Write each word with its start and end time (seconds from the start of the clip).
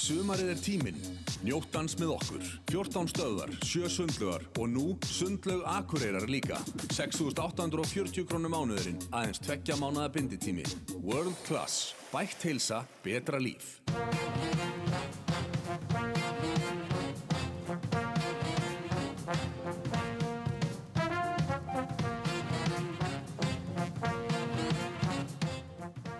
Sumarið 0.00 0.48
er 0.54 0.60
tíminn. 0.64 1.00
Njóttans 1.44 1.98
með 2.00 2.14
okkur. 2.14 2.44
14 2.70 3.10
stöðar, 3.12 3.50
7 3.60 3.90
sundlugar 3.92 4.46
og 4.56 4.70
nú 4.72 4.84
sundlaug 5.04 5.60
akureyrar 5.68 6.24
líka. 6.30 6.56
6.840 6.96 8.24
krónum 8.24 8.54
mánuðurinn, 8.56 8.96
aðeins 9.12 9.42
tveggja 9.44 9.76
mánuða 9.76 10.08
binditími. 10.14 10.64
World 11.04 11.36
Class. 11.44 11.92
Bætt 12.14 12.46
heilsa, 12.48 12.80
betra 13.04 13.36
líf. 13.36 13.76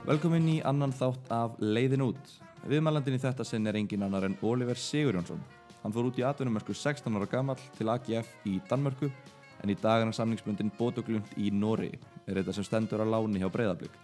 Velkomin 0.05 0.53
í 0.53 0.61
annan 0.69 0.93
þátt 0.93 1.33
af 1.33 1.57
Leiðin 1.65 2.09
út. 2.11 2.41
Viðmælandin 2.68 3.16
í 3.16 3.20
þetta 3.22 3.45
sinn 3.46 3.66
er 3.66 3.79
engin 3.79 4.02
annar 4.04 4.27
en 4.29 4.36
Oliver 4.45 4.77
Sigurjónsson. 4.77 5.41
Hann 5.80 5.95
fór 5.95 6.10
út 6.10 6.18
í 6.20 6.24
atvinnumörku 6.28 6.74
16 6.77 7.16
ára 7.16 7.28
gammal 7.30 7.56
til 7.78 7.88
AGF 7.88 8.28
í 8.45 8.59
Danmörku 8.68 9.09
en 9.62 9.73
í 9.73 9.77
dag 9.80 10.05
hann 10.05 10.12
samningsbundin 10.12 10.73
bótuglund 10.77 11.32
í 11.41 11.51
Nóri, 11.52 11.91
er 12.27 12.41
þetta 12.41 12.54
sem 12.56 12.66
stendur 12.66 13.01
á 13.01 13.06
láni 13.09 13.41
hjá 13.41 13.48
Breiðablík. 13.52 13.96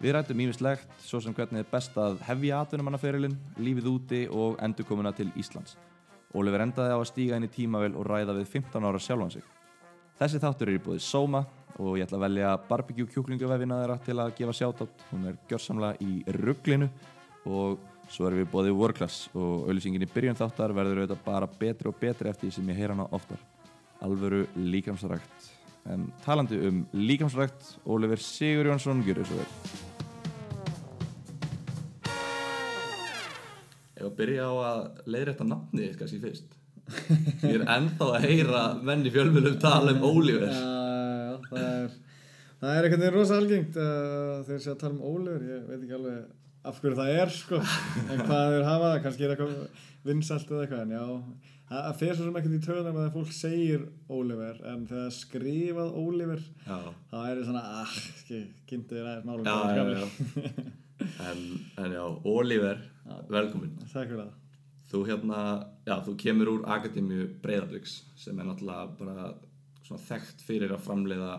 Við 0.00 0.14
rættum 0.16 0.40
ímislegt, 0.40 0.88
svo 1.04 1.20
sem 1.20 1.34
hvernig 1.36 1.60
er 1.60 1.68
best 1.68 1.96
að 2.00 2.20
hefja 2.24 2.62
atvinnumannaferilinn, 2.64 3.36
lífið 3.60 3.88
úti 3.90 4.20
og 4.32 4.56
endurkomuna 4.64 5.12
til 5.16 5.28
Íslands. 5.36 5.76
Oliver 6.32 6.64
endaði 6.64 6.96
á 6.96 6.98
að 6.98 7.08
stíga 7.10 7.36
inn 7.36 7.48
í 7.48 7.52
tímavel 7.52 7.92
og 7.98 8.08
ræða 8.08 8.38
við 8.38 8.48
15 8.48 8.86
ára 8.86 9.00
sjálfan 9.02 9.34
sig. 9.34 9.44
Þessi 10.20 10.40
þáttur 10.40 10.70
er 10.70 10.78
í 10.78 10.84
búið 10.84 11.04
Soma 11.04 11.44
og 11.76 11.98
ég 11.98 12.06
ætla 12.06 12.20
að 12.20 12.26
velja 12.26 12.56
barbecue 12.68 13.12
kjúklingavefina 13.12 13.80
þeirra 13.82 13.98
til 14.04 14.16
að 14.20 14.34
gefa 14.38 14.56
sjátátt. 14.56 15.06
Hún 15.10 15.28
er 15.30 15.38
gjörsamlega 15.50 16.00
í 16.04 16.20
rugglinu 16.38 16.88
og 17.48 17.80
svo 18.10 18.26
erum 18.26 18.40
við 18.42 18.50
búið 18.50 18.72
World 18.74 18.98
Class 18.98 19.28
og 19.38 19.68
auðlýsingin 19.68 20.04
í 20.04 20.10
byrjun 20.10 20.38
þáttar 20.38 20.74
verður 20.74 21.02
auðvitað 21.04 21.22
bara 21.24 21.48
betri 21.60 21.90
og 21.90 21.98
betri 22.00 22.30
eftir 22.30 22.48
því 22.48 22.56
sem 22.56 22.72
ég 22.72 22.80
heyra 22.80 22.96
hana 22.96 23.06
oftar. 23.14 23.40
Alvöru 24.02 24.42
líkamsrækt. 24.56 25.46
En 25.90 26.08
talandi 26.24 26.58
um 26.68 26.82
líkamsrækt, 26.92 27.76
Oliver 27.86 28.20
Sigur 28.20 28.68
Jónsson, 28.70 29.04
gjör 29.06 29.22
þessu 29.22 29.38
vel. 29.38 29.48
Ég 33.94 34.04
var 34.04 34.10
að 34.10 34.18
byrja 34.18 34.50
á 34.50 34.54
að 34.66 34.82
leiðrætta 35.14 35.46
nafnið 35.46 35.86
þitt 35.86 36.02
kannski 36.02 36.22
fyrst. 36.24 36.54
Ég 37.46 37.56
er 37.60 37.66
ennþá 37.76 38.12
að 38.16 38.26
heyra 38.26 38.62
menn 38.82 39.06
í 39.06 39.14
fjölmjölum 39.14 39.58
tala 39.62 39.94
um 39.94 40.06
Oliver. 40.10 40.50
Já, 40.50 40.60
já, 40.60 41.34
það 41.50 41.66
er 41.70 41.98
það 42.60 42.74
er 42.74 42.86
einhvern 42.86 43.02
veginn 43.04 43.16
rosa 43.16 43.38
algengt 43.40 43.78
uh, 43.80 44.40
þegar 44.44 44.62
sé 44.64 44.72
að 44.72 44.80
tala 44.82 44.96
um 44.96 45.04
Ólefur, 45.10 45.44
ég 45.48 45.66
veit 45.68 45.78
ekki 45.78 45.96
alveg 45.96 46.39
af 46.66 46.80
hverju 46.80 46.98
það 46.98 47.14
er 47.22 47.32
sko 47.34 47.60
en 47.60 48.24
hvað 48.26 48.50
þeir 48.54 48.66
hafa 48.68 48.90
það, 48.90 48.98
kannski 49.06 49.26
er 49.26 49.34
eitthvað 49.34 49.86
vinsalt 50.06 50.50
eða 50.50 50.66
eitthvað, 50.66 50.82
en 50.84 50.94
já 50.96 51.06
það 51.70 51.98
fer 52.00 52.16
svo 52.18 52.26
sem 52.26 52.38
ekkert 52.40 52.56
í 52.56 52.60
töðunum 52.64 52.98
að 52.98 53.12
fólk 53.14 53.32
segir 53.34 53.86
Ólefur, 54.10 54.60
en 54.66 54.84
þegar 54.90 55.14
skrifað 55.14 55.94
Já, 56.66 56.78
þá 57.12 57.16
er 57.20 57.40
það 57.40 57.44
svona 57.46 57.64
ah, 57.78 57.96
kynntu 58.70 58.98
þér 58.98 59.10
aðeins 59.12 59.28
gamli. 59.78 60.68
En, 61.00 61.38
en 61.80 61.94
já, 61.96 62.02
Oliver, 62.28 62.80
velkomin. 63.32 63.70
Takk 63.86 64.10
fyrir 64.10 64.18
það 64.20 64.34
Þú 64.90 65.04
hérna, 65.06 65.40
já, 65.86 65.94
þú 66.02 66.16
kemur 66.18 66.50
úr 66.50 66.64
Akademíu 66.74 67.28
Breiðabliks 67.44 68.00
sem 68.18 68.38
er 68.42 68.48
náttúrulega 68.48 68.88
bara 68.98 69.28
svona 69.86 70.02
þekkt 70.02 70.42
fyrir 70.42 70.74
að 70.74 70.82
framleiða 70.88 71.36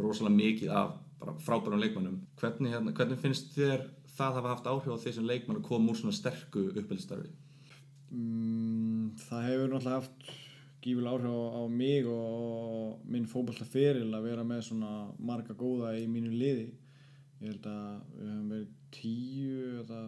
rosalega 0.00 0.34
mikið 0.34 0.72
af 0.74 0.96
bara 1.20 1.36
frábærum 1.44 1.82
leikmannum. 1.84 2.18
Hvernig, 2.40 2.74
hérna, 2.74 2.94
hvernig 2.96 3.22
finnst 3.22 3.54
þér 3.54 3.86
það 4.16 4.38
hafa 4.38 4.52
haft 4.54 4.68
áhrif 4.70 4.94
á 4.94 5.02
því 5.02 5.14
sem 5.16 5.28
leikmann 5.28 5.60
að 5.60 5.68
koma 5.68 5.92
úr 5.92 5.98
svona 6.00 6.16
sterku 6.16 6.66
uppeldistarfi? 6.70 7.30
Mm, 8.10 9.10
það 9.22 9.46
hefur 9.48 9.68
náttúrulega 9.70 9.98
haft 10.00 10.32
gífulega 10.80 11.12
áhrif 11.14 11.30
á, 11.30 11.40
á 11.60 11.62
mig 11.68 12.08
og 12.08 13.04
minn 13.10 13.28
fótballtaferil 13.30 14.08
að 14.16 14.26
vera 14.30 14.46
með 14.46 14.64
svona 14.70 14.92
marga 15.18 15.56
góða 15.56 15.94
í 16.00 16.06
mínu 16.10 16.32
liði. 16.32 16.70
Ég 17.40 17.54
held 17.54 17.68
að 17.70 18.00
við 18.16 18.32
höfum 18.32 18.50
verið 18.54 18.72
10 18.96 19.84
eða, 19.84 20.00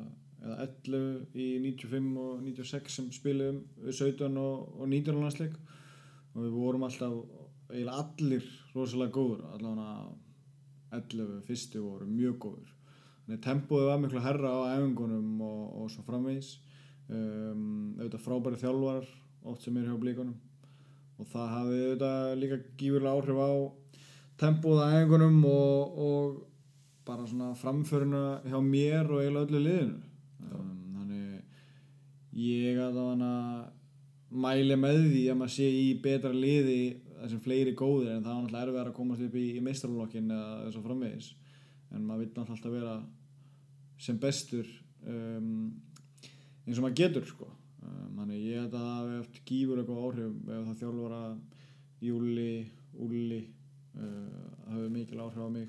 eða 0.42 0.56
11 0.66 1.38
í 1.38 1.46
95 1.68 2.10
og 2.24 2.42
96 2.48 2.96
sem 2.96 3.12
spilum 3.14 3.62
við 3.84 3.94
17 4.00 4.42
og, 4.42 4.66
og 4.80 4.88
19 4.88 5.22
landsleik 5.22 5.56
og 6.32 6.42
við 6.42 6.56
vorum 6.56 6.86
alltaf 6.88 7.16
eiginlega 7.72 8.02
allir 8.02 8.50
rosalega 8.74 9.14
góður, 9.14 9.44
allavega 9.54 9.92
11 10.92 11.42
fyrstu 11.46 11.82
voru 11.84 12.08
mjög 12.08 12.38
góður. 12.46 12.72
Að 13.32 13.42
tempóið 13.46 13.88
var 13.88 14.00
miklu 14.02 14.22
herra 14.22 14.52
á 14.52 14.60
æfingunum 14.76 15.42
og, 15.46 15.60
og 15.82 15.90
svo 15.92 16.04
framvegis. 16.06 16.54
Um, 17.12 17.96
auðvitað 17.98 18.24
frábæri 18.24 18.60
þjálfarar 18.60 19.08
oft 19.50 19.64
sem 19.64 19.76
er 19.76 19.88
hjá 19.88 19.98
blíkunum 20.00 20.36
og 21.20 21.28
það 21.28 21.50
hafði 21.56 21.80
auðvitað 21.82 22.30
líka 22.40 22.58
gífurlega 22.78 23.16
áhrif 23.18 23.40
á 23.42 23.50
tempóð 24.40 24.80
á 24.80 24.86
æfingunum 24.96 25.38
og, 25.50 25.98
og 26.06 26.40
bara 27.06 27.26
svona 27.26 27.52
framföruna 27.58 28.24
hjá 28.46 28.58
mér 28.62 29.10
og 29.10 29.22
eiginlega 29.22 29.46
öllu 29.48 29.62
liðinu. 29.66 30.00
Um, 30.52 30.74
þannig 30.96 32.42
ég 32.46 32.80
að 32.80 32.98
það 32.98 33.08
hana 33.12 33.32
mæli 34.32 34.76
með 34.80 35.00
því 35.10 35.24
að 35.28 35.40
maður 35.40 35.54
sé 35.56 35.68
í 35.68 35.88
betra 36.02 36.32
liði 36.32 36.82
þar 37.18 37.32
sem 37.32 37.42
fleiri 37.42 37.74
góðir 37.78 38.14
en 38.14 38.22
það 38.24 38.34
var 38.34 38.42
náttúrulega 38.42 38.66
erfiðar 38.66 38.92
að 38.92 38.96
komast 38.96 39.26
upp 39.26 39.34
í, 39.38 39.48
í 39.58 39.64
meistarlokkin 39.64 40.30
eða 40.32 40.54
þess 40.62 40.78
að 40.78 40.86
framvegis. 40.86 41.28
En 41.92 42.06
maður 42.06 42.22
vil 42.22 42.30
náttúrulega 42.30 42.56
alltaf 42.56 42.76
vera 42.78 42.94
sem 44.00 44.18
bestur 44.20 44.68
um, 45.06 45.72
eins 46.66 46.78
og 46.78 46.84
maður 46.84 46.98
getur 47.02 47.26
sko. 47.28 47.48
um, 47.82 48.20
þannig 48.20 48.44
ég 48.46 48.60
held 48.62 48.76
að 48.76 48.86
það 48.86 48.94
hafi 48.98 49.18
haft 49.18 49.40
gífurlega 49.48 49.88
góð 49.88 50.04
áhrif 50.06 50.36
ef 50.56 50.68
það 50.68 50.80
þjálfara 50.82 51.22
Júli, 52.02 52.52
Úli 52.98 53.40
uh, 53.42 54.44
það 54.64 54.76
hefur 54.76 54.94
mikil 54.96 55.22
áhrif 55.22 55.42
á 55.42 55.48
mig 55.54 55.68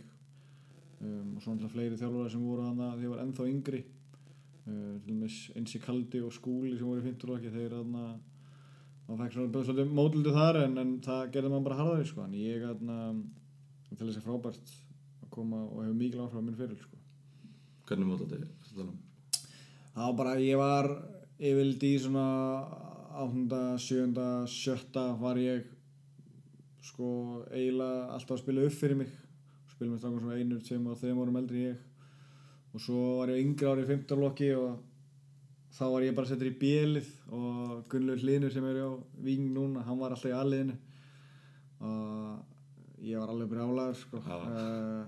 um, 1.01 1.33
og 1.35 1.41
svo 1.41 1.53
náttúrulega 1.53 1.73
fleiri 1.75 1.99
þjálfara 2.01 2.33
sem 2.33 2.45
voru 2.45 2.67
þannig 2.67 2.87
að 2.89 3.01
þeir 3.01 3.13
var 3.13 3.23
ennþá 3.25 3.49
yngri 3.51 3.81
uh, 3.83 4.93
til 4.99 5.09
dæmis 5.09 5.39
Einsi 5.57 5.81
Kaldi 5.83 6.23
og 6.25 6.35
Skúli 6.35 6.77
sem 6.77 6.87
voru 6.87 7.03
í 7.03 7.07
50 7.09 7.29
lóki 7.31 7.53
þeir 7.53 7.77
þannig 7.79 8.07
að 8.07 8.21
maður 9.07 9.23
fekk 9.25 9.35
svona 9.35 9.63
svolítið 9.67 9.95
mótildu 9.97 10.33
þar 10.33 10.59
en, 10.63 10.77
en 10.79 10.91
það 11.03 11.23
gerði 11.35 11.51
maður 11.51 11.65
bara 11.67 11.79
harðari 11.81 12.07
sko. 12.07 12.23
en 12.23 12.35
ég 12.39 12.63
þarna 12.63 12.99
til 13.93 14.07
þess 14.07 14.19
að 14.21 14.27
frábært 14.27 14.75
að 15.23 15.31
koma 15.33 15.63
og 15.67 15.81
hefur 15.83 15.97
mikil 15.99 16.23
áhrif 16.23 16.39
á 16.39 16.45
minn 16.45 16.59
fyrir 16.59 16.79
sko. 16.79 17.02
Hvernig 17.87 18.09
mót 18.09 18.23
þetta? 18.23 18.87
Það 19.93 20.05
var 20.07 20.15
bara, 20.17 20.37
ég 20.41 20.57
var 20.57 20.89
yfirld 21.37 21.83
í 21.85 21.93
svona 22.01 22.27
8. 23.23 23.61
7. 23.83 24.13
7. 24.49 25.03
var 25.21 25.41
ég 25.41 25.67
sko 26.83 27.09
eiginlega 27.51 28.07
alltaf 28.15 28.37
að 28.37 28.41
spila 28.43 28.65
upp 28.67 28.75
fyrir 28.75 28.99
mig 28.99 29.11
spila 29.71 29.91
með 29.91 30.01
strákum 30.01 30.23
sem 30.23 30.31
einu, 30.37 30.61
tveim 30.63 30.87
og 30.91 30.97
þeim 31.01 31.21
árum 31.23 31.37
eldri 31.39 31.67
ég 31.67 32.73
og 32.73 32.81
svo 32.81 33.03
var 33.19 33.31
ég 33.33 33.43
yngri 33.43 33.69
ári 33.69 33.85
í 33.85 33.89
15 33.89 34.21
lokki 34.23 34.49
og 34.57 34.81
þá 35.73 35.83
var 35.93 36.05
ég 36.05 36.17
bara 36.17 36.29
settur 36.29 36.49
í 36.49 36.57
bjelið 36.61 37.11
og 37.33 37.85
Gunnlur 37.91 38.21
Hlinur 38.21 38.53
sem 38.53 38.65
er 38.69 38.81
á 38.85 38.91
Víng 39.25 39.51
núna, 39.53 39.83
hann 39.85 40.01
var 40.01 40.15
alltaf 40.15 40.31
í 40.31 40.35
aðliðinu 40.37 40.77
og 41.83 43.03
ég 43.03 43.19
var 43.19 43.33
alveg 43.33 43.51
brjálaður 43.51 43.97
sko. 43.99 44.21
Uh, 44.23 45.03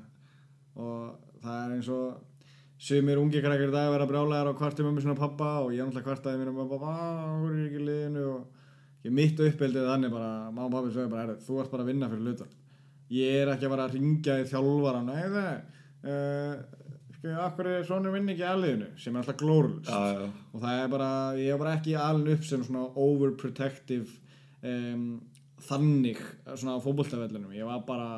og 0.75 1.38
það 1.44 1.59
er 1.62 1.75
eins 1.78 1.92
og 1.96 2.34
sumir 2.78 3.19
ungi 3.22 3.41
krakkar 3.44 3.69
í 3.69 3.74
dag 3.74 3.94
vera 3.94 4.08
brjálæðar 4.09 4.52
á 4.52 4.59
kvartum 4.59 4.90
um 4.91 5.00
svona 5.00 5.18
pappa 5.19 5.52
og 5.63 5.72
ég 5.74 5.86
náttúrulega 5.86 6.09
kvartaði 6.09 6.41
mér 6.41 6.52
um 6.52 6.62
að 6.66 6.74
pappa, 6.75 6.96
hún 7.40 7.53
er 7.53 7.66
ekki 7.69 7.86
liðinu 7.88 8.25
og 8.34 9.06
ég 9.06 9.16
mitt 9.16 9.40
uppeldið 9.40 9.90
þannig 9.90 10.12
bara, 10.12 10.31
og 10.52 10.72
pappi 10.74 10.91
sögðu 10.91 11.09
bara, 11.13 11.25
"Heyrðu, 11.25 11.46
þú 11.47 11.59
ert 11.62 11.72
bara 11.72 11.84
að 11.84 11.91
vinna 11.94 12.09
fyrir 12.12 12.25
hlutar 12.25 12.53
ég 13.16 13.41
er 13.44 13.53
ekki 13.53 13.68
að 13.68 13.75
fara 13.75 13.86
að 13.86 13.96
ringja 13.96 14.40
í 14.41 14.47
þjálfaran 14.50 15.09
nei 15.12 15.24
það 15.36 15.53
uh, 16.09 16.56
sko, 17.16 17.34
akkur 17.46 17.69
er 17.69 17.88
svona 17.88 18.13
vinn 18.16 18.31
ekki 18.34 18.46
að 18.50 18.62
liðinu 18.63 18.90
sem 18.97 19.16
er 19.16 19.22
alltaf 19.22 19.40
glórulust 19.42 19.90
Já, 19.90 20.19
já, 20.19 20.30
og 20.53 20.62
það 20.66 20.81
er 20.84 20.94
bara, 20.96 21.09
ég 21.40 21.53
er 21.53 21.62
bara 21.62 21.75
ekki 21.80 21.98
alveg 22.01 22.39
upp 22.39 22.48
sem 22.50 22.63
svona 22.66 22.86
overprotective 23.06 24.10
um, 24.66 25.06
þannig 25.66 26.22
svona 26.56 26.75
á 26.75 26.83
fótboltavellunum, 26.83 27.54
ég 27.56 27.69
var 27.69 27.86
bara 27.88 28.10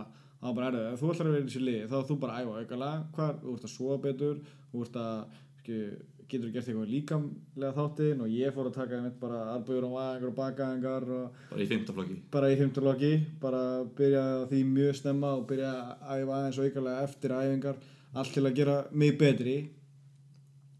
það 0.47 0.53
var 0.53 0.59
bara 0.59 0.69
erðið, 0.71 0.91
ef 0.93 1.01
þú 1.01 1.09
ætlar 1.13 1.27
að 1.27 1.33
vera 1.33 1.43
í 1.43 1.47
þessi 1.47 1.63
lið 1.63 1.87
þá 1.91 1.97
er 1.97 2.05
þú 2.07 2.19
bara 2.21 2.37
æfa 2.41 2.59
aukalega, 2.61 3.01
hvað, 3.17 3.41
þú 3.41 3.55
ert 3.57 3.65
að 3.67 3.73
sofa 3.73 3.97
betur 4.05 4.37
þú 4.71 4.85
ert 4.85 4.99
að, 5.01 5.41
skil, 5.61 5.81
getur 6.27 6.51
gert 6.51 6.67
eitthvað 6.67 6.91
líkamlega 6.91 7.73
þáttinn 7.77 8.23
og 8.23 8.31
ég 8.35 8.55
fór 8.55 8.69
að 8.69 8.77
taka 8.77 8.97
einmitt 8.97 9.19
bara 9.21 9.41
arbeigur 9.53 9.87
á 9.87 9.91
aðengar 10.03 10.31
og 10.31 10.37
bakaðengar 10.37 11.05
og 11.17 11.37
bara 11.51 11.63
í 11.63 11.67
fimmtaflokki. 11.69 12.17
bara 12.33 12.49
í 12.51 12.57
fimmturlokki, 12.59 13.11
bara 13.43 13.61
byrja 13.97 14.25
því 14.51 14.63
mjög 14.73 14.97
snemma 14.99 15.33
og 15.37 15.45
byrja 15.51 15.71
að 15.71 16.23
æfa 16.23 16.39
aðeins 16.39 16.59
og 16.59 16.67
aukalega 16.67 17.05
eftir 17.07 17.35
æfingar 17.37 17.79
allt 18.17 18.35
til 18.35 18.45
að 18.47 18.57
gera 18.59 18.77
mig 18.91 19.15
betri 19.19 19.57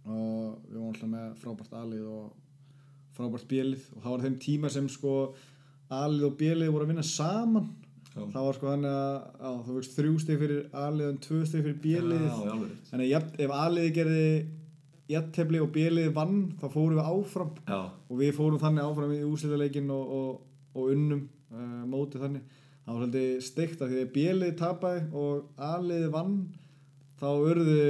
og 0.07 0.59
við 0.67 0.75
vorum 0.75 0.91
alltaf 0.91 1.11
með 1.13 1.31
frábært 1.43 1.79
alið 1.79 2.11
og 2.11 2.27
frábært 3.17 3.49
bjelið 3.49 3.87
og 3.95 4.03
það 4.03 4.11
var 4.13 4.25
þeim 4.27 4.39
tíma 4.43 4.71
sem 4.73 4.91
sko 4.91 5.15
alið 5.87 6.27
og 6.27 6.39
bjelið 6.39 6.73
voru 6.73 6.87
að 6.87 6.91
vinna 6.91 7.07
saman. 7.07 7.69
Það 8.33 8.45
var 8.47 8.57
sko 8.57 8.69
þannig 8.71 8.93
að 8.97 9.15
á, 9.37 9.51
þú 9.65 9.75
veist 9.77 9.97
þrjú 9.97 10.13
stig 10.23 10.39
fyrir 10.41 10.61
alið 10.85 11.09
og 11.09 11.19
tvö 11.25 11.41
stig 11.47 11.65
fyrir 11.65 11.81
bjelið 11.83 12.27
þannig 12.89 13.03
að 13.03 13.11
jafn, 13.11 13.33
ef 13.45 13.55
aliði 13.57 13.93
gerði 13.97 14.29
jattefli 15.11 15.61
og 15.63 15.71
bjelið 15.75 16.11
vann 16.15 16.37
þá 16.59 16.67
fórum 16.67 16.99
við 16.99 17.09
áfram. 17.11 17.51
Já, 17.67 17.79
og 17.87 18.21
við 18.21 18.33
fórum 18.35 18.61
þannig 18.61 18.87
áfram 18.87 19.15
í 19.15 19.23
úslitaleikin 19.27 19.89
og, 19.95 20.13
og, 20.17 20.29
og 20.75 20.93
unnum 20.93 21.23
uh, 21.53 21.83
mótið 21.87 22.25
þannig. 22.25 22.53
Það 22.83 22.93
var 22.93 23.01
svolítið 23.01 23.41
steikt 23.43 23.81
af 23.83 23.91
því 23.91 24.03
að 24.03 24.13
bjelið 24.15 24.53
tapaði 24.59 25.01
og 25.21 25.63
aliði 25.69 26.11
vann 26.13 26.37
þá 27.19 27.27
urðu 27.33 27.81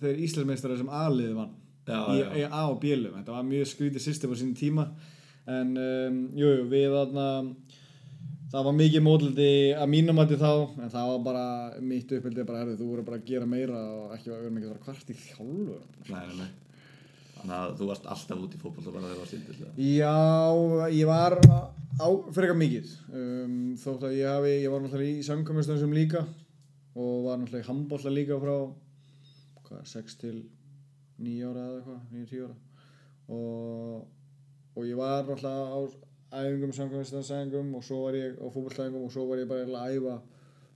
þeir 0.00 0.22
Íslandsmeistari 0.26 0.78
sem 0.80 0.92
aliði 0.92 1.34
vann 1.36 1.52
já, 1.84 1.98
í, 1.98 2.20
já. 2.20 2.30
í 2.40 2.46
A 2.48 2.62
og 2.70 2.78
B-lum 2.82 3.18
þetta 3.18 3.34
var 3.34 3.44
mjög 3.48 3.68
skrítið 3.72 4.04
system 4.04 4.32
á 4.32 4.36
sín 4.40 4.54
tíma. 4.56 4.88
En 5.44 5.74
um, 5.76 6.20
jú, 6.32 6.48
jú, 6.48 6.68
við 6.70 6.86
þarna 6.94 7.26
það 8.54 8.66
var 8.68 8.76
mikið 8.78 9.02
mótliti 9.02 9.52
að 9.74 9.88
mínum 9.90 10.20
að 10.22 10.36
þá 10.38 10.50
en 10.54 10.92
það 10.92 11.08
var 11.10 11.22
bara 11.24 11.46
mitt 11.82 12.12
uppbyldið 12.14 12.46
bara 12.46 12.60
herrið, 12.62 12.76
þú 12.78 12.90
voru 12.92 13.06
bara 13.06 13.18
að 13.18 13.30
gera 13.32 13.48
meira 13.50 13.80
og 13.96 14.12
ekki 14.14 14.30
vera 14.30 14.52
mikið 14.54 14.68
að 14.68 14.74
vera 14.74 14.84
kvart 14.84 15.10
í 15.10 15.16
þjálfu 15.24 15.78
Nei, 16.12 16.20
nei, 16.28 16.36
nei. 16.42 16.52
Þannig 17.34 17.56
að 17.58 17.72
þú 17.80 17.88
varst 17.90 18.06
alltaf 18.14 18.44
út 18.44 18.54
í 18.54 18.60
fótboll 18.62 18.92
bara 18.94 19.02
þegar 19.02 19.10
það 19.10 19.24
var 19.24 19.32
stíl 19.32 19.88
Já, 19.90 20.14
ég 20.94 21.10
var 21.10 21.34
á 22.00 22.08
frekar 22.34 22.56
mikið. 22.58 22.94
Um, 23.12 23.58
þótt 23.82 24.06
að 24.08 24.16
ég 24.20 24.30
hafi, 24.30 24.54
ég 24.62 24.72
var 24.72 24.82
náttúrulega 24.84 25.18
í 25.18 25.26
samkvæmistöðum 25.26 25.82
sem 25.82 25.96
líka 25.98 26.24
og 26.94 27.26
var 27.26 27.42
náttúrulega 27.42 27.66
í 27.66 27.68
handbólla 27.68 28.14
líka 28.14 28.38
frá 28.42 28.54
hvað, 29.66 29.84
6 29.92 30.18
til 30.22 30.36
9 31.20 31.50
ára 31.50 31.66
eða 31.66 31.76
eitthvað, 31.82 32.00
9-10 32.14 32.46
ára. 32.46 32.56
Og, 33.34 34.00
og 34.74 34.88
ég 34.88 34.98
var 35.02 35.26
náttúrulega 35.26 35.68
á 35.74 35.80
æfingum, 36.40 36.72
samkvæmistöðum 36.76 37.74
og 37.78 37.84
svo 37.86 38.00
var 38.04 38.18
ég 38.18 38.38
á 38.38 38.46
fótbolltæfingum 38.46 39.06
og 39.06 39.12
svo 39.14 39.26
var 39.28 39.42
ég 39.42 39.50
bara 39.50 39.64
að 39.64 39.98
æfa 39.98 40.16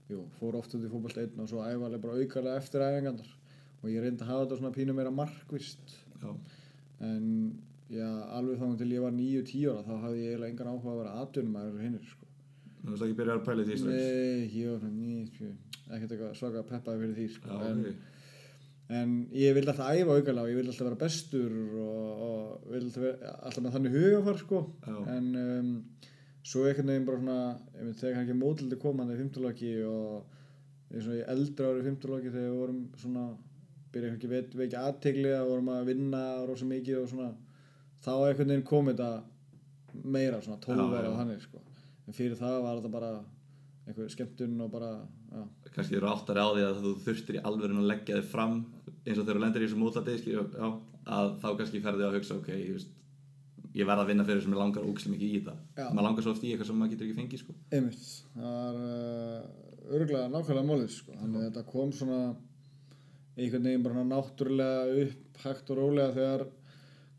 jú, 0.09 0.23
fór 0.39 0.57
oft 0.59 0.75
út 0.75 0.85
í 0.85 0.91
fótboll 0.91 1.21
einn 1.23 1.43
og 1.43 1.49
svo 1.51 1.63
æfa 1.65 1.89
bara 1.95 2.19
aukarlega 2.19 2.61
eftir 2.61 2.85
æfingandar 2.85 3.31
og 3.79 3.89
ég 3.89 4.03
reyndi 4.03 4.25
að 4.25 4.31
hafa 4.31 4.45
þetta 4.45 4.59
svona 4.61 4.75
pínu 4.75 4.95
meira 4.97 5.13
markvist 5.15 5.95
Já, 6.19 6.31
en 7.07 7.25
já, 7.87 8.07
alveg 8.35 8.59
þá 8.59 8.77
til 8.81 8.91
ég 8.91 9.05
var 9.05 9.15
9-10 9.15 9.69
ára 9.71 9.85
þá 9.87 9.93
hafði 10.03 10.23
ég 10.25 10.33
eiginlega 10.33 10.51
engan 10.53 10.71
áhuga 10.73 10.93
að 10.93 11.01
vera 11.01 11.17
atvinnum 11.23 11.59
að 11.61 11.81
hinnir 11.85 12.05
sko. 12.09 12.29
þú 12.83 12.93
veist 12.93 13.07
ekki 13.07 13.19
byrjar 13.21 13.39
að 13.39 13.45
pæla 13.47 13.67
því 13.69 13.79
strax? 13.79 13.95
Nei, 13.95 14.47
ég 14.59 14.71
var 14.73 14.79
svona 14.83 14.95
9 14.99 15.51
ekkert 15.89 16.11
eitthvað 16.13 16.33
svaka 16.37 16.65
peppaði 16.69 16.99
fyrir 17.03 17.15
því 17.17 17.27
sko. 17.33 17.49
Já, 17.49 17.69
en, 17.71 17.85
ok 17.87 18.17
en 18.89 19.11
ég 19.37 19.53
vildi 19.53 19.69
alltaf 19.69 19.91
æfa 19.93 20.15
aukalega 20.17 20.45
og 20.45 20.49
ég 20.49 20.57
vildi 20.57 20.71
alltaf 20.73 20.87
vera 20.87 20.99
bestur 21.03 21.51
og, 21.77 22.23
og 22.25 22.71
vildi 22.73 22.87
alltaf, 22.89 23.03
vera, 23.05 23.33
alltaf 23.45 23.65
með 23.65 23.75
þannig 23.77 23.97
hugafar 23.99 24.39
sko. 24.41 24.61
Já. 24.87 24.97
en 25.13 25.27
um, 25.43 25.69
svo 26.41 26.65
einhvern 26.65 26.89
veginn 26.93 27.05
bara 27.09 27.21
svona 27.21 27.39
ég 27.75 27.89
veit, 27.89 27.99
þegar 27.99 28.17
kannski 28.17 28.39
mótildi 28.39 28.79
komandi 28.81 29.17
í 29.17 29.21
15 29.21 29.45
loki 29.45 29.73
og 29.85 30.95
ég 30.95 31.05
svona 31.05 31.19
í 31.19 31.27
eldra 31.35 31.69
ári 31.69 31.83
í 31.83 31.87
15 31.91 32.13
loki 32.15 32.33
þegar 32.33 32.47
við 32.49 32.59
vorum 32.63 32.81
svona 33.03 33.27
byrja 33.93 34.13
ekki 34.15 34.29
veit, 34.31 34.55
veit 34.55 34.67
ekki 34.67 34.81
aðtegli 34.81 35.33
að 35.33 35.49
vorum 35.51 35.73
að 35.73 35.89
vinna 35.91 36.23
rosa 36.49 36.69
mikið 36.69 37.01
og 37.03 37.11
svona 37.13 37.29
þá 38.05 38.13
einhvern 38.15 38.53
veginn 38.53 38.69
kom 38.69 38.89
þetta 38.89 39.11
meira 40.05 40.41
svona 40.41 40.61
12 40.65 40.79
Já, 40.79 40.97
ára 40.97 41.11
og 41.11 41.19
þannig 41.19 41.43
sko. 41.45 41.61
en 42.07 42.17
fyrir 42.17 42.39
það 42.39 42.57
var 42.65 42.79
þetta 42.79 42.93
bara 42.93 43.11
einhver 43.89 44.11
skemmtun 44.13 44.59
og 44.61 44.69
bara 44.73 44.91
já, 45.33 45.45
kannski 45.73 45.97
eru 45.97 46.09
áttar 46.11 46.37
á 46.37 46.47
því 46.53 46.65
að 46.67 46.81
þú 46.83 46.91
þurftir 47.05 47.39
í 47.39 47.43
alvörun 47.49 47.81
að 47.81 47.89
leggja 47.89 48.19
þig 48.19 48.29
fram 48.29 48.59
eins 49.05 49.17
og 49.17 49.25
þegar 49.25 49.37
þú 49.37 49.43
lendir 49.45 49.63
í 49.63 49.67
þessu 49.67 49.79
mótlati 49.79 50.17
skilju, 50.19 50.45
já, 50.53 50.69
að 51.17 51.35
þá 51.41 51.49
kannski 51.59 51.83
ferði 51.83 52.07
að 52.07 52.17
hugsa 52.19 52.37
ok, 52.39 52.49
veist, 52.73 52.91
ég 53.77 53.87
verð 53.87 54.03
að 54.03 54.11
vinna 54.11 54.25
fyrir 54.25 54.43
sem 54.43 54.53
ég 54.53 54.59
langar 54.59 54.85
ógislega 54.85 55.15
mikið 55.15 55.33
í 55.37 55.41
Já. 55.45 55.87
maður 55.93 56.05
langar 56.07 56.25
svo 56.25 56.33
oft 56.33 56.45
í 56.45 56.51
eitthvað 56.51 56.69
sem 56.69 56.79
maður 56.79 56.93
getur 56.93 57.07
ekki 57.07 57.17
fengið 57.19 57.41
sko. 57.43 57.55
einmitt 57.69 58.05
það 58.33 58.53
var 58.59 58.79
uh, 58.83 59.95
örgulega 59.97 60.29
nákvæmlega 60.33 60.69
málið 60.69 60.93
sko. 60.95 61.17
þannig 61.19 61.39
að 61.39 61.47
þetta 61.47 61.65
kom 61.69 61.91
svona 61.95 62.21
einhvern 63.39 63.67
veginn 63.69 63.85
bara 63.85 64.05
náttúrulega 64.07 65.03
upp 65.03 65.43
hægt 65.43 65.69
og 65.73 65.79
rólega 65.79 66.15
þegar 66.17 66.45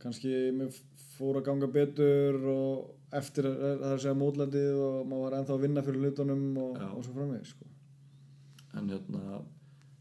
kannski 0.02 0.34
mér 0.56 0.80
fór 1.16 1.38
að 1.40 1.46
ganga 1.46 1.70
betur 1.70 2.40
og 2.50 3.14
eftir 3.20 3.46
að 3.46 3.56
það 3.62 3.86
er 3.86 3.94
að 3.94 4.02
segja 4.02 4.18
mótlandið 4.18 4.82
og 4.88 4.98
maður 5.06 5.24
var 5.24 5.38
ennþá 5.38 5.56
að 5.56 5.64
vinna 5.66 5.86
fyrir 5.86 6.04
hlutunum 6.04 6.44
og, 6.64 6.76
og 6.90 7.00
svo 7.06 7.16
framvegis 7.16 7.54
sko. 7.54 7.70
en 8.74 8.90
hérna 8.90 9.40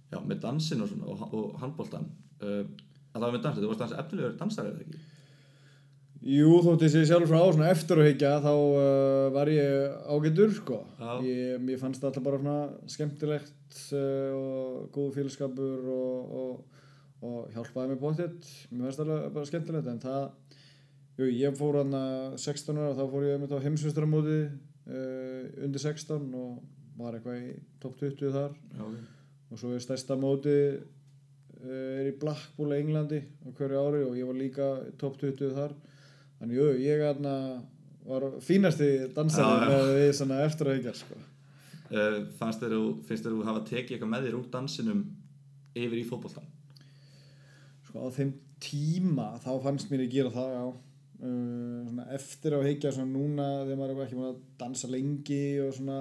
já, 0.09 0.19
með 0.19 0.41
dansin 0.45 0.83
og, 0.83 0.91
svona, 0.91 1.07
og, 1.11 1.38
og 1.38 1.61
handbóltan 1.61 2.09
uh, 2.41 2.63
að 3.13 3.15
það 3.15 3.25
var 3.25 3.35
með 3.35 3.45
dansin, 3.45 3.63
þú 3.63 3.71
varst 3.71 3.83
dans 3.83 3.95
efnilegur 4.03 4.38
dansar 4.39 4.69
eða 4.69 4.85
ekki? 4.85 5.01
Jú, 6.19 6.57
þótt 6.65 6.81
ég 6.83 6.91
sé 6.91 7.06
sjálf 7.07 7.29
frá 7.31 7.39
svona 7.47 7.69
eftir 7.71 8.01
að 8.01 8.09
higgja 8.09 8.33
þá 8.44 8.51
uh, 8.51 9.27
var 9.31 9.51
ég 9.53 9.94
ágætur 10.11 10.51
sko. 10.57 10.79
Ég, 11.23 11.53
mér 11.63 11.79
fannst 11.79 12.03
alltaf 12.03 12.25
bara 12.25 12.39
svona 12.41 12.91
skemmtilegt 12.91 13.77
uh, 13.95 14.33
og 14.35 14.89
góð 14.95 15.13
félagskapur 15.15 15.85
og, 15.94 16.33
og, 16.41 16.81
og 17.23 17.53
hjálpaði 17.56 17.94
mér 17.94 18.01
bóttið. 18.01 18.50
Mér 18.73 18.89
fannst 18.89 19.03
alveg 19.06 19.29
bara 19.38 19.47
skemmtilegt 19.47 19.88
en 19.94 20.01
það, 20.03 20.25
jú, 21.21 21.29
ég 21.39 21.56
fór 21.61 21.79
hann 21.79 21.95
16 22.35 22.81
ára 22.81 22.91
og 22.91 23.00
þá 23.00 23.15
fór 23.15 23.29
ég 23.29 23.39
með 23.39 23.56
þá 23.56 23.69
heimsvistramóti 23.69 24.41
uh, 24.44 25.63
undir 25.63 25.85
16 25.85 26.27
og 26.35 26.59
var 27.00 27.15
eitthvað 27.15 27.45
í 27.45 27.56
top 27.79 27.95
20 28.01 28.35
þar 28.35 28.59
Já, 28.75 28.83
ok. 28.83 29.19
Og 29.50 29.62
svo 29.62 29.74
er 29.74 29.84
stærsta 29.84 30.18
móti 30.19 30.56
uh, 30.78 32.00
er 32.00 32.12
í 32.12 32.16
Blackpool, 32.22 32.75
Englandi 32.78 33.24
á 33.25 33.48
hverju 33.50 33.81
ári 33.81 34.04
og 34.06 34.19
ég 34.19 34.30
var 34.30 34.40
líka 34.40 34.69
í 34.88 34.94
top 35.01 35.18
20 35.22 35.56
þar 35.57 35.75
þannig 36.40 36.62
jú, 36.62 36.69
ég 36.86 37.04
aðna 37.10 37.34
var 38.10 38.30
fínasti 38.42 38.92
dansari 39.16 39.66
já. 39.66 39.74
með 39.74 39.92
því 39.96 40.13
svona 40.18 40.44
eftir 40.46 40.69
að 40.69 40.80
higgja 40.80 40.94
sko. 40.98 41.18
Uh, 41.90 42.22
fannst 42.38 42.62
þér, 42.62 42.78
þú 43.25 43.44
hafa 43.48 43.66
tekið 43.66 43.98
eitthvað 43.98 44.13
með 44.13 44.30
þér 44.30 44.40
úr 44.40 44.48
dansinum 44.54 45.04
yfir 45.78 46.00
í 46.00 46.07
fótboltan? 46.07 46.48
sko 47.90 48.06
á 48.06 48.07
þeim 48.13 48.36
tíma 48.62 49.34
þá 49.42 49.52
fannst 49.63 49.90
mér 49.90 50.06
að 50.06 50.13
gera 50.13 50.34
það 50.34 50.54
já 50.54 50.63
uh, 50.69 52.02
eftir 52.16 52.56
að 52.56 52.68
higgja 52.69 52.94
svona 52.95 53.13
núna 53.13 53.48
þegar 53.63 53.80
maður 53.81 53.94
er 53.95 54.04
ekki 54.06 54.19
búin 54.19 54.30
að 54.30 54.42
dansa 54.62 54.90
lengi 54.92 55.44
og 55.63 55.72
svona 55.78 56.00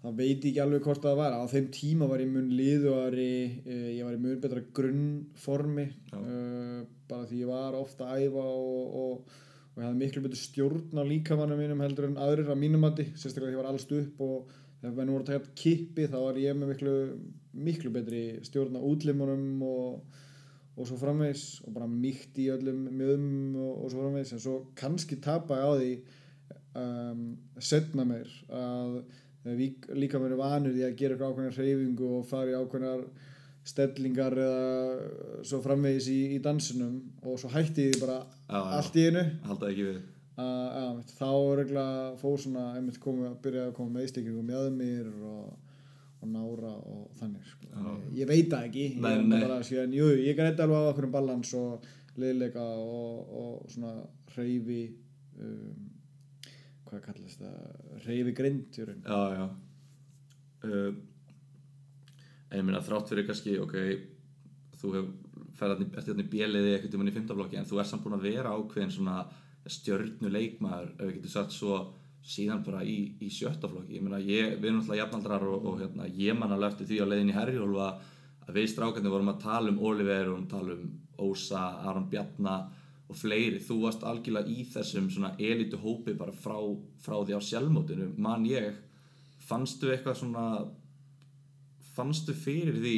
það 0.00 0.16
veit 0.22 0.46
ekki 0.48 0.62
alveg 0.62 0.86
hvort 0.86 1.04
það 1.04 1.20
var. 1.20 1.36
Á 1.36 1.44
þeim 1.50 1.68
tíma 1.74 2.08
var 2.10 2.22
ég 2.22 2.32
mun 2.32 2.48
liðuari 2.56 3.34
uh, 3.64 3.90
ég 3.96 4.06
var 4.06 4.16
í 4.16 4.22
mun 4.22 4.40
betra 4.42 4.64
grunnformi 4.78 5.86
uh, 6.16 6.80
bara 7.10 7.28
því 7.28 7.42
ég 7.44 7.52
var 7.52 7.76
ofta 7.78 8.08
að 8.08 8.26
æfa 8.26 8.46
og, 8.46 8.96
og, 9.02 9.36
og 9.74 9.82
ég 9.82 9.86
hafði 9.86 10.00
miklu 10.04 10.24
betur 10.24 10.42
stjórn 10.44 11.02
á 11.02 11.04
líkamannum 11.06 11.60
mínum 11.60 11.84
heldur 11.84 12.08
en 12.08 12.18
aðrir 12.22 12.50
á 12.52 12.56
mínum 12.58 12.84
mati 12.86 13.10
sérstaklega 13.12 13.52
því 13.52 13.58
ég 13.58 13.62
var 13.62 13.70
allst 13.72 13.94
upp 13.98 14.24
og 14.26 14.56
þegar 14.80 14.96
menn 14.96 15.12
voru 15.12 15.26
að 15.26 15.32
taka 15.34 15.54
kippi 15.60 16.08
þá 16.08 16.18
var 16.22 16.40
ég 16.40 16.56
með 16.56 16.74
miklu 16.74 16.96
miklu 17.68 17.92
betri 17.92 18.24
stjórn 18.46 18.78
á 18.78 18.82
útlimunum 18.86 19.64
og 19.66 20.18
og 20.80 20.86
svo 20.88 20.96
framvegs 20.96 21.60
og 21.66 21.74
bara 21.76 21.88
mýkt 21.90 22.38
í 22.40 22.46
öllum 22.54 22.86
mjöðum 22.88 23.56
og, 23.60 23.72
og 23.84 23.90
svo 23.92 24.04
framvegs 24.04 24.32
en 24.32 24.42
svo 24.42 24.54
kannski 24.78 25.18
tapa 25.20 25.58
ég 25.58 25.66
á 25.66 25.72
því 25.76 25.90
um, 26.80 27.24
setna 27.60 28.06
mér 28.08 28.30
að 28.48 28.94
við, 28.94 29.18
líka 29.44 30.20
mér 30.20 30.34
er 30.36 30.40
vanur 30.40 30.74
því 30.74 30.82
að 30.86 30.96
gera 31.00 31.14
eitthvað 31.16 31.30
ákveðnar 31.32 31.58
hreyfingu 31.58 32.08
og 32.18 32.26
fara 32.28 32.52
í 32.52 32.58
ákveðnar 32.60 33.04
stellingar 33.70 34.34
eða 34.40 35.44
svo 35.46 35.60
framvegis 35.64 36.08
í, 36.12 36.18
í 36.36 36.38
dansinum 36.44 36.94
og 37.22 37.38
svo 37.40 37.50
hætti 37.52 37.86
ég 37.90 37.96
því 37.96 38.02
bara 38.02 38.18
Já, 38.48 38.56
já. 38.56 38.70
allt 38.80 38.96
í 38.96 39.04
einu 39.10 39.24
Haldaði 39.48 39.72
ekki 39.74 39.86
við? 39.90 40.00
veit, 40.40 41.00
þá 41.18 41.30
regla 41.60 41.84
fór 42.20 42.38
svona 42.40 42.62
einmitt 42.78 42.96
komi, 43.02 43.26
að 43.28 43.34
byrja 43.44 43.66
að 43.68 43.74
koma 43.76 43.98
meðstíkingum 43.98 44.46
með 44.48 44.70
mér 44.78 45.10
og, 45.28 45.50
og 46.24 46.30
nára 46.32 46.70
og 46.80 47.02
þannig 47.20 47.44
sko. 47.50 47.68
Ég 48.16 48.28
veit 48.30 48.48
það 48.48 48.64
ekki 48.70 48.86
ég, 48.86 49.02
Nei, 49.04 49.10
er 49.18 49.26
nei. 49.28 49.40
bara, 49.44 49.58
en, 49.84 49.92
jú, 49.98 50.08
ég 50.24 50.38
græti 50.38 50.64
alveg 50.64 50.80
á 50.80 50.90
okkur 50.94 51.08
um 51.10 51.12
balans 51.18 51.52
og 51.60 51.84
liðleika 52.20 52.64
og, 52.80 53.36
og 53.42 53.68
svona 53.72 53.92
reyfi 54.38 54.80
um, 55.36 55.89
hvað 56.90 57.06
kallast 57.06 57.44
það 57.44 58.04
reyfi 58.06 58.36
grind 58.36 58.80
í 58.80 58.88
Já, 58.90 59.20
já. 59.38 59.46
Uh, 60.60 60.98
En 62.50 62.58
ég 62.58 62.66
meina 62.66 62.82
þrátt 62.82 63.12
fyrir 63.12 63.28
kannski, 63.28 63.54
ok 63.62 63.76
þú 64.80 64.90
hef 64.96 65.08
ferðið 65.60 65.92
eftir 65.92 66.14
þannig 66.14 66.30
bjeliði 66.32 66.72
eitthvað 66.74 66.92
tímann 66.94 67.10
í 67.10 67.14
fimmtaflokki 67.14 67.58
en 67.60 67.68
þú 67.68 67.80
er 67.80 67.88
samt 67.88 68.04
búin 68.04 68.16
að 68.16 68.26
vera 68.26 68.54
ákveðin 68.56 68.94
svona 68.94 69.16
stjörnu 69.70 70.30
leikmaður 70.32 70.88
ef 70.96 71.02
við 71.04 71.16
getum 71.18 71.34
sagt 71.34 71.54
svo 71.54 71.80
síðan 72.26 72.64
bara 72.64 72.80
í, 72.84 72.96
í 73.20 73.28
sjöttaflokki 73.32 73.98
ég 73.98 74.08
ég, 74.26 74.56
við 74.56 74.70
erum 74.70 74.80
alltaf 74.80 74.98
jafnaldrar 74.98 75.44
og, 75.46 75.68
og 75.68 75.78
hérna, 75.82 76.08
ég 76.16 76.36
man 76.36 76.54
alveg 76.56 76.72
eftir 76.72 76.88
því 76.90 77.00
á 77.04 77.10
leiðin 77.10 77.32
í 77.32 77.36
Herjólfa 77.36 77.88
að 78.46 78.56
við 78.56 78.68
strákarnir 78.72 79.14
vorum 79.14 79.32
að 79.34 79.42
tala 79.44 79.72
um 79.72 79.82
Oliver 79.90 80.32
og 80.32 80.48
tala 80.50 80.74
um 80.74 80.90
Ósa, 81.20 81.62
Aron 81.84 82.08
Bjarna 82.10 82.56
og 83.10 83.18
fleiri, 83.18 83.58
þú 83.62 83.80
varst 83.84 84.04
algjörlega 84.06 84.50
í 84.50 84.64
þessum 84.70 85.08
svona 85.10 85.32
elitu 85.38 85.80
hópi 85.82 86.14
bara 86.18 86.34
frá, 86.34 86.56
frá 87.02 87.16
því 87.18 87.38
á 87.38 87.40
sjálfmótinu, 87.42 88.12
man 88.22 88.46
ég 88.46 88.76
fannstu 89.48 89.90
eitthvað 89.90 90.20
svona 90.20 90.44
fannstu 91.96 92.36
fyrir 92.38 92.78
því 92.78 92.96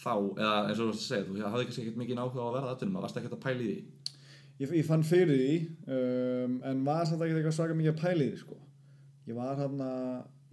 þá, 0.00 0.14
eða 0.14 0.54
eins 0.68 0.78
og 0.78 0.82
þú 0.82 0.88
varst 0.90 1.02
að 1.02 1.08
segja 1.10 1.26
þú 1.28 1.52
hafði 1.52 1.68
kannski 1.68 1.84
ekkert 1.84 2.00
mikið 2.02 2.22
áhuga 2.22 2.40
á 2.40 2.46
að 2.46 2.56
verða 2.56 2.74
aðtunum 2.74 3.00
varst 3.04 3.20
ekkert 3.20 3.36
að 3.36 3.44
pæla 3.44 3.64
í 3.64 3.70
því? 3.70 4.12
Ég, 4.54 4.74
ég 4.78 4.86
fann 4.86 5.06
fyrir 5.06 5.40
því 5.40 5.54
um, 5.98 6.58
en 6.70 6.84
var 6.86 7.08
samt 7.08 7.24
ekki 7.24 7.38
eitthvað 7.40 7.56
svaka 7.58 7.76
mikið 7.78 7.94
að 7.94 8.02
pæli 8.02 8.28
því 8.30 8.42
sko. 8.44 8.60
ég 9.28 9.38
var 9.38 9.58
hann 9.60 9.80
að 9.84 10.04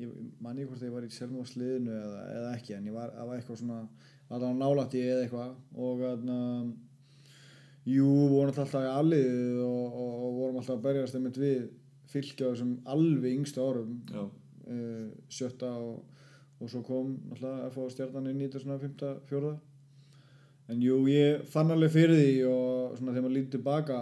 ég 0.01 0.15
manni 0.41 0.65
hvort 0.65 0.83
ég 0.83 0.93
var 0.95 1.05
í 1.05 1.13
sjálfmóðsliðinu 1.13 1.93
eða, 1.95 2.24
eða 2.38 2.53
ekki 2.57 2.75
en 2.75 2.88
ég 2.89 2.95
var, 2.95 3.12
var 3.13 3.38
eitthvað 3.38 3.62
svona 3.62 3.83
var 4.31 4.39
það 4.39 4.62
nálægt 4.62 4.95
í 4.95 5.03
eða 5.05 5.25
eitthvað. 5.25 5.51
Og, 5.75 6.03
Jú, 7.89 8.07
vorum 8.29 8.51
alltaf 8.51 8.75
í 8.77 8.89
alliðið 8.91 9.61
og, 9.65 9.85
og, 9.89 10.13
og 10.13 10.35
vorum 10.38 10.59
alltaf 10.61 10.75
að 10.77 10.83
berjast 10.85 11.17
einmitt 11.17 11.39
við 11.41 11.63
fylgja 12.11 12.51
þessum 12.51 12.75
alveg 12.93 13.38
yngstu 13.39 13.63
árum. 13.65 13.95
Uh, 14.71 15.09
sjötta 15.31 15.71
og, 15.81 16.03
og 16.61 16.69
svo 16.69 16.83
kom 16.85 17.15
náttúrulega 17.31 17.71
FH 17.71 17.88
stjarnan 17.95 18.29
inn 18.29 18.43
í 18.43 18.47
þetta 18.47 18.61
svona 18.63 18.81
fymta, 18.81 19.15
fjórða. 19.29 19.55
En 20.71 20.83
jú, 20.83 21.00
ég 21.09 21.47
fann 21.51 21.73
alveg 21.73 21.95
fyrir 21.95 22.19
því 22.19 22.35
og 22.47 23.00
svona 23.00 23.15
þegar 23.15 23.25
maður 23.25 23.38
lítið 23.39 23.55
tilbaka 23.57 23.97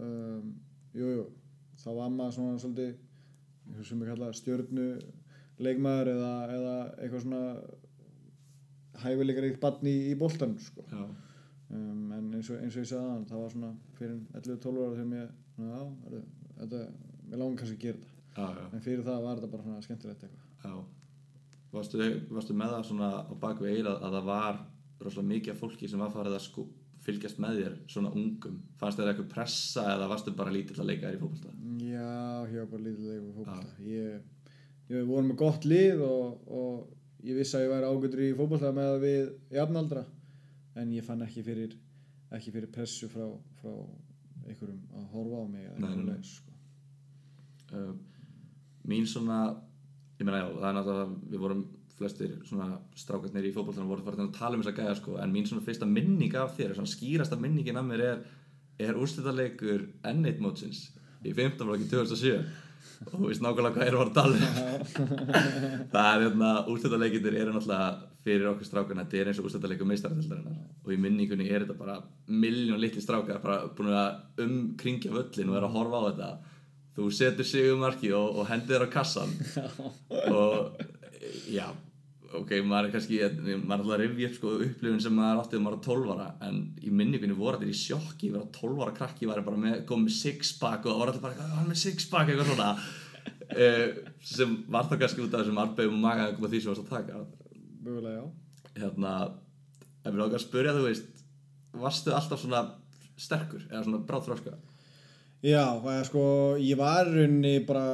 um, 0.00 0.54
jú, 0.96 1.10
jú 1.18 1.26
þá 1.82 1.90
var 1.98 2.14
maður 2.14 2.36
svona 2.36 2.60
svolítið 2.62 3.84
sem 3.84 4.02
ég 4.02 4.10
kalla 4.12 4.30
stjörnu 4.36 4.86
leikmaður 5.66 6.12
eða, 6.14 6.32
eða 6.54 6.74
eitthvað 7.02 7.24
svona 7.24 7.42
hæfileikar 9.02 9.48
eitt 9.48 9.60
barn 9.60 9.88
í, 9.90 9.96
í 10.12 10.14
boltanum 10.18 10.58
sko. 10.62 10.84
já, 10.88 11.02
um, 11.74 12.12
en 12.16 12.28
eins 12.36 12.50
og, 12.52 12.60
eins 12.62 12.76
og 12.76 12.84
ég 12.84 12.90
sagði 12.90 13.30
það 13.30 13.42
var 13.42 13.54
svona 13.54 13.72
fyrir 13.98 14.18
11-12 14.40 14.84
ára 14.84 14.94
þegar 14.96 15.10
mér 15.12 15.28
já, 15.56 16.22
þetta, 16.60 16.82
mér 17.26 17.42
langar 17.42 17.60
kannski 17.62 17.76
að 17.76 17.84
gera 17.86 18.00
þetta. 18.02 18.14
Já, 18.36 18.46
já, 18.60 18.64
en 18.70 18.84
fyrir 18.84 19.04
það 19.06 19.26
var 19.26 19.38
þetta 19.40 19.52
bara 19.52 19.66
svona 19.66 19.84
skemmtilegt 19.84 20.26
eitthvað. 20.26 20.86
Varstu, 21.76 22.08
varstu 22.32 22.56
með 22.56 22.74
það 22.76 22.88
svona 22.88 23.08
á 23.26 23.34
bakvið 23.42 23.76
eira 23.76 23.94
að 23.98 24.16
það 24.16 24.28
var 24.30 24.58
rosalega 25.02 25.30
mikið 25.32 25.52
af 25.52 25.62
fólki 25.62 25.88
sem 25.90 26.02
var 26.02 26.12
farið 26.14 26.36
að 26.38 26.44
sko, 26.46 26.64
fylgjast 27.06 27.40
með 27.42 27.60
þér 27.60 27.74
svona 27.92 28.12
ungum? 28.16 28.60
Fannst 28.80 29.00
þér 29.00 29.10
eitthvað 29.12 29.32
pressa 29.34 29.84
eða 29.92 30.08
varstu 30.10 30.34
bara 30.38 30.54
lítill 30.54 30.78
að 30.80 30.90
leika 30.90 31.08
þér 31.08 31.18
í 31.18 31.22
fótbolta? 31.22 31.54
Já, 31.82 32.12
ég 32.52 32.62
var 32.62 32.70
bara 32.72 32.84
lítið 32.86 33.10
leikur 33.10 33.34
fótbolta. 33.40 33.74
Ég, 33.90 34.54
ég 34.94 35.10
voru 35.10 35.26
með 35.28 35.40
gott 35.42 35.68
lið 35.68 36.04
og, 36.06 36.48
og 36.60 37.26
ég 37.26 37.40
vissi 37.40 37.58
að 37.58 37.66
ég 37.66 37.74
væri 37.74 37.90
ágætur 37.90 38.24
í 38.24 38.30
fótbolta 38.40 38.72
með 38.76 38.92
að 38.94 39.06
við 39.06 39.30
jafnaldra 39.58 40.04
en 40.76 40.92
ég 40.92 41.04
fann 41.06 41.22
ekki 41.24 41.42
fyrir, 41.46 41.76
ekki 42.36 42.52
fyrir 42.54 42.70
pressu 42.72 43.08
frá, 43.12 43.26
frá 43.60 43.72
einhverjum 44.46 44.82
að 44.98 45.06
horfa 45.14 45.40
á 45.42 45.44
mig 45.50 45.70
Nei, 45.80 45.94
nei, 45.96 46.04
nei. 46.10 46.20
sko. 46.22 46.52
uh, 47.72 47.94
mín 48.86 49.06
svona 49.10 49.40
ég 50.20 50.24
meina 50.26 50.42
já, 50.44 50.48
það 50.52 50.68
er 50.70 50.76
náttúrulega 50.78 51.32
við 51.32 51.42
vorum 51.42 51.64
flestir 51.96 52.34
svona 52.44 52.66
strákarnir 52.98 53.46
í 53.48 53.54
fótboltanum 53.56 53.88
voru 53.88 54.04
farin 54.04 54.26
að 54.26 54.34
tala 54.36 54.56
um 54.58 54.62
þess 54.62 54.72
að 54.74 54.80
gæja 54.82 54.96
sko 55.00 55.16
en 55.22 55.32
mín 55.32 55.46
svona 55.48 55.64
fyrsta 55.64 55.88
minning 55.88 56.34
af 56.36 56.52
þér 56.58 56.74
svona 56.76 56.92
skýrasta 56.92 57.38
minningin 57.40 57.80
af 57.80 57.86
mér 57.88 58.02
er 58.10 58.20
er 58.86 58.98
úrslitaleikur 59.00 59.86
N1 60.04 60.42
mótsins 60.44 60.82
í 61.24 61.32
15 61.32 61.64
flokki 61.64 61.86
2007 61.88 62.34
og 63.06 63.14
þú 63.14 63.22
veist 63.30 63.42
nákvæmlega 63.44 63.72
hvað 63.78 63.88
er 63.88 63.96
að 63.96 64.00
fara 64.02 64.10
að 64.10 64.18
tala 64.20 64.36
um 65.00 65.88
það 65.94 66.10
er 66.10 66.26
hérna 66.26 66.50
úrslitaleikinir 66.72 67.38
eru 67.40 67.54
náttúrulega 67.56 67.88
fyrir 68.26 68.50
okkur 68.50 68.66
strákarna 68.66 69.04
þetta 69.06 69.20
er 69.20 69.30
eins 69.30 69.40
og 69.40 69.48
úrslitaleikur 69.48 69.86
meistarartildarinnar 69.86 70.58
og 70.82 70.92
í 70.92 70.98
minningunni 71.00 71.46
er 71.46 71.64
þetta 71.64 71.78
bara 71.78 71.96
milljón 72.26 72.82
litli 72.82 73.02
strákar 73.04 73.40
bara 73.42 73.62
búin 73.78 73.94
að 73.94 74.44
umkringja 74.46 75.14
völlin 75.14 75.52
og 75.52 75.58
er 75.60 75.66
að 75.68 75.76
horfa 75.78 76.02
á 76.02 76.06
þetta. 76.08 76.30
Þú 76.96 77.08
setur 77.12 77.46
sigumarki 77.46 78.12
og, 78.16 78.38
og 78.40 78.48
hendir 78.48 78.78
þér 78.78 78.86
á 78.88 78.94
kassan 78.94 79.34
og 80.32 80.80
já 81.52 81.68
ok, 82.36 82.52
maður 82.66 82.88
er 82.88 82.92
kannski 82.94 83.20
maður 83.22 83.54
er 83.54 83.72
alltaf 83.76 83.94
að 83.94 84.02
rifja 84.02 84.28
upp 84.28 84.36
sko 84.38 84.52
upplifun 84.66 85.02
sem 85.04 85.16
maður 85.16 85.42
átti 85.42 85.54
þegar 85.54 85.64
maður 85.66 85.76
var 85.76 85.86
12 85.86 86.12
ára 86.14 86.28
en 86.48 86.60
í 86.82 86.92
minningunni 87.00 87.38
voru 87.38 87.60
allir 87.60 87.72
í 87.72 87.78
sjokki 87.78 88.30
ég 88.30 88.36
var 88.36 88.46
12 88.56 88.84
ára 88.84 88.94
krakki, 88.96 89.30
var 89.30 89.42
bara 89.46 89.62
með, 89.62 89.80
kom 89.88 90.04
með 90.06 90.16
six 90.18 90.54
pack 90.60 90.86
og 90.86 90.92
það 90.92 91.02
voru 91.02 91.14
allir 91.14 91.24
bara, 91.28 91.48
hann 91.54 91.70
með 91.70 91.82
six 91.84 92.08
pack 92.10 92.32
eitthvað 92.32 92.52
svona. 92.52 92.70
Uh, 93.46 93.88
sem 94.36 94.54
var 94.72 94.88
það 94.90 95.02
kannski 95.04 95.24
út 95.24 95.34
af 95.34 95.44
þessum 95.44 95.62
arbeigum 95.62 95.98
og 95.98 96.06
maga 96.08 96.30
eitthvað 96.30 96.54
því 96.54 96.62
sem 96.62 96.72
varst 96.72 96.86
að 96.86 96.94
taka 96.96 97.45
Mögulega, 97.86 98.22
já. 98.22 98.80
hérna, 98.82 99.12
ef 100.02 100.14
við 100.14 100.24
að 100.26 100.40
spyrja 100.42 100.76
þú 100.76 100.86
veist, 100.88 101.24
varstu 101.76 102.14
alltaf 102.16 102.42
svona 102.42 102.62
sterkur 103.16 103.62
eða 103.70 103.84
svona 103.86 104.04
bráðþróska 104.08 104.56
Já, 105.46 105.78
það 105.84 105.92
er 105.94 106.06
sko, 106.08 106.22
ég 106.58 106.78
var 106.80 107.06
í 107.06 107.18
rauninni 107.20 107.58
bara 107.68 107.86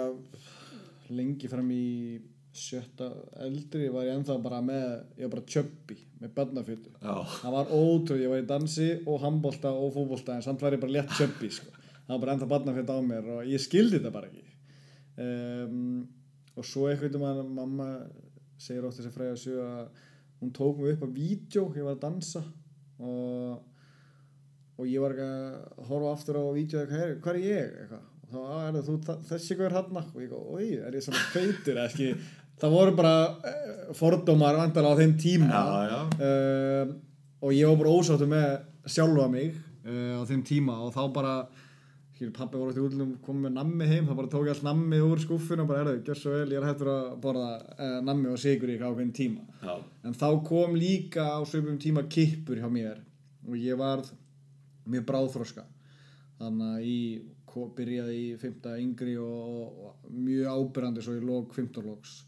lengi 1.13 1.51
fram 1.51 1.69
í 1.75 2.21
sjötta 2.53 3.09
eldri 3.45 3.89
var 3.93 4.07
ég 4.07 4.19
ennþá 4.19 4.37
bara 4.45 4.61
með, 4.65 4.89
ég 5.19 5.27
var 5.27 5.35
bara 5.35 5.47
tjöppi 5.49 5.97
með 6.21 6.33
barnafjötu. 6.37 6.93
já, 7.01 7.15
Það 7.41 7.55
var 7.57 7.71
ótrúð, 7.73 8.23
ég 8.23 8.33
var 8.33 8.43
í 8.43 8.49
dansi 8.49 8.89
og 9.09 9.23
handbolta 9.25 9.73
og 9.73 9.95
fótbolta 9.97 10.37
en 10.37 10.45
samt 10.45 10.63
var 10.63 10.77
ég 10.77 10.83
bara 10.83 10.97
létt 10.99 11.15
tjöppi 11.17 11.51
sko. 11.51 11.73
Það 12.07 12.13
var 12.15 12.23
bara 12.25 12.35
ennþá 12.37 12.51
barnafjötu 12.53 12.97
á 12.97 13.01
mér 13.09 13.31
og 13.37 13.49
ég 13.49 13.63
skildi 13.65 13.99
þetta 13.99 14.13
bara 14.15 14.29
ekki. 14.29 14.45
Um, 15.23 16.05
og 16.57 16.69
svo 16.69 16.89
eitthvað 16.91 17.25
að 17.25 17.43
mamma 17.57 17.89
segir 18.62 18.87
oft 18.88 18.99
þessi 19.00 19.12
fræða 19.14 19.37
sög 19.42 19.61
að 19.66 20.07
hún 20.42 20.54
tók 20.57 20.81
mig 20.83 20.95
upp 20.97 21.04
á 21.07 21.09
vídeo, 21.19 21.66
ég 21.76 21.87
var 21.87 21.97
að 21.97 22.02
dansa 22.07 22.42
og 23.02 23.61
og 24.81 24.88
ég 24.88 25.02
var 25.02 25.12
ekki 25.14 25.26
að 25.28 25.88
horfa 25.90 26.12
aftur 26.16 26.38
á 26.40 26.45
vídeo 26.57 26.81
hvað 26.88 27.02
er, 27.04 27.11
hvað 27.23 27.37
er 27.37 27.42
ég? 27.45 27.75
Eitthvað. 27.83 28.07
Og 28.23 28.31
þá 28.33 28.38
"Ah, 28.42 28.62
er 28.66 28.73
það 28.78 28.87
þú 28.88 29.16
þessi 29.28 29.57
hver 29.59 29.75
hann 29.76 29.97
og 30.00 30.23
ég 30.23 30.31
góð, 30.33 30.47
oi, 30.57 30.69
er 30.81 30.97
ég 30.97 31.04
svona 31.04 31.25
feitur 31.35 31.76
eða 31.76 31.88
ekki? 31.90 32.09
Það 32.62 32.71
voru 32.76 32.95
bara 32.97 33.14
uh, 33.28 33.92
fordómar 33.99 34.57
vandalega 34.57 34.95
á 34.95 35.00
þeim 35.00 35.14
tíma. 35.19 35.49
Já, 35.50 35.64
já, 35.92 36.00
um, 36.87 36.95
og 37.42 37.52
ég 37.52 37.69
var 37.69 37.76
bara 37.83 37.95
ósáttu 37.99 38.28
með 38.31 38.49
sjálfa 38.87 39.28
mig 39.31 39.54
uh, 39.85 40.14
á 40.19 40.23
þeim 40.31 40.42
tíma 40.47 40.78
og 40.87 40.92
þá 40.95 41.02
bara 41.12 41.35
hér 42.23 42.33
pappi 42.37 42.59
voru 42.61 42.73
eftir 42.73 42.87
útlum 42.87 43.12
komið 43.25 43.47
með 43.47 43.55
nammi 43.59 43.88
heim 43.91 44.09
þá 44.09 44.14
bara 44.19 44.31
tók 44.33 44.47
ég 44.47 44.55
allt 44.55 44.67
nammi 44.67 45.00
úr 45.02 45.21
skúffinu 45.23 45.64
og 45.64 45.71
bara 45.71 45.85
erðu, 45.85 46.02
gjör 46.07 46.19
svo 46.21 46.35
vel, 46.35 46.49
ég 46.55 46.61
er 46.61 46.67
hættur 46.69 46.91
að 46.93 47.07
borða 47.25 47.50
uh, 47.75 47.99
nammi 48.07 48.31
og 48.33 48.41
sigur 48.41 48.73
í 48.73 48.79
ákveðin 48.81 49.14
tíma. 49.17 49.47
Já, 49.62 49.75
en 50.07 50.17
þá 50.19 50.29
kom 50.47 50.76
líka 50.79 51.26
á 51.35 51.41
svipum 51.49 51.79
tíma 51.83 52.05
kippur 52.11 52.61
hjá 52.62 52.69
mér 52.73 53.02
og 53.47 53.57
ég 53.59 53.79
varð 53.81 54.12
mjög 54.88 55.07
bráðþroska. 55.11 55.67
Þannig 56.43 56.75
að 56.75 56.87
ég 56.88 57.31
byrjaði 57.76 58.14
í 58.17 58.29
5. 58.41 58.71
yngri 58.81 59.17
og, 59.21 59.83
og, 59.87 60.07
mjög 60.12 60.55
ábyrrandi 60.57 61.05
svo 61.05 61.17
í 61.19 61.25
lók 61.25 61.52
15 61.55 61.85
lóks 61.85 62.23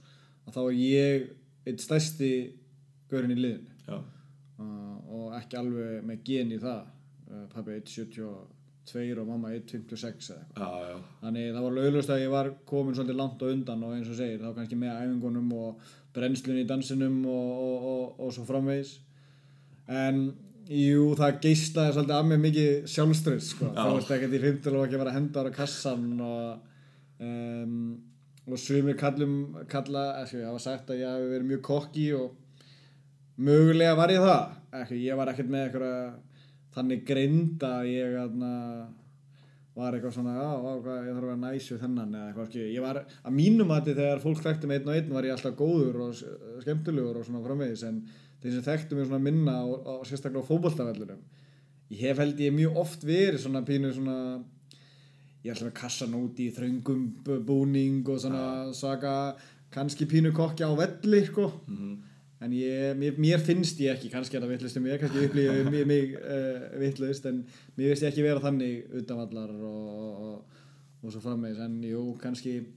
að 0.44 0.58
þá 0.58 0.60
er 0.64 0.74
ég 0.78 1.30
eitt 1.64 1.80
stærsti 1.80 2.32
gaurinn 3.10 3.32
í 3.34 3.38
liðinu. 3.40 4.02
Uh, 4.54 4.98
og 5.10 5.32
ekki 5.38 5.58
alveg 5.58 6.04
með 6.06 6.20
gen 6.28 6.52
í 6.54 6.60
það. 6.62 6.90
Uh, 7.24 7.46
pappi 7.50 7.78
1.72 7.80 8.26
og 8.28 8.53
mamma 8.92 9.50
1.56 9.56 10.30
eða 10.30 10.40
eitthvað. 10.42 10.60
Já, 10.60 10.88
já, 10.90 10.96
Þannig 11.22 11.50
það 11.50 11.66
var 11.66 11.76
löglust 11.78 12.14
að 12.14 12.22
ég 12.22 12.32
var 12.34 12.50
komin 12.68 12.96
svolítið 12.96 13.20
langt 13.20 13.44
á 13.44 13.46
undan 13.48 13.84
og 13.84 13.94
eins 13.96 14.10
og 14.12 14.18
segir 14.18 14.42
þá 14.42 14.54
kannski 14.58 14.78
með 14.80 14.98
æfingunum 15.00 15.52
og 15.58 15.92
brennslunni 16.14 16.64
í 16.64 16.68
dansinum 16.68 17.20
og, 17.26 17.52
og, 17.64 17.86
og, 17.92 18.20
og 18.26 18.34
svo 18.36 18.46
framvegis. 18.48 18.98
En 19.88 20.20
jú 20.68 21.12
það 21.18 21.40
geislaði 21.44 21.96
svolítið 21.96 22.18
af 22.18 22.28
mér 22.28 22.42
mikið 22.44 22.88
sjálfströð 22.94 23.42
sko. 23.44 23.70
Þá 23.74 23.88
veist 23.96 24.14
ekki 24.16 24.30
í 24.30 24.42
15 24.44 24.76
og 24.78 24.84
ekki 24.86 24.98
að 24.98 25.02
vera 25.04 25.14
að 25.14 25.18
henda 25.18 25.44
ára 25.44 25.54
kassan 25.54 26.06
og 26.24 27.24
um, 27.24 27.78
og 28.44 28.60
sumir 28.60 28.96
kallum 29.00 29.56
kalla, 29.70 30.20
ekki, 30.22 30.42
ég 30.42 30.48
hafa 30.50 30.60
sagt 30.60 30.92
að 30.92 31.00
ég 31.00 31.08
hafi 31.08 31.30
verið 31.30 31.48
mjög 31.48 31.62
kokki 31.64 32.06
og 32.18 32.34
mögulega 33.40 33.96
var 33.96 34.12
ég 34.12 34.24
það. 34.24 34.54
Ekki, 34.82 35.00
ég 35.06 35.18
var 35.18 35.32
ekkert 35.32 35.52
með 35.52 35.66
eitthvað 35.68 36.33
þannig 36.74 37.04
greind 37.06 37.62
að 37.66 37.88
ég 37.92 38.16
aðna, 38.18 38.52
var 39.74 39.94
eitthvað 39.96 40.14
svona 40.16 40.34
ég 40.38 40.64
þarf 40.64 40.88
að 40.94 41.20
vera 41.20 41.36
næs 41.44 41.68
við 41.72 41.80
þennan 41.82 42.16
ég 42.62 42.82
var, 42.84 43.00
að 43.26 43.32
mínum 43.34 43.72
að 43.74 43.88
þegar 43.92 44.22
fólk 44.22 44.42
þekkti 44.44 44.70
mig 44.70 44.80
einn 44.80 44.88
og 44.90 44.94
einn 44.98 45.14
var 45.16 45.26
ég 45.28 45.34
alltaf 45.34 45.56
góður 45.58 46.00
og 46.08 46.20
skemmtilegur 46.62 47.18
og 47.20 47.26
svona 47.26 47.42
framvegis 47.46 47.82
en 47.88 48.02
þeir 48.42 48.52
sem 48.58 48.66
þekktu 48.68 48.98
mig 48.98 49.08
svona 49.08 49.22
minna 49.24 49.56
og, 49.64 49.86
og 49.86 50.04
sérstaklega 50.06 50.44
á 50.46 50.50
fótboltavellunum 50.50 51.22
ég 51.94 52.00
hef 52.06 52.22
held 52.22 52.38
ég 52.40 52.54
mjög 52.54 52.78
oft 52.84 53.02
verið 53.06 53.40
svona 53.42 53.64
pínu 53.66 53.90
svona 53.96 54.18
ég 55.44 55.52
alltaf 55.52 55.66
með 55.68 55.76
kassan 55.80 56.14
út 56.16 56.38
í 56.40 56.48
þröngum 56.56 57.02
b- 57.26 57.40
búning 57.44 58.06
og 58.08 58.20
svona 58.22 58.72
svaka 58.76 59.14
kannski 59.74 60.06
pínu 60.08 60.30
kokki 60.32 60.62
á 60.64 60.70
velli 60.78 61.24
sko. 61.26 61.48
Mhm, 61.66 61.94
en 62.44 62.52
ég, 62.52 62.94
mér, 62.98 63.16
mér 63.20 63.42
finnst 63.42 63.80
ég 63.80 63.94
ekki 63.94 64.10
kannski 64.12 64.36
er 64.36 64.44
það 64.44 64.54
vittlust 64.54 64.78
um 64.80 64.88
ég, 64.88 65.00
kannski 65.00 65.26
upplýði 65.28 65.64
mig, 65.70 65.84
mig 65.88 66.14
uh, 66.18 66.64
vittlust 66.82 67.28
en 67.30 67.42
mér 67.78 67.92
finnst 67.92 68.04
ég 68.04 68.10
ekki 68.10 68.26
vera 68.26 68.42
þannig 68.44 68.96
utanvallar 69.00 69.52
og, 69.54 69.86
og, 69.94 70.60
og, 71.00 71.08
svo 71.08 71.22
frammeins 71.24 71.62
en 71.64 71.78
jú, 71.86 72.04
kannski 72.20 72.58
ég 72.58 72.68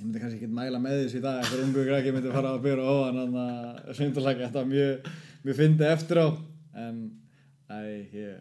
myndi 0.00 0.22
kannski 0.22 0.40
ekki 0.40 0.50
mæla 0.54 0.80
með 0.82 1.04
þessu 1.04 1.20
í 1.20 1.24
dag 1.24 1.42
eitthvað 1.42 1.66
ungu 1.68 1.86
græki 1.90 2.14
myndi 2.14 2.34
fara 2.34 2.54
að 2.56 2.64
byrja 2.64 2.96
ofan 2.96 3.22
en 3.22 3.36
það 3.38 3.94
svindurlega 4.00 4.48
þetta 4.48 4.62
var 4.62 4.72
mjög 4.72 5.12
mjög 5.44 5.60
fyndi 5.60 5.88
eftir 5.90 6.22
á 6.24 6.28
en 6.84 7.00
æ, 7.68 7.76
ég, 8.16 8.38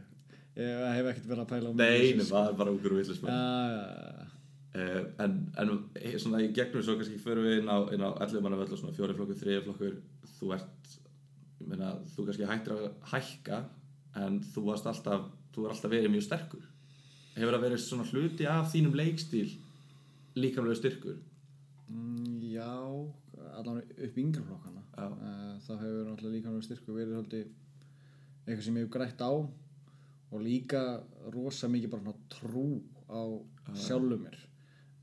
ég 0.58 0.86
hef 0.98 1.12
ekkert 1.12 1.32
verið 1.34 1.44
að 1.44 1.52
pæla 1.52 1.70
á 1.70 1.74
nei, 1.84 2.14
það 2.24 2.48
er 2.48 2.60
bara 2.64 2.74
ungur 2.74 2.96
og 2.96 4.23
en, 4.74 5.34
en 5.62 5.72
eh, 6.02 6.16
svona 6.18 6.42
í 6.42 6.50
gegnum 6.56 6.82
svo 6.82 6.96
kannski 6.98 7.20
förum 7.22 7.46
við 7.46 7.60
inn 7.62 7.70
á, 7.70 7.78
á 7.78 8.10
11 8.26 8.42
manna 8.42 8.58
völl 8.58 8.72
og 8.74 8.80
svona 8.80 8.96
fjóri 8.98 9.14
flokkur, 9.14 9.38
þriði 9.38 9.66
flokkur 9.68 9.98
þú 10.40 10.54
ert, 10.56 10.94
ég 11.60 11.68
meina, 11.70 11.92
þú 12.14 12.28
kannski 12.28 12.48
hættir 12.50 12.74
að 12.74 12.88
hækka 13.12 13.60
en 14.24 14.40
þú 14.54 14.64
varst 14.72 14.88
alltaf, 14.90 15.28
þú 15.54 15.66
er 15.66 15.76
alltaf 15.76 15.94
verið 15.94 16.14
mjög 16.14 16.26
sterkur. 16.26 16.64
Hefur 17.36 17.56
það 17.56 17.66
verið 17.68 17.84
svona 17.84 18.08
hluti 18.10 18.48
af 18.50 18.72
þínum 18.74 18.98
leikstíl 18.98 19.52
líkamlega 20.38 20.80
styrkur? 20.80 21.20
Mm, 21.90 22.40
já, 22.50 22.74
allan 23.54 23.82
upp 23.82 24.18
í 24.18 24.24
yngri 24.24 24.46
flokkana. 24.48 24.82
Já. 24.94 25.06
Eh, 25.06 25.52
þá 25.66 25.74
hefur 25.74 26.08
náttúrulega 26.08 26.34
líka 26.34 26.50
náttúrulega 26.50 26.70
styrku 26.70 26.98
verið 26.98 27.20
svolítið 27.20 27.46
eitthvað 28.44 28.66
sem 28.66 28.80
ég 28.82 28.88
hef 28.88 28.94
grætt 28.98 29.22
á 29.22 29.32
og 30.34 30.42
líka 30.42 30.82
rosa 31.34 31.70
mikið 31.70 31.94
bara 31.94 32.16
trú 32.34 32.82
á 33.06 33.22
sjálfum 33.78 34.26
mér 34.26 34.42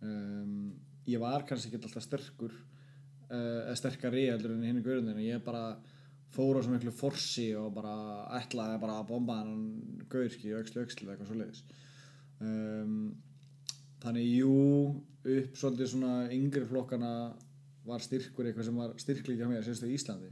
um, 0.06 0.70
ég 1.08 1.22
var 1.22 1.46
kannski 1.48 1.70
ekki 1.70 1.80
alltaf 1.80 2.06
sterkur 2.06 2.52
uh, 2.52 3.60
eða 3.66 3.78
sterkari 3.78 4.28
heldur 4.30 4.56
en 4.56 4.66
hinn 4.68 4.80
í 4.80 4.84
gaurundinu 4.86 5.24
ég 5.24 5.44
bara 5.44 5.78
fór 6.30 6.58
á 6.58 6.60
svo 6.62 6.74
miklu 6.74 6.94
forsi 6.94 7.50
og 7.58 7.72
bara 7.74 7.94
ætlaði 8.38 8.78
bara 8.82 9.00
að 9.00 9.08
bomba 9.10 9.40
hann 9.40 10.04
gaurski 10.12 10.54
og 10.54 10.62
öxli 10.64 11.06
eða 11.06 11.16
eitthvað 11.16 11.30
svo 11.30 11.38
leiðis 11.40 11.64
um, 12.40 12.98
þannig 14.00 14.28
jú 14.38 14.56
upp 15.20 15.56
svolítið 15.58 15.92
svona 15.92 16.12
yngri 16.32 16.64
flokkana 16.68 17.14
var 17.86 18.04
styrkur 18.04 18.48
eitthvað 18.48 18.68
sem 18.68 18.78
var 18.80 18.94
styrklíkja 19.00 19.48
mér 19.48 19.64
sérstaklega 19.64 19.96
í 19.96 19.98
Íslandi. 19.98 20.30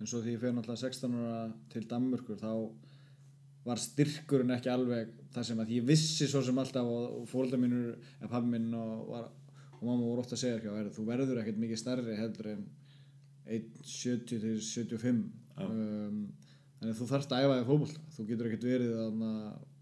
En 0.00 0.10
svo 0.10 0.22
því 0.22 0.34
ég 0.34 0.42
fyrir 0.42 0.56
náttúrulega 0.56 0.88
16 0.88 1.16
ára 1.18 1.42
til 1.72 1.84
Danmörkur 1.90 2.40
þá 2.40 2.52
var 3.66 3.78
styrkurinn 3.78 4.54
ekki 4.56 4.70
alveg 4.72 5.10
það 5.32 5.48
sem 5.48 5.62
að 5.62 5.74
ég 5.76 5.86
vissi 5.86 6.28
svo 6.28 6.42
sem 6.44 6.58
alltaf 6.58 6.88
og, 6.88 7.22
fólkdæð 7.30 7.62
mínur, 7.62 7.98
eða 8.20 8.30
pabbi 8.32 8.54
minn 8.56 8.72
og, 8.76 8.94
var, 9.10 9.28
og 9.78 9.82
mamma 9.86 10.02
voru 10.02 10.24
ofta 10.24 10.36
að 10.36 10.42
segja 10.42 10.58
ekki 10.58 10.94
þú 10.96 11.06
verður 11.06 11.42
ekkert 11.42 11.60
mikið 11.62 11.80
stærri 11.80 12.16
heldur 12.18 12.50
en 12.56 12.64
1.70 13.46 14.24
til 14.30 14.58
75 14.62 15.22
Já. 15.58 15.66
um, 15.66 16.18
þannig 16.78 16.94
að 16.94 16.98
þú 17.00 17.08
þarfst 17.10 17.34
að 17.34 17.44
æfa 17.44 17.58
þig 17.58 17.68
fótbolta. 17.68 18.04
Þú 18.16 18.26
getur 18.28 18.48
ekkert 18.48 18.66
verið 18.66 18.92
þarna 18.98 19.32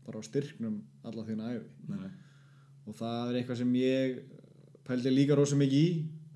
bara 0.07 0.21
á 0.21 0.29
styrknum 0.29 0.79
alla 1.07 1.27
þína 1.27 1.51
æfi 1.55 1.91
nei, 1.91 2.09
og 2.89 2.97
það 2.99 3.21
er 3.31 3.39
eitthvað 3.41 3.61
sem 3.61 3.75
ég 3.79 4.17
pældi 4.89 5.13
líka 5.13 5.37
rosa 5.39 5.59
mikið 5.61 5.81
í 5.81 5.91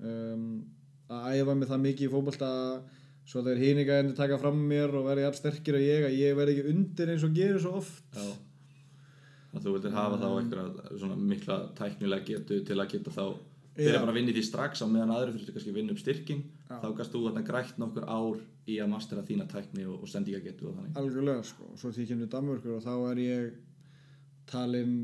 um, 0.05 0.45
að 1.11 1.41
æfa 1.41 1.57
mig 1.57 1.69
það 1.71 1.83
mikið 1.85 2.07
í 2.07 2.13
fótbolta 2.13 2.51
svo 3.25 3.41
þegar 3.41 3.61
híninga 3.63 3.99
endur 4.01 4.17
taka 4.17 4.37
fram 4.41 4.59
mér 4.69 4.93
og 4.99 5.07
verði 5.07 5.25
jafn 5.25 5.39
sterkir 5.39 5.79
að 5.79 5.87
ég 5.87 6.07
að 6.09 6.17
ég 6.19 6.37
verði 6.37 6.55
ekki 6.55 6.73
undir 6.75 7.11
eins 7.13 7.25
og 7.25 7.35
gerir 7.35 7.61
svo 7.63 7.79
oft 7.81 8.19
Já. 8.19 8.27
Að 9.55 9.63
þú 9.63 9.73
vildir 9.77 9.93
hafa 9.95 10.17
þá 10.19 10.27
einhverja 10.29 10.95
svona 10.99 11.17
mikla 11.19 11.59
tæknilega 11.77 12.27
getu 12.27 12.59
til 12.67 12.75
að 12.79 12.89
geta 12.91 13.13
þá 13.15 13.23
Já. 13.75 13.97
bara 13.99 14.11
að 14.13 14.17
vinna 14.19 14.31
í 14.31 14.35
því 14.37 14.43
strax 14.47 14.83
á 14.83 14.87
meðan 14.87 15.13
aðri 15.15 15.45
kannski 15.49 15.71
að 15.71 15.79
vinna 15.79 15.95
upp 15.95 16.01
styrking 16.03 16.43
Já. 16.69 16.77
þá 16.83 16.87
gast 16.99 17.15
þú 17.15 17.23
þarna 17.25 17.45
grætt 17.47 17.79
nokkur 17.81 18.05
ár 18.07 18.43
í 18.71 18.77
að 18.81 18.91
mastera 18.93 19.23
þína 19.25 19.47
tækni 19.51 19.87
og, 19.89 20.03
og 20.05 20.11
sendingagetu 20.11 20.69
og 20.69 20.77
þannig 20.77 20.99
algjörlega 21.01 21.47
sko 21.49 21.71
og 21.71 21.81
svo 21.81 21.91
því 21.95 22.05
kemur 22.11 22.25
til 22.27 22.33
Danmörkur 22.35 22.77
og 22.77 22.85
þá 22.85 22.93
er 23.09 23.21
ég 23.23 23.57
talin 24.49 24.95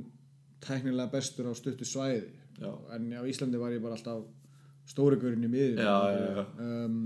teknilega 0.63 1.11
bestur 1.11 1.49
á 1.49 1.53
stuttu 1.57 1.87
svæði 1.87 2.29
Já. 2.61 2.71
en 2.95 3.11
á 3.17 3.23
Íslandi 3.25 3.59
var 3.59 3.73
ég 3.73 3.83
bara 3.83 3.97
alltaf 3.97 4.23
stórigurinn 4.91 5.45
í 5.49 5.67
um, 5.81 6.97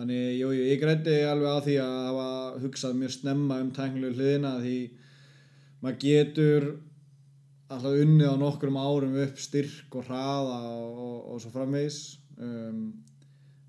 þannig 0.00 0.38
jú, 0.38 0.50
jú, 0.56 0.62
ég 0.64 0.80
grætti 0.80 1.16
alveg 1.28 1.50
á 1.52 1.58
því 1.66 1.74
að 1.84 1.96
hafa 2.06 2.28
hugsað 2.62 2.94
mjög 2.96 3.12
snemma 3.18 3.58
um 3.60 3.72
tæknilegu 3.76 4.16
hliðina 4.16 4.52
því 4.62 4.76
maður 5.84 5.98
getur 6.04 6.66
alltaf 7.70 7.98
unnið 8.00 8.32
á 8.32 8.36
nokkrum 8.40 8.78
árum 8.80 9.18
upp 9.26 9.42
styrk 9.44 9.98
og 10.00 10.08
hraða 10.08 10.56
og, 10.72 11.02
og, 11.04 11.18
og 11.34 11.42
svo 11.44 11.52
framvegis 11.52 12.00
um, 12.40 12.80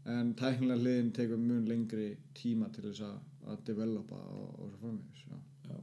en 0.08 0.32
tæknilega 0.40 0.80
hliðin 0.80 1.12
tekur 1.20 1.42
mjög 1.42 1.68
lengri 1.70 2.08
tíma 2.38 2.72
til 2.72 2.88
þess 2.88 3.04
að, 3.10 3.20
að 3.52 3.64
developa 3.68 4.18
og, 4.18 4.48
og 4.56 4.72
svo 4.72 4.82
framvegis 4.86 5.28
já. 5.28 5.82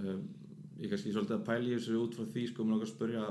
um, 0.00 0.26
ég 0.80 0.88
kannski 0.88 1.12
svolítið 1.12 1.36
að 1.38 1.46
pæla 1.50 1.68
í 1.68 1.76
þessu 1.76 2.00
út 2.00 2.16
frá 2.16 2.24
því 2.32 2.48
sko, 2.48 2.64
mér 2.64 2.78
langar 2.78 2.88
að 2.88 2.94
spyrja 2.96 3.28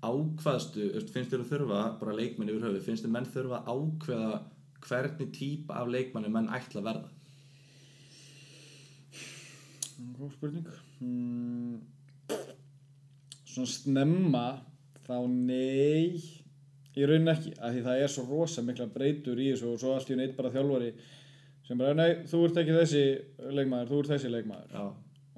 ákvaðstu, 0.00 0.86
finnst 1.12 1.32
þér 1.32 1.44
að 1.44 1.52
þurfa 1.52 1.80
bara 2.00 2.16
leikmenn 2.16 2.50
yfir 2.50 2.66
höfuð, 2.66 2.84
finnst 2.86 3.04
þér 3.04 3.14
menn 3.16 3.30
þurfa 3.34 3.60
að 3.60 3.70
ákveða 3.74 4.32
hvernig 4.86 5.32
típa 5.36 5.80
af 5.80 5.90
leikmanni 5.92 6.32
menn 6.32 6.48
ætla 6.56 6.80
að 6.80 6.88
verða? 6.88 7.08
Góð 10.16 10.32
spurning. 10.32 10.68
Hmm. 11.00 11.80
Svona 13.50 13.68
snemma 13.68 14.44
þá 15.04 15.16
nei 15.28 16.16
í 16.96 17.06
raunin 17.06 17.32
ekki, 17.32 17.52
af 17.60 17.74
því 17.74 17.84
það 17.86 18.02
er 18.02 18.12
svo 18.12 18.26
rosa 18.28 18.64
mikla 18.64 18.88
breytur 18.94 19.40
í 19.40 19.50
þessu 19.52 19.74
og 19.74 19.80
svo 19.82 19.94
allt 19.94 20.10
í 20.10 20.18
neitt 20.18 20.36
bara 20.38 20.52
þjálfari 20.54 20.90
sem 21.66 21.78
bara, 21.78 21.94
nei, 21.94 22.24
þú 22.26 22.42
ert 22.48 22.58
ekki 22.62 22.74
þessi 22.74 23.04
leikmaður, 23.54 23.90
þú 23.90 24.00
ert 24.00 24.12
þessi 24.14 24.32
leikmaður. 24.32 24.72
Já, 24.74 24.84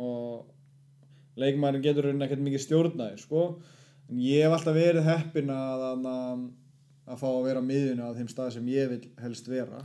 og 0.00 1.40
leikmaðurinn 1.42 1.84
getur 1.84 2.08
raunin 2.08 2.24
ekkert 2.26 2.44
mikið 2.46 2.64
stjórnaði, 2.66 3.18
sko 3.20 3.42
ég 4.20 4.44
hef 4.44 4.56
alltaf 4.56 4.76
verið 4.76 5.06
heppin 5.08 5.52
að 5.54 5.84
að, 5.88 6.42
að 7.06 7.22
fá 7.22 7.28
að 7.30 7.44
vera 7.46 7.62
á 7.62 7.68
miðjunu 7.68 8.08
á 8.08 8.16
þeim 8.16 8.30
stað 8.32 8.50
sem 8.56 8.68
ég 8.72 8.90
vil 8.92 9.00
helst 9.22 9.48
vera. 9.50 9.82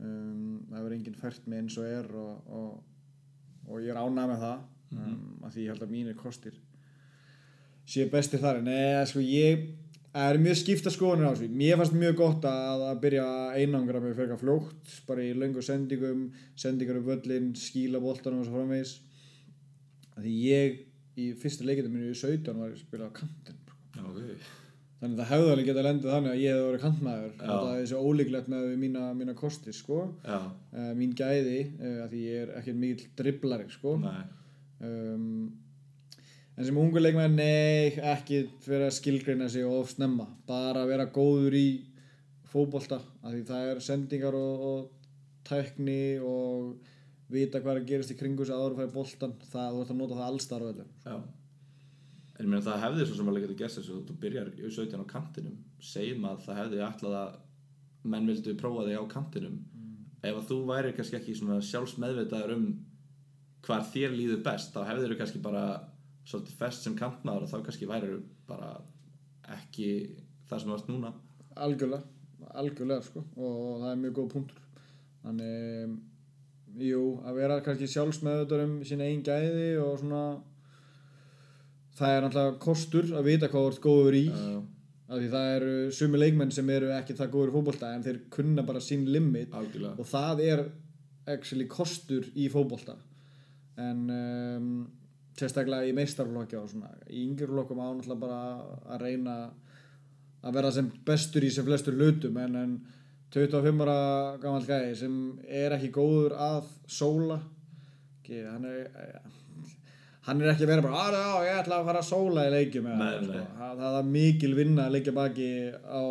Um, 0.00 0.64
það 0.70 0.80
verður 0.80 0.96
enginn 0.96 1.20
fært 1.20 1.46
mig 1.46 1.60
eins 1.60 1.76
og 1.76 1.86
er 1.86 2.08
og, 2.16 2.50
og, 2.56 2.70
og 3.68 3.84
ég 3.84 3.92
er 3.92 4.00
ánægð 4.00 4.32
með 4.32 4.44
það. 4.46 4.66
Um, 4.90 5.20
að 5.44 5.54
því 5.54 5.64
ég 5.64 5.74
held 5.74 5.86
að 5.86 5.94
mínir 5.94 6.18
kostir 6.18 6.56
sé 7.90 8.06
bestir 8.10 8.42
þar. 8.42 8.62
En 8.62 8.70
eða 8.72 9.04
sko 9.10 9.22
ég 9.22 9.68
það 10.10 10.32
er 10.32 10.40
mjög 10.42 10.58
skipta 10.58 10.92
skoðunir 10.94 11.30
á 11.30 11.32
þessu. 11.34 11.50
Mér 11.60 11.78
fannst 11.78 11.96
mjög 11.98 12.16
gott 12.18 12.46
að, 12.50 12.84
að 12.90 13.00
byrja 13.04 13.26
að 13.30 13.60
einangra 13.60 14.02
mig 14.02 14.16
fyrir 14.18 14.40
fljótt, 14.40 14.94
bara 15.06 15.24
í 15.24 15.30
löngu 15.38 15.62
sendingum 15.62 16.24
sendingar 16.58 16.98
um 16.98 17.06
völlin, 17.06 17.50
skíla 17.58 18.02
boltanum 18.02 18.42
og 18.42 18.48
svo 18.48 18.58
framvegis. 18.58 18.96
Að 20.16 20.26
því 20.26 20.36
ég 20.48 20.80
í 21.20 21.28
fyrsta 21.40 21.66
leikindum 21.66 21.94
minni 21.96 22.14
í 22.14 22.18
17 22.18 22.56
var 22.56 22.72
ég 22.72 22.78
að 22.78 22.82
spila 22.84 23.10
á 23.10 23.18
kantin 23.20 23.60
já, 23.96 24.02
ok. 24.04 24.50
Þannig 25.00 25.14
að 25.14 25.20
það 25.20 25.30
hefði 25.30 25.52
alveg 25.54 25.68
getað 25.70 25.86
lendið 25.86 26.12
þannig 26.12 26.30
að 26.34 26.40
ég 26.42 26.50
hefði 26.52 26.64
verið 26.66 26.82
kantmaður. 26.82 27.30
Það 27.38 27.68
er 27.70 27.78
þessi 27.78 28.00
ólíklegt 28.04 28.48
með 28.52 28.66
mína, 28.82 29.04
mína 29.16 29.34
kosti 29.38 29.72
sko. 29.72 30.00
Uh, 30.26 30.90
mín 30.98 31.14
gæði 31.16 31.60
uh, 31.70 31.94
að 32.04 32.10
því 32.12 32.20
ég 32.26 32.42
er 32.42 32.52
ekki 32.58 32.74
mikill 32.76 33.08
driblari 33.16 33.70
sko. 33.72 33.94
Um, 34.84 35.30
en 36.52 36.68
sem 36.68 36.80
ungu 36.82 37.00
leikmaður 37.00 37.32
nei, 37.32 37.96
ekki 38.12 38.42
fyrir 38.60 38.90
að 38.90 38.98
skilgreina 38.98 39.48
sig 39.48 39.64
of 39.64 39.88
snemma, 39.94 40.28
bara 40.48 40.84
vera 40.88 41.08
góður 41.08 41.56
í 41.56 41.66
fótbolta 42.50 43.00
að 43.24 43.38
því 43.38 43.42
það 43.48 43.72
er 43.72 43.82
sendingar 43.86 44.36
og, 44.36 44.64
og 44.68 45.44
tækni 45.48 46.02
og 46.20 46.74
vita 47.30 47.60
hvað 47.60 47.76
er 47.76 47.82
að 47.82 47.90
gerast 47.90 48.14
í 48.14 48.18
kringu 48.18 48.46
sig 48.46 48.56
áður 48.56 48.74
að 48.74 48.80
færa 48.80 48.94
boltan 48.94 49.36
það, 49.42 49.76
þú 49.76 49.84
ert 49.84 49.92
að 49.94 50.00
nota 50.00 50.18
það 50.18 50.30
allstar 50.30 50.66
velum 50.66 50.90
já. 51.04 51.14
En 52.40 52.46
ég 52.46 52.50
meina 52.50 52.64
það 52.64 52.84
hefði 52.86 53.06
svo 53.06 53.16
sem 53.18 53.30
alveg 53.30 53.44
getur 53.44 53.58
gert 53.60 53.76
þessu 53.76 54.00
þú 54.08 54.16
byrjar 54.22 54.52
í 54.56 54.70
17 54.70 55.04
á 55.04 55.06
kantinum 55.10 55.56
segjum 55.84 56.28
að 56.30 56.44
það 56.46 56.60
hefði 56.60 56.84
ætlað 56.86 57.16
að 57.20 57.34
menn 58.10 58.30
vildu 58.30 58.54
prófa 58.56 58.86
þig 58.86 58.96
á 58.96 59.12
kantinum. 59.12 59.58
Ef 60.20 60.36
að 60.36 60.46
þú 60.48 60.58
væri 60.68 60.94
kannski 60.96 61.18
ekki 61.18 61.34
svona 61.36 61.58
sjálfsmeðvitaður 61.64 62.54
um 62.56 62.64
hvar 63.66 63.84
þér 63.92 64.16
líður 64.16 64.42
best 64.46 64.72
þá 64.72 64.80
hefðir 64.88 65.14
þú 65.14 65.18
kannski 65.20 65.42
bara 65.44 65.64
svolítið 66.28 66.56
fest 66.60 66.86
sem 66.86 66.96
kantmaður 66.96 67.46
og 67.46 67.52
þá 67.52 67.66
kannski 67.66 67.88
væri 67.88 68.16
bara 68.48 68.70
ekki 69.56 69.90
það 70.48 70.62
sem 70.62 70.70
þú 70.70 70.76
ert 70.76 70.90
núna. 70.90 71.12
Algjörlega, 71.60 72.02
algjörlega 72.62 73.04
sko. 73.06 73.24
Og 73.36 73.82
það 73.82 73.90
er 73.92 74.00
mjög 74.04 74.16
góð 74.18 74.30
punktur. 74.34 74.84
Þannig, 75.20 75.96
jú, 76.78 77.04
að 77.26 77.40
vera 77.40 77.60
kannski 77.64 77.88
sjálfsmeðutur 77.90 78.64
um 78.64 78.76
sína 78.86 79.08
einn 79.08 79.24
gæði 79.26 79.72
og 79.82 79.98
svona 80.02 80.24
það 81.98 82.14
er 82.14 82.24
náttúrulega 82.24 82.60
kostur 82.62 83.10
að 83.16 83.26
vita 83.28 83.48
hvað 83.50 83.66
þú 83.66 83.72
ert 83.72 83.82
góður 83.84 84.18
í. 84.18 84.26
Uh, 84.30 84.60
af 85.10 85.18
því 85.18 85.30
það 85.32 85.52
eru 85.56 85.72
sumi 85.96 86.20
leikmenn 86.20 86.54
sem 86.54 86.70
eru 86.70 86.92
ekki 86.94 87.16
það 87.18 87.32
góður 87.34 87.50
í 87.50 87.54
fótbolta 87.56 87.90
en 87.96 88.04
þeir 88.06 88.20
kunna 88.32 88.64
bara 88.66 88.82
sín 88.84 89.08
limit. 89.10 89.50
Algjörlega. 89.56 89.96
Og 89.98 90.08
það 90.08 90.44
er 90.46 90.64
actually 91.30 91.66
kostur 91.70 92.28
í 92.38 92.46
fótbolta. 92.52 92.94
En 93.80 94.06
um, 94.14 94.70
sérstaklega 95.38 95.88
í 95.88 95.96
meistarflokki 95.96 96.58
og 96.60 96.70
svona 96.70 96.92
í 97.08 97.24
yngri 97.24 97.48
flokkum 97.50 97.82
á 97.82 97.88
náttúrulega 97.90 98.22
bara 98.22 98.40
að 98.94 99.04
reyna 99.04 99.36
að 100.40 100.56
vera 100.56 100.72
sem 100.72 100.88
bestur 101.06 101.44
í 101.44 101.50
sem 101.52 101.66
flestur 101.66 101.96
hlutum 101.98 102.38
en, 102.40 102.56
en 102.56 102.74
25 103.30 103.84
ára 103.86 103.98
gammal 104.42 104.64
gæði 104.66 104.94
sem 104.98 105.16
er 105.46 105.76
ekki 105.76 105.92
góður 105.94 106.34
að 106.34 106.64
sóla 106.90 107.36
ekki, 108.20 108.40
hann 108.46 108.64
er 108.66 109.20
hann 110.26 110.42
er 110.42 110.50
ekki 110.52 110.66
vera 110.68 110.82
bara 110.84 111.04
að 111.06 111.16
já, 111.16 111.28
ég 111.46 111.60
ætla 111.62 111.78
að 111.80 111.86
fara 111.88 112.02
að 112.02 112.08
sóla 112.10 112.44
í 112.48 112.52
leikjum 112.56 112.88
eða, 112.90 112.98
Nei, 113.00 113.24
sko. 113.24 113.32
nei. 113.32 113.46
það, 113.60 113.80
það 113.80 113.96
er 114.00 114.10
mikil 114.16 114.52
vinna 114.58 114.84
að 114.86 114.94
leikja 114.96 115.14
baki 115.16 115.48
á 115.80 116.02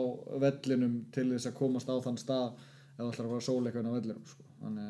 vellinum 0.46 0.96
til 1.16 1.28
þess 1.34 1.52
að 1.52 1.58
komast 1.60 1.92
á 1.92 1.96
þann 2.08 2.20
stað 2.24 2.48
ef 2.50 3.00
þú 3.04 3.12
ætlar 3.12 3.28
að 3.28 3.32
fara 3.34 3.40
að 3.44 3.48
sóla 3.50 3.70
eitthvað 3.70 3.92
á 3.92 3.98
vellinum 4.00 4.26
sko. 4.32 4.48
þannig 4.64 4.90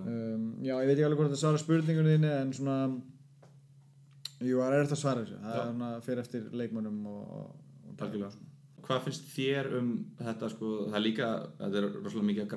um, 0.00 0.44
já, 0.66 0.74
ég 0.74 0.88
veit 0.90 0.96
ekki 0.96 1.06
alveg 1.06 1.20
hvort 1.20 1.30
þetta 1.30 1.42
svara 1.44 1.62
spurningunni 1.62 2.16
þinni 2.16 2.32
en 2.40 2.52
svona 2.58 2.76
jú, 4.40 4.56
það 4.58 4.74
er 4.74 4.82
eftir 4.82 4.96
að 4.98 5.02
svara 5.04 5.24
þessu 5.24 5.40
það 5.44 5.56
er 5.60 5.66
svona 5.70 5.90
fyrir 6.08 6.24
eftir 6.24 6.48
leikmönnum 6.60 7.00
og, 7.10 7.34
og, 7.38 7.50
og. 7.94 8.38
Hvað 8.90 9.04
finnst 9.06 9.28
þér 9.30 9.68
um 9.78 9.90
þetta 10.18 10.48
sko, 10.50 10.68
það 10.88 10.96
er 10.98 11.04
líka, 11.04 11.26
þetta 11.60 11.78
er 11.78 11.84
rosalega 11.94 12.26
mikið 12.26 12.56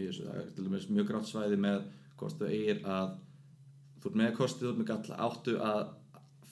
í 0.00 0.06
þessu, 0.06 0.22
það 0.30 0.38
er 0.40 0.46
til 0.56 0.64
dæmis 0.64 0.86
mjög 0.88 1.10
grátt 1.10 1.28
svæði 1.28 1.58
með 1.60 1.82
hvort 2.16 2.38
þú 2.38 2.48
eigir 2.48 2.80
að 2.88 3.10
þú 4.00 4.10
ert 4.10 4.16
með 4.20 4.32
kostið 4.38 4.70
út 4.70 4.78
með 4.80 4.88
galla, 4.88 5.18
áttu 5.26 5.58
að 5.60 5.82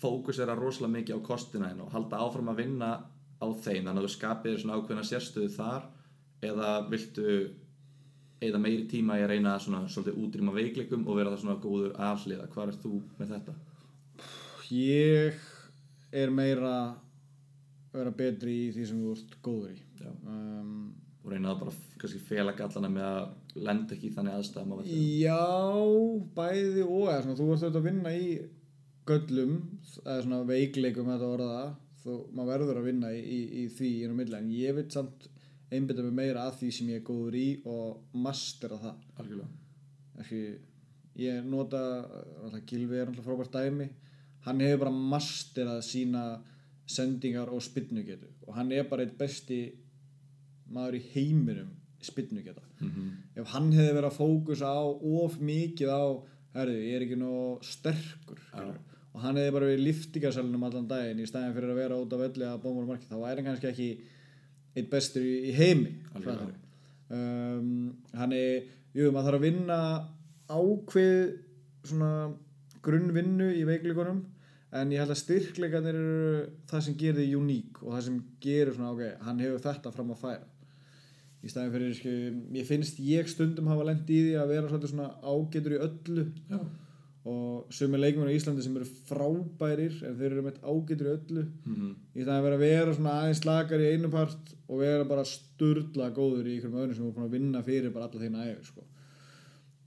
fókusera 0.03 0.57
rosalega 0.59 0.99
mikið 0.99 1.17
á 1.17 1.27
kostina 1.31 1.71
þín 1.71 1.81
og 1.87 1.95
halda 1.95 2.21
áfram 2.27 2.51
að 2.53 2.61
vinna 2.61 2.91
á 3.41 3.47
þeim, 3.49 3.87
þannig 3.87 4.03
að 4.03 4.07
þú 4.07 4.13
skapir 4.13 4.61
svona 4.61 4.77
ákveðna 4.77 5.05
sérstöðu 5.07 5.53
þar 5.57 5.89
eða 6.43 6.71
viltu 6.91 7.37
eða 8.43 8.61
meiri 8.63 8.85
tíma 8.91 9.17
að 9.17 9.31
reyna 9.33 9.55
svona 9.63 9.85
svolítið 9.89 10.19
útrýma 10.27 10.55
veikleikum 10.57 11.07
og 11.07 11.19
vera 11.19 11.33
það 11.33 11.45
svona 11.45 11.63
góður 11.63 11.97
afhliða 12.11 12.49
hvað 12.53 12.73
er 12.73 12.79
þú 12.83 12.93
með 13.21 13.35
þetta? 13.37 13.57
Ég 14.73 15.41
er 16.23 16.35
meira 16.35 16.75
vera 17.93 18.15
betri 18.17 18.57
í 18.67 18.73
því 18.75 18.89
sem 18.89 19.03
þú 19.03 19.13
ert 19.17 19.37
góður 19.45 19.75
í. 19.75 19.79
Um, 20.27 20.73
og 21.23 21.31
reyna 21.33 21.53
að 21.53 21.61
bara 21.63 21.75
kannski 22.01 22.23
fela 22.27 22.55
gallana 22.59 22.91
með 22.91 23.07
að 23.09 23.61
lenda 23.69 23.97
ekki 23.97 24.09
í 24.09 24.15
þannig 24.17 24.39
aðstæðum 24.39 24.75
vellinum. 24.81 25.05
Já, 25.23 25.45
bæði 26.39 26.87
og 26.87 27.07
eða 27.13 27.21
svona, 27.27 27.39
þú 27.39 27.47
ert 27.47 27.63
auðvitað 27.63 27.81
að 27.81 27.89
vinna 27.89 28.15
í 28.17 28.27
göllum 29.13 29.55
eða 30.03 30.19
svona 30.25 30.43
veikleikum 30.49 31.13
þetta 31.13 31.31
orða 31.37 31.63
þú, 32.03 32.19
maður 32.35 32.53
verður 32.55 32.81
að 32.81 32.89
vinna 32.91 33.13
í, 33.15 33.23
í, 33.23 33.41
í 33.63 33.65
því 33.77 33.93
inn 34.03 34.15
á 34.15 34.19
milli 34.19 34.39
en 34.39 34.53
ég 34.57 34.77
vil 34.79 34.89
samt 34.95 35.29
einbytta 35.73 36.05
mig 36.05 36.17
meira 36.17 36.47
að 36.49 36.61
því 36.61 36.75
sem 36.77 36.93
ég 36.93 37.01
er 37.01 37.07
góður 37.07 37.39
í 37.39 37.49
og 37.71 38.19
mastera 38.25 38.79
það. 38.83 39.09
Algjörlega. 39.23 39.51
Ekki, 40.23 40.41
ég 41.23 41.45
nota 41.49 41.83
alltaf 42.43 42.65
Gilvi 42.69 42.99
er 42.99 43.11
alltaf 43.11 43.29
frábært 43.29 43.55
dæmi 43.57 43.89
hann 44.47 44.63
hefur 44.63 44.85
bara 44.85 44.95
masterað 45.15 45.83
sína 45.87 46.23
sendingar 46.87 47.53
og 47.53 47.63
spynnugetu 47.63 48.29
og 48.47 48.55
hann 48.57 48.73
er 48.73 48.89
bara 48.89 49.07
eitt 49.07 49.19
besti 49.19 49.63
maður 50.73 50.99
í 50.99 51.03
heiminum 51.15 51.71
spynnugeta 52.03 52.65
mm 52.81 53.11
ef 53.41 53.53
hann 53.55 53.71
hefði 53.73 53.93
verið 53.97 54.09
að 54.11 54.17
fókusa 54.19 54.69
á 54.69 54.83
of 54.85 55.39
mikið 55.41 55.89
á 55.89 56.05
herðu, 56.53 56.81
ég 56.85 56.97
er 56.97 57.05
ekki 57.07 57.17
nóg 57.17 57.63
sterkur 57.65 58.41
skilur. 58.49 58.75
og 59.15 59.21
hann 59.25 59.39
hefði 59.41 59.55
bara 59.55 59.69
verið 59.71 59.81
í 59.81 59.87
liftingarsalunum 59.87 60.67
allan 60.69 60.89
daginn 60.91 61.23
í 61.23 61.29
stæðin 61.29 61.55
fyrir 61.57 61.73
að 61.73 61.81
vera 61.81 62.01
út 62.03 62.13
af 62.13 62.21
velli 62.21 62.45
að 62.49 62.61
bomba 62.65 62.85
marki 62.91 63.09
þá 63.09 63.17
væri 63.23 63.41
hann 63.41 63.49
kannski 63.49 63.71
ekki 63.71 63.89
eitt 64.77 64.91
bestur 64.93 65.25
í, 65.25 65.53
heimi 65.57 65.95
um, 67.09 67.93
hann 68.17 68.37
er 68.37 68.69
jú, 68.97 69.09
maður 69.13 69.31
þarf 69.31 69.39
að 69.39 69.47
vinna 69.47 69.79
ákveð 70.53 71.17
svona 71.89 72.13
grunnvinnu 72.85 73.49
í 73.57 73.65
veikleikunum 73.69 74.23
en 74.73 74.93
ég 74.95 75.03
held 75.03 75.13
að 75.13 75.21
styrkleikarnir 75.21 75.99
eru 75.99 76.45
það 76.71 76.85
sem 76.87 76.97
gerir 77.01 77.21
þið 77.21 77.35
uník 77.39 77.81
og 77.83 77.95
það 77.95 78.05
sem 78.07 78.21
gerir 78.45 78.77
svona, 78.77 78.93
ok, 78.95 79.25
hann 79.27 79.43
hefur 79.45 79.65
þetta 79.67 79.93
fram 79.93 80.13
að 80.15 80.23
færa 80.23 80.53
í 81.43 81.51
staðin 81.51 81.75
fyrir, 81.75 81.97
sko, 81.99 82.13
ég 82.55 82.69
finnst 82.69 83.03
ég 83.03 83.29
stundum 83.31 83.69
hafa 83.73 83.89
lent 83.89 84.09
í 84.09 84.21
því 84.29 84.39
að 84.39 84.55
vera 84.55 84.81
svona 84.87 85.11
ágetur 85.27 85.75
í 85.75 85.81
öllu 85.83 86.25
Já. 86.53 86.61
og 87.33 87.75
sumi 87.75 87.99
leikmenn 87.99 88.31
á 88.31 88.37
Íslandi 88.37 88.65
sem 88.65 88.79
eru 88.79 88.89
frábærir 89.11 89.99
en 90.07 90.17
þeir 90.21 90.29
eru 90.31 90.47
meitt 90.47 90.63
ágetur 90.63 91.11
í 91.11 91.15
öllu 91.17 91.45
mm 91.67 91.93
í 92.13 92.25
staðin 92.25 92.47
fyrir 92.47 92.57
að 92.57 92.65
vera 92.65 92.97
svona 92.97 93.19
aðeins 93.19 93.43
slakar 93.43 93.83
í 93.83 93.93
einu 93.93 94.13
part 94.13 94.55
og 94.69 94.83
vera 94.83 95.05
bara 95.09 95.27
sturla 95.27 96.11
góður 96.15 96.49
í 96.49 96.57
einhverjum 96.57 96.81
öðrum 96.81 96.97
sem 96.97 97.07
er 97.07 97.15
búin 97.17 97.29
að 97.29 97.37
vinna 97.37 97.63
fyrir 97.67 97.93
bara 97.95 98.09
alla 98.09 98.25
þína 98.25 98.49
æfi 98.49 98.67
sko. 98.71 98.85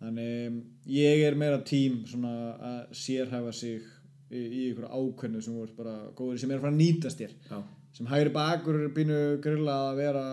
þannig 0.03 0.63
ég 0.91 1.25
er 1.25 1.39
meira 1.39 1.61
tím 1.63 2.01
svona 2.09 2.35
að 2.59 2.79
sérhæfa 3.05 3.53
sig 3.53 3.94
í, 4.35 4.43
í 4.45 4.61
einhverju 4.69 4.91
ákveðnu 4.91 5.41
sem 5.45 5.57
ert 5.63 5.75
bara 5.77 5.95
góður 6.17 6.41
sem 6.41 6.51
er 6.51 6.59
að 6.59 6.65
fara 6.65 6.75
að 6.75 6.81
nýtast 6.81 7.21
þér 7.23 7.33
Já. 7.49 7.57
sem 7.97 8.11
hægri 8.11 8.35
bakur 8.35 8.79
pínu 8.95 9.19
grilla 9.43 9.79
að 9.89 9.99
vera 10.01 10.25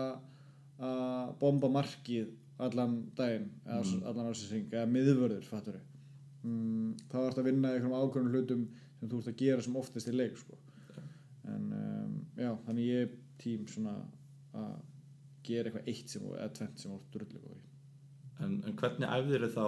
að 0.83 1.33
bomba 1.41 1.71
markið 1.71 2.31
allan 2.63 2.99
daginn 3.17 3.49
eða 3.65 4.09
allan 4.11 4.29
ásessing 4.31 4.69
eða 4.71 4.89
miðvörður 4.91 5.47
fattur 5.47 5.79
mm, 6.43 6.93
þá 7.11 7.17
ert 7.23 7.41
að 7.41 7.49
vinna 7.49 7.73
einhverjum 7.73 7.97
ákveðnum 7.97 8.37
hlutum 8.37 8.65
sem 8.99 9.11
þú 9.11 9.19
ert 9.19 9.31
að 9.31 9.41
gera 9.41 9.65
sem 9.65 9.79
oftast 9.79 10.09
í 10.11 10.15
leik 10.15 10.37
sko. 10.39 10.59
en 11.49 11.65
um, 11.79 12.13
já, 12.39 12.51
þannig 12.67 12.89
ég 12.89 13.17
tím 13.41 13.65
svona 13.67 13.97
að 14.53 14.75
gera 15.43 15.69
eitthvað 15.69 15.89
eitt 15.91 16.13
sem 16.13 16.23
þú, 16.23 16.35
eða 16.37 16.53
tvent 16.59 16.83
sem 16.83 16.95
ert 16.95 17.15
drullu 17.15 17.57
en, 18.43 18.55
en 18.63 18.77
hvernig 18.79 19.09
æfðir 19.17 19.47
þau 19.47 19.57
þá 19.57 19.67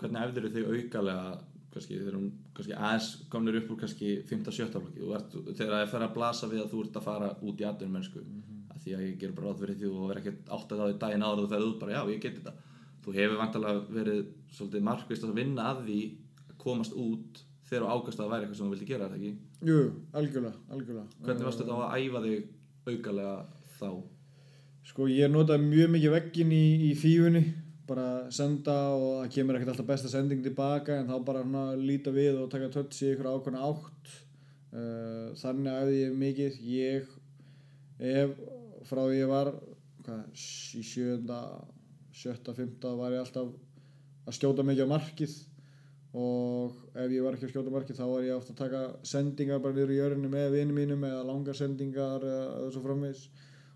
hvernig 0.00 0.24
æfðir 0.24 0.48
þau 0.54 0.74
aukalega 0.74 1.26
kannski, 1.74 1.98
þegar 2.00 2.16
hún 2.18 2.30
kannski 2.56 2.76
aðeins 2.76 3.10
komnir 3.32 3.58
upp 3.60 3.70
úr 3.74 3.80
kannski 3.82 4.14
5-7 4.30 4.70
flokki. 4.72 5.04
Þegar 5.54 5.74
það 5.74 5.84
er 5.84 5.92
fyrir 5.92 6.06
að 6.06 6.16
blasa 6.16 6.48
við 6.50 6.64
að 6.64 6.72
þú 6.72 6.82
ert 6.84 6.98
að 6.98 7.06
fara 7.06 7.30
út 7.40 7.62
í 7.62 7.68
aðdunum 7.68 7.94
mennsku 7.98 8.24
að 8.70 8.80
því 8.84 8.96
að 8.96 9.04
ég 9.06 9.20
ger 9.20 9.36
bara 9.36 9.50
ráð 9.50 9.62
fyrir 9.62 9.78
því 9.78 9.92
og 9.92 10.08
verð 10.10 10.22
ekkert 10.22 10.50
átt 10.56 10.74
að 10.74 10.82
það 10.82 10.94
í 10.94 10.98
daginn 11.04 11.26
áður 11.26 11.44
þú 11.44 11.52
ferð 11.54 11.68
út 11.68 11.78
bara 11.84 11.94
já 11.94 12.02
ég 12.10 12.24
get 12.24 12.40
þetta. 12.40 12.54
Þú 13.00 13.14
hefur 13.16 13.40
vantalega 13.40 13.84
verið 14.00 14.20
svolítið 14.56 14.86
markvist 14.90 15.24
að 15.26 15.38
vinna 15.40 15.70
að 15.70 15.84
því 15.86 16.00
að 16.50 16.58
komast 16.64 16.96
út 16.98 17.42
þegar 17.70 17.86
þú 17.86 17.90
ákast 17.94 18.18
að 18.18 18.24
það 18.24 18.32
væri 18.34 18.44
eitthvað 18.44 18.58
sem 18.58 18.66
þú 18.66 18.74
vildi 18.74 18.88
gera 18.90 19.06
er 19.06 19.12
það 19.12 19.20
ekki? 19.20 19.32
Jú, 19.70 19.80
algjörlega, 20.20 20.56
algjörlega. 20.74 21.18
Hvernig 21.26 21.46
varstu 21.46 21.66
þá 21.68 21.74
að 21.76 21.94
æfa 22.00 22.22
þig 22.24 22.48
aukalega 22.90 23.34
þá? 23.78 23.90
Sko 24.90 25.06
ég 25.06 25.30
notaði 25.30 25.68
mjög 25.68 25.92
mikið 25.94 26.14
veggin 26.16 26.54
í, 26.56 26.64
í 26.88 26.92
fífunni 26.98 27.42
bara 27.90 28.06
senda 28.34 28.76
og 28.94 29.06
það 29.20 29.32
kemur 29.34 29.58
ekkert 29.58 29.72
alltaf 29.74 29.88
besta 29.88 30.10
sending 30.12 30.44
tilbaka 30.44 31.00
en 31.00 31.10
þá 31.10 31.16
bara 31.26 31.42
svona 31.44 31.64
líta 31.78 32.12
við 32.14 32.38
og 32.38 32.50
taka 32.52 32.70
touch 32.72 33.02
í 33.02 33.12
ykkur 33.14 33.30
ákveðna 33.32 33.66
átt. 33.66 34.12
Uh, 34.70 35.34
þannig 35.40 35.78
æfði 35.80 35.98
ég 35.98 36.16
mikið. 36.20 36.58
Ég 36.70 37.10
ef 38.00 38.36
frá 38.86 39.02
því 39.02 39.18
ég 39.18 39.30
var 39.30 39.52
hvað, 40.06 40.24
í 40.78 40.84
sjönda 40.86 41.40
sjötta, 42.14 42.54
fymta 42.56 42.94
var 42.98 43.14
ég 43.14 43.24
alltaf 43.24 43.50
að 44.26 44.36
skjóta 44.38 44.66
mikið 44.66 44.86
á 44.86 44.92
markið. 44.94 45.36
Og 46.20 46.74
ef 46.98 47.12
ég 47.14 47.22
var 47.22 47.36
ekki 47.36 47.46
að 47.46 47.52
skjóta 47.54 47.74
markið 47.74 48.00
þá 48.00 48.06
var 48.10 48.24
ég 48.26 48.34
ofta 48.34 48.54
að 48.54 48.62
taka 48.64 48.80
sendingar 49.06 49.60
bara 49.62 49.76
niður 49.76 49.94
í 49.94 50.00
jörðinu 50.00 50.30
með 50.32 50.56
vinum 50.56 50.80
mínum 50.80 51.06
eða 51.06 51.22
langar 51.28 51.58
sendingar 51.58 52.26
eða, 52.26 52.70
svo 52.74 52.82
framvegis. 52.86 53.28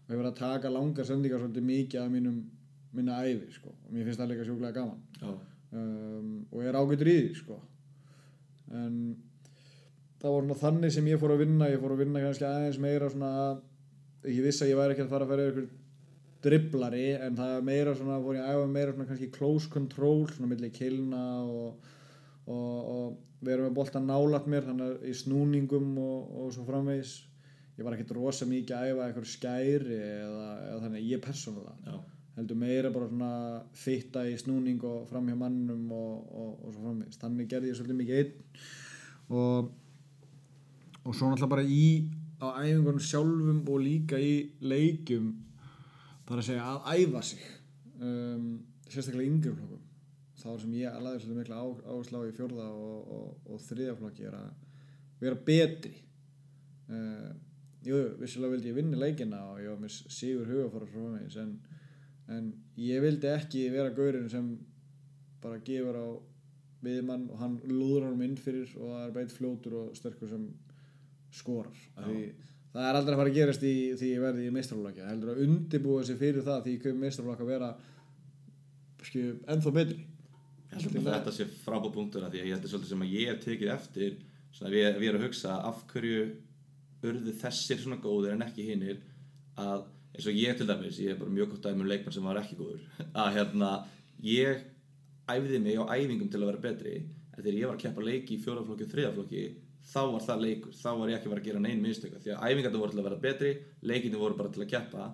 Og 0.05 0.15
ég 0.15 0.21
var 0.21 0.31
að 0.31 0.41
taka 0.41 0.73
langar 0.73 1.07
sendingar 1.07 1.43
svolítið 1.43 1.69
mikið 1.69 2.03
af 2.03 2.11
mínum 2.13 2.41
minna 2.95 3.21
æfi 3.25 3.53
sko. 3.59 3.75
og 3.75 3.93
mér 3.93 4.09
finnst 4.09 4.21
það 4.21 4.33
líka 4.33 4.49
sjúklega 4.49 4.79
gaman. 4.79 5.39
Um, 5.75 6.47
og 6.53 6.63
ég 6.63 6.71
er 6.71 6.79
ágættur 6.79 7.11
í 7.11 7.15
því 7.21 7.39
sko. 7.39 7.61
en 8.73 8.99
það 10.23 10.37
svona 10.41 10.59
þannig 10.61 10.93
sem 10.95 11.09
ég 11.11 11.21
fór 11.21 11.35
að 11.35 11.45
vinna. 11.45 11.71
Ég 11.71 11.81
fór 11.83 11.95
að 11.95 12.05
vinna 12.05 12.23
kannski 12.23 12.47
aðeins 12.49 12.81
meira 12.81 13.11
svona 13.13 13.33
ég 14.25 14.45
vissi 14.45 14.65
að 14.65 14.73
ég 14.73 14.79
væri 14.81 14.95
ekki 14.95 15.05
að 15.05 15.13
fara 15.13 15.27
að 15.27 15.35
fara 15.35 15.49
ykkur 15.51 15.67
driblari 16.45 17.05
en 17.25 17.37
það 17.39 17.67
meira 17.67 17.93
svona 17.97 18.21
fór 18.25 18.39
ég 18.39 18.47
að 18.47 18.57
æfa 18.57 18.71
meira 18.73 18.95
svona 18.95 19.11
kannski 19.11 19.31
close 19.35 19.71
control 19.73 20.25
svona 20.31 20.51
milli 20.51 20.71
kilna 20.73 21.25
og, 21.45 21.93
og, 22.47 22.91
og 22.95 23.45
vera 23.45 23.67
með 23.67 23.77
boltan 23.77 24.09
nálat 24.09 24.49
mér 24.49 24.67
þannig 24.69 24.91
að 24.91 25.07
í 25.11 25.15
snúningum 25.21 25.95
og, 26.01 26.35
og 26.41 26.51
svo 26.57 26.65
framvegis. 26.69 27.15
Ég 27.75 27.85
var 27.85 27.97
ekkert 27.97 28.15
rosa 28.15 28.47
mikið 28.47 28.77
að 28.77 28.91
æfa 28.91 29.07
eitthvað 29.09 29.31
skæri 29.33 29.97
eða, 29.99 30.51
eða 30.69 30.83
þannig 30.85 31.09
ég 31.11 31.25
persónulega 31.25 31.97
heldur 32.35 32.59
meira 32.59 32.91
bara 32.91 33.09
svona 33.11 33.31
fitta 33.79 34.25
í 34.27 34.35
snúning 34.41 34.83
og 34.89 35.07
fram 35.11 35.29
hjá 35.31 35.37
mannum 35.39 35.87
og, 35.95 36.27
og, 36.35 36.51
og 36.65 36.75
svo 36.75 36.83
framvegist 36.83 37.23
þannig 37.23 37.51
gerði 37.51 37.71
ég 37.71 37.79
svolítið 37.79 38.01
mikið 38.01 38.21
einn. 38.21 38.61
Og, 39.35 39.71
og 41.05 41.15
svo 41.15 41.31
náttúrulega 41.31 41.53
bara 41.55 41.67
í 41.69 41.87
á 42.43 42.47
æfingunum 42.65 43.01
sjálfum 43.01 43.63
og 43.71 43.81
líka 43.85 44.19
í 44.19 44.35
leikjum 44.65 45.31
þar 46.27 46.41
að 46.41 46.49
segja 46.49 46.69
að 46.73 46.91
æfa 46.99 47.23
sig. 47.31 47.45
Um, 48.03 48.49
sérstaklega 48.89 49.29
í 49.29 49.33
yngri 49.33 49.55
flokkum. 49.55 49.83
Þá 50.45 50.49
sem 50.61 50.75
ég 50.77 50.99
laði 51.01 51.23
svolítið 51.23 51.41
mikla 51.41 51.61
á, 51.63 51.67
áherslu 51.95 52.21
á 52.21 52.29
í 52.29 52.35
fjórða 52.37 52.67
og, 52.75 53.13
og, 53.17 53.29
og 53.49 53.63
þriðja 53.65 53.95
flokki 54.01 54.27
er 54.29 54.37
að 54.41 54.51
vera 55.23 55.39
betri. 55.47 55.95
Uh, 56.91 57.31
jú, 57.87 58.01
vissilega 58.21 58.57
vildi 58.57 58.73
ég 58.73 58.77
vinna 58.81 58.99
leikina 59.01 59.41
og 59.53 59.63
ég 59.63 59.71
var 59.71 59.81
með 59.81 60.03
sigur 60.13 60.51
hugafara 60.51 60.91
frá 60.91 61.07
mig 61.15 61.39
en, 61.41 61.55
en 62.33 62.53
ég 62.81 63.03
vildi 63.05 63.29
ekki 63.29 63.67
vera 63.73 63.93
gaurinn 63.97 64.31
sem 64.33 64.47
bara 65.43 65.61
gefur 65.65 65.99
á 66.01 66.09
viðmann 66.85 67.29
og 67.33 67.41
hann 67.41 67.59
lúður 67.69 68.09
hann 68.09 68.25
inn 68.25 68.37
fyrir 68.41 68.71
og 68.79 68.91
það 68.93 69.05
er 69.05 69.15
beitt 69.19 69.35
fljótur 69.35 69.77
og 69.81 69.97
sterkur 69.97 70.31
sem 70.31 70.49
skorar. 71.35 71.79
Það 72.75 72.89
er 72.89 72.99
aldrei 72.99 73.15
að 73.15 73.21
fara 73.21 73.31
að 73.31 73.39
gerast 73.39 73.65
í 73.67 73.75
því 73.99 74.11
ég 74.11 74.23
verði 74.25 74.47
í 74.49 74.55
meistarflokki 74.55 75.05
heldur 75.07 75.35
að 75.35 75.43
undibúa 75.45 76.05
sig 76.07 76.19
fyrir 76.19 76.47
það 76.47 76.65
því 76.65 76.75
ég 76.75 76.83
köfum 76.83 77.05
meistarflokk 77.05 77.45
að 77.45 77.53
vera 77.53 77.71
skilju, 79.05 79.37
ennþá 79.55 79.75
betri. 79.77 79.99
Þetta 80.75 81.35
sé 81.35 81.47
frábæð 81.63 81.93
punktur 81.95 82.25
að 82.27 82.35
því 82.35 82.41
að 82.41 82.49
ég 82.49 82.57
held 82.57 82.65
að 82.65 82.73
svolítið 82.73 82.93
sem 82.95 83.05
að 83.05 83.13
ég 83.15 83.31
hef 83.31 83.45
tekið 83.45 83.75
eftir 83.77 84.17
svona 84.55 84.73
við, 84.73 84.87
við 84.99 85.11
erum 85.11 85.21
að 85.21 85.27
hugsa 85.29 85.59
af 85.69 85.85
hverju 85.93 86.25
urðu 87.05 87.35
þessir 87.43 87.83
svona 87.83 88.01
góðir 88.03 88.35
en 88.35 88.47
ekki 88.47 88.67
hinnir 88.67 89.03
að 89.61 89.85
eins 90.15 90.29
og 90.31 90.39
ég 90.39 90.57
til 90.57 90.69
dæmis, 90.69 91.01
ég 91.03 91.15
er 91.15 91.19
bara 91.19 91.35
mjög 91.35 91.55
gott 91.55 91.67
dæmi 91.67 91.83
um 91.83 91.91
leikmann 91.91 92.15
sem 92.15 92.25
var 92.25 92.39
ekki 92.41 92.59
góður 92.59 92.81
að 93.25 93.35
hérna, 93.39 93.71
ég 94.23 94.65
æfði 95.31 95.61
mig 95.61 95.79
á 95.81 95.85
æfingum 95.97 96.31
til 96.31 96.43
að 96.43 96.51
vera 96.53 96.65
betri 96.69 96.97
en 97.35 97.43
þegar 97.43 97.61
ég 97.61 97.69
var 97.69 97.79
að 97.79 97.85
keppa 97.85 98.09
leiki 98.09 98.37
í 98.37 98.43
fjóraflokki 98.45 98.87
og 98.87 98.93
þriðaflokki 98.93 99.45
þá 99.85 100.01
var 100.13 100.23
það 100.25 100.45
leikur, 100.45 100.77
þá 100.77 100.91
var 100.99 101.11
ég 101.11 101.19
ekki 101.19 101.29
að 101.29 101.33
vera 101.35 101.43
að 101.43 101.49
gera 101.49 101.63
neinn 101.65 101.83
mistöka 101.85 102.21
því 102.23 102.33
að 102.35 102.45
æfingarnir 102.49 102.81
voru 102.81 102.95
til 102.95 103.01
að 103.01 103.09
vera 103.09 103.21
betri 103.25 103.51
leikinni 103.85 104.21
voru 104.21 104.39
bara 104.39 104.53
til 104.55 104.63
að 104.65 104.71
keppa 104.71 105.09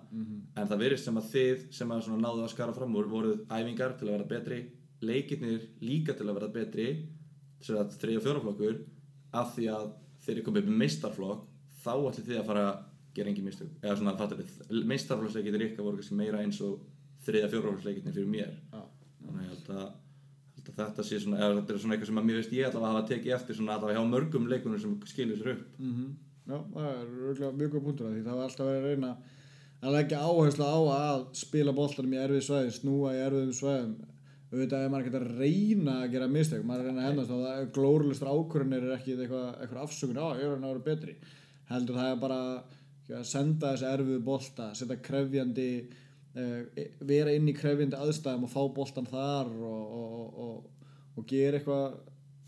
en 0.61 0.69
það 0.69 0.83
verið 0.83 1.01
sem 1.01 1.19
að 1.19 1.27
þið 1.33 1.65
sem 1.75 1.91
að 1.91 2.07
náðu 2.21 2.45
að 2.45 2.53
skara 2.53 2.75
fram 2.77 2.95
úr 2.95 3.09
voruð 3.11 3.41
æfingar 3.51 3.97
til 3.99 4.07
að 4.07 4.13
vera 4.15 4.29
betri 4.29 4.61
leikirnir 5.01 5.65
líka 5.83 6.15
til 6.15 6.29
að 6.29 6.37
vera 6.39 6.51
betri 6.55 6.87
og 7.67 8.23
fjóraflokkur 8.23 8.79
af 9.41 9.55
því 9.57 9.67
að 9.75 9.91
þeir 10.23 10.35
eru 10.37 10.45
komið 10.47 10.63
upp 10.63 10.71
með 10.71 10.81
meistarflokk 10.85 11.45
þá 11.81 11.93
ætli 11.97 12.25
þið 12.29 12.39
að 12.39 12.49
fara 12.51 12.65
gera 13.15 13.31
engin 13.31 13.47
mistök. 13.47 13.73
Eða 13.81 13.97
svona 13.99 14.15
fattar 14.19 14.41
þið, 14.41 14.83
meistarflokksleikir 14.91 15.65
ykkar 15.67 15.87
voru 15.87 15.99
kannski 15.99 16.17
meira 16.19 16.41
eins 16.43 16.61
og 16.65 16.79
þriðja 17.25 17.51
fjóraflöfsleikinni 17.51 18.15
fyrir 18.15 18.31
mér. 18.31 18.55
Já. 18.71 18.81
þannig 19.21 19.41
að 19.41 19.45
ég 19.45 19.51
held 19.53 19.71
að, 19.75 19.91
held 20.57 20.71
að 20.71 20.81
þetta 20.81 21.05
sé 21.07 21.21
svona, 21.21 21.39
eða 21.41 21.59
þetta 21.59 21.73
er 21.73 21.83
svona 21.83 21.95
eitthvað 21.95 22.11
sem 22.11 22.21
að 22.21 22.27
mér 22.29 22.39
veist 22.39 22.55
ég 22.57 22.67
allavega 22.69 22.93
hafa 22.95 23.07
tekið 23.11 23.35
eftir 23.37 23.57
svona 23.59 23.77
allavega 23.77 23.99
hjá 23.99 24.11
mörgum 24.15 24.47
leikunum 24.49 24.81
sem 24.81 24.97
skilur 25.11 25.41
sér 25.41 25.55
upp. 25.55 25.65
Mm 25.79 26.11
Já, 26.49 26.57
það 26.73 26.87
er 26.89 27.09
örgulega 27.29 27.51
mjög 27.53 27.73
góð 27.75 27.83
punktur 27.85 28.07
að 28.07 28.15
því 28.15 28.21
það 28.25 28.37
var 28.37 28.47
alltaf 28.47 28.67
verið 28.67 28.81
að 28.81 28.87
reyna 28.89 29.11
að 29.81 29.93
leggja 29.95 30.21
áherslu 30.25 30.65
á 30.65 30.79
að 30.95 31.21
spila 31.37 31.73
boltanum 31.77 32.15
í 32.15 32.19
erfið 32.21 32.43
svæði, 32.47 32.71
snúa 32.77 33.11
í 33.13 33.21
erfiðum 33.21 33.53
svæðum. 33.59 33.93
Auðvitað 34.51 34.85
ef 34.85 34.91
maður 34.91 35.05
getur 35.07 35.25
að 35.27 35.37
reyna 35.41 35.93
að 36.01 36.15
gera 36.15 36.27
mistök, 36.33 36.65
maður 36.67 36.81
er 36.81 36.87
að 36.87 36.89
reyna 36.89 37.03
að 37.03 37.07
hendast 37.07 37.31
og 37.31 37.43
það 37.45 37.69
glórulistur 37.77 38.31
ákvörðunir 38.33 38.87
er 38.87 38.95
ekki 38.97 39.15
eitthvað, 39.15 39.47
eitthvað 39.61 39.85
afsökun 39.85 40.19
á, 40.19 40.27
er 40.33 40.49
að 40.49 40.65
vera 40.65 40.83
betri. 40.89 41.15
Heldur 41.71 41.99
það 42.01 42.09
er 42.09 42.19
bara 42.25 42.41
að 43.17 43.27
senda 43.29 43.73
þessi 43.73 43.89
erfiðu 43.89 44.21
bolta, 44.25 44.69
setja 44.77 44.97
krefjandi 45.03 45.67
uh, 46.37 46.85
vera 47.07 47.33
inn 47.35 47.49
í 47.49 47.55
krefjandi 47.57 47.99
aðstæðum 47.99 48.47
og 48.47 48.53
fá 48.53 48.61
boltan 48.75 49.09
þar 49.09 49.51
og, 49.51 49.99
og, 49.99 50.39
og, 50.45 50.87
og, 51.15 51.27
gera 51.29 51.59
eitthvað 51.59 51.99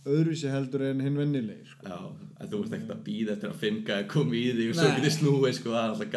öðruvísi 0.04 0.52
heldur 0.52 0.84
en 0.90 1.04
hinn 1.04 1.20
vennilegir 1.20 1.70
sko. 1.72 1.88
Já, 1.88 2.00
en 2.40 2.50
þú 2.52 2.64
veist 2.64 2.76
ekkert 2.76 2.96
að 2.96 3.04
býða 3.06 3.36
eftir 3.38 3.52
að 3.52 3.62
fimmgæði 3.62 4.08
komi 4.12 4.42
í 4.42 4.50
því 4.58 4.66
og 4.70 4.80
svo 4.80 4.90
getið 4.98 5.16
snúið 5.18 5.56
sko, 5.60 5.76
það 5.76 5.84
er 5.84 5.94
alltaf 5.94 6.12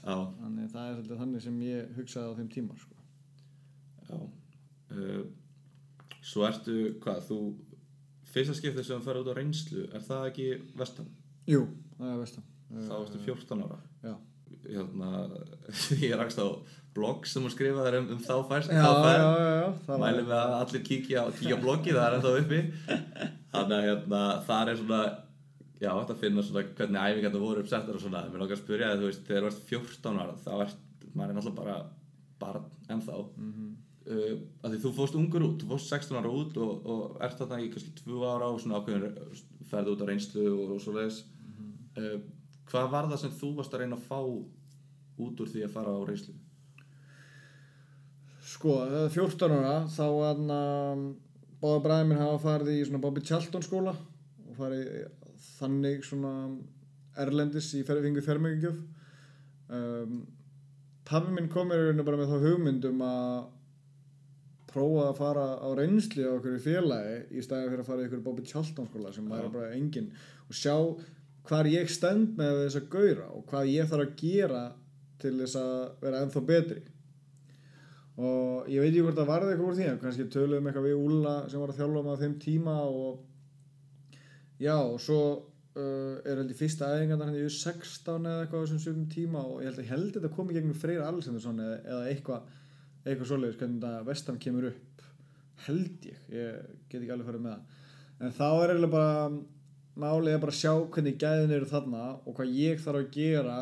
Já, 0.00 0.16
Þannig 0.40 0.72
það 0.72 0.88
er 0.88 0.96
svolítið 0.96 1.22
þannig 1.22 1.44
sem 1.44 1.60
ég 1.68 1.92
hugsaði 1.98 2.32
á 2.34 2.38
þeim 2.40 2.50
tíma 2.56 2.80
sko. 2.82 2.96
já 4.08 4.18
uh, 4.18 5.22
Svo 6.24 6.46
ertu, 6.48 6.74
hvað, 7.04 7.18
þú 7.28 7.38
fyrsta 8.34 8.56
skiptið 8.56 8.86
sem 8.88 8.98
þú 8.98 9.06
ferð 9.06 9.22
út 9.22 9.30
á 9.30 9.38
reynslu 9.38 9.86
er 9.92 10.02
það 10.02 10.28
ekki 10.32 10.50
vestan? 10.80 11.10
Jú, 11.50 11.66
það 11.98 12.10
er 12.10 12.20
vestan 12.22 12.50
Þá 12.74 12.94
ertu 13.00 13.20
14 13.26 13.66
ára. 13.66 13.80
Já, 14.04 14.14
Hérna, 14.64 15.10
ég 16.04 16.14
rakst 16.16 16.40
á 16.40 16.46
blogg 16.94 17.26
sem 17.28 17.44
þú 17.44 17.50
skrifaði 17.52 18.00
um, 18.00 18.08
um 18.14 18.22
þá 18.22 18.34
færst 18.48 18.70
það 19.84 20.00
mælum 20.00 20.28
við 20.28 20.36
að 20.38 20.54
allir 20.60 20.84
kíkja 20.86 21.24
á, 21.26 21.28
bloggið, 21.60 21.98
það 21.98 22.06
er 22.06 22.16
ennþá 22.18 22.32
uppi. 22.40 22.60
Þannig 23.54 23.76
að 23.76 23.88
hérna, 23.88 24.22
það 24.46 24.72
er 24.72 24.80
svona 24.80 25.00
já, 25.82 25.90
þetta 25.90 26.18
finna 26.22 26.46
svona 26.46 26.64
hvernig 26.78 27.08
æfingar 27.10 27.34
það 27.34 27.44
voru 27.44 27.64
uppsettar 27.64 27.98
og 27.98 28.04
svona, 28.04 28.24
mér 28.30 28.44
langar 28.44 28.56
að 28.56 28.62
spyrja 28.62 28.92
þig, 28.92 29.02
þú 29.02 29.10
veist, 29.10 29.24
þegar 29.28 29.44
þú 29.44 29.50
ert 29.50 29.72
14 29.74 30.22
ára, 30.22 30.36
þá 30.46 30.52
ert 30.64 31.08
maður 31.14 31.34
er 31.34 31.38
náttúrulega 31.38 31.64
bara 31.64 31.80
barn 32.40 32.70
ennþá. 32.94 33.18
Mm 33.36 33.74
uh, 34.10 34.32
að 34.64 34.74
því 34.74 34.80
þú 34.84 34.92
fóst 34.98 35.18
ungur 35.18 35.46
út, 35.46 35.62
þú 35.62 35.70
fóst 35.74 35.92
16 35.92 36.18
ára 36.20 36.32
út 36.32 36.58
og, 36.60 36.88
og 36.90 37.18
ert 37.24 37.40
þarna 37.40 37.60
í 37.64 37.70
kannski 37.72 37.94
2 38.02 38.22
ára 38.28 38.50
og 38.52 38.60
svona 38.62 38.80
ákveðin 38.80 39.18
ferði 39.70 39.94
út 39.94 40.04
á 40.04 40.08
reynslu 40.10 40.46
og, 40.50 40.74
og 40.76 40.82
svo 40.82 40.96
leiðis. 40.96 41.22
Uh, 41.94 42.18
hvað 42.70 42.90
var 42.94 43.10
það 43.10 43.22
sem 43.22 43.36
þú 43.40 43.52
varst 43.58 43.74
að 43.74 43.84
reyna 43.84 43.98
að 43.98 44.08
fá 44.08 44.20
út 45.24 45.40
úr 45.44 45.50
því 45.50 45.64
að 45.66 45.74
fara 45.76 45.94
á 45.94 46.00
reynslu? 46.08 46.34
Sko, 48.44 48.78
þegar 48.90 49.12
14 49.14 49.54
ára 49.58 49.76
þá 49.90 50.04
var 50.18 50.40
hann 50.40 51.04
báða 51.62 51.82
bræði 51.86 52.08
minn 52.10 52.20
hafa 52.20 52.40
farið 52.42 52.74
í 52.74 52.84
svona 52.84 53.02
Bobby 53.04 53.24
Charlton 53.24 53.64
skóla 53.64 53.94
og 53.94 54.56
farið 54.58 54.90
þannig 55.54 56.04
svona 56.04 56.32
erlendis 57.24 57.70
í 57.78 57.82
fengu 57.86 58.22
fermingugjöf 58.24 58.80
um, 59.72 60.24
Pabbi 61.04 61.34
minn 61.36 61.50
kom 61.52 61.68
mér 61.68 61.92
bara 62.04 62.16
með 62.20 62.32
þá 62.32 62.46
hugmyndum 62.46 63.02
að 63.04 63.42
prófa 64.74 65.08
að 65.10 65.18
fara 65.20 65.44
á 65.60 65.68
reynsli 65.78 66.24
á 66.26 66.34
okkur 66.34 66.56
félagi 66.62 67.18
í 67.36 67.44
staðið 67.44 67.68
fyrir 67.70 67.82
að 67.84 67.90
fara 67.90 68.04
í 68.04 68.08
ykkur 68.08 68.24
Bobby 68.24 68.46
Charlton 68.48 68.88
skóla 68.90 69.12
sem 69.14 69.28
Já. 69.28 69.34
væri 69.36 69.52
bara 69.54 69.74
engin 69.76 70.08
og 70.48 70.58
sjá 70.58 70.74
hvar 71.48 71.68
ég 71.68 71.92
stend 71.92 72.34
með 72.38 72.64
þessa 72.64 72.82
gauðra 72.92 73.28
og 73.36 73.46
hvað 73.50 73.70
ég 73.72 73.88
þarf 73.90 74.06
að 74.06 74.18
gera 74.20 74.64
til 75.22 75.34
þess 75.40 75.58
að 75.60 75.78
vera 76.02 76.20
ennþá 76.24 76.42
betri. 76.48 76.82
Og 78.14 78.68
ég 78.70 78.84
veit 78.84 78.92
ekki 78.92 79.02
hvort 79.02 79.18
það 79.18 79.30
varði 79.32 79.52
eitthvað 79.52 79.70
úr 79.70 79.78
því 79.78 79.86
en 79.90 80.00
kannski 80.02 80.28
töluðum 80.30 80.68
eitthvað 80.70 80.86
við 80.88 81.00
Úlla 81.02 81.34
sem 81.50 81.62
var 81.62 81.72
að 81.72 81.80
þjálfa 81.80 82.04
með 82.06 82.22
þeim 82.22 82.36
tíma 82.44 82.76
og 82.86 84.60
já 84.62 84.76
og 84.76 85.00
svo 85.02 85.20
uh, 85.34 86.14
er 86.22 86.38
held 86.38 86.52
í 86.54 86.58
fyrsta 86.58 86.92
æðingarnar 86.94 87.32
hann 87.32 87.40
í 87.40 87.48
U16 87.48 88.28
eða 88.30 88.44
eitthvað 88.44 88.66
þessum 88.66 88.82
svipum 88.84 89.08
tíma 89.10 89.42
og 89.42 89.64
ég 89.64 89.70
held 89.70 89.80
að 89.80 89.84
ég 89.84 89.94
held 89.96 90.12
þetta 90.14 90.32
komi 90.36 90.54
gegnum 90.54 90.78
Freyr 90.78 91.02
Alessandarsson 91.02 91.64
eða, 91.64 91.80
eða 91.82 92.12
eitthvað 92.12 92.52
eitthvað 93.04 93.30
svoleiðis 93.32 93.58
hvernig 93.60 93.82
þetta 93.82 94.06
vestan 94.08 94.40
kemur 94.40 94.70
upp 94.70 94.94
held 95.66 96.06
ég, 96.08 96.22
ég 96.32 96.70
get 96.88 97.00
ekki 97.00 97.12
alveg 97.14 97.28
farið 97.28 97.44
með 97.44 97.56
það. 97.56 97.82
En 98.24 98.34
þá 98.34 98.46
er 98.48 98.72
eiginlega 98.72 98.94
bara 98.94 99.14
málið 100.00 100.34
er 100.34 100.42
bara 100.42 100.54
að 100.54 100.60
sjá 100.60 100.72
hvernig 100.94 101.18
gæðin 101.20 101.54
eru 101.54 101.68
þarna 101.70 102.04
og 102.24 102.36
hvað 102.36 102.56
ég 102.58 102.82
þarf 102.82 103.00
að 103.00 103.12
gera 103.14 103.58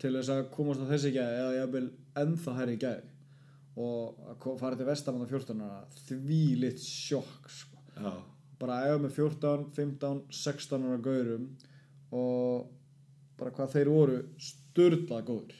til 0.00 0.12
þess 0.16 0.32
að 0.32 0.48
komast 0.54 0.84
á 0.84 0.90
þessi 0.92 1.12
gæði 1.16 1.42
eða 1.42 1.58
ég 1.58 1.74
vil 1.74 1.84
ennþá 2.22 2.56
hærri 2.60 2.78
gæði. 2.80 3.12
Og 3.76 4.46
fara 4.60 4.76
til 4.78 4.88
vestamanna 4.88 5.28
14 5.28 5.60
ára 5.66 5.82
því 6.06 6.40
lit 6.62 6.80
sjokk 6.80 7.50
sko. 7.52 7.82
Bara 8.56 8.78
að 8.80 8.88
æfa 8.88 9.02
með 9.04 9.18
14, 9.18 9.66
15, 9.76 10.22
16 10.32 10.86
ára 10.88 11.02
gaurum 11.04 11.50
og 12.16 12.70
bara 13.36 13.52
hvað 13.52 13.74
þeir 13.74 13.92
voru 13.92 14.20
sturdlað 14.40 15.26
góður 15.28 15.58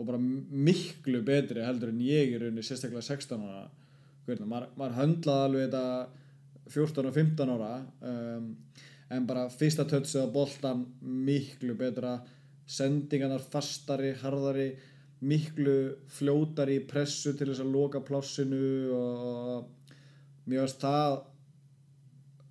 og 0.00 0.08
bara 0.08 0.20
miklu 0.20 1.20
betri 1.26 1.64
heldur 1.64 1.92
en 1.92 2.00
ég 2.00 2.32
er 2.32 2.46
rauninni 2.46 2.64
sérstaklega 2.64 3.04
16 3.04 3.44
ára 3.44 3.66
maður, 4.46 4.70
maður 4.78 4.96
höndlaði 4.96 5.46
alveg 5.48 5.66
þetta 5.66 5.84
14 6.70 7.10
og 7.10 7.18
15 7.18 7.52
ára 7.56 7.72
um, 8.08 8.46
en 9.10 9.26
bara 9.26 9.48
fyrsta 9.50 9.86
tötsið 9.90 10.26
á 10.26 10.28
boltan 10.32 10.84
miklu 11.00 11.74
betra. 11.78 12.18
Sendingarnar 12.70 13.42
fastari, 13.42 14.12
harðari 14.20 14.70
miklu 15.26 15.76
fljótari 16.08 16.78
pressu 16.88 17.34
til 17.36 17.50
þess 17.50 17.64
að 17.64 17.74
loka 17.74 18.00
plássinu 18.06 18.94
og 18.96 19.96
mér 20.48 20.62
varst 20.62 20.80
það 20.80 21.18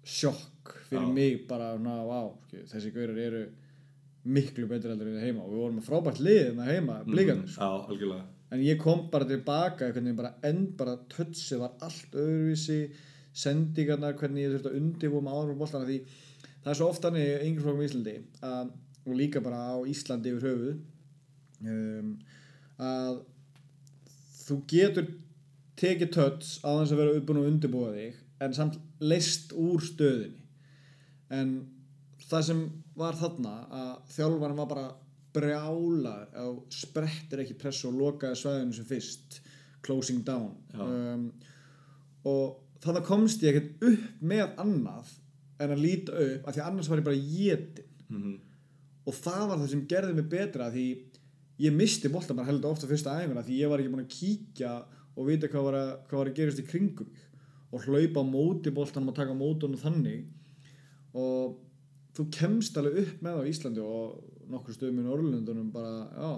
sjokk 0.09 0.75
fyrir 0.89 1.07
Já. 1.07 1.13
mig 1.13 1.47
bara 1.49 1.71
ná, 1.81 1.95
á, 2.05 2.21
þessi 2.51 2.91
gaurar 2.93 3.17
eru 3.23 3.45
miklu 4.29 4.67
betur 4.69 4.93
heldur 4.93 5.13
en 5.13 5.23
heima. 5.23 5.45
Og 5.45 5.53
við 5.53 5.63
vorum 5.63 5.85
frábært 5.85 6.21
lið 6.23 6.41
en 6.51 6.61
það 6.61 6.73
heima, 6.75 6.99
blikarnir 7.07 7.53
sko. 7.53 7.63
Já, 7.63 7.87
algjörlega. 7.93 8.27
En 8.49 8.63
ég 8.65 8.79
kom 8.81 9.05
bara 9.13 9.27
tilbaka 9.29 9.91
bara 10.17 10.33
enn 10.43 10.65
bara 10.77 10.97
tötsið 11.09 11.63
var 11.63 11.77
allt 11.85 12.17
öðruvísi. 12.17 12.81
Sendingarnar, 13.39 14.17
hvernig 14.17 14.43
ég 14.43 14.55
þurfti 14.55 14.71
að 14.71 14.79
undibúa 14.79 15.21
með 15.21 15.35
áður 15.37 15.49
með 15.51 15.59
boltana 15.61 15.85
því 15.85 15.99
það 16.63 16.71
er 16.73 16.79
svo 16.79 16.89
oft 16.91 17.05
þannig 17.05 17.25
í 17.25 17.47
yngri 17.47 17.65
flokkum 17.65 17.83
í 17.83 17.89
Íslandi 17.89 18.15
að, 18.45 18.71
og 19.05 19.17
líka 19.17 19.43
bara 19.43 19.61
á 19.73 19.77
Íslandi 19.89 20.33
yfir 20.33 20.47
höfuð 20.49 21.71
um, 21.73 22.13
að 22.79 23.21
þú 24.45 24.59
getur 24.71 25.11
tekið 25.79 26.13
töts 26.15 26.55
á 26.65 26.69
þess 26.81 26.93
að 26.93 27.01
vera 27.03 27.17
uppbúin 27.19 27.41
að 27.41 27.51
undibúa 27.53 27.91
þig 27.95 28.23
en 28.43 28.55
samt 28.55 28.79
leist 29.03 29.53
úr 29.55 29.83
stöðinni 29.83 30.45
en 31.35 31.53
það 32.29 32.47
sem 32.49 32.65
var 32.99 33.17
þarna 33.19 33.53
að 33.69 33.91
þjálfarinn 34.15 34.59
var 34.59 34.69
bara 34.73 34.87
brjálar 35.35 36.25
á 36.33 36.45
sprettir 36.73 37.43
ekki 37.43 37.57
press 37.59 37.85
og 37.87 37.97
lokaði 37.97 38.39
svæðinu 38.39 38.75
sem 38.75 38.87
fyrst 38.89 39.39
closing 39.85 40.23
down. 40.25 40.55
Um, 40.73 41.29
og 42.27 42.59
þannig 42.83 43.05
komst 43.07 43.43
ég 43.45 43.55
ekkert 43.55 43.85
upp 43.91 44.23
með 44.31 44.45
annað 44.61 45.13
en 45.59 45.73
að 45.75 45.83
líta 45.83 46.15
upp 46.25 46.47
af 46.47 46.55
því 46.55 46.61
að 46.63 46.69
annars 46.69 46.89
var 46.91 47.01
ég 47.01 47.09
bara 47.09 47.25
jétin 47.39 47.89
mm 48.09 48.37
og 49.09 49.15
það 49.17 49.45
var 49.49 49.57
það 49.57 49.71
sem 49.71 49.85
gerði 49.89 50.15
mig 50.17 50.27
betra 50.29 50.69
því 50.73 50.85
ég 51.63 51.75
misti 51.75 52.11
bolta 52.11 52.35
bara 52.37 52.49
heldur 52.49 52.75
ofta 52.75 52.89
fyrsta 52.89 53.15
æfinguna 53.19 53.45
því 53.47 53.61
ég 53.63 53.71
var 53.71 53.81
ekki 53.81 53.93
búin 53.93 54.05
að 54.05 54.13
kíkja 54.13 54.73
og 55.15 55.27
vita 55.27 55.49
hvað 55.51 55.65
var 55.67 55.77
að, 55.79 55.89
hvað 56.09 56.21
var 56.21 56.29
að 56.31 56.37
gerast 56.37 56.61
í 56.61 56.67
kringum 56.67 57.09
og 57.69 57.85
hlaupa 57.85 58.23
á 58.23 58.25
móti 58.25 58.73
boltanum 58.73 59.11
og 59.11 59.17
taka 59.17 59.35
mótunum 59.37 59.77
þannig. 59.77 60.23
Og 61.13 61.57
þú 62.17 62.25
kemst 62.33 62.77
alveg 62.79 63.03
upp 63.03 63.25
með 63.25 63.41
á 63.45 63.49
Íslandi 63.49 63.83
og 63.83 64.47
nokkur 64.49 64.73
stöðum 64.73 65.03
í 65.03 65.05
Norrlundunum 65.05 65.67
bara, 65.73 66.07
já, 66.09 66.31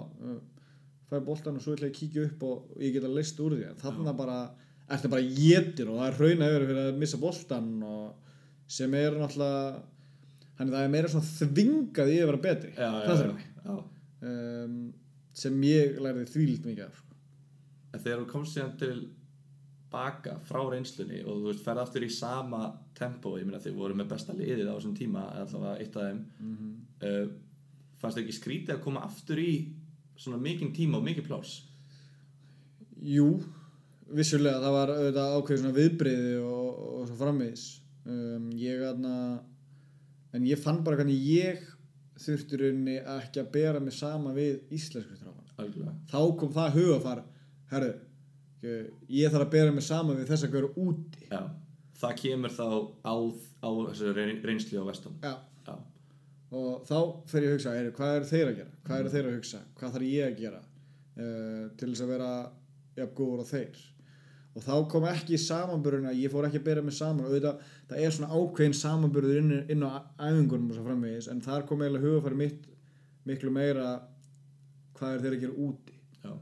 fæði 1.08 1.24
boltan 1.28 1.56
og 1.56 1.64
svo 1.64 1.76
ætla 1.76 1.88
ég 1.88 1.94
að 1.94 2.00
kíkja 2.00 2.26
upp 2.26 2.44
og 2.48 2.82
ég 2.84 2.96
geta 2.96 3.08
leist 3.08 3.40
úr 3.40 3.56
því. 3.56 3.70
En 3.70 3.80
þarna 3.80 4.14
bara, 4.18 4.36
ertu 4.92 5.12
bara 5.12 5.24
jétir 5.24 5.88
og 5.88 6.02
það 6.02 6.10
er 6.10 6.18
hrauna 6.18 6.50
yfir 6.50 6.66
fyrir 6.68 6.82
að 6.82 7.00
missa 7.00 7.22
boltan 7.22 7.72
og 7.88 8.31
sem 8.72 8.94
er 8.96 9.16
náttúrulega 9.20 9.82
það 10.62 10.82
er 10.82 10.92
meira 10.92 11.10
svona 11.10 11.28
þvingað 11.28 12.12
í 12.12 12.18
að 12.20 12.28
vera 12.30 12.42
betri. 12.46 12.74
Já, 12.76 12.88
já, 12.88 13.08
það 13.08 13.22
við 13.22 13.42
já. 13.64 13.74
um, 14.30 14.76
sem 15.42 15.64
ég 15.66 15.98
lærði 16.04 16.28
þvílitt 16.30 16.68
mikið 16.68 16.86
af 16.86 17.00
sko. 17.00 17.18
En 17.92 18.04
þegar 18.04 18.22
þú 18.22 18.28
komst 18.30 18.56
síðan 18.56 18.76
til 18.80 18.96
baka 19.92 20.38
frá 20.48 20.62
reynslunni 20.72 21.20
og 21.26 21.42
þú 21.42 21.50
veist, 21.50 21.64
ferð 21.66 21.82
aftur 21.82 22.06
í 22.06 22.12
sama 22.12 22.62
tempo, 22.96 23.34
ég 23.36 23.48
meina 23.48 23.60
þið 23.60 23.76
voru 23.76 23.96
með 23.98 24.12
besta 24.14 24.36
liðið 24.36 24.70
á 24.70 24.74
þessum 24.76 24.94
tíma, 24.96 25.24
allavega 25.42 25.74
eitt 25.82 25.96
af 25.98 26.06
þeim 26.08 26.22
mm 26.38 26.76
uh, 27.02 27.32
fannst 28.02 28.18
þið 28.18 28.24
ekki 28.24 28.34
skrítið 28.34 28.74
að 28.74 28.82
koma 28.82 29.04
aftur 29.06 29.38
í 29.38 29.52
svona 30.18 30.40
mikinn 30.42 30.72
tíma 30.74 30.98
og 30.98 31.04
mikið 31.06 31.28
pláss? 31.28 31.60
Jú, 33.02 33.28
vissulega 34.10 34.58
það 34.62 34.76
var 34.76 34.92
auðvitað 34.96 35.36
ákveðið 35.36 35.62
svona 35.62 35.76
viðbreyði 35.76 36.32
og, 36.42 36.80
og 36.88 37.04
svo 37.06 37.18
framvegis 37.20 37.66
um, 38.06 38.48
ég 38.58 38.82
aðna 38.88 39.14
en 40.32 40.46
ég 40.48 40.58
fann 40.60 40.82
bara 40.84 40.96
hvernig 41.00 41.18
ég 41.28 41.62
þurfti 42.22 42.56
í 42.56 42.60
rauninni 42.62 42.96
ekki 43.18 43.40
að 43.42 43.50
bera 43.54 43.80
mig 43.82 43.94
sama 43.96 44.32
við 44.36 44.60
íslensku 44.74 45.16
strákan 45.18 45.48
þá 46.10 46.18
kom 46.40 46.52
það 46.54 46.76
hugafar 46.78 47.22
herru, 47.72 47.92
ég 49.08 49.32
þarf 49.32 49.46
að 49.46 49.52
bera 49.56 49.72
mig 49.74 49.84
saman 49.86 50.18
við 50.20 50.28
þess 50.28 50.44
að 50.46 50.52
gera 50.56 50.68
úti. 50.82 51.24
Já, 51.30 51.40
það 52.02 52.12
kemur 52.20 52.52
þá 52.52 52.66
á, 53.02 53.14
á 53.64 53.68
þessu 53.88 54.12
reyn- 54.16 54.42
reynslu 54.44 54.82
á 54.82 54.84
vestum 54.90 55.16
já. 55.22 55.32
Já, 55.66 55.74
og 56.52 56.82
þá 56.88 56.96
fer 57.32 57.46
ég 57.46 57.52
að 57.52 57.56
hugsa, 57.56 57.72
er, 57.80 57.90
hvað 57.96 58.16
eru 58.18 58.28
þeir 58.32 58.50
að 58.50 58.56
gera? 58.60 58.74
Hvað 58.86 59.00
eru 59.04 59.12
þeir 59.14 59.28
að 59.30 59.36
hugsa, 59.38 59.60
hvað 59.80 59.94
þarf 59.96 60.08
ég 60.10 60.26
að 60.28 60.40
gera 60.42 60.60
uh, 60.62 61.64
til 61.80 61.88
þess 61.92 62.04
að 62.06 62.12
vera 62.12 62.30
jafn 63.00 63.14
góður 63.22 63.42
á 63.42 63.46
þeir 63.54 63.82
og 64.52 64.64
þá 64.66 64.74
kom 64.92 65.06
ekki 65.08 65.38
samanburðin 65.40 66.10
að 66.10 66.18
ég 66.20 66.32
fór 66.32 66.46
ekki 66.48 66.60
að 66.60 66.66
bera 66.66 66.82
mig 66.84 66.96
saman. 66.96 67.24
Og 67.24 67.32
auðvitað, 67.32 67.62
það 67.88 68.02
er 68.02 68.14
svona 68.16 68.36
ákveðin 68.36 68.76
samanburður 68.76 69.38
inn, 69.40 69.54
inn 69.72 69.86
á 69.88 70.04
æfingunum 70.20 70.68
og 70.68 70.76
svo 70.76 70.84
framvegis 70.84 71.30
en 71.32 71.40
þar 71.44 71.64
kom 71.68 71.84
eiginlega 71.84 72.08
hugafæri 72.08 72.40
mitt 72.42 72.66
miklu 73.28 73.52
meira 73.54 73.86
hvað 74.98 75.16
er 75.16 75.24
þeir 75.24 75.38
að 75.38 75.46
gera 75.46 75.64
úti. 75.68 75.96
Já, 76.20 76.34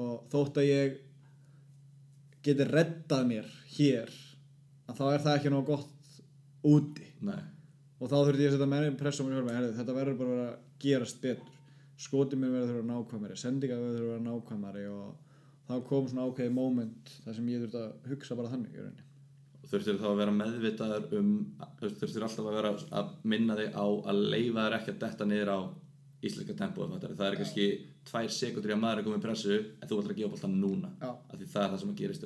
og 0.00 0.24
þótt 0.32 0.62
að 0.62 0.70
ég 0.70 0.96
geti 2.48 2.70
reddað 2.70 3.28
mér 3.28 3.52
hér 3.74 4.16
að 4.88 4.98
þá 5.00 5.04
er 5.10 5.22
það 5.26 5.36
ekki 5.36 5.52
nóg 5.52 5.68
gott 5.68 6.18
úti. 6.64 7.06
Nei. 7.28 7.44
Og 7.98 8.08
þá 8.08 8.16
þurfti 8.16 8.44
ég 8.44 8.52
að 8.52 8.56
setja 8.56 8.70
mér 8.70 9.00
sjálf 9.12 9.52
Herri, 9.52 9.70
þetta 9.76 9.96
verður 9.96 10.20
bara 10.22 10.42
að 10.48 10.58
gerast 10.80 11.20
betur. 11.22 11.54
Skotið 11.98 12.38
mér 12.40 12.52
verður 12.54 12.68
að 12.68 12.76
vera 12.78 12.88
nákvæmari 12.92 13.36
sendinga 13.36 13.76
verður 13.76 14.04
að 14.04 14.10
vera 14.12 14.24
nákvæmari 14.28 14.84
og 14.92 15.27
þá 15.68 15.74
kom 15.88 16.08
svona 16.08 16.28
ákveðið 16.28 16.56
moment 16.56 17.12
þar 17.24 17.36
sem 17.36 17.52
ég 17.52 17.64
þurfti 17.64 17.82
að 17.82 18.12
hugsa 18.12 18.38
bara 18.38 18.52
þannig 18.54 18.72
í 18.72 18.80
rauninni. 18.82 19.04
Þurftir 19.68 19.98
þá 20.00 20.08
að 20.08 20.20
vera 20.22 20.36
meðvitaður 20.38 21.10
um 21.18 21.32
þurftir 21.82 22.24
alltaf 22.24 22.46
að 22.46 22.56
vera 22.56 22.70
að 23.00 23.10
minna 23.28 23.58
þig 23.58 23.76
á 23.76 23.84
að 23.84 24.22
leifa 24.32 24.64
þér 24.64 24.76
ekki 24.78 24.94
að 24.94 25.02
detta 25.02 25.28
niður 25.28 25.52
á 25.52 25.60
íslenska 26.24 26.56
tempóð 26.58 26.96
það 27.02 27.26
er 27.28 27.36
kannski 27.38 27.66
tvær 28.08 28.30
sekundur 28.34 28.72
í 28.72 28.74
að 28.74 28.80
maður 28.82 29.00
er 29.00 29.06
komið 29.06 29.20
í 29.20 29.24
pressu 29.26 29.58
en 29.58 29.90
þú 29.90 30.00
ætlar 30.00 30.14
að 30.14 30.18
gefa 30.18 30.32
boltan 30.32 30.56
núna 30.58 30.90
af 31.04 31.36
því 31.36 31.46
það 31.52 31.62
er 31.62 31.70
það 31.74 31.82
sem 31.82 31.92
að 31.92 32.00
gerist 32.00 32.24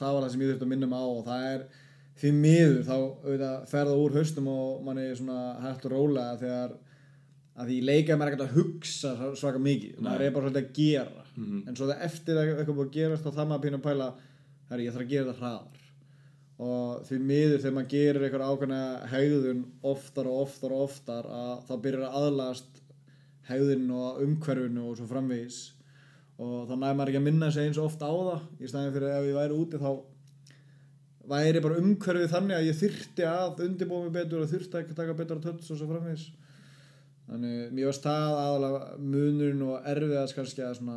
það 0.00 0.16
var 0.16 0.24
það 0.24 0.34
sem 0.34 0.42
ég 0.42 0.50
þurfti 0.50 0.66
að 0.66 0.72
minna 0.74 0.90
mig 0.90 1.00
á 1.00 1.06
og 1.08 1.22
það 1.30 1.46
er 1.50 1.64
því 2.20 2.32
miður 2.36 2.82
þá 2.84 2.94
auðvitað, 2.98 3.56
fer 3.70 3.88
það 3.88 4.02
úr 4.02 4.16
haustum 4.18 4.50
og 4.52 4.84
manni 4.84 5.06
svona 5.16 5.38
hægt 5.64 5.86
og 5.88 5.94
rólega 5.94 6.36
þegar 6.42 6.76
að 7.60 7.70
því 7.70 7.78
leika 7.88 8.12
er 8.12 8.20
maður 8.20 8.34
ekkert 8.34 8.44
að 8.46 8.58
hugsa 8.58 9.14
svaka 9.40 9.62
mikið, 9.64 9.96
maður 10.04 10.26
er 10.26 10.34
bara 10.34 10.50
svolítið 10.50 10.66
að 10.66 10.76
gera 10.76 11.19
Mhm. 11.40 11.68
en 11.68 11.76
svo 11.76 11.88
það 11.88 12.04
eftir 12.06 12.36
að 12.36 12.50
eitthvað 12.54 12.76
búið 12.76 12.88
að 12.88 12.96
gerast 12.98 13.24
þá 13.24 13.30
þarf 13.30 13.48
maður 13.48 13.60
að 13.60 13.64
pína 13.66 13.78
að 13.80 13.86
pæla 13.88 14.08
herri, 14.70 14.84
ég 14.86 14.94
þarf 14.94 15.06
að 15.06 15.12
gera 15.14 15.32
þetta 15.32 15.40
hraðar. 15.40 15.78
Og 16.60 17.04
því 17.08 17.18
miður 17.24 17.60
þegar 17.62 17.74
maður 17.76 17.92
gerir 17.94 18.24
eitthvað 18.26 18.50
ákveðna 18.50 18.80
hegðun 19.08 19.62
oftar 19.90 20.26
og 20.28 20.40
oftar 20.44 20.74
og 20.76 20.82
oftar 20.84 21.28
að 21.40 21.52
þá 21.66 21.74
byrjar 21.86 22.06
að 22.06 22.16
aðlast 22.20 22.80
hegðun 23.48 23.86
og 23.96 24.20
umhverfinu 24.26 24.84
og 24.90 24.98
svo 24.98 25.08
framvegis. 25.08 25.60
Og 26.40 26.68
þá 26.68 26.74
næði 26.76 26.98
maður 26.98 27.12
ekki 27.12 27.20
að 27.20 27.28
minna 27.28 27.50
sig 27.50 27.68
eins 27.68 27.80
oft 27.80 28.04
á 28.04 28.12
það 28.12 28.44
í 28.60 28.68
staðin 28.68 28.94
fyrir 28.94 29.14
ef 29.16 29.28
ég 29.30 29.38
væri 29.40 29.56
úti 29.56 29.80
þá 29.80 29.90
væri 31.30 31.62
bara 31.64 31.80
umhverfið 31.80 32.30
þannig 32.34 32.56
að 32.58 32.68
ég 32.68 32.78
þyrti 32.80 33.26
að 33.28 33.64
undirbúa 33.66 34.04
mig 34.04 34.14
betur 34.18 34.44
og 34.44 34.52
þyrti 34.52 34.80
að 34.80 34.94
taka 34.98 35.16
betur 35.16 35.40
að 35.40 35.48
tötts 35.48 35.72
og 35.72 35.80
svo 35.80 35.88
framvegis. 35.90 36.28
Þannig 37.30 37.74
mér 37.76 37.90
varst 37.90 38.06
það 38.06 38.38
aðalega 38.44 38.80
munurinn 38.98 39.66
og 39.68 39.90
erfiðast 39.92 40.36
kannski 40.36 40.64
að 40.66 40.78
svona 40.80 40.96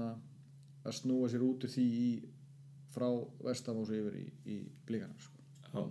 að 0.84 0.98
snúa 1.00 1.30
sér 1.32 1.46
út 1.48 1.66
úr 1.66 1.74
því 1.74 1.86
í, 2.00 2.10
frá 2.94 3.08
vestamósu 3.46 3.98
yfir 3.98 4.20
í, 4.20 4.26
í 4.54 4.58
blíkana 4.88 5.16
sko. 5.20 5.88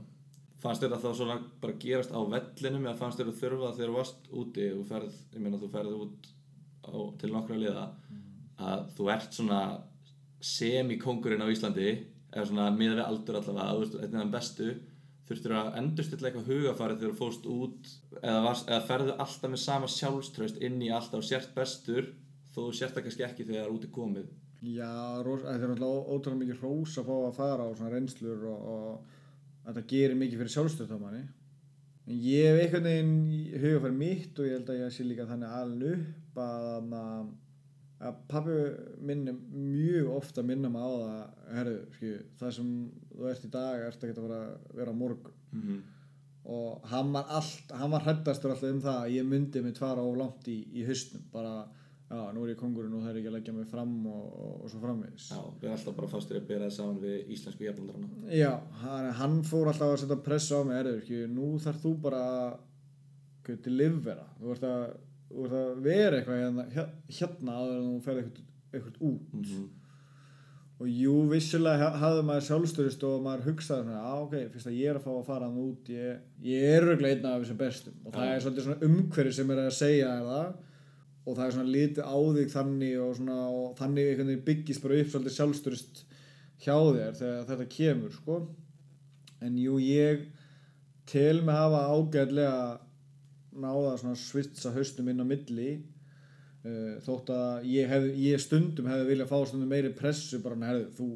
Fannst 0.63 0.85
þér 0.85 0.95
að 0.95 1.05
það 1.05 1.17
svona 1.19 1.39
bara 1.63 1.79
gerast 1.83 2.13
á 2.15 2.21
vellinum 2.23 2.85
eða 2.87 2.99
fannst 3.01 3.19
þér 3.19 3.33
að 3.33 3.41
þurfa 3.41 3.73
þegar 3.79 3.91
þú 3.91 3.97
varst 3.97 4.29
úti 4.43 4.69
og 4.77 4.85
ferð, 4.87 5.17
ég 5.35 5.43
meina 5.43 5.59
þú 5.59 5.71
ferð 5.73 5.97
út 6.05 6.29
á, 6.87 6.95
til 7.19 7.33
nokkra 7.33 7.59
liða 7.59 7.87
að 8.63 8.85
þú 8.97 9.09
ert 9.17 9.35
svona 9.35 9.63
semi-kongurinn 10.43 11.43
á 11.43 11.51
Íslandi 11.51 11.89
eða 12.33 12.47
svona 12.49 12.71
miða 12.75 12.99
við 13.01 13.05
aldur 13.07 13.39
allavega 13.41 13.79
veist, 13.81 13.99
einn 13.99 14.15
af 14.17 14.23
þeim 14.23 14.33
bestu 14.37 14.69
þurftur 15.29 15.55
að 15.57 15.77
endurstilla 15.81 16.29
eitthvað 16.29 16.51
hugafarið 16.51 17.03
þegar 17.03 17.13
þú 17.13 17.19
fóst 17.19 17.49
út 17.51 17.91
eða, 18.21 18.39
varst, 18.47 18.71
eða 18.71 18.87
ferðu 18.89 19.17
alltaf 19.25 19.53
með 19.53 19.63
sama 19.65 19.91
sjálfströst 19.91 20.63
inn 20.65 20.81
í 20.83 20.91
alltaf 20.95 21.27
sért 21.27 21.53
bestur 21.57 22.11
þó 22.53 22.59
þú 22.65 22.71
sért 22.79 22.97
það 22.97 23.07
kannski 23.07 23.27
ekki 23.27 23.47
þegar 23.47 23.61
það 23.61 23.69
er 23.69 23.77
úti 23.77 23.93
komið 23.95 24.31
Já, 24.63 25.19
þetta 25.27 25.53
er 25.57 25.71
náttúrulega 25.73 26.03
ótrúlega 26.15 26.41
mikið 26.45 26.61
hrós 26.61 26.99
að 27.01 27.09
fá 27.09 27.15
að 27.19 27.39
fara 27.41 27.65
á 27.67 27.71
svona 27.75 27.93
reynslur 27.97 28.45
og, 28.47 28.67
og 28.73 29.23
þetta 29.67 29.87
gerir 29.91 30.19
mikið 30.21 30.43
fyrir 30.43 30.55
sjálfstöðtamanni 30.55 31.23
en 32.07 32.19
ég 32.23 32.47
hef 32.47 32.61
einhvern 32.63 32.87
veginn 32.87 33.17
í 33.31 33.41
hugafæri 33.63 33.97
mitt 33.97 34.39
og 34.39 34.47
ég 34.47 34.57
held 34.57 34.71
að 34.71 34.81
ég 34.85 34.95
sé 34.95 35.07
líka 35.07 35.27
þannig 35.27 35.57
alveg 35.59 36.05
upp 36.05 36.41
að, 36.45 36.95
að, 36.99 37.29
að 38.07 38.23
pappi 38.31 38.57
minn 39.11 39.27
er 39.31 39.41
mjög 39.51 40.13
ofta 40.17 40.43
að 40.43 40.49
minna 40.53 40.71
mig 40.71 40.87
á 40.87 40.91
það 40.93 41.53
herru, 41.59 41.77
skilju, 41.97 42.23
það 42.41 42.57
sem 42.59 42.73
þú 43.13 43.29
ert 43.33 43.47
í 43.47 43.53
dag 43.59 43.85
ert 43.89 44.07
ekki 44.07 44.17
að 44.17 44.33
vera, 44.79 44.95
á 44.95 45.01
morgun 45.03 45.37
mm 45.53 45.63
-hmm. 45.67 45.85
og 46.57 46.89
hann 46.95 47.13
var, 47.15 47.27
allt, 47.29 47.77
hann 47.83 47.95
var 47.95 48.07
hrættastur 48.07 48.55
alltaf 48.55 48.71
um 48.71 48.83
það 48.83 48.99
að 49.03 49.15
ég 49.19 49.27
myndi 49.27 49.63
mig 49.63 49.75
tvara 49.75 50.03
of 50.03 50.17
langt 50.17 50.49
í, 50.49 50.59
í 50.75 50.87
hausnum 50.87 51.23
bara, 51.33 51.69
já, 52.13 52.33
nú 52.37 52.43
er 52.45 52.51
ég 52.53 52.59
kongurinn 52.61 52.95
og 52.99 53.03
það 53.03 53.11
er 53.13 53.19
ekki 53.21 53.31
að 53.31 53.37
leggja 53.39 53.53
mig 53.57 53.67
fram 53.71 53.93
og, 54.07 54.25
og, 54.45 54.55
og 54.65 54.71
svo 54.73 54.81
framvegis. 54.83 55.29
Já, 55.33 55.41
við 55.61 55.69
erum 55.69 55.77
alltaf 55.79 55.97
bara 55.97 56.09
fastur 56.13 56.37
að 56.41 56.47
bera 56.51 56.67
það 56.69 56.75
saman 56.77 56.99
við 57.03 57.31
íslensku 57.37 57.65
jafnaldrarna 57.65 58.37
Já, 58.37 58.51
hann, 58.83 59.09
hann 59.21 59.39
fór 59.49 59.71
alltaf 59.73 59.95
að 59.95 60.01
setja 60.03 60.19
pressa 60.27 60.61
á 60.61 60.63
mig 60.69 60.77
erður, 60.83 60.99
ekki, 61.03 61.21
nú 61.33 61.53
þarf 61.65 61.81
þú 61.87 61.93
bara 62.05 62.23
að 62.53 63.61
delivera 63.67 64.27
þú 64.39 64.51
ert 64.55 64.67
að, 64.69 64.83
að 65.49 65.79
vera 65.83 66.19
eitthvað 66.19 66.43
hérna, 66.43 66.67
hér- 66.75 66.91
hérna 67.19 67.55
áður 67.59 67.79
en 67.79 67.87
þú 67.89 68.03
ferð 68.07 68.27
eitthvað, 68.73 68.99
út. 69.01 69.33
Mm 69.33 69.45
-hmm. 69.45 69.69
og 70.83 70.89
jú, 70.89 71.15
vissulega 71.31 71.79
ha- 71.79 71.97
hafði 72.03 72.23
maður 72.29 72.47
sjálfstörist 72.49 73.03
og 73.05 73.23
maður 73.23 73.45
hugsaði 73.49 73.95
á 73.97 74.15
ok, 74.23 74.35
fyrst 74.53 74.67
að 74.67 74.79
ég 74.79 74.91
er 74.91 74.97
að 74.97 75.05
fá 75.07 75.11
að 75.17 75.27
fara 75.27 75.47
hann 75.47 75.59
út 75.59 75.89
ég, 75.89 76.19
ég 76.43 76.63
er 76.77 76.83
örugglega 76.83 77.17
einn 77.17 77.27
af 77.27 77.43
þessum 77.43 77.57
bestum. 77.59 77.95
Og 78.05 78.13
það 78.13 78.25
Já. 78.27 78.35
er 78.35 78.41
svolítið 78.41 78.65
svona 78.65 78.85
umhverfi 78.89 79.33
sem 79.33 79.51
er 79.51 79.59
að 79.59 79.71
segja 79.71 80.09
það 80.23 80.55
og 81.23 81.37
það 81.37 81.45
er 81.45 81.55
svona 81.55 81.73
litið 81.73 82.03
á 82.03 82.17
þig 82.37 82.53
þannig 82.53 82.95
og, 82.99 83.13
svona, 83.19 83.39
og 83.55 83.75
þannig 83.79 84.09
einhvern 84.09 84.31
veginn 84.33 84.47
byggist 84.49 84.83
bara 84.83 84.99
upp 84.99 85.13
svolítið 85.13 85.37
sjálfstörist 85.37 86.03
hjá 86.65 86.75
þér 86.75 87.19
þegar 87.19 87.45
þetta 87.51 87.67
kemur 87.77 88.17
sko. 88.17 88.39
en 89.43 89.59
jú, 89.59 89.77
ég 89.83 90.25
tel 91.11 91.43
mig 91.43 91.55
hafa 91.55 91.85
ágæðlega 91.95 92.57
náða 93.63 93.97
svona 94.01 94.19
svitsa 94.19 94.73
haustum 94.75 95.11
inn 95.13 95.23
á 95.23 95.27
milli 95.27 95.69
uh, 95.77 96.99
þótt 97.07 97.31
að 97.35 97.69
ég, 97.71 97.91
hef, 97.91 98.09
ég 98.19 98.43
stundum 98.43 98.89
hefði 98.91 99.11
viljað 99.13 99.31
fá 99.31 99.39
stundum 99.47 99.71
meiri 99.71 99.93
pressu 99.95 100.41
bara 100.43 100.59
hann 100.59 100.69
herðu 100.71 100.89
þú 100.97 101.09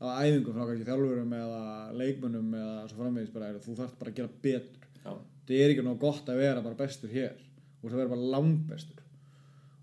á 0.00 0.24
æfingum 0.24 0.56
frá 0.56 0.64
kannski 0.64 0.88
þjálfurum 0.88 1.36
eða 1.36 1.62
leikmönnum 2.00 2.54
eða 2.56 2.86
svo 2.88 3.02
framvegis 3.02 3.34
bara 3.34 3.50
herðu, 3.50 3.64
þú 3.66 3.76
þarft 3.82 3.98
bara 4.00 4.14
að 4.14 4.20
gera 4.22 4.38
betur. 4.46 4.86
Já, 5.00 5.12
það 5.50 5.58
er 5.58 5.74
ekki 5.74 5.84
nóg 5.84 6.00
gott 6.00 6.30
að 6.32 6.40
vera 6.40 6.64
bara 6.64 6.78
bestur 6.78 7.12
hér. 7.12 7.42
Þú 7.80 7.88
ert 7.88 7.96
að 7.96 8.00
vera 8.00 8.12
bara 8.14 8.30
langbestur 8.36 8.99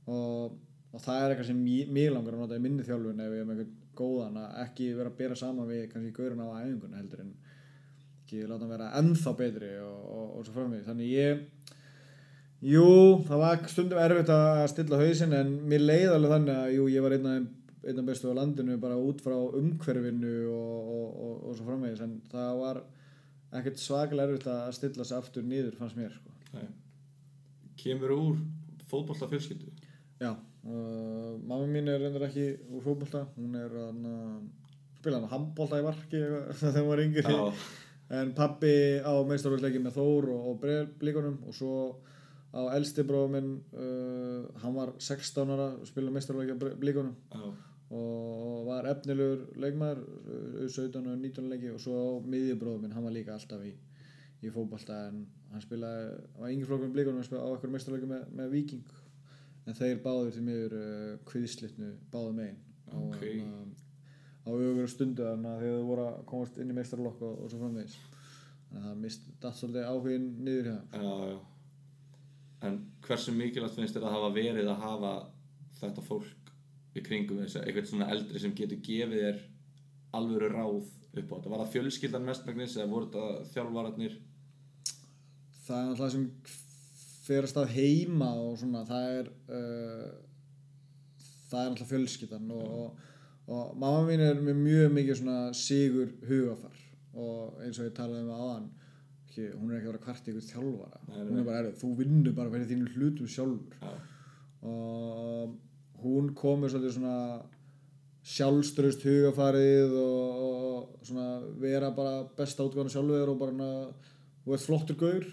og, 0.08 0.56
og 0.94 1.04
það 1.04 1.20
er 1.20 1.34
eitthvað 1.34 1.50
sem 1.52 1.60
mig 1.66 2.10
langar 2.14 2.38
að 2.38 2.44
nota 2.44 2.60
í 2.60 2.64
minni 2.64 2.86
þjálfun 2.88 3.26
ef 3.26 3.36
ég 3.36 3.44
er 3.44 3.50
með 3.50 3.64
eitthvað 3.64 3.84
góðan 3.98 4.40
að 4.42 4.58
ekki 4.64 4.88
vera 4.98 5.12
að 5.12 5.20
bera 5.20 5.38
saman 5.38 5.70
við 5.70 5.86
kannski 5.92 6.14
gaurinn 6.16 6.44
á 6.44 6.48
æfingun 6.62 6.98
heldur 6.98 7.24
en 7.24 7.36
ekki 8.28 8.44
láta 8.46 8.66
hann 8.66 8.74
vera 8.76 8.90
ennþá 9.00 9.34
betri 9.40 9.72
og, 9.82 10.02
og, 10.14 10.26
og 10.38 10.46
svo 10.46 10.56
framvegis. 10.58 10.88
Þannig 10.88 11.14
ég 11.14 11.46
jú, 12.74 12.90
það 13.28 13.44
var 13.44 13.64
stundum 13.72 14.02
erfitt 14.02 14.34
að 14.34 14.66
stilla 14.74 15.00
hausinn 15.02 15.38
en 15.38 15.56
mér 15.72 15.86
leið 15.86 16.16
alveg 16.16 16.36
þannig 16.36 16.60
að 16.60 16.76
jú, 16.76 16.90
ég 16.94 17.06
var 17.06 17.18
einn 17.18 17.32
af 17.32 17.48
einn 17.88 18.02
af 18.02 18.08
bestu 18.10 18.28
á 18.28 18.36
landinu 18.36 18.76
bara 18.84 18.98
út 19.00 19.22
frá 19.24 19.36
umhverfinu 19.38 20.36
og, 20.52 21.54
svo 21.56 21.68
framvegis. 21.70 22.04
En 22.04 22.18
það 22.28 22.62
var 22.62 22.82
ekkert 23.56 23.80
svakalega 23.80 24.28
erfitt 24.28 24.50
að 24.52 24.74
stilla 24.76 25.08
sig 25.08 25.18
aftur 25.18 25.46
niður 25.48 25.78
fannst 25.80 25.96
mér 25.96 26.16
sko. 26.18 26.66
Kemur 27.80 28.16
úr 28.18 28.42
fótbolta 28.90 29.30
fjölskyldu 29.32 29.77
já, 30.22 30.32
uh, 30.34 31.34
mamma 31.42 31.66
mín 31.70 31.90
er 31.92 32.02
reyndar 32.02 32.28
ekki 32.30 32.48
úr 32.72 32.86
fótbolta 32.86 33.28
hún 33.36 33.56
er 33.60 33.76
að 33.88 34.02
spila 34.98 35.22
hann 35.22 35.32
handbolta 35.32 35.80
í 35.80 35.86
varki 35.86 36.22
þegar 36.60 36.82
hún 36.82 36.90
var 36.92 37.04
yngri. 37.04 37.24
Já, 37.38 37.54
en 38.18 38.34
pappi 38.36 38.74
á 39.04 39.14
meistarvöldleiki 39.28 39.82
með 39.84 39.98
Þór 40.00 40.30
og, 40.34 40.52
og 40.52 40.68
Blíkonum 41.00 41.42
og 41.48 41.56
svo 41.56 41.78
á 42.56 42.62
elsti 42.78 43.04
bróðum 43.08 43.34
minn 43.36 43.50
uh, 43.76 44.48
hann 44.64 44.76
var 44.76 44.94
16 44.98 45.56
ára 45.56 45.72
spila 45.88 46.14
meistarvöldleiki 46.16 46.56
á 46.56 46.80
Blíkonum 46.80 47.16
já, 47.34 47.48
og 47.98 48.64
var 48.68 48.88
efnilegur 48.92 49.46
leikmaður 49.60 50.04
uh, 50.04 50.68
17 50.68 51.04
og 51.04 51.18
19 51.20 51.52
leiki. 51.52 51.74
Og 51.76 51.84
svo 51.84 51.96
á 51.96 52.08
miðjubróðum 52.28 52.88
minn, 52.88 52.96
hann 52.96 53.08
var 53.08 53.16
líka 53.16 53.36
alltaf 53.36 53.64
í, 53.68 53.74
í 54.44 54.54
fótbolta. 54.54 55.08
En 55.12 55.26
hann 55.54 55.64
spilaði 55.64 56.08
hann 56.16 56.46
var 56.46 56.56
yngri 56.56 56.72
flokkur 56.72 56.96
Blíkonum 56.96 57.24
og 57.24 57.28
spilaði 57.30 57.48
á 57.48 57.52
eitthvað 57.54 57.76
meistarvöldleiki 57.76 58.14
með, 58.16 58.32
með 58.40 58.56
Viking 58.56 58.97
en 59.68 59.78
þeir 59.78 60.00
báður 60.04 60.32
til 60.36 60.44
miður 60.48 60.76
uh, 60.80 61.18
kviðslitnu 61.28 61.92
báðu 62.14 62.34
megin. 62.38 62.64
Á 64.48 64.50
auðvöru 64.50 64.88
stundu 64.88 65.26
þannig 65.28 65.52
að 65.52 65.64
þegar 65.64 65.82
þau 65.82 65.88
voru 65.90 66.06
að 66.08 66.20
komast 66.30 66.60
inn 66.62 66.72
í 66.72 66.78
meistarlokk 66.78 67.24
og, 67.28 67.42
og 67.44 67.52
svo 67.52 67.60
framvegis. 67.62 67.98
Þannig 68.70 68.84
að 68.84 68.88
það 68.88 69.02
mist 69.04 69.28
datt 69.44 69.60
svolítið 69.60 69.90
áhugin 69.92 70.28
niður 70.48 70.70
hjá 70.70 70.78
já, 71.04 71.32
já. 71.32 71.40
En 72.68 72.78
hversu 73.06 73.34
mikilvægt 73.36 73.76
finnst 73.78 73.98
þér 73.98 74.08
að 74.08 74.16
hafa 74.16 74.30
verið 74.34 74.72
að 74.72 74.86
hafa 74.86 75.12
þetta 75.82 76.06
fólk 76.08 76.54
í 76.98 77.04
kringum 77.06 77.44
þess 77.44 77.60
að 77.60 77.68
eitthvað 77.68 77.92
svona 77.92 78.08
eldri 78.16 78.42
sem 78.42 78.56
getur 78.58 78.80
gefið 78.88 79.26
þér 79.26 79.44
alvöru 80.18 80.50
ráð 80.54 80.80
upp 80.80 81.28
á 81.30 81.36
þetta? 81.36 81.52
Var 81.52 81.62
það 81.62 81.74
fjölskyldan 81.76 82.26
mestmægnis 82.26 82.78
eða 82.80 82.90
voru 82.94 83.12
þetta 83.12 83.52
þjálfararnir? 83.52 84.18
það 85.68 85.82
er 85.82 85.92
alltaf 85.92 86.14
sem 86.14 86.26
að 87.36 87.50
stað 87.52 87.76
heima 87.76 88.32
og 88.40 88.58
svona 88.62 88.86
það 88.88 89.12
er 89.20 89.30
uh, 89.52 90.08
það 91.50 91.62
er 91.62 91.70
alltaf 91.72 91.92
fjölskyldan 91.92 92.52
og, 92.56 92.66
og, 92.80 93.06
og 93.48 93.78
mamma 93.80 94.04
mín 94.08 94.24
er 94.24 94.42
með 94.42 94.60
mjög 94.64 94.98
mikið 94.98 95.22
svona 95.22 95.40
sigur 95.58 96.12
hugafar 96.28 96.84
og 97.18 97.64
eins 97.64 97.80
og 97.80 97.88
ég 97.88 97.96
talaði 97.98 98.26
um 98.26 98.36
aðan 98.36 98.68
ekki, 99.28 99.48
hún 99.54 99.72
er 99.72 99.78
ekki 99.78 99.88
að 99.88 99.92
vera 99.92 100.04
kvart 100.06 100.30
ykkur 100.32 100.46
þjálfara. 100.48 101.00
Nei, 101.08 101.20
hún 101.22 101.40
er 101.42 101.46
bara, 101.46 101.62
er, 101.62 101.78
þú 101.78 101.92
vinnur 102.00 102.36
bara 102.38 102.54
fyrir 102.54 102.70
þínu 102.72 102.94
hlutum 102.96 103.30
sjálfur. 103.30 103.78
Já, 103.82 103.94
og 104.68 105.56
hún 106.02 106.32
kom 106.38 106.64
með 106.64 106.74
svolítið 106.74 106.96
svona 106.98 107.18
sjálfströst 108.28 109.06
hugafarið 109.08 109.94
og, 110.02 110.40
og 110.48 111.06
svona 111.08 111.28
vera 111.62 111.92
bara 111.96 112.26
besta 112.38 112.66
útgáðan 112.66 112.92
sjálfur 112.92 113.34
og 113.34 113.40
bara 113.40 113.74
þú 114.44 114.56
ert 114.56 114.66
flottur 114.66 115.00
gaur 115.00 115.28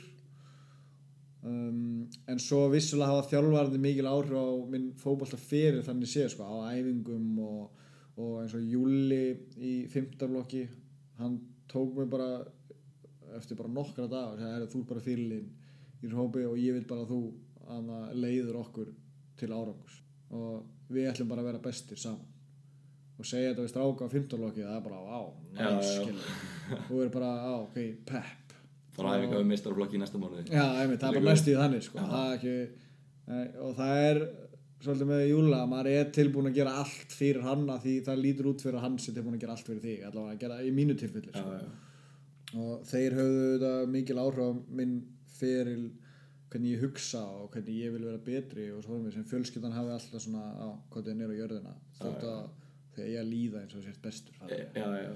um, 1.44 2.08
en 2.30 2.40
svo 2.42 2.64
vissulega 2.72 3.12
hafa 3.12 3.28
þjálfarandi 3.30 3.80
mikil 3.82 4.08
áhrif 4.10 4.34
á 4.36 4.46
minn 4.72 4.90
fótbolta 5.00 5.38
fyrir 5.40 5.82
þannig 5.86 6.10
séð 6.10 6.32
sko 6.34 6.48
á 6.48 6.72
æfingum 6.74 7.38
og, 7.44 7.84
og 8.16 8.42
eins 8.42 8.54
og 8.58 8.64
Júli 8.74 9.22
í 9.56 9.74
fimmtarblokki 9.92 10.64
hann 11.20 11.38
tók 11.70 11.94
mig 11.98 12.10
bara 12.12 12.30
eftir 13.34 13.56
bara 13.58 13.72
nokkra 13.72 14.06
dag 14.10 14.34
og 14.34 14.38
sagði, 14.38 14.68
þú 14.70 14.80
er 14.82 14.88
bara 14.92 15.04
fyrirlin 15.08 15.48
í 16.04 16.12
hópi 16.12 16.44
og 16.46 16.58
ég 16.60 16.76
vil 16.76 16.86
bara 16.86 17.02
að 17.06 17.14
þú 17.14 17.20
hana, 17.70 17.98
leiður 18.12 18.60
okkur 18.60 18.92
til 19.40 19.50
árangus 19.50 19.96
og 20.34 20.92
við 20.92 21.08
ætlum 21.10 21.30
bara 21.30 21.42
að 21.42 21.48
vera 21.52 21.62
bestir 21.64 21.98
saman. 21.98 22.30
Og 23.14 23.26
segja 23.26 23.52
þetta 23.52 23.62
við 23.62 23.70
stráka 23.70 24.06
á 24.06 24.10
15 24.10 24.40
lokið 24.42 24.64
það 24.66 24.76
er 24.76 24.84
bara 24.84 24.98
á, 25.06 25.20
Já, 25.54 25.60
já, 25.62 25.68
næs 25.70 25.86
já. 25.86 26.02
skilur. 26.02 26.30
Og 26.74 26.90
við 26.90 27.02
erum 27.04 27.14
bara 27.14 27.30
á, 27.30 27.52
ok, 27.62 27.78
pepp 28.10 28.43
það 28.94 29.04
var 29.04 29.18
æfinga 29.20 29.38
við 29.42 29.48
meistarflokki 29.52 29.96
í 29.98 30.02
næsta 30.04 30.18
mánuði. 30.22 30.44
já, 30.50 30.64
einmitt, 30.82 31.00
það 31.00 31.08
er 31.08 31.12
bara 31.12 31.20
Liggur- 31.20 31.30
næst 31.32 31.48
í 31.50 31.54
þannig 31.60 31.82
sko. 31.88 31.98
Já. 31.98 32.06
það 32.14 32.34
ekki 32.38 32.56
og 33.64 33.76
það 33.78 34.02
er 34.10 34.20
svolítið 34.84 35.08
með 35.08 35.22
Júla 35.30 35.60
maður 35.68 35.88
er 35.94 36.10
tilbúin 36.12 36.46
að 36.50 36.54
gera 36.58 36.72
allt 36.82 37.12
fyrir 37.16 37.42
hann 37.46 37.62
að 37.72 37.82
því 37.86 37.94
það 38.04 38.18
lítur 38.24 38.48
út 38.50 38.60
fyrir 38.66 38.80
hann 38.84 38.98
sé 39.00 39.14
tilbúin 39.16 39.34
að 39.38 39.40
gera 39.46 39.52
allt 39.56 39.68
fyrir 39.70 39.80
þig 39.86 40.02
allavega 40.10 40.34
að 40.34 40.40
gera 40.44 40.58
í 40.62 40.70
mínu 40.76 40.96
tilfelli 41.00 41.32
Já, 41.32 41.40
sko. 41.40 41.52
já. 41.56 42.60
og 42.60 42.82
þeir 42.90 43.16
höfðu 43.18 43.46
þetta 43.54 43.70
mikil 43.94 44.18
áhrif 44.20 44.44
á 44.44 44.50
minn 44.80 44.92
feril 45.38 45.86
hvernig 46.52 46.74
ég 46.76 46.82
hugsa 46.84 47.22
og 47.24 47.48
hvernig 47.50 47.78
ég 47.80 47.94
vil 47.96 48.04
vera 48.04 48.20
betri 48.28 48.66
og 48.76 48.84
svo 48.84 49.00
sem 49.10 49.24
fjölskyldan 49.26 49.72
hafi 49.74 49.90
alltaf 49.96 50.22
svona 50.22 50.44
á 50.54 50.68
hvað 50.92 51.08
það 51.08 51.24
er 51.24 51.32
á 51.32 51.40
jörðina 51.40 51.72
þegar 51.98 53.08
ég 53.10 53.18
að 53.24 53.32
líða 53.32 53.62
eins 53.64 53.74
og 53.74 53.82
sért 53.88 54.02
bestur 54.04 54.36
E, 54.52 54.60
já, 54.76 54.86
já. 55.00 55.14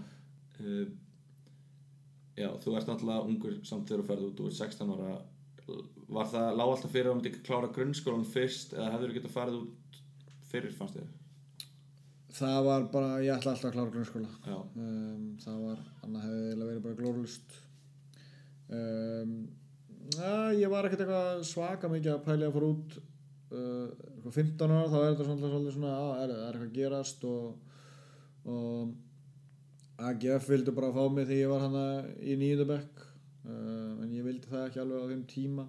Já, 2.38 2.48
þú 2.62 2.76
ert 2.78 2.90
náttúrulega 2.90 3.28
ungur 3.28 3.58
samt 3.66 3.90
þegar 3.90 4.04
þú 4.04 4.08
ferð 4.12 4.26
út, 4.28 4.42
ert 4.46 4.58
16 4.62 4.94
ára. 4.94 5.14
Var 6.08 6.28
það, 6.32 6.50
lág 6.56 6.72
alltaf 6.72 6.92
fyrir 6.94 7.10
að 7.10 7.14
þú 7.14 7.20
myndi 7.20 7.44
klára 7.44 7.72
grunnskólan 7.74 8.28
fyrst 8.28 8.76
eða 8.76 8.92
hefur 8.94 9.10
þú 9.10 9.18
getað 9.18 9.34
farið 9.34 9.62
út 9.62 10.02
fyrir, 10.48 10.76
fannst 10.78 10.96
þér? 10.96 11.08
það 12.38 12.58
var 12.66 12.86
bara, 12.92 13.12
ég 13.24 13.34
ætla 13.34 13.54
alltaf 13.54 13.70
að 13.70 13.76
klára 13.76 13.92
grunnskóla 13.94 14.56
um, 14.78 15.22
það 15.42 15.62
var, 15.64 15.80
annað 16.04 16.26
hefði 16.26 16.66
verið 16.68 16.82
bara 16.84 16.98
glórlust 16.98 17.56
um, 18.78 19.34
ja, 20.14 20.34
ég 20.56 20.72
var 20.72 20.88
ekkert 20.88 21.04
eitthvað 21.04 21.44
svaka 21.48 21.90
mikið 21.92 22.14
að 22.14 22.24
pæli 22.28 22.48
að 22.48 22.56
fara 22.58 22.70
út 22.74 22.98
uh, 22.98 23.88
eitthvað 24.12 24.38
15 24.42 24.76
ára 24.76 24.92
þá 24.92 24.98
er 25.00 25.08
þetta 25.08 25.28
svona, 25.30 25.52
svolítið 25.54 25.76
svona 25.78 25.94
á, 25.96 26.06
er, 26.22 26.34
er 26.34 26.46
eitthvað 26.50 26.68
að 26.68 26.78
gerast 26.78 27.28
og, 27.28 27.76
og 28.48 28.96
AGF 29.98 30.48
vildi 30.52 30.74
bara 30.76 30.92
fá 30.94 31.04
mig 31.10 31.26
þegar 31.26 31.40
ég 31.42 31.52
var 31.52 31.64
hana 31.66 31.84
í 32.22 32.36
nýjöndabekk 32.38 33.00
uh, 33.02 33.94
en 34.04 34.10
ég 34.14 34.26
vildi 34.26 34.50
það 34.50 34.66
ekki 34.68 34.82
alveg 34.82 35.06
á 35.06 35.10
þeim 35.10 35.24
tíma. 35.30 35.68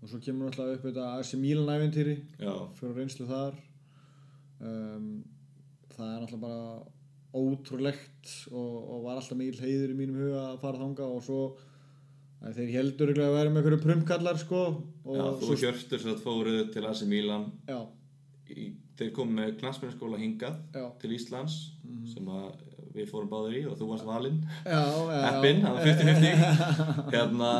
Og 0.00 0.08
svo 0.08 0.20
kemur 0.24 0.48
alltaf 0.48 0.72
upp 0.74 0.86
þetta 0.88 1.10
AC 1.18 1.34
Milan 1.38 1.74
æventýri 1.74 2.16
fyrir 2.78 2.96
reynslu 2.96 3.26
þar. 3.28 3.58
Um, 4.60 5.10
það 5.92 6.06
er 6.08 6.22
náttúrulega 6.24 6.46
bara 6.46 6.80
ótrúlegt 7.30 8.30
og, 8.50 8.76
og 8.90 9.02
var 9.06 9.20
alltaf 9.20 9.38
mikil 9.38 9.60
heiður 9.62 9.92
í 9.92 9.98
mínum 9.98 10.22
huga 10.24 10.46
að 10.48 10.62
fara 10.64 10.80
þanga 10.80 11.06
og 11.06 11.22
svo 11.24 11.42
að 12.40 12.56
þeir 12.56 12.70
heldur 12.74 13.12
að 13.12 13.34
vera 13.36 13.52
með 13.52 13.60
einhverju 13.60 13.80
prumkallar 13.84 14.40
sko 14.40 14.62
já 15.04 15.24
þú 15.38 15.50
svo, 15.50 15.58
Hjörtur 15.60 16.02
sem 16.02 16.20
fóruð 16.24 16.60
til 16.74 16.84
AC 16.88 17.04
Milan 17.08 17.46
já, 17.68 17.78
í, 18.50 18.70
þeir 18.98 19.12
komu 19.16 19.36
með 19.38 19.58
knastmennskóla 19.60 20.20
hingað 20.20 20.58
já, 20.74 20.86
til 21.02 21.12
Íslands 21.14 21.58
sem 22.10 22.32
að 22.32 22.48
við 22.94 23.10
fórum 23.10 23.30
báður 23.30 23.56
í 23.58 23.62
og 23.70 23.78
þú 23.78 23.90
varst 23.92 24.08
valinn. 24.08 24.40
Já, 24.64 24.82
já 24.82 25.20
Eppin, 25.30 25.62
það 25.64 25.76
var 25.76 25.90
50-50 25.90 27.12
hérna, 27.14 27.50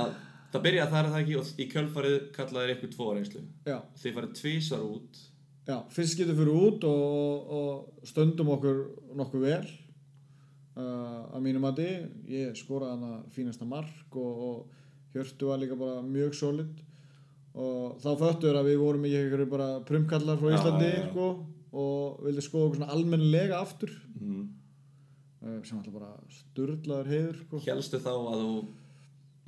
það 0.52 0.64
byrjaði 0.66 0.94
þar 0.94 1.02
er 1.02 1.12
það 1.14 1.20
ekki 1.24 1.38
og 1.40 1.50
í 1.50 1.68
kjölfarið 1.74 2.16
kallaði 2.36 2.66
þeir 2.66 2.74
ykkur 2.76 2.94
tvo 2.96 3.10
reynslu. 3.16 3.44
Já, 3.68 3.76
þið 4.02 4.16
farið 4.18 4.34
tvísar 4.40 4.86
út. 4.86 5.22
Já, 5.70 5.76
fyrst 5.94 6.18
getur 6.18 6.38
fyrir 6.40 6.56
út 6.56 6.88
og, 6.88 7.54
og 7.54 8.08
stöndum 8.08 8.50
okkur 8.56 8.82
nokkuð 9.18 9.46
vel 9.46 9.64
uh, 10.80 11.30
að 11.30 11.42
mínum 11.44 11.64
mati. 11.66 11.88
Ég 12.30 12.56
skoraði 12.58 12.96
hana 12.96 13.24
fínasta 13.34 13.68
mark 13.68 14.18
og, 14.18 14.44
og 14.48 14.78
Hjörtu 15.10 15.48
var 15.50 15.58
líka 15.58 15.74
bara 15.78 16.02
mjög 16.06 16.34
solid. 16.38 16.82
Og 17.58 17.98
þá 18.02 18.10
föttur 18.20 18.58
að 18.58 18.70
við 18.70 18.76
vorum 18.78 19.06
ekki 19.08 19.46
bara 19.50 19.80
prumkallar 19.86 20.38
frá 20.38 20.52
Já, 20.52 20.56
Íslandi 20.58 20.86
já, 20.86 20.98
já. 21.00 21.06
Sko, 21.08 21.28
og 21.82 22.20
vildi 22.26 22.44
skoða 22.46 22.68
okkur 22.68 22.78
svona 22.78 22.94
almennilega 22.94 23.58
aftur. 23.58 23.90
Mm. 24.20 24.44
Uh, 25.44 25.56
sem 25.64 25.78
alltaf 25.78 25.96
bara 25.96 26.12
sturlaður 26.34 27.10
heiður 27.14 27.40
sko. 27.44 27.62
helstu 27.66 28.00
þá 28.02 28.12
að 28.12 28.44
þú 28.44 28.52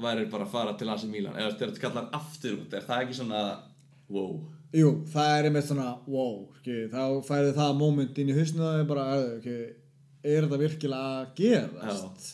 værir 0.02 0.32
bara 0.32 0.48
að 0.48 0.54
fara 0.56 0.74
til 0.78 0.90
AC 0.90 1.06
Milan? 1.10 1.36
Eða 1.38 1.54
þegar 1.54 1.72
þetta 1.72 1.84
kallar 1.86 2.10
aftur 2.18 2.58
út 2.58 2.74
er 2.76 2.86
það 2.88 3.04
ekki 3.04 3.18
svona 3.20 3.42
wow? 4.12 4.34
Jú, 4.72 4.92
það 5.12 5.34
er 5.36 5.48
einmitt 5.48 5.68
svona 5.68 5.88
wow, 6.08 6.36
skil, 6.58 6.86
þá 6.92 7.02
færði 7.26 7.56
það 7.58 7.74
moment 7.80 8.20
inn 8.22 8.32
í 8.32 8.36
hausinu 8.36 8.64
það 8.64 8.78
er 8.80 8.86
bara, 8.88 9.04
er, 9.18 9.26
okay, 9.36 9.66
er 10.24 10.46
þetta 10.46 10.60
virkilega 10.62 11.10
að 11.18 11.34
gerast? 11.42 12.30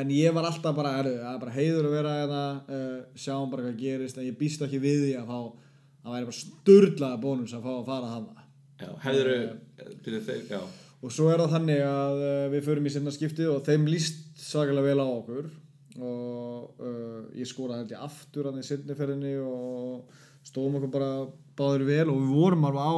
En 0.00 0.10
ég 0.14 0.34
var 0.34 0.46
alltaf 0.46 0.74
bara, 0.74 0.96
er, 1.00 1.08
það 1.18 1.32
er 1.32 1.40
bara 1.44 1.54
heiður 1.54 1.88
að 1.88 1.94
vera 1.96 2.12
eða 2.24 2.42
uh, 2.58 2.98
sjáum 3.18 3.50
bara 3.50 3.66
hvað 3.66 3.80
gerist 3.80 4.18
en 4.18 4.26
ég 4.28 4.38
býst 4.38 4.62
ekki 4.66 4.82
við 4.82 5.06
því 5.06 5.14
að 5.18 5.30
fá 5.30 5.38
að 5.40 6.14
væri 6.14 6.28
bara 6.28 6.38
sturlaða 6.40 7.22
bónus 7.22 7.54
að 7.54 7.66
fá 7.66 7.72
að 7.76 7.88
fara 7.88 8.12
hana 8.14 8.44
já, 8.80 8.90
hefðuru 9.04 9.38
byrju 10.04 10.20
þeir, 10.26 10.44
já, 10.50 10.60
og 11.00 11.14
svo 11.14 11.28
er 11.32 11.42
það 11.42 11.54
þannig 11.56 11.82
að 11.86 12.22
uh, 12.22 12.46
við 12.54 12.64
förum 12.68 12.88
í 12.88 12.94
sinna 12.94 13.14
skiptið 13.14 13.52
og 13.54 13.60
þeim 13.66 13.86
líst 13.90 14.24
svakalega 14.40 14.90
vel 14.90 15.04
á 15.04 15.08
okkur. 15.08 15.50
Og 16.00 16.80
uh, 16.80 17.22
ég 17.36 17.48
skoraði 17.48 17.82
held 17.82 17.94
ég 17.96 18.04
aftur 18.06 18.48
hann 18.48 18.60
í 18.60 18.66
sinniferðinni 18.66 19.34
og 19.42 20.18
stóðum 20.46 20.78
okkur 20.78 20.92
bara 20.94 21.12
báður 21.58 21.86
vel 21.88 22.08
og 22.12 22.20
við 22.20 22.34
vorum 22.36 22.66
alveg 22.68 22.90
á 22.90 22.96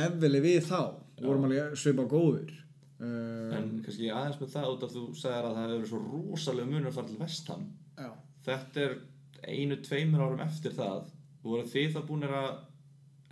leveli 0.00 0.42
við 0.42 0.60
þá. 0.70 0.82
Við 1.18 1.30
vorum 1.30 1.48
alveg 1.48 1.76
svipa 1.78 2.06
góður 2.10 2.54
uh, 3.04 3.56
en 3.58 3.72
kannski 3.84 4.10
aðeins 4.12 4.38
með 4.40 4.52
það 4.54 4.70
út 4.72 4.86
af 4.86 4.94
þú 4.94 5.02
sagðir 5.18 5.48
að 5.48 5.56
það 5.56 5.64
hefur 5.64 5.74
verið 5.74 5.90
svo 5.90 6.00
rosalega 6.04 6.70
munur 6.70 6.90
að 6.90 6.96
fara 6.98 7.10
til 7.10 7.18
vestam 7.20 7.66
já, 7.98 8.10
þetta 8.46 8.84
er 8.84 8.94
einu, 9.44 9.80
tveimur 9.84 10.24
árum 10.24 10.44
eftir 10.44 10.76
það. 10.76 11.10
Voru 11.44 11.66
þið 11.68 11.90
það 11.96 12.06
búinir 12.08 12.36
að 12.38 12.52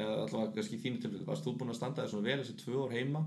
eða 0.02 0.18
allavega 0.24 0.56
kannski 0.56 0.80
þínu 0.82 1.00
tilfellu 1.00 1.28
varst 1.28 1.46
þú 1.46 1.54
búin 1.60 1.72
að 1.72 1.78
standa 1.78 2.08
svona 2.08 2.28
vel 2.28 2.40
þessi 2.42 2.58
tvö 2.60 2.84
ár 2.84 2.94
heima 2.96 3.22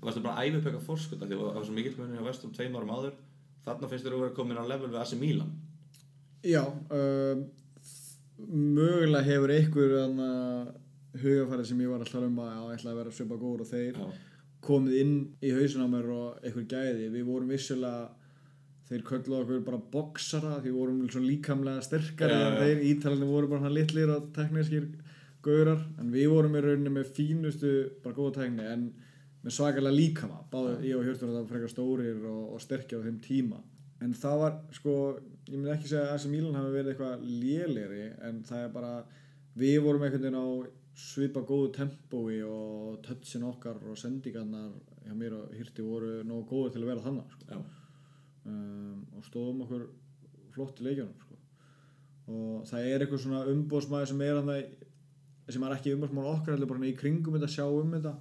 varstu 0.00 0.22
bara 0.24 0.36
að 0.36 0.50
æfa 0.50 0.58
upp 0.60 0.68
eitthvað 0.68 0.86
fórskölda 0.88 1.26
því 1.28 1.36
að 1.36 1.42
það 1.46 1.58
var 1.58 1.66
svo 1.68 1.76
mikill 1.76 1.96
munur 1.98 2.22
á 2.22 2.28
vestum 2.28 2.52
tveim 2.56 2.76
árum 2.78 2.92
áður? 2.96 3.16
Þarna 3.64 3.90
finnst 3.90 4.06
þér 4.06 4.16
að 4.16 4.22
vera 4.24 4.36
komin 4.36 4.60
á 4.60 4.64
level 4.70 4.90
við 4.90 5.00
AC 5.00 5.16
Milan. 5.20 5.50
Já 6.46 6.62
uh, 6.64 7.42
mögulega 8.48 9.26
hefur 9.26 9.52
einhver 9.52 9.96
hugafæri 11.20 11.66
sem 11.68 11.82
ég 11.82 11.90
var 11.90 12.04
alltaf 12.04 12.24
um 12.24 12.38
að 12.40 12.54
ég 12.54 12.78
ætla 12.78 12.94
að 12.94 13.00
vera 13.02 13.12
svipa 13.14 13.36
góður 13.40 13.64
og 13.66 13.70
þeir 13.70 13.98
já, 13.98 14.06
komið 14.64 14.96
inn 15.02 15.14
í 15.44 15.52
hausin 15.56 15.84
á 15.84 15.88
mér 15.90 16.08
og 16.14 16.40
eitthvað 16.44 16.70
gæði. 16.70 17.10
Við 17.12 17.28
vorum 17.28 17.52
vissulega 17.52 18.08
þeir 18.90 19.04
kölluðu 19.06 19.42
okkur 19.44 19.60
bara 19.66 19.82
boksara 19.92 20.56
því 20.60 20.70
við 20.70 20.78
vorum 20.80 21.02
svona 21.10 21.28
líkamlega 21.28 21.84
sterkari 21.86 22.34
Já, 22.34 22.40
en 22.46 22.56
já. 22.56 22.62
þeir. 22.64 22.82
Ítalinni 22.90 23.28
voru 23.28 23.50
bara 23.52 23.66
hann 23.66 23.76
litlir 23.76 24.10
og 24.16 24.30
teknískir 24.34 24.88
gaurar 25.44 25.84
en 26.00 26.10
við 26.12 26.26
vorum 26.32 26.56
í 26.58 26.64
rauninni 26.64 26.92
með 26.94 27.12
fínustu 27.16 27.70
bara 28.04 28.16
góða 28.16 28.40
tekni 28.40 28.66
en 28.66 28.88
með 29.44 29.56
svakalega 29.56 29.96
líkama. 29.96 30.40
Báðu 30.52 30.78
ég 30.84 30.98
og 30.98 31.06
Hjörtur 31.06 31.30
þetta 31.32 31.50
frekar 31.50 31.72
stórir 31.72 32.24
og, 32.28 32.42
og 32.54 32.64
sterkir 32.64 33.00
á 33.00 33.06
þeim 33.06 33.20
tíma. 33.24 33.60
En 34.00 34.12
það 34.16 34.42
var 34.42 34.58
sko 34.76 34.94
ég 35.50 35.56
myndi 35.56 35.72
ekki 35.74 35.90
segja 35.90 36.04
að 36.08 36.14
AC 36.16 36.26
Milan 36.30 36.58
hafi 36.58 36.74
verið 36.74 36.92
eitthvað 36.92 37.24
lélegri 37.26 38.04
en 38.26 38.44
það 38.46 38.64
er 38.64 38.70
bara 38.74 38.92
við 39.60 39.80
vorum 39.84 40.04
einhvern 40.06 40.26
veginn 40.26 40.40
á 40.40 40.48
svipa 41.00 41.42
góðu 41.46 41.70
tempói 41.74 42.40
og 42.46 43.00
touchin 43.04 43.46
okkar 43.48 43.80
og 43.88 43.98
sendingarnar 43.98 44.70
hjá 45.06 45.16
mér 45.16 45.36
og 45.38 45.54
Hirti 45.56 45.84
voru 45.84 46.20
nógu 46.26 46.46
góður 46.50 46.74
til 46.74 46.82
að 46.84 46.90
vera 46.92 47.04
þannig 47.06 47.34
sko. 47.34 47.46
já, 47.48 47.58
um, 48.50 49.02
og 49.16 49.26
stóðum 49.26 49.64
okkur 49.66 49.86
flott 50.54 50.80
í 50.80 50.86
leikjunum 50.86 51.16
sko. 51.24 51.38
og 52.30 52.66
það 52.70 52.88
er 52.90 53.04
eitthvað 53.04 53.24
svona 53.24 53.44
umbóðsmaður 53.54 54.12
sem 54.12 54.24
er 54.26 54.40
hann 54.40 54.52
sem 55.50 55.64
er 55.66 55.76
ekki 55.76 55.94
umbóðsmaður 55.96 56.34
okkar 56.36 56.54
heldur 56.54 56.70
bara 56.70 56.90
í 56.90 56.98
kringum 56.98 57.38
þetta 57.38 57.54
sjá 57.54 57.64
um 57.66 57.96
þetta 57.96 58.14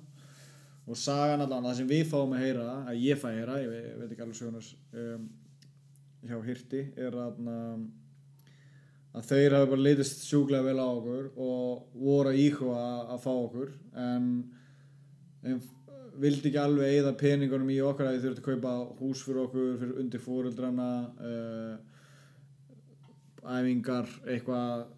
og 0.89 0.97
sagan 0.97 1.43
allan, 1.43 1.67
það 1.69 1.79
sem 1.79 1.89
við 1.89 2.05
fáum 2.09 2.33
að 2.33 2.43
heyra 2.43 2.67
að 2.89 3.01
ég 3.03 3.19
fæ 3.21 3.27
að 3.29 3.37
heyra, 3.37 3.57
ég 3.61 3.71
veit, 3.73 3.89
veit 3.99 4.11
ekki 4.13 4.23
alveg 4.25 4.39
sögurnars 4.39 4.69
um, 4.97 5.25
hjá 6.25 6.37
Hirti 6.47 6.83
er 6.99 7.17
að, 7.23 7.41
að 9.13 9.27
þeir 9.29 9.57
hafi 9.57 9.71
bara 9.73 9.85
litist 9.85 10.23
sjúklega 10.25 10.65
vel 10.65 10.81
á 10.81 10.87
okkur 10.87 11.27
og 11.37 11.99
voru 11.99 12.31
að 12.31 12.41
íhuga 12.45 12.85
að 13.13 13.21
fá 13.25 13.29
okkur 13.35 13.75
en, 14.05 14.31
en 15.45 15.61
vildi 16.19 16.49
ekki 16.49 16.59
alveg 16.59 16.95
eigða 16.97 17.13
peningunum 17.19 17.69
í 17.71 17.79
okkar 17.85 18.09
að 18.09 18.17
þið 18.17 18.25
þurftu 18.25 18.41
að 18.41 18.49
kaupa 18.49 18.73
hús 18.99 19.23
fyrir 19.27 19.43
okkur 19.45 19.77
fyrir 19.83 20.01
undir 20.01 20.23
fóröldrana 20.23 20.89
uh, 21.29 21.75
æfingar 23.45 24.09
eitthvað. 24.25 24.89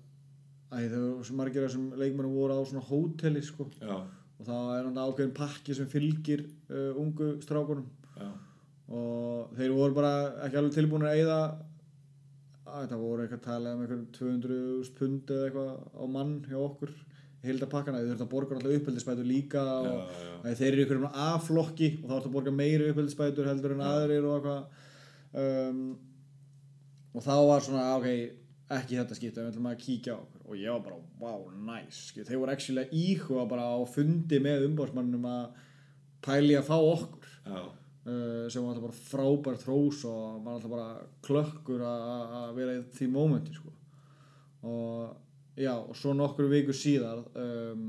Var 0.71 1.23
svo 1.27 1.35
margir 1.35 1.65
af 1.65 1.67
þessum 1.67 1.91
leikmennum 1.99 2.31
voru 2.31 2.55
á 2.55 2.63
svona 2.63 2.85
hóteli 2.87 3.41
sko. 3.43 3.67
Já, 3.75 4.07
og 4.41 4.47
það 4.47 4.71
er 4.75 4.87
hann 4.87 5.01
ákveðin 5.05 5.35
pakki 5.37 5.75
sem 5.77 5.89
fylgir 5.89 6.47
uh, 6.71 6.97
ungu 6.97 7.35
strákunum. 7.43 7.85
Já, 8.17 8.29
og 8.91 9.53
þeir 9.55 9.75
voru 9.75 9.95
bara 9.95 10.15
ekki 10.47 10.59
alveg 10.59 10.73
tilbúin 10.75 11.05
að 11.07 11.21
eyða 11.21 11.37
að 12.71 12.81
þetta 12.83 12.99
voru 12.99 13.23
eitthvað 13.23 13.45
talað 13.45 13.77
um 13.77 13.85
eitthvað 13.85 14.03
200 14.17 14.91
pund 14.97 15.31
eða 15.35 15.47
eitthvað 15.47 15.71
á 15.95 16.03
mann 16.15 16.33
hjá 16.47 16.57
okkur 16.59 16.91
í 16.91 17.49
hildapakkana, 17.49 18.01
þeir 18.01 18.11
þurftu 18.11 18.25
að 18.27 18.31
borga 18.31 18.57
alltaf 18.57 18.75
uppeldisbætur 18.77 19.27
líka 19.27 19.63
og 19.79 19.87
já, 19.87 20.25
já. 20.25 20.33
að 20.43 20.59
þeir 20.59 20.71
eru 20.71 20.85
ykkur 20.85 20.99
um 20.99 21.07
A-flokki 21.25 21.89
og 22.01 22.05
þá 22.05 22.15
ertu 22.17 22.29
að 22.29 22.35
borga 22.35 22.53
meiri 22.53 22.91
uppeldisbætur 22.91 23.49
heldur 23.49 23.75
en 23.75 23.85
aðrir 23.85 24.27
og 24.29 24.35
eitthvað. 24.37 24.87
Um, 25.41 25.81
og 27.15 27.25
þá 27.25 27.33
var 27.49 27.65
svona 27.65 27.87
ok, 27.97 28.09
ekki 28.77 28.99
þetta 28.99 29.17
skipta 29.17 29.43
við 29.43 29.53
ætlum 29.53 29.71
að 29.71 29.81
kíkja 29.85 30.15
á 30.15 30.21
okkur 30.21 30.40
og 30.51 30.59
ég 30.59 30.73
var 30.73 30.81
bara 30.83 30.97
wow, 31.21 31.45
nice, 31.55 32.09
skil. 32.09 32.25
þeir 32.27 32.41
voru 32.41 32.53
actually 32.53 32.87
íhuga 32.91 33.45
bara 33.49 33.69
á 33.71 33.79
fundi 33.87 34.39
með 34.43 34.65
umbásmannum 34.67 35.27
að 35.29 35.61
pæli 36.25 36.57
að 36.57 36.67
fá 36.67 36.75
okkur. 36.77 37.29
Já, 37.45 37.61
uh, 37.61 38.45
sem 38.51 38.63
var 38.63 38.73
alltaf 38.73 38.85
bara 38.87 38.99
frábært 39.11 39.65
hrós 39.67 40.03
og 40.09 40.41
maður 40.43 40.57
alltaf 40.57 40.73
bara 40.75 40.89
klökkur 41.27 41.85
að 41.87 42.55
vera 42.59 42.77
í 42.77 42.83
því 42.97 43.09
mómenti 43.13 43.55
sko. 43.57 43.71
og 44.61 45.15
já, 45.57 45.73
og 45.73 45.95
svo 45.97 46.13
nokkur 46.13 46.51
vikur 46.51 46.77
síðar 46.77 47.23
um, 47.39 47.87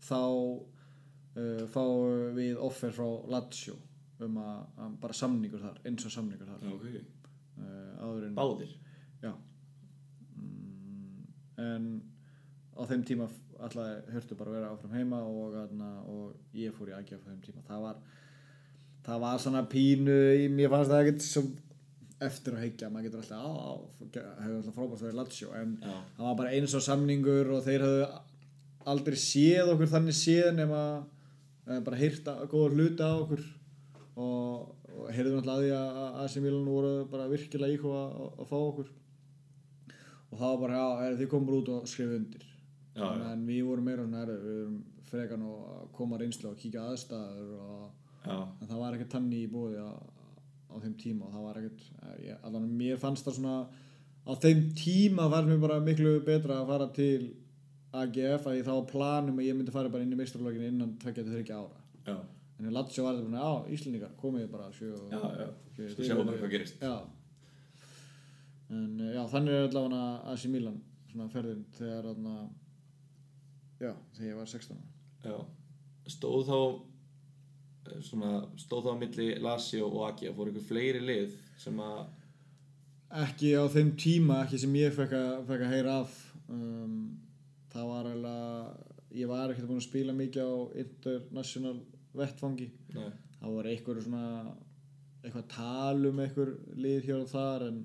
þá 0.00 0.22
uh, 0.22 1.66
fáum 1.74 2.38
við 2.38 2.62
offer 2.62 2.94
frá 2.94 3.08
Lazio 3.34 3.76
um 4.24 4.38
að, 4.38 4.96
bara 5.02 5.16
samningur 5.16 5.60
þar, 5.60 5.82
eins 5.84 6.06
og 6.06 6.14
samningur 6.14 6.48
þar. 6.48 6.62
Já, 6.62 6.72
ok. 6.78 7.20
Uh, 7.54 7.90
áður 8.00 8.28
en 8.28 8.38
Báðir 8.38 8.72
en 11.60 11.88
á 12.74 12.82
þeim 12.90 13.04
tíma 13.06 13.28
alltaf 13.62 14.10
hörtu 14.12 14.36
bara 14.38 14.50
að 14.50 14.56
vera 14.58 14.70
áfram 14.74 14.96
heima 14.98 15.20
og, 15.22 15.54
aðna, 15.58 15.90
og 16.10 16.58
ég 16.58 16.74
fór 16.74 16.90
í 16.90 16.96
aðgjaf 16.96 17.22
á 17.22 17.28
þeim 17.30 17.42
tíma. 17.44 17.64
Það 17.68 17.84
var 17.86 18.00
það 19.04 19.22
var 19.24 19.42
svona 19.42 19.62
pínu 19.70 20.18
mér 20.54 20.72
fannst 20.72 20.92
það 20.92 21.02
ekkert 21.02 21.26
sem 21.26 21.50
eftir 22.24 22.54
að 22.56 22.62
heikja, 22.64 22.90
maður 22.90 23.08
getur 23.08 23.22
alltaf 23.22 23.42
á, 23.44 23.52
á 23.52 23.72
hefur 24.44 24.54
alltaf 24.58 24.76
frábært 24.76 25.00
að 25.00 25.08
vera 25.08 25.18
Lazio. 25.18 25.50
En 25.58 25.74
Já, 25.82 25.96
það 26.16 26.28
var 26.28 26.38
bara 26.40 26.54
eins 26.56 26.76
og 26.76 26.84
samningur 26.86 27.50
og 27.54 27.66
þeir 27.66 27.84
hafðu 27.84 28.06
aldrei 28.94 29.18
séð 29.20 29.74
okkur 29.74 29.92
þannig 29.92 30.16
séð 30.18 30.50
nema 30.58 30.80
eh, 31.68 31.80
bara 31.84 32.00
hýrta 32.00 32.36
góða 32.50 32.72
hluti 32.74 33.04
á 33.04 33.12
okkur. 33.12 33.44
Og, 34.14 34.74
og 34.94 35.06
heyrðum 35.10 35.40
alltaf 35.42 35.58
að 35.58 35.64
því 35.64 36.38
að 36.38 36.44
Milan 36.44 36.68
voru 36.70 36.92
bara 37.10 37.30
virkilega 37.30 37.76
íhuga 37.76 38.04
að, 38.06 38.28
að 38.38 38.50
fá 38.52 38.56
okkur 38.60 38.92
og 40.34 40.40
það 40.40 40.50
var 40.50 40.60
bara, 40.64 40.80
já, 40.82 41.06
er, 41.06 41.16
þið 41.20 41.28
komum 41.30 41.46
bara 41.50 41.60
út 41.62 41.68
og 41.76 41.86
skrifa 41.90 42.16
undir. 42.18 42.44
Já, 42.94 43.04
já. 43.06 43.30
en 43.32 43.46
við 43.46 43.62
vorum 43.68 43.86
meira 43.88 44.02
svona, 44.06 44.24
er, 44.26 44.34
við 44.42 44.58
vorum 44.64 44.80
frekan 45.10 45.46
að 45.46 45.86
koma 45.94 46.18
reynslu 46.18 46.50
og 46.50 46.58
kíkja 46.58 46.82
aðstæður 46.90 47.54
og, 47.62 47.86
en 48.26 48.68
það 48.70 48.78
var 48.80 48.96
ekkert 48.96 49.12
tanni 49.14 49.40
í 49.44 49.48
bóði 49.52 49.78
á, 49.82 49.90
á 49.94 50.74
þeim 50.82 50.94
tíma 50.98 51.26
og 51.28 51.34
það 51.36 51.46
var 51.46 51.58
ekkert 51.60 51.82
eh, 52.02 52.14
ég, 52.30 52.38
allan 52.48 52.68
mér 52.78 52.98
fannst 53.02 53.26
það 53.28 53.36
svona 53.38 53.56
á 54.24 54.32
þeim 54.42 54.62
tíma 54.78 55.26
var 55.30 55.46
mér 55.46 55.60
bara 55.62 55.80
miklu 55.84 56.14
betra 56.26 56.60
að 56.62 56.70
fara 56.72 56.86
til 56.96 57.18
AGF 57.94 58.48
að 58.50 58.56
ég 58.58 58.66
þá 58.66 58.74
planum 58.90 59.38
að 59.38 59.46
ég 59.50 59.58
myndi 59.58 59.74
fara 59.74 59.92
bara 59.92 60.02
inn 60.06 60.14
í 60.14 60.18
meistarlokinu 60.18 60.70
innan 60.72 60.96
2-3 61.04 61.44
ára. 61.54 61.82
Já, 62.08 62.16
en 62.58 62.70
í 62.70 62.72
Lazio 62.74 63.04
var 63.06 63.20
þetta 63.20 63.42
já, 63.44 63.74
Íslendingar 63.76 64.16
komið 64.22 64.48
bara 64.54 64.70
sjö 64.74 64.88
og 64.96 65.12
já, 65.12 65.20
já. 65.42 65.46
sjö- 65.76 65.92
Svo 65.94 66.08
sjáum 66.08 66.32
við 66.32 66.40
hvað 66.42 66.54
gerist. 66.56 66.80
Já 66.82 66.96
en 68.72 69.00
eh, 69.00 69.12
já, 69.16 69.22
þannig 69.32 69.56
er 69.58 69.68
allavega 69.68 70.32
AC 70.32 70.46
Milan 70.52 70.80
svona 71.10 71.28
ferðin 71.32 71.64
þegar 71.76 72.08
þarna 72.10 72.34
já, 73.80 73.92
þegar 74.16 74.28
ég 74.28 74.40
var 74.40 74.50
16 74.54 74.76
ára. 74.76 74.90
Já, 75.24 75.38
stóð 76.14 76.44
þá 76.48 76.58
eh, 76.60 78.02
svona, 78.08 78.32
stóð 78.60 78.88
þá 78.88 78.92
á 78.94 79.02
milli 79.02 79.28
Lazio 79.44 79.90
og 79.90 80.06
Agia, 80.08 80.34
fór 80.36 80.52
ykkur 80.52 80.68
fleiri 80.70 81.02
lið 81.04 81.36
sem 81.60 81.78
að, 81.84 82.06
ekki 83.24 83.54
á 83.54 83.64
þeim 83.70 83.94
tíma 84.00 84.40
ekki 84.46 84.64
sem 84.64 84.80
ég 84.80 84.96
fekk 84.96 85.14
að, 85.18 85.36
fekk 85.50 85.66
að 85.66 85.76
heyra 85.76 86.00
af. 86.02 86.16
Um, 86.44 86.96
það 87.72 87.86
var 87.88 88.08
eiginlega 88.10 88.94
ég 89.14 89.30
var 89.30 89.52
ekkert 89.52 89.68
búin 89.70 89.80
að 89.80 89.86
spila 89.86 90.14
mikið 90.16 90.50
á 90.50 90.54
international 90.82 91.74
vettfangi 92.14 92.68
nei, 92.94 93.10
það 93.38 93.56
voru 93.56 93.70
einhver 93.70 94.00
svona 94.02 94.24
eitthvað 95.24 95.46
tal 95.54 96.08
um 96.10 96.22
einhver 96.22 96.52
lið 96.78 97.08
hér 97.08 97.22
og 97.22 97.30
þar 97.30 97.66
en 97.68 97.80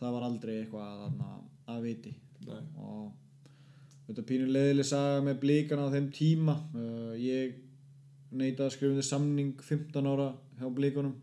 það 0.00 0.16
var 0.16 0.26
aldrei 0.28 0.54
eitthvað 0.60 1.04
að, 1.06 1.38
að 1.74 1.86
viti. 1.86 2.14
Nei, 2.46 2.62
og 2.78 3.12
þetta 4.08 4.26
pínu 4.28 4.48
leiðileg 4.50 4.88
saga 4.88 5.22
með 5.26 5.40
blíkana 5.44 5.86
á 5.88 5.94
þeim 5.94 6.10
tíma. 6.14 6.56
Uh, 6.74 7.14
ég 7.20 7.56
neitaði 8.36 8.66
að 8.68 8.74
skrifa 8.76 9.06
samning 9.06 9.54
15 9.62 10.10
ára 10.12 10.30
hjá 10.60 10.68
blíkunum 10.74 11.16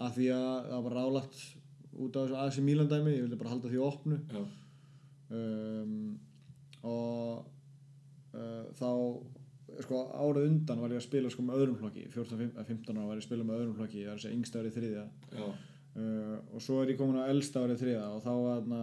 af 0.00 0.14
því 0.16 0.30
að 0.34 0.70
það 0.70 0.84
var 0.86 0.96
rálætt 0.96 1.40
út 2.00 2.16
af 2.16 2.28
þessu 2.28 2.38
AC 2.40 2.60
Milan 2.64 2.88
dæmi 2.90 3.14
ég 3.16 3.24
vildi 3.26 3.38
bara 3.40 3.52
halda 3.54 3.70
því 3.72 3.82
opnu. 3.84 4.20
Um, 5.30 6.18
og 6.86 7.44
uh, 8.34 8.64
þá 8.78 8.90
sko 9.84 10.00
árið 10.12 10.46
undan 10.48 10.80
var 10.82 10.92
ég 10.92 11.00
að 11.00 11.06
spila 11.06 11.32
sko 11.32 11.44
með 11.46 11.62
öðrum 11.62 11.80
flokki. 11.80 12.06
14-15 12.14 12.96
ára 12.96 13.08
var 13.08 13.18
ég 13.18 13.24
að 13.24 13.28
spila 13.28 13.46
með 13.46 13.60
öðrum 13.60 13.76
flokki. 13.78 14.02
Ég 14.02 14.10
var 14.10 14.18
að 14.18 14.24
segja 14.24 14.38
yngsta 14.38 14.62
árið 14.62 14.78
þriðja. 14.78 15.04
Já, 15.34 15.44
uh, 15.96 16.36
og 16.54 16.62
svo 16.64 16.80
er 16.82 16.92
ég 16.92 17.00
komin 17.00 17.20
á 17.22 17.30
elsta 17.32 17.64
árið 17.64 17.82
þriða 17.84 18.06
og 18.14 18.22
þá 18.24 18.30
var 18.30 18.60
þarna 18.60 18.80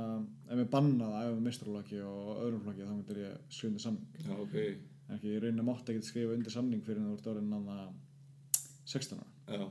ef 0.48 0.62
ég 0.62 0.72
bannað 0.74 1.16
að 1.18 1.28
æfa 1.28 1.44
mistralokki 1.48 2.02
og 2.04 2.32
öðrum 2.36 2.64
flokki 2.66 2.88
þá 2.88 2.94
myndir 2.94 3.22
ég 3.24 3.60
undir 3.70 3.86
samning. 3.86 4.22
Já, 4.24 4.34
ok, 4.44 4.58
ekki 5.18 5.36
ég 5.36 5.44
raunin 5.46 5.68
mátt 5.68 5.92
ekki 5.94 6.10
skrifa 6.10 6.38
undir 6.38 6.56
samning 6.56 6.84
fyrir 6.86 7.04
en 7.04 7.12
þú 7.12 7.20
ert 7.20 7.32
orðin 7.34 7.54
nanna 7.54 7.78
16 8.88 9.22
ára. 9.22 9.30
Já, 9.48 9.66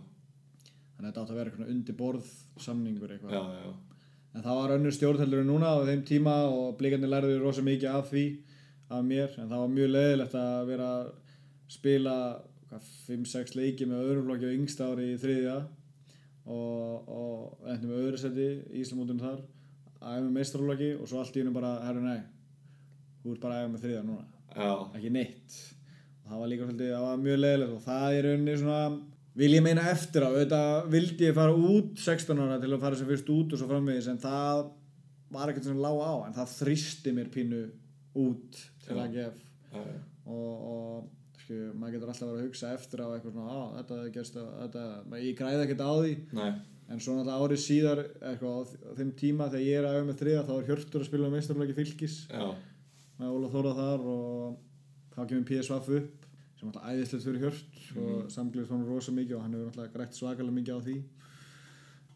þannig 0.96 1.02
að 1.02 1.10
þetta 1.10 1.26
átt 1.26 1.34
að 1.34 1.40
vera 1.40 1.52
eitthvað 1.52 1.74
undir 1.76 2.00
borð 2.00 2.32
samningur 2.66 3.16
eitthvað. 3.16 3.36
Já, 3.36 3.76
En 4.36 4.44
það 4.44 4.58
var 4.60 4.72
önnur 4.74 4.92
stjórnheldur 4.92 5.40
en 5.40 5.46
núna 5.48 5.70
á 5.72 5.80
þeim 5.88 6.02
tíma 6.04 6.34
og 6.52 6.74
blíkandi 6.76 7.08
lærðu 7.08 7.38
rosa 7.40 7.62
mikið 7.64 7.88
af 7.88 8.10
því 8.10 8.24
af 8.92 9.06
mér. 9.06 9.30
En 9.40 9.48
það 9.48 9.62
var 9.62 9.70
mjög 9.72 9.88
leiðilegt 9.94 10.36
að 10.36 10.66
vera 10.68 10.88
að 10.98 11.06
spila 11.72 12.16
5-6 13.06 13.54
leiki 13.56 13.86
með 13.88 14.02
öðrum 14.02 14.26
flokki 14.28 14.50
á 14.50 14.56
yngsta 14.58 14.90
ári 14.90 15.06
í 15.14 15.20
þriðja 15.22 15.54
og, 16.46 17.10
og 17.10 17.68
endum 17.72 17.92
með 17.92 18.02
öðru 18.04 18.22
seti 18.22 18.48
í 18.70 18.82
Íslamótunum 18.82 19.22
þar 19.22 19.40
að 19.96 20.16
æfa 20.16 20.22
með 20.22 20.32
meistrarflokki 20.36 20.92
og 21.00 21.10
svo 21.10 21.20
allt 21.22 21.36
í 21.36 21.42
hennu 21.42 21.54
bara 21.56 21.72
herru 21.86 22.04
nei, 22.04 22.20
þú 23.22 23.34
ert 23.34 23.44
bara 23.46 23.58
að 23.58 23.64
æfa 23.64 23.72
með 23.74 23.84
þriðja 23.86 24.06
núna. 24.06 24.26
Já, 24.56 24.72
ekki 24.98 25.12
neitt. 25.16 25.58
Og 26.22 26.30
það 26.30 26.40
var 26.42 26.50
líka 26.52 26.66
svolítið, 26.68 26.94
það 26.94 27.06
var 27.06 27.22
mjög 27.26 27.42
leiðilegt 27.42 27.76
og 27.76 27.84
það 27.86 28.16
er 28.16 28.28
rauninni 28.30 28.56
svona 28.62 28.80
vil 29.36 29.52
ég 29.52 29.64
meina 29.64 29.84
eftir 29.92 30.24
á, 30.24 30.28
auðvitað 30.32 30.86
vildi 30.94 31.28
ég 31.28 31.36
fara 31.36 31.56
út 31.56 32.00
16 32.00 32.40
ára 32.40 32.56
til 32.62 32.72
að 32.72 32.84
fara 32.86 32.98
sem 32.98 33.08
fyrst 33.10 33.32
út 33.34 33.52
og 33.52 33.60
svo 33.60 33.68
framvegis 33.68 34.08
en 34.08 34.20
það 34.22 34.62
var 35.34 35.50
ekkert 35.50 35.68
sem 35.68 35.82
lág 35.82 35.98
á 36.00 36.14
en 36.24 36.36
það 36.36 36.54
þrýsti 36.54 37.12
mér 37.16 37.28
pínu 37.34 37.62
út 38.16 38.60
til 38.86 38.96
Já. 38.96 39.02
að 39.02 39.18
gef 39.18 39.42
og, 39.76 40.54
og 40.72 41.10
maður 41.54 41.92
getur 41.96 42.08
alltaf 42.12 42.28
verið 42.28 42.40
að 42.42 42.46
hugsa 42.48 42.72
eftir 42.74 43.02
á 43.02 43.08
eitthvað 43.14 43.32
svona, 43.36 43.54
á 43.54 43.62
þetta 43.78 43.98
hefði 44.00 44.12
gerst 44.16 44.36
að- 44.36 44.54
þetta, 44.62 44.84
ég 45.22 45.36
græði 45.38 45.62
ekkert 45.66 45.84
á 45.86 45.92
því. 45.96 46.12
Nei, 46.32 46.52
en 46.88 47.00
svo 47.00 47.14
náttúrulega 47.16 47.42
árið 47.46 47.60
síðar 47.66 48.00
eitthvað, 48.20 48.74
á 48.86 48.90
þeim 48.98 49.12
tíma 49.20 49.48
þegar 49.50 49.66
ég 49.66 49.78
er 49.78 49.84
að 49.86 49.94
auðvitað 49.96 50.08
með 50.10 50.20
þriða 50.22 50.44
þá 50.46 50.52
er 50.58 50.66
Hjörtur 50.70 51.00
að 51.00 51.06
spila 51.10 51.30
meistarflagi 51.30 51.74
fylgis 51.78 52.16
já, 52.30 52.54
með 53.18 53.34
Óla 53.36 53.48
Þóra 53.54 53.74
þar 53.80 54.00
og 54.06 54.56
þá 55.16 55.20
kemur 55.28 55.48
PSVF 55.50 55.88
upp 56.00 56.26
sem 56.56 56.68
alltaf 56.68 56.86
æðislegt 56.90 57.24
fyrir 57.26 57.42
Hjört 57.42 57.80
og 57.96 58.30
samglýðist 58.32 58.70
honum 58.72 58.88
rosa 58.88 59.12
mikið 59.12 59.36
og 59.36 59.42
hann 59.42 59.52
hefur 59.56 59.66
alltaf 59.72 59.92
grætt 59.92 60.14
svakalega 60.16 60.56
mikið 60.56 60.76
á 60.76 60.80
því. 60.86 60.96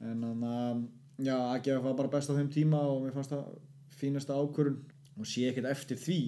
En 0.00 0.22
þannig 0.24 0.54
að 0.54 1.26
já, 1.26 1.36
AGF 1.54 1.82
var 1.84 1.94
bara 1.98 2.08
best 2.14 2.30
á 2.32 2.34
þeim 2.38 2.48
tíma 2.54 2.80
og 2.80 3.02
mér 3.04 3.12
fannst 3.12 3.30
það 3.34 3.58
fínasta 4.00 4.32
ákvörun 4.38 4.78
og 5.20 5.26
sé 5.28 5.44
ekkert 5.50 5.68
eftir 5.68 5.98
því 6.00 6.18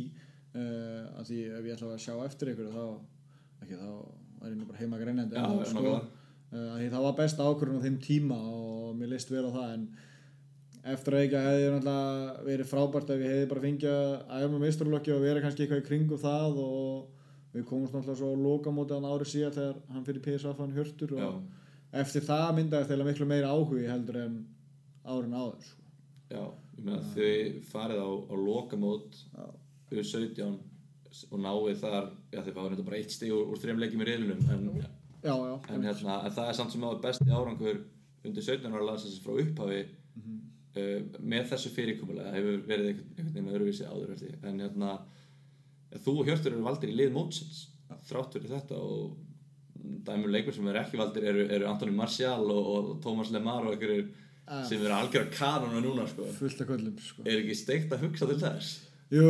uh, 0.55 1.19
að 1.19 1.29
því 1.31 1.41
ef 1.59 1.69
ég 1.69 1.77
ætla 1.77 1.93
að 1.97 2.05
sjá 2.07 2.15
eftir 2.27 2.53
ykkur 2.53 2.73
þá, 2.73 2.87
ekki 3.65 3.79
þá 3.81 3.91
er 4.43 4.51
ég 4.51 4.59
nú 4.59 4.69
bara 4.71 4.81
heima 4.83 5.01
greinandi 5.03 5.39
en, 5.39 5.59
já, 5.61 5.71
sko, 5.73 5.95
uh, 6.53 6.71
að 6.77 6.89
það 6.89 7.07
var 7.07 7.19
besta 7.21 7.47
ákvörun 7.49 7.79
á 7.83 7.85
þeim 7.87 8.01
tíma 8.03 8.41
og 8.53 8.97
mér 8.99 9.15
leist 9.15 9.33
vel 9.33 9.47
á 9.49 9.53
það 9.53 9.75
en 9.77 9.87
eftir 10.93 11.15
að 11.15 11.25
ekki 11.27 11.43
hefði 11.47 11.67
náttúrulega 11.73 12.47
verið 12.49 12.71
frábært 12.73 13.11
ef 13.15 13.21
ég 13.23 13.35
hefði 13.37 13.51
bara 13.53 13.65
fengið 13.67 13.93
að 13.97 14.15
æfa 14.39 14.53
með 14.53 14.65
meisturlokki 14.67 15.15
og 15.15 15.21
vera 15.23 15.43
kannski 15.45 15.63
eitthvað 15.65 15.83
í 15.83 15.89
kringum 15.89 16.23
það 16.23 16.59
og 16.63 17.21
við 17.53 17.67
komumst 17.69 17.95
náttúrulega 17.95 18.19
svo 18.19 18.33
lokamóti 18.41 18.97
hann 18.97 19.07
árið 19.07 19.31
síðan 19.31 19.55
þegar 19.59 19.79
hann 19.95 20.07
fyrir 20.09 20.25
PSV 20.25 20.57
hann 20.59 20.75
hjörtur 20.75 21.15
og 21.15 21.23
Já, 21.23 21.31
eftir 22.03 22.27
það 22.27 22.49
myndaðist 22.59 22.91
þeirra 22.91 23.07
miklu 23.11 23.29
meira 23.31 23.53
áhugi 23.53 23.87
heldur 23.91 24.19
en 24.25 24.37
árin 25.05 25.37
áður 25.37 25.67
sko. 25.69 25.83
já, 26.33 26.43
ég 26.79 26.87
meina 26.87 27.03
þau 27.13 27.33
farið 27.73 28.03
á, 28.03 28.11
á 28.33 28.35
lokamót. 28.43 29.19
U17 30.01 30.59
og 31.31 31.41
náið 31.45 31.81
þar, 31.83 32.07
já 32.33 32.41
þau 32.43 32.53
fáið 32.57 32.71
þetta 32.73 32.85
bara 32.87 32.97
eitt 33.03 33.13
stig 33.13 33.33
úr, 33.35 33.51
úr 33.53 33.59
þreim 33.61 33.81
leikjum 33.83 34.01
í 34.05 34.07
riðlunum 34.09 34.47
en, 34.55 34.63
já, 34.81 34.89
já, 35.35 35.57
en, 35.75 35.83
hérna, 35.85 36.15
en 36.25 36.33
það 36.39 36.49
er 36.49 36.57
samt 36.57 36.73
sem 36.73 36.87
áður 36.87 37.03
besti 37.05 37.27
árangur 37.29 37.83
undir 38.25 38.47
17 38.47 38.73
ára 38.73 38.87
landsins 38.89 39.19
frá 39.25 39.35
upphafi 39.43 39.83
Mhm. 40.13 40.39
uh, 40.77 41.19
með 41.25 41.47
þessu 41.53 41.71
fyrirkomulega 41.73 42.33
hefur 42.35 42.59
verið 42.69 42.89
einhvern, 42.93 43.29
veginn 43.33 43.53
öðruvísi 43.53 43.87
áður 43.89 44.11
held 44.13 44.25
ég. 44.27 44.35
en 44.45 44.59
hérna 44.61 44.91
þú 46.05 46.15
og 46.21 46.27
Hjörtur 46.29 46.53
eru 46.53 46.65
valdir 46.67 46.93
í 46.93 46.97
lið 46.99 47.13
mótsins 47.15 47.63
þrátt 48.09 48.33
fyrir 48.37 48.53
þetta 48.53 48.77
og 48.77 49.17
dæmur 50.07 50.31
leikur 50.33 50.53
sem 50.55 50.69
eru 50.69 50.79
ekki 50.83 51.01
valdir 51.01 51.25
eru, 51.31 51.47
eru 51.49 51.67
Antoni 51.69 51.93
Martial 51.97 52.45
og, 52.45 52.69
og 52.77 52.91
Thomas 53.05 53.31
Lemar 53.33 53.65
og 53.67 53.73
einhverjir 53.75 54.09
sem 54.69 54.81
eru 54.85 54.93
algjör 54.97 55.29
kanona 55.33 55.81
núna 55.81 56.05
sko. 56.09 56.25
fullt 56.37 56.61
af 56.61 56.69
köllum 56.69 56.97
sko. 57.01 57.23
er 57.25 57.41
ekki 57.41 57.57
steikt 57.57 57.93
að 57.97 58.05
hugsa 58.07 58.27
til 58.29 58.39
þess 58.45 58.81
jú, 59.13 59.27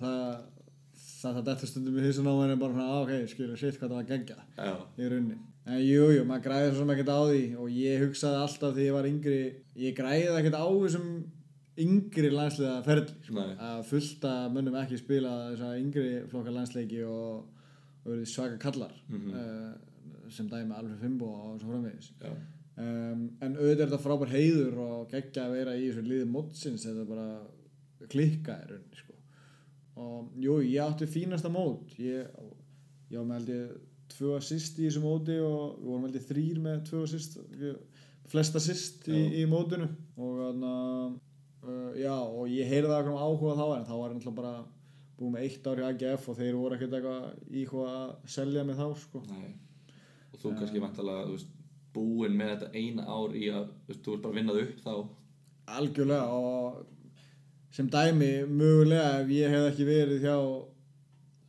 það 0.00 0.46
það 1.20 1.40
dettur 1.44 1.68
stundum 1.68 1.98
í 2.00 2.04
hausin 2.06 2.28
á 2.28 2.34
henni 2.40 2.56
bara 2.60 2.72
svona, 2.72 2.88
"Ah, 2.90 3.00
ok, 3.04 3.26
skilur, 3.28 3.56
shit 3.60 3.76
hvað 3.78 3.90
það 3.90 3.98
var 3.98 4.08
geggja 4.08 4.36
já, 4.56 4.76
í 4.98 5.10
runni 5.12 5.36
en 5.66 5.82
jú, 5.84 6.06
jú, 6.16 6.22
maður 6.24 6.44
græði 6.46 6.70
svo 6.70 6.78
sem 6.80 6.92
ekkert 6.94 7.12
á 7.12 7.20
því 7.28 7.42
og 7.60 7.68
ég 7.70 8.00
hugsaði 8.00 8.38
alltaf 8.44 8.72
því 8.74 8.86
ég 8.88 8.92
var 8.96 9.04
yngri 9.10 9.40
ég 9.76 9.96
græði 9.98 10.30
ekkert 10.40 10.56
á 10.56 10.64
þessum 10.66 11.10
yngri 11.80 12.30
landsliða 12.32 12.78
ferli 12.84 13.14
sko. 13.24 13.44
Að 13.68 13.84
fullta 13.90 14.32
mönnum 14.52 14.74
ekki 14.80 14.98
spila 14.98 15.34
þessa 15.52 15.68
yngri 15.80 16.08
flokka 16.28 16.50
landsleiki 16.56 17.04
og, 17.04 17.44
og 18.04 18.08
verið 18.10 18.26
svaka 18.32 18.58
kallar 18.58 18.92
Mhm. 19.08 19.30
uh, 19.34 19.74
sem 20.30 20.48
dæmi 20.48 20.72
Alfred 20.76 20.98
Fimbo 21.00 21.26
og 21.26 21.60
svo 21.60 21.68
framvegis 21.72 22.10
um, 22.78 23.30
en 23.42 23.56
auðvitað 23.56 23.80
er 23.80 23.86
þetta 23.90 24.02
frábær 24.04 24.30
heiður 24.32 24.76
og 24.78 25.08
geggja 25.10 25.44
að 25.46 25.52
vera 25.58 25.76
í 25.76 25.88
þessu 25.90 26.04
liði 26.08 26.26
mótsins 26.32 26.84
þetta 26.86 27.00
er 27.00 27.10
bara 27.12 27.28
klikka 28.08 28.52
í 28.56 28.66
rauninni 28.70 28.96
sko. 28.96 29.09
Og 30.00 30.34
jú, 30.40 30.58
ég 30.64 30.80
átti 30.84 31.08
fínasta 31.10 31.52
mót. 31.52 31.94
Ég, 32.00 32.28
ég 33.10 33.18
var 33.18 33.28
með 33.28 33.40
held 33.40 33.54
ég 33.54 33.78
tvö 34.10 34.34
assist 34.38 34.78
í 34.80 34.88
þessu 34.88 35.02
móti 35.04 35.38
og 35.44 35.78
við 35.78 35.88
vorum 35.88 36.06
held 36.08 36.18
ég 36.18 36.28
þrýr 36.28 36.60
með 36.64 36.84
tvö 36.90 37.02
assist 37.06 37.38
flest 38.30 38.56
assist 38.58 39.08
í, 39.10 39.20
í 39.42 39.46
mótinu. 39.50 39.88
Og 40.20 40.42
þannig 40.44 41.16
uh, 41.66 41.94
já, 41.98 42.14
og 42.16 42.44
ég 42.50 42.68
heyrði 42.70 42.92
það 42.92 43.00
okkur 43.00 43.24
áhuga 43.24 43.56
þá 43.58 43.66
en 43.76 43.88
þá 43.88 43.94
var 43.94 44.12
ég 44.12 44.18
náttúrulega 44.18 44.42
bara 44.42 44.54
búið 45.20 45.32
með 45.34 45.46
eitt 45.46 45.66
ár 45.68 45.80
í 45.80 45.86
AGF 45.88 46.28
og 46.32 46.38
þeir 46.38 46.56
voru 46.56 46.76
ekkert 46.76 46.94
eitthvað 46.96 47.56
í 47.60 47.64
hvað 47.68 47.88
að 47.94 48.12
selja 48.36 48.62
mig 48.64 48.78
þá 48.78 48.86
sko. 49.02 49.20
og 49.20 50.38
þú 50.40 50.52
kannski 50.56 50.80
vantalega, 50.80 51.40
búinn 51.92 52.38
með 52.38 52.54
þetta 52.54 52.70
eina 52.78 53.04
ár 53.04 53.34
í 53.36 53.50
að 53.52 53.66
þú 53.90 54.14
ert 54.14 54.22
bara 54.22 54.30
að 54.30 54.38
vinnað 54.38 54.62
upp 54.62 54.80
þá? 54.86 54.94
Algjörlega 55.80 56.38
og 56.38 56.80
sem 57.80 57.88
dæmi 57.88 58.30
mögulega 58.60 59.22
ef 59.22 59.30
ég 59.32 59.54
hef 59.56 59.68
ekki 59.72 59.88
verið 59.88 60.26
hjá 60.26 60.36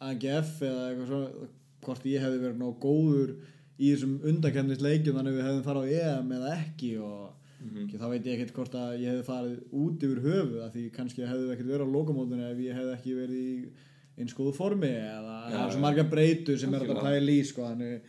AGF 0.01 0.61
eða 0.65 0.85
eitthvað 0.87 1.09
svona 1.11 1.49
hvort 1.85 2.05
ég 2.09 2.23
hefði 2.23 2.39
verið 2.45 2.61
nóg 2.61 2.77
góður 2.81 3.33
í 3.81 3.89
þessum 3.91 4.15
undakefnisleikjum 4.31 5.17
þannig 5.17 5.33
að 5.33 5.37
við 5.39 5.47
hefðum 5.49 5.67
farið 5.67 5.85
á 5.85 5.93
EM 6.01 6.33
eða 6.39 6.51
ekki 6.61 6.91
og 7.03 7.29
Mhm. 7.61 7.81
ekki, 7.85 7.97
þá 8.01 8.07
veit 8.09 8.25
ég 8.25 8.33
ekkert 8.39 8.53
hvort 8.57 8.73
að 8.73 8.93
ég 8.97 9.11
hefði 9.11 9.25
farið 9.27 9.57
út 9.77 10.03
yfir 10.07 10.21
höfu 10.23 10.61
því 10.73 10.83
kannski 10.95 11.21
hefði 11.29 11.43
við 11.45 11.51
ekkert 11.53 11.69
verið 11.69 11.85
á 11.85 11.93
lokamótinu 11.95 12.45
ef 12.49 12.57
ég 12.57 12.73
hefði 12.79 12.93
ekki 12.95 13.13
verið 13.19 13.37
í 13.37 13.69
eins 14.17 14.33
góðu 14.33 14.53
formi 14.57 14.89
eða 14.89 15.35
það 15.51 15.57
er 15.59 15.69
svo 15.69 15.77
já. 15.77 15.83
margar 15.85 16.09
breytur 16.09 16.57
sem 16.57 16.73
er 16.73 16.81
að 16.87 17.01
pæla 17.05 17.35
í 17.35 17.43
sko, 17.45 17.61
þannig 17.69 18.01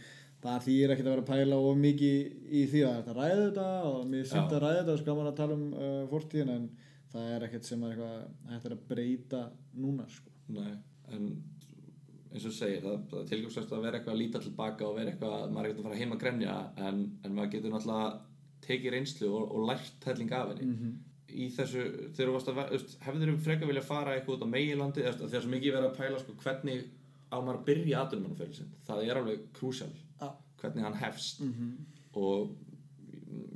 það 0.42 0.64
þýr 0.66 0.94
ekkert 0.94 1.06
að 1.06 1.12
vera 1.12 1.22
að 1.26 1.32
pæla 1.34 1.58
of 1.68 1.76
mikið 1.82 2.16
í 2.48 2.62
því 2.72 2.80
að 2.88 2.96
þetta 2.96 3.16
ræði 3.18 3.42
þetta 3.42 3.66
og 3.92 4.08
mér 4.08 4.24
Já. 4.24 4.40
að 4.40 4.62
ræði 4.64 4.80
þetta 4.80 4.94
og 4.94 5.02
að 7.14 7.20
um 7.20 7.28
það 7.28 7.34
er 7.36 7.46
ekkert 7.48 7.64
sem 7.68 7.82
er 7.84 7.90
eitthvað 7.92 8.50
hægt 8.52 8.66
að 8.72 8.84
breyta 8.88 9.42
núna 9.74 10.06
sko. 10.08 10.30
Nei, 10.48 10.72
en 11.12 11.26
eins 12.32 12.46
og 12.48 12.52
segir, 12.56 12.80
það, 12.82 12.98
það 13.10 13.26
tilgjómsvægt 13.28 13.72
að 13.76 13.82
vera 13.84 13.98
eitthvað 13.98 14.14
að 14.14 14.20
líta 14.22 14.40
tilbaka 14.40 14.86
og 14.88 14.96
vera 14.96 15.10
eitthvað, 15.12 15.50
maður 15.52 15.64
er 15.66 15.70
ekkert 15.70 15.82
að 15.84 15.88
fara 15.90 16.00
heim 16.00 16.12
að 16.16 16.20
grenja 16.22 16.54
en, 16.88 17.00
en 17.24 17.34
maður 17.36 17.50
getur 17.56 17.74
náttúrulega 17.74 18.20
tekið 18.66 18.94
reynslu 18.94 19.28
og, 19.36 19.52
og 19.52 19.66
lært 19.68 20.06
helling 20.08 20.32
af 20.32 20.48
henni 20.52 20.68
Mhm. 20.72 20.92
í 21.32 21.46
þessu, 21.52 21.82
þegar 22.12 22.28
þú 22.28 22.32
varst 22.36 22.48
að 22.48 22.58
hefðir 23.06 23.30
þú 23.32 23.38
frekar 23.44 23.68
vilja 23.70 23.82
fara 23.82 24.14
eitthvað 24.16 24.34
út 24.36 24.42
á 24.44 24.52
meginlandi 24.52 25.00
eða 25.04 25.28
þegar 25.28 25.42
svo 25.44 25.50
mikið 25.52 25.72
verið 25.76 25.88
að 25.90 25.96
pæla 25.96 26.18
sko, 26.20 26.32
hvernig 26.42 26.82
á 27.32 27.36
maður 27.40 27.58
að 27.58 27.64
byrja 27.64 28.02
sinn 28.58 28.72
það 28.86 29.04
er 29.08 29.16
alveg 29.20 29.46
krúsjál 29.56 29.92
Já. 30.20 30.28
hvernig 30.60 30.84
hann 30.84 30.94
hefst 31.00 31.40
Mhm. 31.40 31.70
og 32.14 32.50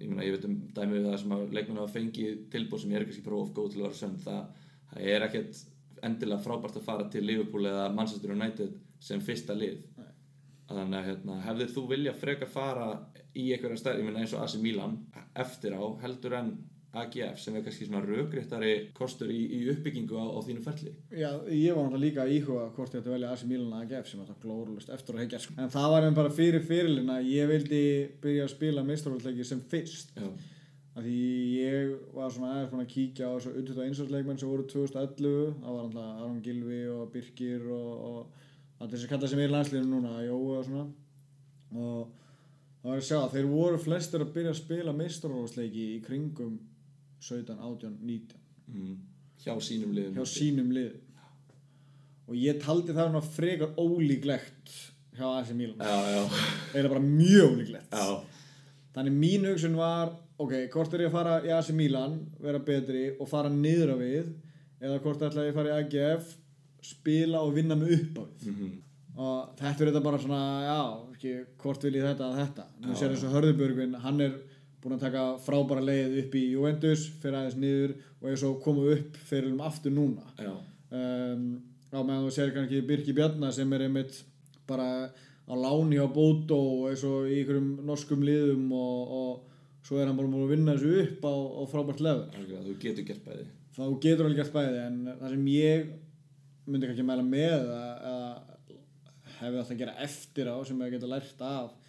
ég 0.01 0.09
meina, 0.11 0.25
ég 0.27 0.37
veit 0.37 0.47
um 0.49 0.57
dæmi 0.77 0.99
við 0.99 1.09
það 1.09 1.19
sem 1.23 1.35
að 1.37 1.55
leikmennu 1.57 1.83
hafa 1.83 1.97
fengið 1.97 2.39
tilbúð 2.53 2.83
sem 2.83 2.93
ég 2.95 3.01
er 3.01 3.09
kannski 3.09 3.35
of 3.41 3.53
góð 3.57 3.73
til 3.73 3.81
að 3.81 3.87
vera 3.87 4.01
sönd 4.01 4.23
það, 4.25 4.69
það 4.93 5.11
er 5.15 5.27
ekkert 5.27 5.63
endilega 6.07 6.45
frábært 6.45 6.79
að 6.81 6.87
fara 6.87 7.09
til 7.13 7.25
Liverpool 7.27 7.69
eða 7.71 7.89
Manchester 7.95 8.33
United 8.35 8.77
sem 9.03 9.23
fyrsta 9.25 9.57
lið 9.57 9.83
Nei. 9.97 10.11
þannig 10.69 10.99
að 11.01 11.09
hérna, 11.11 11.41
hefðir 11.47 11.75
þú 11.75 11.85
vilja 11.93 12.17
frekar 12.17 12.53
fara 12.53 12.89
í 13.37 13.51
einhverja 13.53 13.81
stærð, 13.81 14.01
ég 14.01 14.09
meina 14.09 14.23
eins 14.25 14.35
og 14.37 14.45
AC 14.45 14.57
Milan 14.63 14.99
eftir 15.37 15.77
á 15.77 15.85
heldur 16.03 16.37
en 16.39 16.53
AGF 17.03 17.41
sem 17.43 17.57
er 17.57 17.65
kannski 17.67 17.87
svona 17.89 18.03
rökréttari 18.05 18.73
kostur 18.97 19.31
í, 19.33 19.39
í 19.59 19.61
uppbyggingu 19.73 20.17
á, 20.17 20.25
á 20.33 20.41
þínu 20.47 20.65
ferli? 20.65 20.93
Já, 21.11 21.31
ég 21.53 21.77
var 21.77 21.87
náttúrulega 21.87 22.03
líka 22.05 22.27
íhuga 22.33 22.67
hvort 22.77 22.95
ég 22.95 23.03
ætti 23.03 23.11
að 23.11 23.17
velja 23.17 23.33
AC 23.35 23.45
Milan 23.51 23.77
að 23.77 23.85
AGF 23.85 24.11
sem 24.11 24.23
er 24.23 24.31
þetta 24.31 24.45
glórulust 24.47 24.93
eftir 24.97 25.17
að 25.17 25.25
hekja 25.25 25.41
sko. 25.45 25.57
en 25.61 25.73
það 25.77 25.89
var 25.95 26.07
enn 26.09 26.19
bara 26.19 26.35
fyrir 26.41 26.67
fyrirlin 26.67 27.15
að 27.15 27.31
ég 27.33 27.51
vildi 27.53 27.83
byrja 28.23 28.47
að 28.47 28.53
spila 28.55 28.85
meistarhaldleiki 28.91 29.47
sem 29.47 29.63
fyrst. 29.73 30.15
Já, 30.17 30.29
af 30.97 31.05
því 31.05 31.21
ég 31.61 31.95
var 32.17 32.31
svona 32.33 32.53
aðeins 32.55 32.71
búin 32.73 32.85
að 32.87 32.93
kíkja 32.95 33.29
á 33.29 33.35
þessu 33.37 33.53
auðvitað 33.53 33.89
einsvarsleikmenn 33.91 34.39
sem 34.41 34.53
voru 34.53 34.69
2011 34.73 35.51
það 35.61 35.75
var 35.75 35.83
náttúrulega 35.83 36.21
Aron 36.23 36.39
Gilvi 36.47 36.79
og 36.95 37.11
Birkir 37.13 37.67
og, 37.77 37.91
og 38.09 38.47
allir 38.81 38.95
þessi 38.97 39.11
kalla 39.11 39.29
sem 39.29 39.43
er 39.43 39.51
í 39.51 39.53
landsliðinu 39.53 39.93
núna, 39.93 40.23
Jói 40.25 40.57
og 40.57 40.65
svona. 40.65 40.87
Og 41.77 42.25
það 42.81 42.89
var 42.89 43.03
að 43.03 43.07
sjá 43.11 43.21
þeir 43.35 43.51
voru 43.51 43.83
flestir 43.83 44.25
að 44.25 44.33
byrja 44.39 44.55
að 44.55 44.59
spila 44.63 44.97
meistarhaldleiki 44.97 45.87
í 45.99 46.01
kringum 46.07 46.57
17, 47.25 47.57
18, 47.59 47.97
19 48.03 48.39
mm, 48.73 48.97
hjá 49.45 49.55
sínum 49.63 49.95
liðum. 49.97 50.19
Hjá 50.19 50.31
sínum 50.31 50.71
liðum. 50.75 51.03
Og 52.27 52.39
ég 52.41 52.59
taldi 52.63 52.95
það 52.95 53.13
svona 53.13 53.25
frekar 53.37 53.75
ólíklegt 53.79 54.73
hjá 55.17 55.27
AC 55.31 55.53
Milan. 55.57 55.83
Eða 56.75 56.91
bara 56.91 57.03
mjög 57.03 57.55
ólíklegt. 57.55 57.93
Já, 57.95 58.23
þannig 58.97 59.21
mín 59.21 59.47
hugsun 59.49 59.77
var 59.79 60.15
ok, 60.43 60.57
hvort 60.73 60.95
er 60.95 61.07
ég 61.07 61.13
að 61.13 61.17
fara 61.17 61.37
í 61.45 61.53
AC 61.55 61.71
Milan 61.77 62.19
vera 62.43 62.61
betri 62.65 63.07
og 63.17 63.29
fara 63.31 63.53
niður 63.53 63.95
á 63.95 63.97
við 64.01 64.33
eða 64.83 64.99
hvort 65.05 65.25
ætla 65.25 65.47
ég 65.47 65.55
að 65.55 65.61
fara 65.61 65.71
í 65.71 65.85
AGF 65.85 66.35
spila 66.85 67.43
og 67.45 67.55
vinna 67.57 67.79
mig 67.79 67.95
upp 67.97 68.21
á 68.21 68.23
við 68.27 68.51
mhm, 68.51 68.75
og 69.17 69.55
þetta 69.57 69.73
er 69.73 69.91
þetta 69.91 70.05
bara 70.05 70.21
svona 70.21 70.43
já, 70.67 70.81
ekki, 71.15 71.35
hvort 71.63 71.87
vil 71.87 71.97
ég 71.97 72.09
þetta 72.11 72.29
að 72.29 72.41
þetta? 72.43 72.67
Nú 72.85 72.99
sér 72.99 73.15
eins 73.15 73.25
og 73.25 73.37
Hörðubjörgvin, 73.37 73.97
hann 74.05 74.25
er 74.27 74.37
búinn 74.87 75.01
að 75.01 75.07
taka 75.09 75.25
frábæra 75.43 75.83
leið 75.83 76.13
upp 76.23 76.35
í 76.39 76.45
Juventus 76.53 77.09
fyrir 77.19 77.41
aðeins 77.41 77.59
niður 77.59 77.95
og 78.21 78.29
er 78.31 78.39
svo 78.39 78.53
komið 78.63 78.93
upp 78.95 79.19
fyrir 79.27 79.51
um 79.51 79.65
aftur 79.67 79.95
núna. 79.95 80.23
Um, 80.95 81.47
á 81.91 81.99
meðan 81.99 82.27
þú 82.29 82.35
sér 82.37 82.53
kannski 82.55 82.85
Birki 82.87 83.15
Bjarnar 83.17 83.55
sem 83.57 83.73
er 83.75 83.87
einmitt 83.89 84.21
bara 84.71 85.11
á 85.11 85.55
láni 85.59 85.99
á 85.99 86.07
Bótó 86.07 86.59
og 86.59 86.89
er 86.93 86.99
svo 87.01 87.25
í 87.27 87.41
einhverjum 87.41 87.83
norskum 87.87 88.23
liðum 88.27 88.71
og, 88.79 89.15
og 89.19 89.87
svo 89.87 89.99
er 89.99 90.07
hann 90.07 90.19
bara 90.19 90.31
múin 90.31 90.47
að 90.47 90.55
vinna 90.55 90.75
þessu 90.79 91.03
upp 91.03 91.27
á, 91.27 91.35
á 91.35 91.63
frábært 91.71 92.03
algjörlega, 92.07 92.65
þú 92.67 92.77
getur 92.83 93.09
gert 93.11 93.27
bæði. 93.27 93.47
Þá 93.77 93.85
getur 94.07 94.29
alveg 94.29 94.41
gert 94.43 94.55
bæði 94.55 94.83
en 94.85 95.01
það 95.11 95.35
sem 95.35 95.49
ég 95.53 95.91
myndi 96.67 96.91
kannski 96.91 97.07
mæla 97.07 97.27
með 97.27 97.75
að, 97.75 97.91
að 98.11 99.35
hefði 99.41 99.61
átt 99.61 99.75
að 99.75 99.83
gera 99.83 99.99
eftir 100.07 100.51
á 100.51 100.57
sem 100.67 100.81
ég 100.83 100.95
geta 100.97 101.11
lært 101.11 101.45
af 101.47 101.86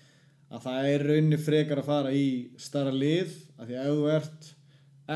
að 0.51 0.61
það 0.67 0.89
er 0.93 1.05
rauninni 1.11 1.39
frekar 1.43 1.81
að 1.81 1.89
fara 1.89 2.11
í 2.15 2.27
starra 2.61 2.93
lið 2.95 3.33
af 3.57 3.67
því 3.67 3.75
að 3.77 3.87
ef 3.89 3.97
þú 3.97 4.05
ert 4.15 4.51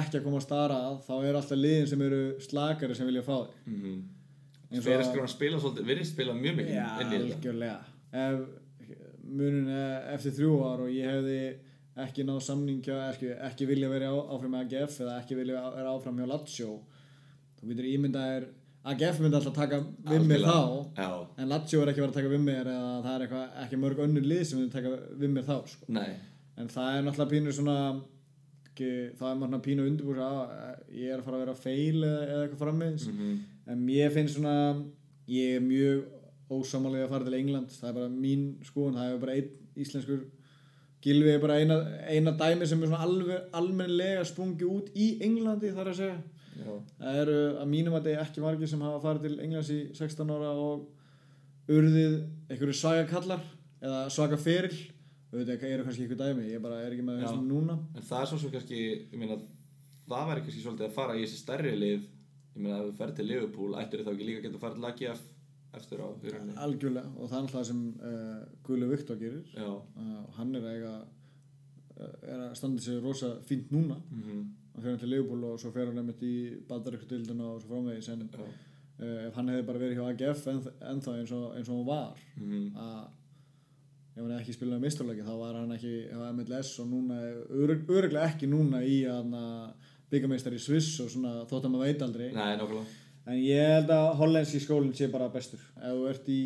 ekki 0.02 0.18
að 0.20 0.24
koma 0.26 0.40
að 0.42 0.46
stara 0.48 0.80
að 0.88 0.98
þá 1.08 1.14
er 1.28 1.38
alltaf 1.40 1.60
liðin 1.60 1.88
sem 1.92 2.02
eru 2.08 2.22
slakari 2.40 2.96
sem 2.96 3.08
vilja 3.08 3.24
fá 3.28 3.36
þig. 3.46 3.56
Mm 3.68 3.80
-hmm. 3.82 4.02
Eins 4.72 4.80
og- 4.80 4.86
Fyrir 4.88 5.04
skrána 5.04 5.28
spila 5.28 5.58
svolítið, 5.60 5.86
virðist 5.86 6.14
spila 6.14 6.34
mjög 6.34 6.56
mikið 6.56 6.76
Já, 6.76 6.88
algjörlega. 7.00 7.80
Ef 8.14 8.40
munin 9.24 9.68
eftir 10.14 10.32
þrjú 10.32 10.54
ár 10.66 10.82
og 10.86 10.90
ég 10.90 11.06
hefði 11.06 11.56
ekki 12.02 12.24
náð 12.24 12.40
samningja 12.42 12.98
ekki, 13.12 13.30
ekki 13.50 13.68
vilja 13.68 13.90
verið 13.90 14.16
áfram 14.32 14.52
með 14.56 14.62
AGF 14.66 15.00
eða 15.04 15.18
ekki 15.22 15.36
vilja 15.36 15.62
vera 15.76 15.94
áfram 15.96 16.18
hjá 16.18 16.28
Lazio 16.28 16.80
þú 17.60 17.68
getur 17.72 17.90
ímyndaðir 17.92 18.46
AGF 18.82 19.20
myndi 19.22 19.38
alltaf 19.38 19.54
taka 19.54 19.78
við 20.10 20.24
mér 20.26 20.46
þá. 20.46 20.62
Já, 20.98 21.10
en 21.38 21.52
Lazio 21.52 21.82
er 21.82 21.92
ekki 21.92 22.02
verið 22.02 22.16
að 22.16 22.18
taka 22.18 22.32
við 22.32 22.42
mér 22.48 22.72
eða 22.72 22.96
það 23.04 23.12
er 23.14 23.26
eitthvað, 23.28 23.52
ekki 23.66 23.80
mörg 23.84 24.02
önnur 24.08 24.26
lið 24.32 24.42
sem 24.50 24.60
myndi 24.60 24.74
taka 24.74 24.96
við 25.22 25.36
mér 25.36 25.46
þá 25.46 25.58
sko. 25.70 25.92
en 26.58 26.72
það 26.74 26.98
er 26.98 27.06
náttúrulega 27.06 27.34
pínur 27.36 27.58
svona 27.58 27.78
ekki, 28.72 28.90
það 29.20 29.30
er 29.30 29.38
svona 29.44 29.62
pínu 29.68 29.86
undirbúr 29.90 30.24
að 30.26 30.42
ég 30.98 31.14
er 31.14 31.20
að 31.20 31.28
fara 31.28 31.38
að 31.38 31.46
vera 31.46 31.56
feil 31.62 32.04
eða, 32.08 32.42
eitthvað 32.42 32.64
frammiðis 32.66 33.08
mm 33.12 33.40
en 33.72 33.86
mér 33.86 34.12
finnst 34.12 34.36
svona 34.36 34.84
ég 35.30 35.56
er 35.56 35.64
mjög 35.64 36.04
ósamalegi 36.52 37.06
að 37.06 37.14
fara 37.14 37.28
til 37.28 37.38
England. 37.38 37.72
Það 37.72 37.90
er 37.90 37.98
bara 38.00 38.10
mín 38.12 38.46
skoðun, 38.68 38.98
það 38.98 39.12
er 39.12 39.20
bara 39.22 39.36
einn 39.38 39.52
íslenskur 39.80 40.24
Gilvi 41.02 41.32
er 41.34 41.40
bara 41.42 41.58
eina, 41.58 41.78
eina 42.14 42.34
dæmi 42.38 42.68
sem 42.70 42.82
er 42.84 42.92
svona 42.92 43.06
alveg, 43.06 43.48
almennilega 43.58 44.26
sprungi 44.28 44.68
út 44.70 44.92
í 44.94 45.16
Englandi 45.26 45.72
þar 45.74 45.90
að 45.90 45.98
segja 45.98 46.18
Já. 46.52 46.72
það 47.00 47.20
eru 47.24 47.38
að 47.62 47.70
mínum 47.72 47.96
að 47.96 48.02
þetta 48.02 48.16
er 48.16 48.26
ekki 48.26 48.44
margir 48.44 48.72
sem 48.72 48.82
hafa 48.86 49.04
farið 49.04 49.28
til 49.28 49.40
Englands 49.46 49.72
í 49.72 49.80
16 49.98 50.34
ára 50.36 50.52
og 50.60 51.72
urðið 51.72 52.18
einhverju 52.52 52.76
svaga 52.76 53.06
kallar 53.10 53.46
eða 53.82 54.02
svaga 54.14 54.40
feril 54.42 54.76
auðvitað 55.32 55.68
eru 55.72 55.84
kannski 55.88 56.06
einhver 56.06 56.20
dæmi, 56.20 56.48
ég 56.52 56.64
bara 56.64 56.82
er 56.84 56.92
ekki 56.92 57.06
með 57.08 57.22
þessum 57.24 57.46
núna. 57.48 57.78
En 57.96 58.04
það 58.04 58.24
er 58.24 58.30
svo 58.32 58.40
sem 58.42 58.52
kannski, 58.52 58.80
ég 59.14 59.20
meina, 59.20 59.38
það 60.04 60.26
væri 60.32 60.44
kannski 60.46 60.64
svolítið 60.66 60.88
að 60.90 60.98
fara 60.98 61.16
í 61.16 61.22
þessi 61.24 61.40
stærri 61.40 61.72
lið. 61.78 62.02
Ég 62.52 62.66
meina, 62.66 62.80
ef 62.82 62.90
þú 62.90 62.96
ferð 62.98 63.16
til 63.20 63.28
Liverpool, 63.30 63.78
ættir 63.80 64.04
þá 64.04 64.12
ekki 64.12 64.28
líka 64.28 64.42
að 64.42 64.48
geta 64.48 64.60
að 64.60 64.66
fara 64.66 64.76
til 64.76 64.90
AGF 64.90 65.22
eftir 65.80 66.04
á 66.04 66.08
rauninni. 66.12 66.58
algjörlega 66.60 67.12
og 67.16 67.30
það 67.32 67.38
er 67.38 67.46
alltaf 67.46 67.68
sem 67.70 67.84
uh, 67.96 68.42
Guðlu 68.68 68.90
Viktor 68.92 69.22
gerir. 69.22 69.46
Uh, 69.56 69.78
og 70.26 70.34
hann 70.36 70.52
er 70.60 70.66
að 70.68 70.74
eiga 70.76 70.96
uh, 71.00 72.18
er 72.28 72.42
að 72.50 72.58
standa 72.60 72.84
sig 72.84 73.00
rosa 73.00 73.38
fínt 73.48 73.72
núna. 73.72 74.02
Mhm, 74.12 74.42
hann 74.74 74.84
fer 74.84 74.90
hann 74.92 75.00
til 75.02 75.12
Liverpool 75.12 75.48
og 75.52 75.62
svo 75.62 75.72
fer 75.76 75.90
hann 75.90 76.02
einmitt 76.02 76.22
í 76.26 76.36
Bandaríkjadildina 76.70 77.48
og 77.54 77.64
svo 77.64 77.74
framvegis 77.74 78.12
en 78.14 78.28
uh, 78.28 78.46
ef 79.28 79.40
hann 79.40 79.52
hefði 79.52 79.66
bara 79.68 79.82
verið 79.82 80.00
hjá 80.00 80.06
AGF 80.12 80.46
en, 80.52 80.62
ennþá 80.94 81.18
eins 81.20 81.34
og, 81.36 81.48
eins 81.58 81.72
og 81.72 81.80
hann 81.80 81.90
var 81.90 82.22
mhm, 82.38 82.68
að 82.80 83.02
ef 84.12 84.24
hann 84.24 84.34
ekki 84.40 84.56
spilað 84.56 84.84
misturleiki 84.84 85.28
þá 85.28 85.34
var 85.40 85.60
hann 85.60 85.76
ekki 85.76 85.94
hjá 86.10 86.26
MLS 86.34 86.74
og 86.84 86.90
núna 86.92 87.20
örug, 87.48 87.86
öruglega 87.90 88.28
ekki 88.32 88.50
núna 88.52 88.84
í 88.84 89.02
byggameistar 90.12 90.56
í 90.56 90.60
Sviss 90.60 90.98
og 91.04 91.12
svona 91.14 91.46
þótt 91.48 91.68
að 91.68 91.74
maður 91.74 91.88
veit 91.88 92.02
aldrei. 92.04 92.26
Nei, 92.36 92.82
en 93.32 93.38
ég 93.40 93.70
held 93.78 93.94
að 93.96 94.08
hollenski 94.20 94.60
skólinn 94.60 94.96
sé 94.98 95.08
bara 95.14 95.30
bestur. 95.32 95.62
Ef 95.80 95.96
þú 95.96 96.08
ert 96.10 96.32
í 96.32 96.42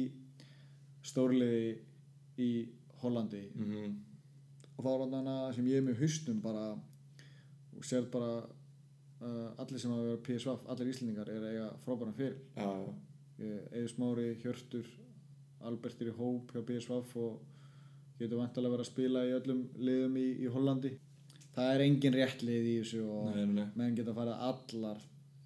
stórliði 1.05 1.71
í 2.41 2.49
Hollandi 3.01 3.41
mhm, 3.53 3.95
og 4.76 4.84
þá 4.84 4.89
er 4.91 5.01
þarna 5.01 5.36
sem 5.55 5.67
ég 5.69 5.80
er 5.80 5.86
með 5.86 6.01
haustum 6.03 6.41
bara 6.43 6.65
og 7.76 7.88
sér 7.88 8.05
bara 8.11 8.36
uh, 8.41 9.49
allir 9.61 9.82
sem 9.82 9.91
hafa 9.93 10.09
verið 10.09 10.21
PSV 10.28 10.69
allir 10.73 10.91
íslendingar 10.93 11.32
er 11.32 11.41
að 11.41 11.49
eiga 11.53 11.71
frábæran 11.86 12.15
fyrir 12.17 12.38
Já, 12.55 12.69
já, 12.86 13.57
Eður 13.76 13.91
Smári, 13.91 14.30
Hjörtur 14.43 14.88
Albert 15.65 16.01
er 16.01 16.11
í 16.11 16.15
hóp 16.15 16.53
hjá 16.53 16.61
PSV 16.65 17.19
og 17.21 17.41
getur 18.19 18.39
vantilega 18.39 18.76
verið 18.76 18.86
að 18.86 18.91
spila 18.91 19.23
í 19.26 19.34
öllum 19.36 19.61
liðum 19.82 20.17
í, 20.21 20.28
í 20.45 20.51
Hollandi. 20.51 20.91
Það 21.55 21.71
er 21.71 21.84
engin 21.86 22.15
rétt 22.15 22.43
lið 22.45 22.69
í 22.69 22.76
þessu 22.82 23.01
og 23.07 23.38
menn 23.80 23.95
geta 23.97 24.15
farið 24.15 24.43
allar 24.49 25.01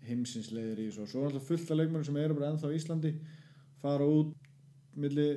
heimsins 0.06 0.50
liðir 0.54 0.82
í 0.84 0.88
þessu. 0.90 1.06
Og 1.06 1.12
svo 1.12 1.24
er 1.24 1.30
alltaf 1.30 1.48
fullt 1.50 1.72
af 1.72 1.80
leikmennum 1.80 2.08
sem 2.08 2.20
eru 2.22 2.38
bara 2.38 2.52
ennþá 2.52 2.72
í 2.74 2.80
Íslandi 2.80 3.14
fara 3.80 4.08
út 4.10 4.34
milli 5.00 5.28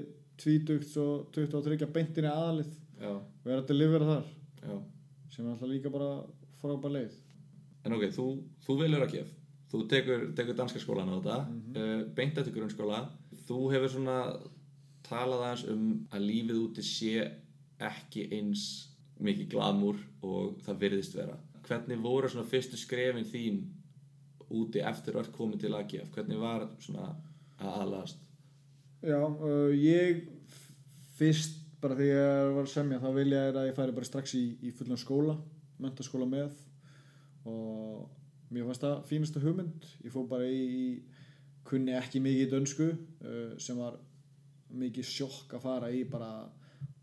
tvítugt 0.40 0.96
og 0.98 1.28
23 1.36 1.88
beintinni 1.94 2.30
aðalið 2.30 2.72
já, 2.98 3.12
og 3.12 3.50
er 3.50 3.60
að 3.60 3.68
delivera 3.70 4.08
þar. 4.08 4.30
Já. 4.62 4.76
Sem 5.32 5.46
er 5.46 5.52
alltaf 5.52 5.70
líka 5.70 5.92
bara 5.92 6.10
frábær 6.62 6.96
leið. 6.96 7.20
En 7.82 7.98
ok, 7.98 8.08
þú, 8.14 8.26
þú 8.62 8.80
velur 8.80 9.04
AGF 9.04 9.38
Þú 9.72 9.86
tekur, 9.88 10.24
tekur 10.36 10.56
danska 10.56 10.80
skólan 10.82 11.08
á 11.08 11.16
þetta. 11.16 11.36
Mm 11.48 12.08
beint 12.16 12.36
eftir 12.36 12.52
grunnskóla. 12.52 13.06
Þú 13.46 13.58
hefur 13.72 13.88
svona 13.94 14.16
talað 15.06 15.44
aðeins 15.46 15.62
um 15.72 15.84
að 16.12 16.26
lífið 16.28 16.58
úti 16.60 16.82
sé 16.84 17.22
ekki 17.80 18.26
eins 18.36 18.64
mikið 19.18 19.48
glamúr 19.54 19.96
og 20.22 20.58
það 20.66 20.82
virðist 20.84 21.16
vera. 21.16 21.38
Hvernig 21.64 22.02
voru 22.04 22.28
svona 22.28 22.48
fyrstu 22.48 22.76
skrefin 22.76 23.24
þín 23.24 23.62
úti 24.52 24.84
eftir 24.84 25.16
að 25.16 25.32
komið 25.32 25.64
til 25.64 25.72
AGF? 25.78 26.12
Hvernig 26.12 26.38
var 26.42 26.68
svona 26.78 27.08
að 27.56 27.80
aðlast? 27.80 28.20
Já, 29.00 29.20
uh, 29.24 29.72
ég 29.72 30.28
fyrst 31.16 31.56
bara 31.80 31.96
þegar 31.96 32.44
ég 32.44 32.54
var 32.58 32.68
að 32.68 32.74
semja 32.74 33.00
þá 33.00 33.10
vilja 33.16 33.46
ég 33.48 33.56
að 33.56 33.70
ég 33.70 33.78
færi 33.80 33.96
bara 33.96 34.10
strax 34.10 34.36
í, 34.36 34.44
í 34.62 34.70
fullan 34.76 35.00
skóla 35.00 35.38
mentaskóla 35.82 36.28
með 36.30 36.54
og 37.48 38.06
mér 38.52 38.68
fannst 38.68 38.84
það 38.84 39.04
fínasta 39.08 39.42
hugmynd. 39.42 39.86
Ég 40.04 40.14
fór 40.14 40.28
bara 40.30 40.46
í, 40.46 41.02
kunni 41.66 41.94
ekki 41.96 42.22
mikið 42.22 42.54
dönsku 42.54 42.88
uh, 42.92 43.54
sem 43.62 43.78
var 43.78 43.98
mikið 44.72 45.08
sjokk 45.08 45.56
að 45.56 45.64
fara 45.66 45.90
í 45.92 46.02
bara 46.08 46.32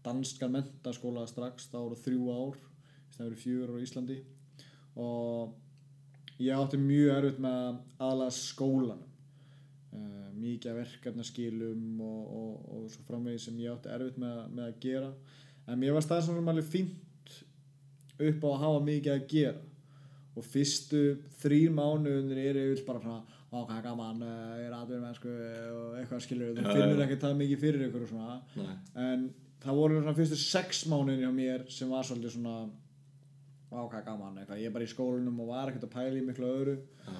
danskan 0.04 0.54
mentaskóla 0.56 1.26
strax 1.30 1.68
það 1.72 1.86
voru 1.86 2.04
þrjú 2.06 2.34
ár 2.34 2.60
verið 3.20 3.42
fjögur 3.44 3.74
ár 3.74 3.80
á 3.80 3.84
Íslandi. 3.84 4.18
Og 5.00 6.40
ég 6.40 6.56
átti 6.56 6.80
mjög 6.80 7.18
erfitt 7.18 7.42
með 7.44 7.58
að 7.60 7.80
aðlaga 8.08 8.36
skólanum 8.38 9.06
uh, 9.96 10.30
mikið 10.40 10.80
verkefnaskilum 10.80 12.00
og, 12.06 12.22
og, 12.40 12.54
og 12.76 12.88
svo 12.94 13.04
framvegis 13.08 13.50
sem 13.50 13.60
ég 13.60 13.76
átti 13.76 13.92
erfitt 13.92 14.20
með, 14.22 14.42
með 14.54 14.66
að 14.70 14.82
gera. 14.86 15.12
En 15.68 15.82
mér 15.82 15.98
var 15.98 16.06
staðið 16.06 16.30
svona 16.30 16.54
alveg 16.54 16.72
fínt 16.72 17.09
upp 18.20 18.46
á 18.46 18.50
að 18.52 18.62
hafa 18.64 18.86
mikið 18.86 19.16
að 19.16 19.28
gera. 19.34 19.66
Og 20.38 20.46
fyrstu 20.46 21.04
þrýr 21.42 21.74
mánuðunir 21.76 22.42
eru 22.46 22.66
yfir 22.70 22.86
bara 22.88 23.04
svona 23.04 23.22
er 23.50 23.82
gaman, 23.82 24.22
uh, 24.22 24.58
ég 24.60 24.68
er 24.68 24.76
aðverjum 24.78 25.06
mennsku 25.08 25.32
og 25.74 25.96
eitthvað 25.98 26.22
skilur, 26.22 26.52
þú 26.54 26.76
finnur 26.76 27.02
ekki 27.06 27.18
það 27.24 27.40
mikið 27.40 27.64
fyrir 27.64 27.86
ykkur 27.88 28.06
og 28.06 28.12
svona. 28.12 28.36
Nei, 28.60 28.76
en 29.08 29.26
það 29.64 29.80
voru 29.82 29.98
svona 30.04 30.16
fyrstu 30.20 30.38
sex 30.38 30.84
mánuðin 30.92 31.24
hjá 31.26 31.32
mér 31.34 31.66
sem 31.74 31.90
var 31.90 32.06
svolítið 32.06 32.36
svona 32.36 32.60
er 33.70 34.06
gaman, 34.06 34.38
eitthvað, 34.38 34.62
ég 34.62 34.70
er 34.70 34.74
bara 34.74 34.86
í 34.86 34.90
skólanum 34.90 35.42
og 35.44 35.52
var 35.52 35.72
ekkert 35.72 35.88
að 35.90 35.96
pæla 35.98 36.18
í 36.18 36.26
miklu 36.26 36.50
öðru. 36.50 36.78
Já, 37.06 37.18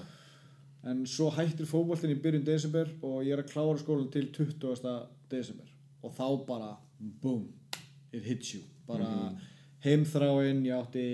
en 0.90 1.04
svo 1.10 1.28
hættir 1.36 1.68
fótboltinn 1.68 2.14
í 2.14 2.20
byrjun 2.24 2.46
desember 2.48 2.90
og 3.04 3.24
ég 3.26 3.36
er 3.36 3.44
að 3.44 3.52
klára 3.52 3.78
skólan 3.82 4.10
til 4.14 4.30
20. 4.36 4.94
desember. 5.32 5.72
Og 6.06 6.14
þá 6.16 6.28
bara 6.48 6.70
boom, 7.22 7.50
it 8.14 8.24
hits 8.24 8.54
you. 8.56 8.62
Bara 8.88 9.10
heimþráin, 9.84 10.64
ég 10.68 10.76
átti 10.76 11.06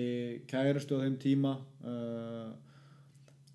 kærustu 0.50 0.98
á 0.98 1.04
þeim 1.06 1.18
tíma 1.22 1.56
uh, 1.86 2.52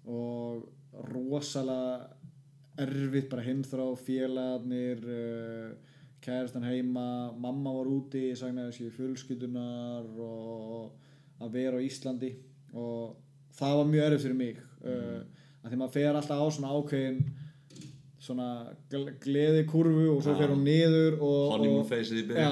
og 0.06 0.68
rosalega 1.11 2.11
erfitt 2.80 3.30
bara 3.32 3.44
heimþrá, 3.44 3.88
félagarnir 4.00 5.02
uh, 5.04 5.72
kærastan 6.22 6.66
heima 6.68 7.32
mamma 7.40 7.72
var 7.74 7.90
úti, 7.90 8.28
ég 8.30 8.38
sagnaði 8.38 8.90
fjölskyldunar 8.94 10.06
og 10.20 10.92
að 11.40 11.54
vera 11.56 11.80
á 11.80 11.86
Íslandi 11.86 12.34
og 12.76 13.16
það 13.56 13.76
var 13.80 13.92
mjög 13.92 14.06
erfitt 14.06 14.26
fyrir 14.26 14.40
mig 14.40 14.58
uh, 14.84 15.20
að 15.61 15.70
því 15.72 15.80
maður 15.80 15.94
fer 15.96 16.18
alltaf 16.18 16.44
á 16.44 16.46
svona 16.54 16.74
ákveðin 16.76 17.22
svona 18.20 18.48
gl- 18.92 19.14
gleðikurvu 19.24 20.06
og 20.12 20.20
svo 20.24 20.34
fer 20.36 20.52
hún 20.52 20.64
niður 20.66 21.16
og, 21.16 21.54
og, 21.72 21.86
í 22.20 22.24
ja, 22.36 22.50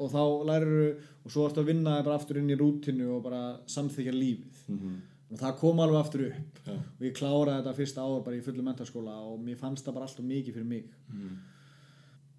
og 0.00 0.12
þá 0.14 0.22
lærir 0.48 0.78
og 1.24 1.32
svo 1.32 1.46
ertu 1.48 1.62
að 1.62 1.70
vinna 1.72 1.98
bara 2.02 2.16
aftur 2.16 2.40
inn 2.40 2.50
í 2.50 2.56
rútinu 2.58 3.10
og 3.16 3.24
bara 3.26 3.42
samþykja 3.68 4.14
lífið. 4.16 4.60
Mhm, 4.68 4.94
og 5.30 5.38
það 5.38 5.58
kom 5.60 5.80
alveg 5.84 6.00
aftur 6.00 6.24
upp. 6.30 6.60
Já, 6.66 6.72
og 6.72 7.04
ég 7.06 7.16
kláraði 7.18 7.60
þetta 7.60 7.76
fyrsta 7.76 8.06
ár 8.06 8.24
bara 8.24 8.36
í 8.36 8.44
fullu 8.44 8.64
mentaskóla 8.66 9.16
og 9.28 9.38
mér 9.44 9.56
fannst 9.60 9.84
það 9.86 9.94
bara 9.94 10.06
alltaf 10.08 10.24
mikið 10.24 10.54
fyrir 10.54 10.66
mig. 10.66 10.84
Mhm, 11.12 11.36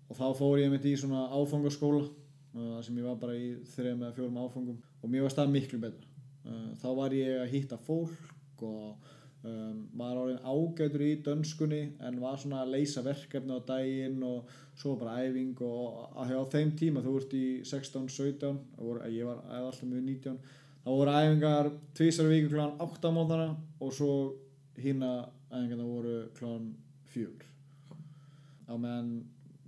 og 0.10 0.18
þá 0.18 0.28
fór 0.40 0.60
ég 0.60 0.72
mitt 0.72 0.86
í 0.86 0.98
svona 0.98 1.30
áfangaskóla 1.30 2.04
uh, 2.08 2.82
sem 2.82 2.98
ég 2.98 3.04
var 3.08 3.16
bara 3.16 3.38
í 3.38 3.56
þrejum 3.76 4.04
eða 4.04 4.16
fjórum 4.18 4.42
áfangum 4.42 4.78
og 5.04 5.10
mér 5.10 5.22
var 5.28 5.38
það 5.38 5.54
miklu 5.56 5.80
betra. 5.80 6.08
Uh, 6.46 6.74
þá 6.82 6.88
var 6.98 7.12
ég 7.16 7.42
að 7.42 7.52
hitta 7.54 7.78
fólk 7.78 8.62
og 8.62 8.96
um, 9.44 9.78
var 9.98 10.18
orðin 10.22 10.44
ágætur 10.46 11.04
í 11.06 11.12
dönskunni 11.26 11.82
en 12.00 12.20
var 12.22 12.38
svona 12.42 12.62
að 12.64 12.74
leysa 12.76 13.04
verkefni 13.06 13.58
á 13.58 13.60
daginn 13.68 14.24
og 14.28 14.50
svo 14.78 14.96
bara 15.02 15.18
æfing 15.26 15.56
og 15.66 16.16
á, 16.18 16.24
á 16.30 16.44
þeim 16.54 16.74
tíma 16.80 17.04
þú 17.06 17.16
ert 17.22 17.34
í 17.38 17.46
16-17 17.66 18.60
voru- 18.78 19.10
ég 19.10 19.26
var 19.26 19.42
alltaf 19.60 19.84
mjög 19.84 20.04
19 20.10 20.40
þá 20.86 20.90
voru 20.90 21.18
æfingar 21.18 21.72
tvisar 21.98 22.30
viku 22.32 22.54
kláðan 22.56 22.80
8 22.88 23.14
mótana 23.18 23.50
og 23.80 23.94
svo 23.94 24.14
hína 24.82 25.12
æfingarna 25.52 25.86
voru 25.86 26.16
kláðan 26.40 26.72
4 27.14 27.52
á 28.72 28.74
meðan 28.78 29.12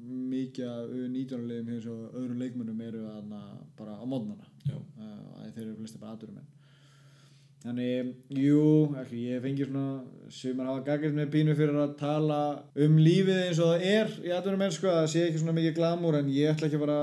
mikið 0.03 0.65
af 0.67 0.89
19 0.91 1.47
liðum 1.47 1.69
hér 1.71 1.83
svo 1.83 1.95
öðrum 2.11 2.41
leikmönnum 2.41 2.81
eru 2.87 3.03
þarna 3.07 3.41
bara 3.77 3.95
á 3.99 4.03
mótnana 4.05 4.47
já, 4.67 4.75
uh, 4.75 5.51
þeir 5.55 5.67
eru 5.67 5.77
flesti 5.79 6.01
bara 6.01 6.15
aðdurum 6.17 6.41
þannig, 7.63 8.11
jú, 8.35 8.63
ekki, 8.99 9.21
ég 9.31 9.43
fengi 9.43 9.67
svona 9.67 9.85
sumar 10.33 10.69
hafa 10.69 10.83
gaggrind 10.87 11.15
með 11.15 11.31
pínu 11.33 11.55
fyrir 11.55 11.79
að 11.79 11.95
tala 11.99 12.39
um 12.85 12.97
lífið 12.99 13.41
eins 13.45 13.61
og 13.63 13.71
það 13.71 13.85
er 13.89 14.13
í 14.19 14.33
aðdurum 14.35 14.63
menn, 14.63 14.75
sko, 14.75 14.89
að 14.91 14.99
það 14.99 15.11
sé 15.13 15.25
ekki 15.27 15.41
svona 15.41 15.57
mikið 15.59 15.75
glamúr 15.79 16.19
en 16.19 16.31
ég 16.35 16.51
ætla 16.51 16.69
ekki 16.69 16.79
að 16.79 16.85
bara 16.85 16.99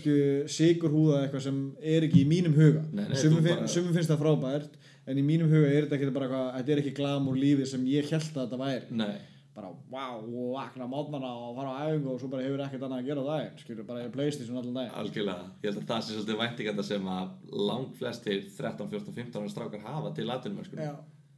sko, 0.00 0.16
sigur 0.58 0.94
húða 0.94 1.20
eitthvað 1.24 1.46
sem 1.48 1.60
er 1.80 2.08
ekki 2.08 2.24
í 2.24 2.28
mínum 2.28 2.56
huga. 2.58 2.84
Sumum, 3.16 3.44
finn, 3.44 3.92
finnst 3.96 4.12
það 4.12 4.24
frábært 4.24 4.80
en 5.08 5.20
í 5.20 5.24
mínum 5.24 5.52
huga 5.52 5.70
er 5.70 5.86
þetta 5.86 6.00
ekki 6.00 6.16
bara 6.16 6.28
eitthvað 6.28 6.58
þetta 6.58 6.74
er 6.74 6.82
ekki 6.84 6.98
glamúr 7.00 7.40
lífið 7.40 7.72
sem 7.72 7.86
ég 7.88 8.12
held 8.12 8.34
að 8.34 8.42
þetta 8.44 8.60
væri. 8.66 8.98
Nei 9.00 9.33
bara 9.54 9.70
wow, 9.90 10.22
vakna 10.56 10.86
mótmanna 10.90 11.30
og 11.30 11.54
fara 11.54 11.72
á 11.78 11.86
æfingu 11.86 12.10
og 12.10 12.20
svo 12.20 12.28
bara 12.32 12.42
hefur 12.42 12.62
ekkert 12.64 12.84
annað 12.86 13.02
að 13.02 13.08
gera 13.08 13.22
á 13.22 13.26
daginn 13.28 13.58
skilur 13.60 13.86
bara 13.86 14.02
í 14.02 14.12
Playstation 14.14 14.58
allan 14.58 14.78
daginn. 14.78 14.94
Algjörlega, 14.98 15.48
ég 15.62 15.68
held 15.68 15.80
að 15.82 15.90
það 15.90 16.00
sé 16.02 16.16
svolítið 16.16 16.40
væntinganda 16.40 16.84
sem 16.88 17.10
að 17.14 17.58
lang 17.70 17.92
flestir 18.00 18.40
13, 18.56 18.88
14, 18.90 19.16
15 19.20 19.38
ára 19.44 19.52
strákar 19.52 19.84
hafa 19.84 20.14
til 20.16 20.26
atvinnumörskunum. 20.34 20.88
Já. 20.88 20.94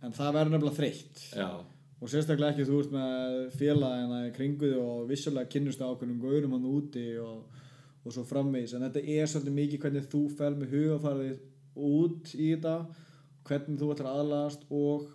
en 0.06 0.16
það 0.16 0.38
verður 0.38 0.54
nefnilega 0.54 0.78
þreytt. 0.78 1.22
Já, 1.36 1.50
og 2.00 2.12
sérstaklega 2.12 2.54
ekki 2.54 2.68
þú 2.68 2.80
ert 2.82 2.96
með 2.96 3.36
félagina 3.60 4.22
í 4.26 4.32
kringu 4.36 4.70
þig 4.70 4.80
og 4.80 5.04
vissulega 5.10 5.52
kynnustu 5.52 5.84
ákveðnum 5.84 6.22
gaurum 6.24 6.56
hann 6.56 6.70
úti 6.72 7.06
og, 7.20 7.62
og 8.04 8.16
svo 8.16 8.24
framvegis. 8.28 8.76
En 8.76 8.86
þetta 8.86 9.04
er 9.04 9.28
svolítið 9.32 9.58
mikið 9.60 9.84
hvernig 9.84 10.08
þú 10.12 10.22
fer 10.38 10.56
með 10.56 10.76
hugafarðið 10.76 11.44
út 11.76 12.32
í 12.36 12.50
þetta 12.54 12.76
hvernig 13.46 13.80
þú 13.80 13.92
ætlar 13.92 14.12
aðlagast 14.12 14.68
og 14.72 15.10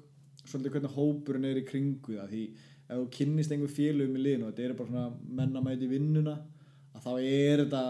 svolítið 0.46 0.76
hvernig 0.76 0.98
hópurinn 0.98 1.48
er 1.50 1.62
í 1.62 1.66
kringu 1.68 2.18
það 2.18 2.34
því 2.34 2.44
ef 2.92 3.00
þú 3.00 3.10
kynnist 3.16 3.54
einhver 3.56 3.72
félagum 3.72 4.18
í 4.20 4.24
liðinu 4.26 4.48
og 4.48 4.54
þetta 4.54 4.68
er 4.68 4.78
bara 4.80 4.92
svona 4.92 5.36
mennamæti 5.40 5.90
vinnuna 5.92 6.36
að 6.92 7.06
þá 7.06 7.12
er 7.22 7.64
þetta 7.64 7.84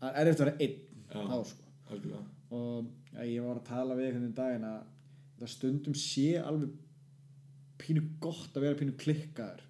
það 0.00 0.20
er 0.20 0.30
eftir 0.30 0.44
að 0.44 0.50
vera 0.50 0.66
einn 0.66 0.78
Já. 1.10 1.22
þá 1.30 1.38
sko. 1.50 1.72
algjörlega. 1.90 2.22
Og 2.50 3.14
ja, 3.14 3.24
ég 3.30 3.46
var 3.46 3.58
að 3.58 3.66
tala 3.70 3.96
við 3.98 4.08
einhvern 4.08 4.26
veginn 4.26 4.38
daginn 4.38 4.68
að 4.70 4.78
það 5.40 5.52
stundum 5.54 5.96
sé 5.98 6.28
alveg 6.42 6.76
pínu 7.80 8.04
gott 8.22 8.54
að 8.54 8.66
vera 8.66 8.78
pínu 8.78 8.94
klikkaður 9.00 9.66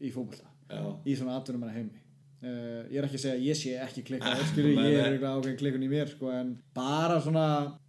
í 0.00 0.10
fótbolta 0.12 0.50
já, 0.70 0.82
í 1.04 1.16
svona 1.18 1.38
atvinnum 1.40 1.70
heimi. 1.72 2.02
Uh, 2.46 2.84
ég 2.92 2.98
er 3.00 3.06
ekki 3.06 3.16
að 3.16 3.22
segja 3.22 3.36
að 3.36 3.46
ég 3.46 3.58
sé 3.58 3.74
ekki 3.80 4.04
klikkaður 4.06 4.48
skilur, 4.50 4.74
ég 4.76 4.98
er 5.00 5.14
eitthvað 5.14 5.38
ákveðin 5.38 5.60
klikkun 5.62 5.86
í 5.86 5.90
mér 5.90 6.10
sko, 6.12 6.30
en 6.36 6.52
bara 6.76 7.16
svona 7.24 7.46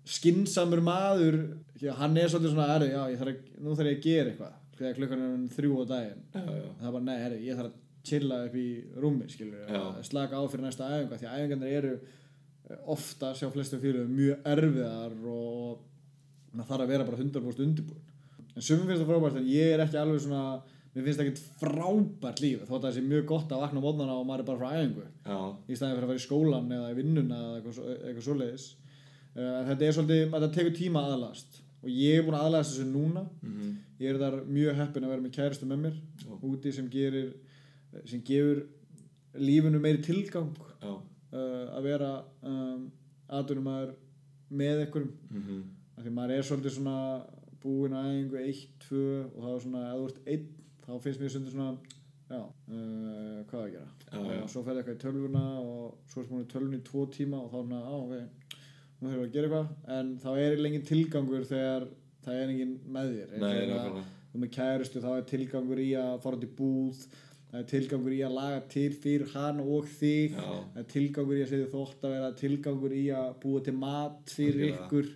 skinsamur 0.08 0.82
maður 0.86 1.38
hann 2.00 2.16
er 2.18 2.32
svolítið 2.32 2.54
svona 2.54 2.70
erði, 2.78 2.94
já, 2.94 3.20
þarf 3.20 3.34
að, 3.34 3.52
nú 3.60 3.76
þarf 3.76 3.92
ég 3.92 4.00
að 4.00 4.08
gera 4.08 4.32
eitthvað 4.32 4.56
þegar 4.78 4.98
klukkan 5.00 5.24
er 5.24 5.32
orðin 5.32 5.52
þrjú 5.56 5.82
á 5.82 5.86
daginn. 5.92 6.24
Það 6.34 6.88
er 6.88 6.96
bara, 6.96 7.06
nei, 7.08 7.18
herri, 7.24 7.42
ég 7.48 7.60
þarf 7.60 7.72
að 7.72 7.84
chilla 8.08 8.40
upp 8.48 8.56
í 8.58 8.68
rúmi, 9.04 9.28
skilur, 9.32 9.68
að 9.68 10.00
slaka 10.08 10.40
á 10.40 10.44
fyrir 10.48 10.66
næsta 10.68 10.92
æfinga, 10.94 11.20
því 11.20 11.28
að 11.28 11.42
æfingarnir 11.42 11.78
eru 11.82 11.94
eh, 11.98 12.80
ofta, 12.94 13.34
sjá 13.36 13.50
flestu 13.52 13.80
fyrir 13.82 14.08
mjög 14.08 14.48
erfiðar 14.54 15.18
og 15.28 15.84
maður 16.54 16.70
þarf 16.72 16.86
að 16.86 16.94
vera 16.94 17.08
bara 17.08 17.20
100% 17.20 17.66
undirbúin 17.66 18.14
en 18.58 18.66
sumum 18.66 18.88
finnst 18.90 19.04
það 19.04 19.12
frábært, 19.12 19.38
en 19.42 19.52
ég 19.52 19.76
er 19.76 19.84
ekki 19.84 20.00
alveg 20.02 20.24
svona 20.24 20.44
mér 20.96 21.06
finnst 21.06 21.20
það 21.20 21.28
ekkert 21.28 21.44
frábært 21.62 22.42
líf 22.42 22.64
þótt 22.66 22.80
að 22.80 22.88
það 22.88 22.96
sé 22.96 23.06
mjög 23.06 23.28
gott 23.30 23.54
að 23.54 23.64
vakna 23.66 23.82
á 23.82 23.86
mótnana 23.86 24.18
og 24.18 24.26
maður 24.26 24.44
er 24.44 24.48
bara 24.48 24.62
frá 24.64 24.80
æfingu. 24.80 25.06
Já, 25.28 25.38
í 25.68 25.78
staðin 25.78 25.98
fyrir 25.98 26.08
að 26.08 26.12
vera 26.14 26.22
í 26.22 26.26
skólan 26.26 26.74
eða 26.74 26.90
í 26.90 26.98
vinnuna 26.98 27.42
eða 27.44 27.60
eitthvað, 27.60 27.92
eitthvað 28.00 28.26
svoleiðis. 28.26 28.66
Uh, 29.38 29.60
þetta 29.68 29.86
er 29.86 29.98
svolítið, 29.98 30.24
þetta 30.34 30.50
tekur 30.56 30.76
tíma 30.80 31.04
að 31.04 31.14
aðlast 31.18 31.60
og 31.84 31.90
ég 31.94 32.18
er 32.20 32.26
búin 32.26 32.38
að 32.38 32.48
aðlast 32.48 32.74
þessu 32.74 32.88
núna. 32.90 33.24
Mhm, 33.42 33.76
ég 34.02 34.10
er 34.14 34.20
þar 34.22 34.40
mjög 34.46 34.76
heppin 34.82 35.04
að 35.06 35.14
vera 35.14 35.26
með 35.26 35.36
kæristu 35.38 35.66
með 35.70 35.80
mér 35.86 35.96
Já. 36.24 36.34
úti 36.50 36.74
sem 36.74 36.90
gerir 36.90 37.34
sem 38.06 38.22
gefur 38.22 38.64
lífinu 39.38 39.80
meiri 39.82 40.02
tilgang 40.04 40.52
já, 40.82 40.92
uh, 40.92 41.66
að 41.78 41.84
vera 41.84 42.12
um, 42.44 42.92
aðdunumæður 43.30 43.94
með 44.50 44.82
einhverjum. 44.86 45.12
Mhm, 45.32 45.62
af 45.98 46.04
því 46.06 46.14
maður 46.18 46.36
er 46.38 46.48
svolítið 46.48 46.76
svona 46.78 46.98
búinn 47.64 47.96
að 47.98 48.10
æfingu 48.12 48.42
1, 48.44 48.66
2 48.88 49.04
og 49.36 49.44
það 49.44 49.54
er 49.56 49.62
svona 49.66 49.84
ef 49.88 49.98
þú 49.98 50.08
ert 50.10 50.20
einn 50.34 50.48
þá 50.88 50.92
finnst 51.04 51.22
mér 51.22 51.32
svolítið 51.34 51.56
svona 51.56 51.78
já, 52.28 52.42
uh, 52.44 53.44
hvað 53.50 53.62
að 53.64 53.72
gera? 53.72 53.88
Og 54.18 54.50
svo 54.52 54.64
ferði 54.64 54.82
eitthvað 54.84 54.98
í 54.98 55.02
tölvuna 55.04 55.46
og 55.62 55.98
svo 56.12 56.22
er 56.22 56.30
búin 56.32 56.46
í 56.46 56.52
tölvunni 56.52 56.80
í 56.82 56.86
tvo 56.88 57.06
tíma 57.12 57.42
og 57.44 57.50
þá 57.52 57.58
er 57.60 57.66
svona, 57.68 57.82
á 57.84 57.96
ok 57.98 58.47
nú 58.98 59.12
þurfum 59.12 59.22
við 59.22 59.28
að 59.28 59.34
gera 59.38 59.48
eitthvað 59.48 59.96
en 59.98 60.12
þá 60.24 60.30
er 60.42 60.66
engin 60.70 60.88
tilgangur 60.88 61.48
þegar 61.52 61.88
það 62.26 62.42
er 62.42 62.52
engin 62.54 62.76
með 62.98 63.14
þér 63.14 63.34
Þegar 63.38 64.02
þú 64.32 64.42
með 64.44 64.52
kærustu 64.58 65.04
þá 65.04 65.10
er 65.14 65.26
tilgangur 65.32 65.82
í 65.82 65.88
að 66.02 66.20
fara 66.26 66.42
í 66.44 66.52
búð 66.58 67.06
það 67.48 67.60
er 67.62 67.68
tilgangur 67.72 68.16
í 68.18 68.20
að 68.28 68.36
laga 68.36 68.60
til 68.74 68.90
fyrir 69.06 69.32
hann 69.34 69.62
og 69.64 69.88
þig 69.98 70.36
Já. 70.36 70.44
það 70.44 70.82
er 70.82 70.90
tilgangur 70.92 71.38
í 71.38 71.46
að 71.46 71.54
segja 71.54 71.70
þótt 71.72 72.04
að 72.04 72.16
vera 72.18 72.34
tilgangur 72.42 72.98
í 72.98 73.06
að 73.16 73.30
búa 73.46 73.64
til 73.64 73.76
mat 73.78 74.34
fyrir 74.34 74.66
Algjörlega. 74.68 74.84
ykkur 74.84 75.08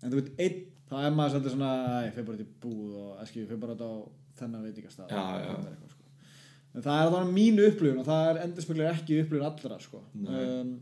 en 0.00 0.10
þú 0.10 0.20
veit 0.20 0.32
einn 0.46 0.58
þá 0.90 0.96
er 1.04 1.14
maður 1.14 1.36
svolítið 1.36 1.54
svona 1.54 1.72
ég 2.06 2.14
fyrir 2.16 2.28
bara 2.30 2.42
í 2.42 2.48
búð 2.64 2.98
og 2.98 3.22
eski, 3.22 3.44
ég 3.44 3.50
fyrir 3.50 3.62
bara 3.62 3.76
á 3.78 3.92
þennan 4.40 4.66
eitthvað, 4.66 5.92
sko. 5.94 6.06
en 6.74 6.86
það 6.86 7.02
er 7.04 7.12
þannig 7.14 7.34
mínu 7.36 7.66
upplifun 7.70 8.02
og 8.02 8.08
það 8.08 8.30
er 8.30 8.40
endurspeglar 8.46 8.96
ekki 8.96 9.20
upplifun 9.22 9.46
allra 9.50 9.78
sko. 9.84 10.02
Um, 10.26 10.72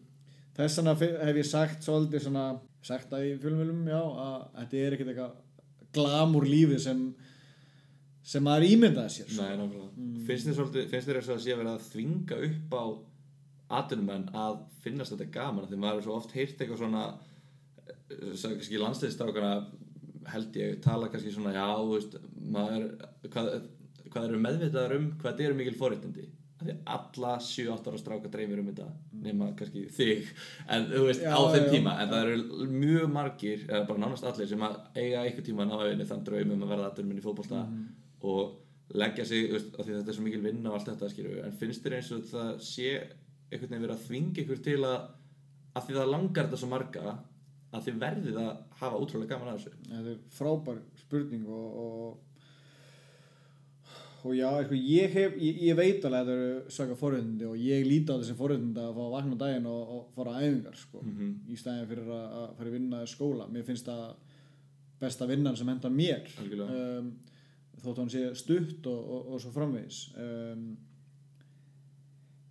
þess 0.59 0.81
vegna 0.81 0.95
hef 0.99 1.41
ég 1.41 1.49
sagt 1.49 1.87
svolítið 1.87 2.27
svona 2.27 2.47
sagt 2.85 3.11
það 3.13 3.27
í 3.27 3.35
fjölumölum 3.43 3.85
já 3.89 4.01
að 4.01 4.39
þetta 4.59 4.81
er 4.85 4.97
ekkert 4.97 5.13
eitthvað 5.13 5.37
glamúr 5.97 6.47
lífið 6.49 6.81
sem 6.85 7.03
sem 8.29 8.45
maður 8.45 8.67
ímyndaði 8.69 9.13
sér 9.15 9.31
sko. 9.31 9.45
Nei, 9.45 9.57
nákvæmlega. 9.57 10.09
Finnst 10.29 10.49
þér 10.49 10.57
svolítið, 10.59 10.89
finnst 10.91 11.09
þér 11.09 11.19
þess 11.19 11.33
að 11.33 11.39
sé 11.45 11.55
að 11.55 11.61
vera 11.63 11.75
að 11.79 11.87
þvinga 11.89 12.41
upp 12.49 12.75
á 12.77 12.85
atvinnumenn 13.79 14.29
að 14.37 14.59
finnast 14.83 15.15
þetta 15.15 15.33
gaman 15.33 15.69
því 15.69 15.81
maður 15.81 16.01
er 16.01 16.07
svo 16.07 16.17
oft 16.17 16.35
heyrt 16.37 16.61
eitthvað 16.61 16.83
svona 16.83 17.05
eh, 17.89 18.35
kannski 18.37 18.81
landsliðstrákana 18.81 19.53
held 20.33 20.59
ég 20.61 20.81
tala 20.85 21.09
kannski 21.13 21.33
svona 21.35 21.55
já, 21.57 21.67
veist, 21.89 22.17
maður 22.53 22.87
hvað, 23.33 23.51
hvað 24.09 24.29
eru 24.29 24.43
meðvitaðar 24.45 24.97
um 24.99 25.09
hvað 25.17 25.31
þetta 25.31 25.49
eru 25.49 25.59
mikil 25.61 25.77
forréttindi 25.81 26.27
af 26.29 26.38
því 26.59 26.75
alla 26.95 27.33
7-8 27.45 27.91
ára 27.93 28.01
stráka 28.01 28.31
dreymir 28.33 28.63
um 28.63 28.71
þetta 28.71 28.87
nema 29.27 29.51
kannski 29.59 29.85
þig. 29.95 30.31
En 30.75 30.89
þú 30.91 31.03
veist, 31.07 31.23
Já, 31.23 31.35
á 31.35 31.41
þeim 31.55 31.67
já. 31.67 31.71
tíma 31.77 31.93
en 32.03 32.13
það 32.13 32.31
eru 32.33 32.71
mjög 32.73 33.13
margir, 33.15 33.67
eða 33.69 33.85
bara 33.91 34.03
nánast 34.05 34.27
allir 34.27 34.51
sem 34.51 34.65
að 34.67 34.79
eiga 34.97 35.23
einhver 35.23 35.47
tíma 35.47 35.67
að 35.67 35.71
náða 35.75 36.09
þann 36.11 36.25
draum 36.27 36.57
um 36.57 36.67
að 36.67 36.75
verða 36.75 36.91
atvinnuminn 36.91 37.23
í 37.23 37.27
fótbolta 37.27 37.63
og 38.27 38.97
leggja 38.99 39.25
sig, 39.29 39.51
veist, 39.53 39.73
því 39.77 39.95
þetta 39.99 40.11
er 40.11 40.17
svo 40.17 40.25
mikil 40.27 40.43
vinna 40.43 40.71
og 40.71 40.79
allt 40.79 40.91
þetta, 40.93 41.11
skilju, 41.13 41.41
en 41.45 41.57
finnst 41.61 41.85
þér 41.85 41.97
eins 41.99 42.13
og 42.17 42.23
það 42.31 42.53
sé 42.65 42.93
einhvern 43.49 43.73
veginn 43.73 43.85
verið 43.85 43.97
að 43.97 44.07
þvinga 44.07 44.43
ykkur 44.43 44.63
til 44.65 44.79
að, 44.89 45.03
að 45.77 45.85
því 45.87 45.99
það 45.99 46.13
langar 46.15 46.49
þetta 46.49 46.61
svo 46.63 46.71
marga 46.73 47.19
að 47.69 47.85
þið 47.85 47.99
verðið 48.01 48.39
að 48.41 48.51
hafa 48.81 49.01
útrúlega 49.03 49.35
gaman 49.35 49.51
að 49.53 49.59
þessu? 49.59 49.73
Þetta 49.91 50.13
er 50.15 50.21
frábær 50.39 50.81
spurning 51.03 51.45
og, 51.53 51.67
og 51.83 52.28
og 54.25 54.35
já, 54.35 54.49
sko, 54.65 54.75
ég, 54.75 55.13
hef, 55.15 55.37
ég, 55.39 55.61
ég 55.69 55.77
veit 55.79 56.05
alveg 56.05 56.21
að 56.21 56.27
það 56.27 56.35
eru 56.35 56.71
svaka 56.75 56.97
forréttindi 56.99 57.45
og 57.47 57.57
ég 57.63 57.85
líti 57.87 58.11
á 58.11 58.19
þessi 58.19 58.35
forréttindi 58.39 58.81
að 58.83 58.95
fá 58.97 59.03
að 59.05 59.13
vakna 59.15 59.37
daginn 59.39 59.67
og, 59.71 59.93
og 59.95 60.09
fara 60.17 60.33
á 60.35 60.41
æfingar 60.43 60.77
sko, 60.77 61.03
Mhm. 61.05 61.29
í 61.49 61.57
stæðin 61.57 61.87
fyrir 61.89 62.09
að, 62.09 62.27
að 62.41 62.57
fara 62.57 62.69
að 62.69 62.77
vinna 62.79 63.03
skóla 63.07 63.47
mér 63.53 63.65
finnst 63.65 63.87
það 63.87 64.15
besta 65.01 65.27
vinnan 65.27 65.57
sem 65.57 65.69
henda 65.69 65.89
mér 65.89 66.27
um, 66.99 67.13
þótt 67.83 67.97
hann 68.03 68.11
sé 68.11 68.35
stutt 68.35 68.87
og, 68.91 68.99
og, 69.15 69.27
og 69.33 69.41
svo 69.41 69.51
framvegis 69.55 70.01
um, 70.19 70.77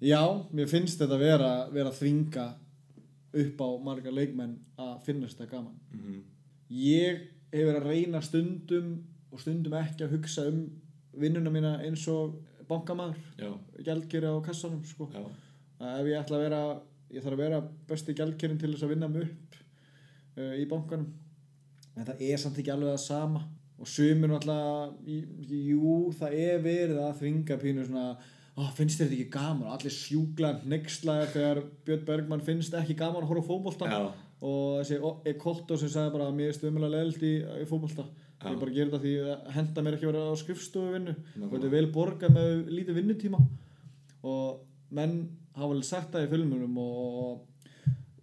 já, 0.01 0.21
mér 0.53 0.67
finnst 0.71 0.99
þetta 1.01 1.17
vera, 1.19 1.51
vera 1.73 1.89
að 1.91 1.99
þvinga 2.01 2.47
upp 3.43 3.61
á 3.61 3.67
marga 3.83 4.11
leikmenn 4.13 4.55
að 4.79 4.93
finnast 5.05 5.37
þetta 5.37 5.51
gaman 5.57 5.75
mm 5.91 5.99
-hmm. 5.99 6.21
ég 6.69 7.21
hef 7.51 7.65
verið 7.67 7.81
að 7.81 7.87
reyna 7.91 8.21
stundum 8.21 9.03
og 9.31 9.39
stundum 9.41 9.73
ekki 9.73 10.03
að 10.05 10.15
hugsa 10.15 10.47
um 10.47 10.61
vinnuna 11.21 11.51
mína 11.53 11.73
eins 11.85 12.05
og 12.13 12.37
bankamaður, 12.69 13.19
já, 13.39 13.51
gjaldkeri 13.87 14.27
á 14.27 14.35
kassanum 14.43 14.81
sko. 14.85 15.07
ef 15.79 16.07
ég 16.09 16.17
ætla 16.19 16.37
að 16.39 16.43
vera 16.47 16.61
ég 17.13 17.23
þarf 17.23 17.37
að 17.37 17.43
vera 17.45 17.61
besti 17.87 18.13
gjaldkerin 18.17 18.57
til 18.59 18.73
þess 18.73 18.83
að 18.87 18.91
vinna 18.95 19.07
mig 19.11 19.27
upp 19.29 19.59
uh, 20.37 20.55
í 20.59 20.65
bankanum 20.67 21.13
en 21.97 22.05
það 22.09 22.21
er 22.29 22.41
samt 22.41 22.57
ekki 22.61 22.73
alveg 22.73 22.91
það 22.95 23.03
sama 23.05 23.43
og 23.77 23.87
sumir 23.87 24.33
í- 25.05 25.61
jú, 25.71 26.11
það 26.17 26.33
er 26.41 26.59
verið 26.65 26.99
að 27.05 27.15
þvinga 27.21 27.59
pínu 27.61 27.85
svona 27.87 28.07
Ó, 28.57 28.63
finnst 28.73 28.97
þér 28.97 29.11
þetta 29.11 29.17
ekki 29.21 29.33
gaman? 29.35 29.67
Allir 29.69 29.93
sjúkla 29.93 30.49
nexlaðir 30.65 31.27
þegar 31.29 31.59
Björn 31.85 32.05
Bergmann 32.07 32.41
finnst 32.41 32.73
ekki 32.73 32.95
gaman 32.97 33.21
að 33.21 33.29
horfa 33.29 33.45
já, 33.93 33.99
og 34.41 34.79
þessi 34.79 34.97
Ekotto 35.29 35.77
sem 35.77 35.91
sagði 35.93 36.13
bara 36.15 36.29
að 36.31 36.39
mér 36.39 36.49
er 36.49 36.57
stömmulega 36.57 36.95
leðilt 36.95 37.21
í, 37.27 37.33
í 37.61 37.67
fótbolta 37.69 38.07
Já. 38.07 38.26
Ég 38.53 38.59
bara 38.61 38.71
gerir 38.75 38.91
þetta 38.91 39.01
því 39.03 39.13
að 39.33 39.47
henda 39.55 39.81
mér 39.87 39.95
ekki 39.97 40.05
að 40.07 40.11
vera 40.13 40.25
á 40.29 40.35
skrifstofu 40.41 40.91
vinnu 40.93 41.13
og 41.47 41.51
þetta 41.55 41.65
er 41.69 41.73
vel 41.73 41.87
borgað 41.95 42.33
með 42.35 42.71
lítið 42.77 42.97
vinnutíma. 43.01 43.39
Og 44.23 44.59
menn 44.93 45.15
hafa 45.57 45.69
vel 45.73 45.83
sagt 45.83 46.11
það 46.13 46.27
í 46.27 46.31
filmunum 46.35 46.77
og 46.77 47.41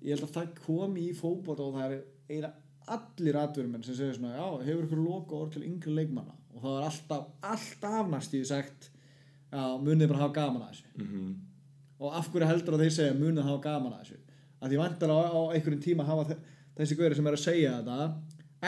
ég 0.04 0.14
held 0.14 0.26
að 0.28 0.34
það 0.36 0.52
komi 0.66 1.08
í 1.08 1.14
fótbolta 1.18 1.64
og 1.66 1.74
það 1.78 1.86
er 1.88 1.96
eiginlega 2.28 2.54
allir 2.94 3.36
atverjumenn 3.40 3.82
sem 3.86 3.94
segir 3.96 4.14
svona 4.18 4.34
já, 4.36 4.46
hefur 4.68 4.84
ykkur 4.86 5.00
loka 5.00 5.34
orð 5.40 5.54
til 5.56 5.64
yngri 5.70 5.94
leikmanna? 5.96 6.34
Og 6.54 6.60
það 6.62 6.74
er 6.78 6.86
alltaf, 6.90 7.26
alltaf 7.42 8.10
næstíð 8.12 8.44
sagt 8.50 8.90
já, 9.50 9.62
munið 9.80 10.10
bara 10.12 10.22
hafa 10.26 10.36
gaman 10.40 10.62
að 10.66 10.70
þessu. 10.74 10.94
Mm 11.00 11.34
og 12.04 12.10
af 12.18 12.26
hverju 12.28 12.46
heldur 12.50 12.74
að 12.74 12.80
þeir 12.84 12.92
segja 12.92 13.12
munið 13.16 13.46
hafa 13.46 13.60
gaman 13.64 13.92
að 13.94 14.00
þessu? 14.02 14.16
Að 14.60 14.72
því 14.72 14.78
vantar 14.80 15.12
á, 15.14 15.18
á 15.30 15.40
einhverjum 15.54 15.82
tíma 15.84 16.04
hafa 16.04 16.24
þe- 16.28 16.38
þessi 16.76 16.96
guðri 16.98 17.16
sem 17.16 17.26
er 17.30 17.36
að 17.36 17.42
segja 17.44 17.70
þetta 17.78 17.98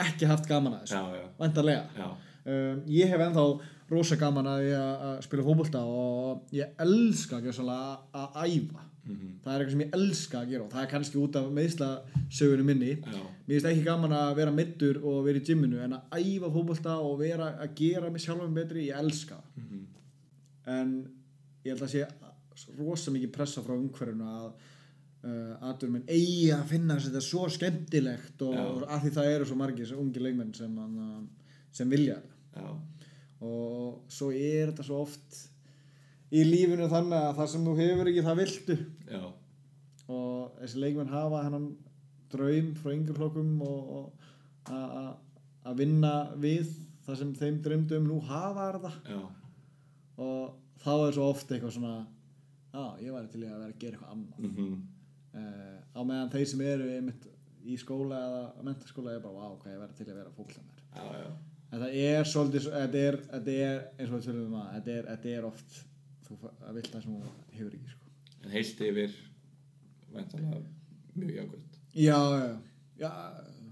ekki 0.05 0.29
haft 0.29 0.49
gaman 0.49 0.77
að 0.77 0.83
þessu 0.85 0.99
já, 0.99 1.21
já, 1.21 1.27
vantarlega 1.39 1.83
já, 1.97 2.09
um, 2.53 2.83
ég 2.91 3.13
hef 3.13 3.23
ennþá 3.27 3.45
rosa 3.91 4.17
gaman 4.19 4.51
að 4.51 4.65
ég 4.67 4.83
að 5.07 5.15
spila 5.23 5.47
fótbolta 5.47 5.81
og 5.87 6.53
ég 6.55 6.83
elska 6.83 7.39
að, 7.39 8.05
að 8.11 8.37
æfa. 8.43 8.83
Mm 9.07 9.33
það 9.43 9.53
er 9.53 9.61
eitthvað 9.61 9.71
sem 9.71 9.81
ég 9.85 9.93
elska 9.95 10.39
að 10.41 10.49
gera 10.51 10.63
og 10.65 10.71
það 10.73 10.81
er 10.81 10.89
kannski 10.91 11.19
út 11.21 11.35
af 11.39 11.45
meðslasögunum 11.55 12.65
minni. 12.67 12.89
Já, 12.97 13.21
mér 13.47 13.53
finnst 13.53 13.69
ekki 13.69 13.85
gaman 13.85 14.15
að 14.17 14.33
vera 14.41 14.51
middur 14.51 14.97
og 14.99 15.21
vera 15.23 15.39
í 15.39 15.45
gymminu 15.47 15.79
en 15.85 15.95
að 15.95 16.17
æfa 16.19 16.49
fótbolta 16.51 16.97
og 16.99 17.21
vera 17.21 17.53
að 17.55 17.77
gera 17.79 18.09
mig 18.11 18.25
sjálfum 18.25 18.57
betri, 18.57 18.89
ég 18.89 18.99
elska 18.99 19.39
mm 19.55 19.85
en 20.67 20.97
ég 21.63 21.73
held 21.73 21.83
að 21.85 21.93
sé 21.93 22.73
rosa 22.77 23.13
mikið 23.13 23.33
pressa 23.33 23.63
frá 23.63 23.75
umhverfinu 23.77 24.27
að 24.27 24.49
uh, 25.27 25.67
aðdurum 25.69 25.97
minn 25.97 26.09
eigi 26.11 26.47
að 26.55 26.63
finna 26.71 26.97
þetta 27.03 27.23
svo 27.23 27.47
skemmtilegt 27.53 28.43
og 28.47 28.55
Já. 28.55 28.63
að 28.95 29.03
því 29.03 29.11
það 29.17 29.31
eru 29.33 29.49
svo 29.49 29.57
margir 29.59 29.93
ungi 29.97 30.23
leikmenn 30.23 30.53
sem, 30.57 30.79
hann, 30.81 30.97
uh, 31.03 31.51
sem 31.75 31.91
vilja 31.91 32.17
þetta. 32.21 32.35
Já, 32.57 32.69
og 33.47 34.11
svo 34.11 34.31
er 34.33 34.71
þetta 34.71 34.87
svo 34.87 35.01
oft 35.03 35.41
í 36.33 36.43
lífinu 36.47 36.89
þannig 36.91 37.19
að 37.19 37.35
það 37.37 37.51
sem 37.53 37.67
þú 37.67 37.75
hefur 37.81 38.11
ekki 38.11 38.25
það 38.25 38.41
viltu. 38.41 38.79
Já, 39.11 39.23
og 40.07 40.57
þessi 40.61 40.83
leikmenn 40.83 41.13
hafa 41.13 41.43
hennan 41.45 41.69
draum 42.31 42.73
frá 42.79 42.91
yngur 42.95 43.19
flokkum 43.19 43.53
og, 43.63 44.27
að 44.67 45.79
vinna 45.79 46.13
við 46.39 46.71
það 47.05 47.19
sem 47.21 47.33
þeim 47.39 47.59
dreymdu 47.63 47.99
um. 47.99 48.07
Nú 48.11 48.19
hafa 48.27 48.69
já, 49.07 49.19
og 50.17 50.57
þá 50.83 50.93
er 50.97 51.15
svo 51.15 51.29
oft 51.31 51.51
eitthvað 51.51 51.75
svona 51.77 51.95
að 52.77 53.03
ég 53.05 53.15
væri 53.15 53.31
til 53.31 53.41
að 53.43 53.53
vera 53.53 53.71
að 53.71 53.79
gera 53.81 53.97
eitthvað 53.97 54.13
annað. 54.13 54.39
Mhm, 54.43 54.71
uh, 54.73 54.96
á 55.97 55.99
meðan 56.03 56.31
þeir 56.33 56.47
sem 56.51 56.63
eru 56.67 56.87
einmitt 56.95 57.27
í 57.67 57.75
skóla 57.81 58.19
eða 58.29 58.65
mentaskóla 58.67 59.13
er 59.17 59.23
bara, 59.23 59.51
hvað 59.59 59.73
ég 59.73 59.81
verði 59.83 59.97
til 59.99 60.09
að 60.13 60.19
vera 60.21 61.37
en 61.67 61.81
það 61.83 61.95
er 61.99 62.23
svolítið, 62.31 62.63
svo- 62.63 62.75
þetta 62.77 63.01
er, 63.03 63.17
þetta 63.31 63.55
er 63.67 63.79
eins 63.99 64.11
og 64.11 64.15
við 64.17 64.27
tölum 64.29 64.45
um 64.47 64.59
að, 64.61 64.67
þetta 64.77 64.93
er, 64.95 65.07
þetta 65.11 65.33
er 65.35 65.47
oft 65.49 65.79
þú 66.27 66.37
að 66.47 66.77
vilt 66.77 66.91
það 66.93 67.03
sem 67.03 67.17
þú 67.17 67.33
hefur 67.57 67.75
ekki 67.77 67.91
sko. 67.91 68.13
en 68.43 68.53
heilt 68.55 68.83
yfir 68.87 69.17
væntanlega 70.15 70.61
mjög 71.17 71.33
jákvæmt 71.41 71.79
já, 71.97 72.19
já, 72.37 72.47
já 73.01 73.11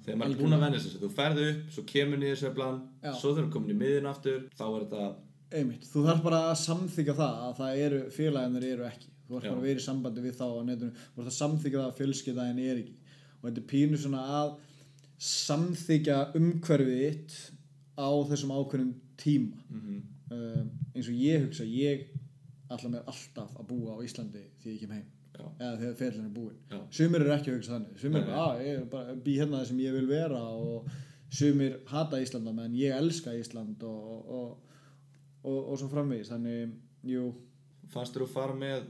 þegar 0.05 0.19
maður 0.21 0.35
er 0.35 0.41
búinn 0.41 0.57
að 0.57 0.65
venja 0.65 0.79
þessu, 0.81 1.01
þú 1.05 1.11
ferði 1.15 1.47
upp 1.53 1.71
svo 1.77 1.85
kemur 1.93 2.21
niður 2.21 2.41
sveflan, 2.41 2.81
svo 3.21 3.33
þú 3.37 3.47
komin 3.55 3.73
í 3.73 3.79
miðin 3.79 4.09
aftur, 4.11 4.43
þá 4.59 4.65
er 4.67 4.85
þetta 4.85 5.07
einmitt, 5.55 5.87
þú 5.87 6.05
þarf 6.09 6.23
bara 6.25 6.41
að 6.51 6.59
samþykja 6.65 7.15
það 7.21 7.41
að 7.47 7.57
það 7.61 7.81
eru 7.85 8.01
félagarnir 8.15 8.67
eru 8.75 8.87
ekki 8.89 9.14
þú 9.27 9.39
Já. 9.39 9.49
bara 9.49 9.57
að 9.57 9.67
vera 9.67 9.81
í 9.81 9.85
sambandi 9.85 10.23
við 10.25 10.37
þá 10.39 10.45
á 10.45 10.61
netinu. 10.67 10.91
Þú 11.13 11.17
þarf 11.19 11.31
að 11.31 11.37
samþykja 11.39 11.81
það 11.81 11.89
að 11.89 11.97
fjölskyldaðin 11.99 12.63
er 12.65 12.81
ekki. 12.83 12.95
Og 13.35 13.47
þetta 13.47 13.61
er 13.61 13.69
pínu 13.71 14.01
svona 14.01 14.23
að 14.41 14.51
samþykja 15.25 16.19
umhverfið 16.39 17.01
þitt 17.05 17.37
á 17.95 18.09
þessum 18.29 18.53
ákveðnum 18.55 18.93
tíma. 19.21 19.63
Mhm, 19.69 19.99
um, 20.35 20.69
eins 20.93 21.09
og 21.09 21.19
ég 21.25 21.45
hugsa 21.45 21.65
ég 21.65 22.07
ætla 22.69 22.91
mér 22.91 23.05
alltaf 23.07 23.55
að 23.59 23.67
búa 23.69 23.95
á 23.95 24.03
Íslandi 24.03 24.43
því 24.61 24.73
ég 24.73 24.79
kem 24.83 24.95
heim. 24.95 25.05
Já, 25.35 25.45
eða 25.59 25.77
þegar 25.81 25.95
ferlinn 25.99 26.27
er 26.29 26.31
búinn 26.31 26.59
já, 26.71 26.77
sumir 26.95 27.23
eru 27.25 27.33
ekki 27.35 27.51
að 27.51 27.57
hugsa 27.57 27.73
þannig. 27.73 27.97
Sumir 27.99 28.21
eru 28.21 28.37
að 28.39 28.61
ég 28.63 28.77
er 28.77 28.85
bara 28.91 29.15
bý 29.25 29.33
hérna 29.35 29.59
það 29.59 29.67
sem 29.71 29.81
ég 29.83 29.95
vil 29.97 30.07
vera. 30.07 30.43
Og 30.55 30.91
sumir 31.35 31.79
hata 31.91 32.21
Íslanda 32.23 32.53
menn 32.55 32.77
ég 32.79 32.95
elska 32.95 33.33
Ísland 33.35 33.83
og, 33.83 34.29
og, 34.37 34.77
og, 35.43 35.59
og 35.59 35.79
svo 35.79 35.89
framvegis. 35.91 36.31
Þannig, 36.31 36.75
jú, 37.11 37.27
fannst 37.91 38.15
að 38.15 38.31
fara 38.31 38.55
með 38.57 38.87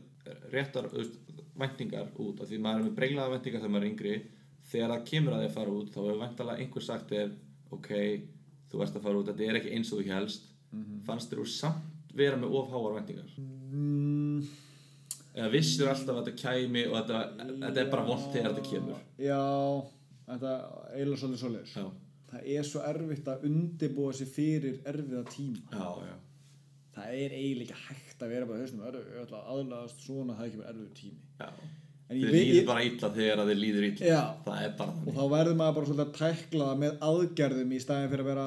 réttar 0.54 0.90
þú 0.92 1.02
veist, 1.02 1.20
væntingar 1.56 2.10
út 2.20 2.42
af 2.42 2.50
því 2.50 2.62
maður 2.64 2.82
er 2.82 2.88
með 2.88 2.98
brenglaða 3.00 3.36
væntingar 3.36 3.64
þegar 3.64 3.74
maður 3.76 3.86
er 3.86 3.92
yngri. 3.92 4.16
Þegar 4.66 4.94
það 4.94 5.08
kemur 5.12 5.36
að 5.36 5.44
því 5.44 5.50
að 5.50 5.58
fara 5.60 5.76
út 5.80 5.92
þá 5.94 6.00
hefur 6.02 6.22
væntalega 6.24 6.64
einhver 6.64 6.86
sagt 6.86 7.12
þér 7.14 7.34
ok, 7.76 7.92
þú 8.72 8.86
ert 8.86 8.96
að 8.98 9.06
fara 9.06 9.20
út, 9.20 9.30
þetta 9.30 9.50
er 9.50 9.60
ekki 9.60 9.74
eins 9.76 9.92
og 9.94 10.02
þú 10.02 10.16
helst 10.16 10.52
fannst 11.06 11.32
þér 11.32 11.44
úr 11.44 11.52
samt 11.52 11.92
vera 12.16 12.40
með 12.40 12.56
ofháar 12.60 12.96
væntingar? 12.96 13.34
Mm, 13.38 14.46
eða 15.36 15.52
vissir 15.54 15.92
alltaf 15.92 16.16
að 16.16 16.30
þetta 16.30 16.42
kæmi 16.42 16.86
og 16.90 16.96
þetta, 16.98 17.22
þetta 17.66 17.84
er 17.84 17.92
bara 17.92 18.08
vond 18.08 18.28
þegar 18.32 18.56
þetta 18.56 18.70
kemur? 18.70 19.06
Já 19.20 19.44
þetta 20.26 20.54
er 20.56 21.00
eiginlega 21.00 21.40
svolítið 21.40 21.76
já, 21.76 21.86
það 22.32 22.48
er 22.56 22.70
svo 22.70 22.86
erfitt 22.92 23.32
að 23.32 23.44
undibúa 23.50 24.16
sig 24.16 24.32
fyrir 24.32 24.80
erfiða 24.88 25.26
tíma. 25.34 25.66
Já, 25.72 25.90
já, 26.10 26.16
það 26.96 27.16
er 27.24 27.34
eiginlega 27.36 27.76
ekki 27.76 27.88
hægt 27.88 28.22
að 28.26 28.32
vera 28.36 28.50
bara 28.50 28.62
hausnum 28.64 28.86
erfið, 28.90 29.08
ég 29.16 29.26
ætla 29.26 29.42
að 29.42 29.50
aðlagast 29.56 30.06
svona 30.06 30.36
það 30.38 30.46
er 30.46 30.50
ekki 30.52 30.62
bara 30.62 30.72
erfiðu 30.74 30.94
tími 31.00 31.20
já. 31.42 31.50
En 32.06 32.20
þið 32.22 32.36
líður 32.36 32.66
bara 32.70 32.86
illa 32.86 33.10
þegar 33.16 33.40
að 33.42 33.48
þið 33.50 33.60
líður 33.64 33.86
illa 33.90 34.10
Já. 34.12 34.22
það 34.46 34.64
er 34.66 34.74
bara 34.80 34.92
og 34.94 34.98
þannig 35.02 35.16
þá 35.18 35.32
verður 35.36 35.56
maður 35.62 35.76
bara 35.78 35.88
svolítið 35.90 36.06
að 36.06 36.18
tækla 36.20 36.68
það 36.70 36.82
með 36.84 37.00
aðgerðum 37.10 37.72
í 37.72 37.80
staðin 37.82 38.12
fyrir 38.12 38.26
að 38.26 38.30
vera 38.30 38.46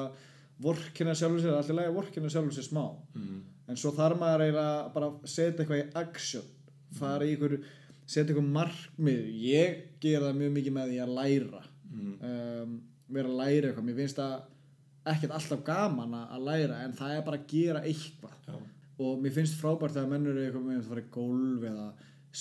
vorkina 0.59 1.15
sjálfur 1.19 1.43
sér, 1.43 1.57
allir 1.57 1.77
lægi 1.79 1.95
vorkina 1.97 2.31
sjálfur 2.31 2.55
sér 2.55 2.67
smá 2.69 2.85
mm. 3.19 3.41
en 3.67 3.79
svo 3.79 3.91
þarf 3.97 4.21
maður 4.21 4.45
eiginlega 4.45 4.93
bara 4.95 5.09
að 5.11 5.27
setja 5.33 5.63
eitthvað 5.65 5.81
í 5.81 5.89
action 6.03 6.47
fara 6.99 7.27
í 7.27 7.33
ykkur, 7.35 7.57
setja 8.09 8.33
ykkur 8.33 8.47
markmið 8.55 9.27
ég 9.43 9.83
gera 10.03 10.29
það 10.29 10.39
mjög 10.39 10.55
mikið 10.59 10.75
með 10.79 10.93
því 10.93 11.03
að 11.05 11.13
læra 11.19 11.65
Mm. 11.89 12.09
um, 12.21 12.73
vera 13.09 13.29
að 13.31 13.37
læra 13.39 13.69
eitthvað, 13.71 13.85
mér 13.87 13.95
finnst 13.97 14.19
það 14.19 14.33
ekkert 15.13 15.35
alltaf 15.37 15.63
gaman 15.67 16.17
að 16.17 16.35
að 16.35 16.45
læra 16.49 16.81
en 16.85 16.97
það 16.97 17.15
er 17.15 17.23
bara 17.27 17.39
að 17.39 17.47
gera 17.53 17.83
eitthvað. 17.85 18.35
Já, 18.47 18.57
og 18.99 19.21
mér 19.23 19.35
finnst 19.37 19.59
frábært 19.59 19.95
þegar 19.95 20.11
mennur 20.13 20.35
eru 20.35 20.45
eitthvað 20.47 20.67
með 20.67 20.81
að 20.81 20.89
fara 20.91 21.03
í 21.05 21.11
gólf 21.15 21.65
eða 21.69 21.87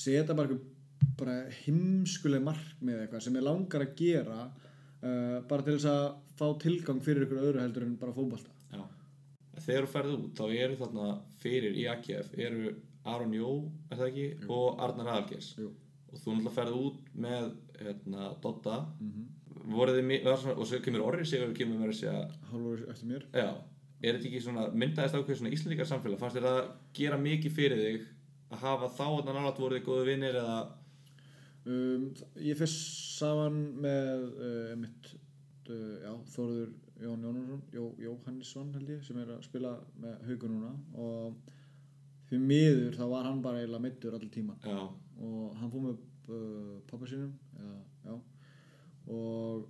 setja 0.02 0.36
bara 0.38 0.48
eitthvað 0.48 0.74
bara 1.18 1.36
heimskuleg 1.62 2.42
markmið 2.44 3.02
eitthvað 3.02 3.24
sem 3.24 3.38
ég 3.38 3.46
langar 3.46 3.84
að 3.84 3.94
gera 3.98 4.38
uh, 4.48 5.38
bara 5.50 5.64
til 5.66 5.76
þess 5.76 5.90
að 5.92 6.06
fá 6.38 6.46
tilgang 6.62 7.02
fyrir 7.04 7.26
ykkur 7.26 7.42
öðru 7.42 7.62
heldur 7.62 7.86
en 7.86 7.96
bara 8.00 8.14
fótbolta. 8.14 8.54
Já. 8.72 8.84
þegar 9.64 9.86
þú 9.86 9.92
ferð 9.94 10.14
út 10.18 10.38
þá 10.38 10.44
eru 10.48 10.78
þarna 10.82 11.08
fyrir 11.42 11.78
í 11.78 11.86
AKF 11.94 12.34
eru 12.38 12.74
Aron 13.08 13.34
Jó, 13.34 13.50
er 13.88 14.00
það 14.00 14.08
ekki? 14.10 14.28
Og 14.52 14.82
Arnar 14.84 15.32
Jú. 15.32 15.70
og 16.08 16.20
þú 16.20 16.34
náttúrulega 16.34 16.54
ferð 16.58 16.78
út 16.82 17.10
með 17.14 17.50
hérna, 17.78 18.30
Dodda. 18.42 18.78
Mm 19.00 19.26
voruð 19.72 19.98
þið, 19.98 20.12
var 20.26 20.40
svona, 20.42 20.56
og 20.56 20.68
svo 20.68 20.80
kemur 20.84 21.04
Orri 21.06 21.26
Sigur 21.28 21.52
kemur 21.56 21.80
mér 21.80 21.92
að 21.92 21.98
segja, 22.00 22.22
hálfur 22.52 22.84
eftir 22.92 23.10
mér. 23.12 23.26
Já. 23.32 23.48
Er 23.98 24.14
þetta 24.14 24.28
ekki 24.30 24.42
svona, 24.44 24.66
myndaðist 24.78 25.18
ákveð 25.18 25.40
svona 25.40 25.54
íslendingar 25.56 25.88
samfélag 25.90 26.20
fannst 26.20 26.38
þér 26.38 26.46
það 26.46 26.60
gera 26.98 27.20
mikið 27.22 27.56
fyrir 27.56 27.80
þig 27.82 28.04
að 28.48 28.60
hafa 28.64 28.90
þá 28.94 29.06
að 29.08 29.32
nálat 29.32 29.58
voruð 29.58 29.80
þið 29.80 29.88
góðu 29.88 30.04
vinnir 30.06 30.38
eða, 30.38 30.58
um, 31.66 32.04
ég 32.46 32.60
fyrst 32.60 33.16
saman 33.18 33.58
með 33.82 34.24
uh, 34.28 34.76
mitt 34.78 35.10
uh, 35.68 35.96
já, 36.04 36.12
Þórður 36.36 36.70
Jón 36.98 37.26
Jónusson 37.26 37.60
Jó, 37.74 37.84
Jóhannesson 38.02 38.72
held 38.74 38.88
ég 38.94 39.02
sem 39.06 39.18
er 39.22 39.34
að 39.34 39.44
spila 39.46 39.76
með 40.02 40.24
haugur 40.30 40.54
núna. 40.54 40.72
Og 40.98 41.36
fyrir 42.30 42.44
miður 42.44 42.96
þá 42.98 43.04
var 43.10 43.28
hann 43.28 43.42
bara 43.44 43.62
eiginlega 43.62 43.84
mittur 43.84 44.16
allir 44.16 44.32
tíma 44.32 44.56
já, 44.62 44.78
og 44.78 45.54
hann 45.58 45.70
fór 45.72 45.84
með 45.86 45.94
uh, 46.30 46.74
pappa 46.90 47.08
sínum 47.08 47.32
já, 47.56 47.70
já. 48.08 48.18
Og 49.08 49.66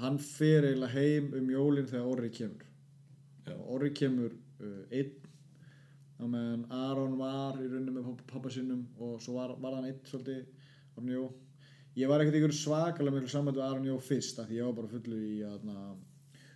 hann 0.00 0.18
fer 0.18 0.66
eiginlega 0.68 0.92
heim 0.94 1.30
um 1.38 1.50
jólinn 1.52 1.90
þegar 1.90 2.08
Orri 2.10 2.30
kemur. 2.34 2.64
Já. 3.44 3.54
og 3.54 3.70
Orri 3.76 3.92
kemur 3.96 4.32
uh, 4.32 4.82
einn 4.90 5.12
á 6.20 6.24
meðan 6.30 6.66
Aron 6.72 7.16
var 7.18 7.58
í 7.60 7.68
rauninni 7.68 7.94
með 7.94 8.12
pappa, 8.30 8.50
sínum 8.52 8.84
og 9.02 9.18
svo 9.22 9.36
var, 9.38 9.54
var 9.60 9.76
hann 9.76 9.88
einn 9.88 10.00
svolítið 10.08 10.44
Aron 10.94 11.10
Jó. 11.12 11.24
Ég 11.94 12.10
var 12.10 12.22
ekkert 12.22 12.40
ykkur 12.40 12.54
svakalega 12.56 13.14
miklu 13.14 13.42
við 13.50 13.62
Aron 13.64 13.88
Jó 13.88 13.98
fyrst 14.02 14.40
af 14.42 14.48
því 14.48 14.60
ég 14.60 14.68
var 14.68 14.78
bara 14.78 14.92
fullu 14.92 15.18
í 15.28 15.34
aðna, 15.46 15.94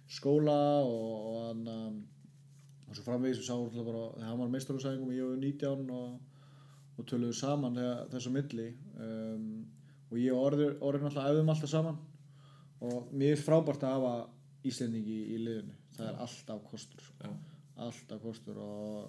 skóla 0.08 0.60
og, 0.82 1.10
og, 1.18 1.40
aðna, 1.50 1.78
og 2.88 2.96
svo 2.96 3.04
framvegis 3.06 3.42
við 3.42 3.50
sáum 3.50 3.68
bara 3.70 4.06
þegar 4.14 4.30
hann 4.30 4.40
var 4.42 4.54
meistarúsæðingum 4.54 5.12
og 5.12 5.18
ég 5.18 5.28
var 5.30 5.42
19 5.44 5.92
og, 5.98 6.38
og 6.98 7.10
töluðu 7.10 7.36
saman 7.38 7.78
þegar, 7.78 8.06
þessu 8.14 8.34
milli. 8.34 8.70
Um, 8.98 9.50
og 10.08 10.18
ég 10.20 10.34
Orri, 10.34 10.70
Orri 10.80 11.02
náttúrulega 11.02 11.32
æfðum 11.34 11.52
alltaf 11.54 11.72
saman. 11.72 12.00
Og 12.88 13.12
mér 13.12 13.34
er 13.34 13.42
frábært 13.42 13.84
að 13.86 13.96
hafa 13.96 14.12
Íslendingi 14.68 15.14
í, 15.14 15.24
í 15.34 15.38
liðinu. 15.42 15.74
Það 15.96 16.10
er 16.10 16.20
alltaf 16.24 16.62
kostur. 16.70 17.08
Já, 17.22 17.30
alltaf 17.86 18.22
kostur 18.22 18.60
og 18.62 19.08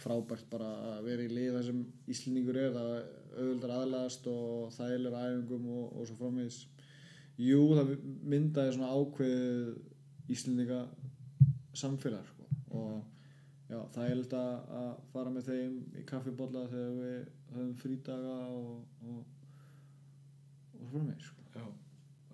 frábært 0.00 0.48
bara 0.52 0.70
að 0.92 1.06
vera 1.08 1.24
í 1.24 1.32
lið 1.32 1.56
þar 1.56 1.66
sem 1.70 1.82
Íslendingur 2.12 2.60
er 2.60 2.74
það 2.74 2.92
auðvöldar 3.36 3.74
aðlæðast 3.76 4.30
og 4.32 4.72
þægilegur 4.76 5.18
æfingum 5.22 5.68
og, 5.76 5.84
og 5.92 6.08
svo 6.08 6.18
framvegis. 6.20 6.62
Jú 7.40 7.60
það 7.76 7.92
myndaði 8.32 8.76
svona 8.76 8.92
ákveð 8.96 10.32
Íslendinga 10.32 10.80
samfélag 11.76 12.24
sko. 12.30 12.48
og 12.76 13.04
já, 13.70 13.80
það 13.94 14.10
er 14.10 14.20
að, 14.38 14.52
að 14.80 14.90
fara 15.12 15.32
með 15.32 15.50
þeim 15.50 15.76
í 16.00 16.04
kaffibólla 16.08 16.66
þegar 16.72 16.94
við 17.00 17.16
höfum 17.54 17.74
frídaga 17.80 18.36
og, 18.52 18.84
og, 19.06 19.24
og 20.86 20.92
svo 20.92 20.98
framvegis 20.98 21.30
sko. 21.30 21.46
já 21.56 21.66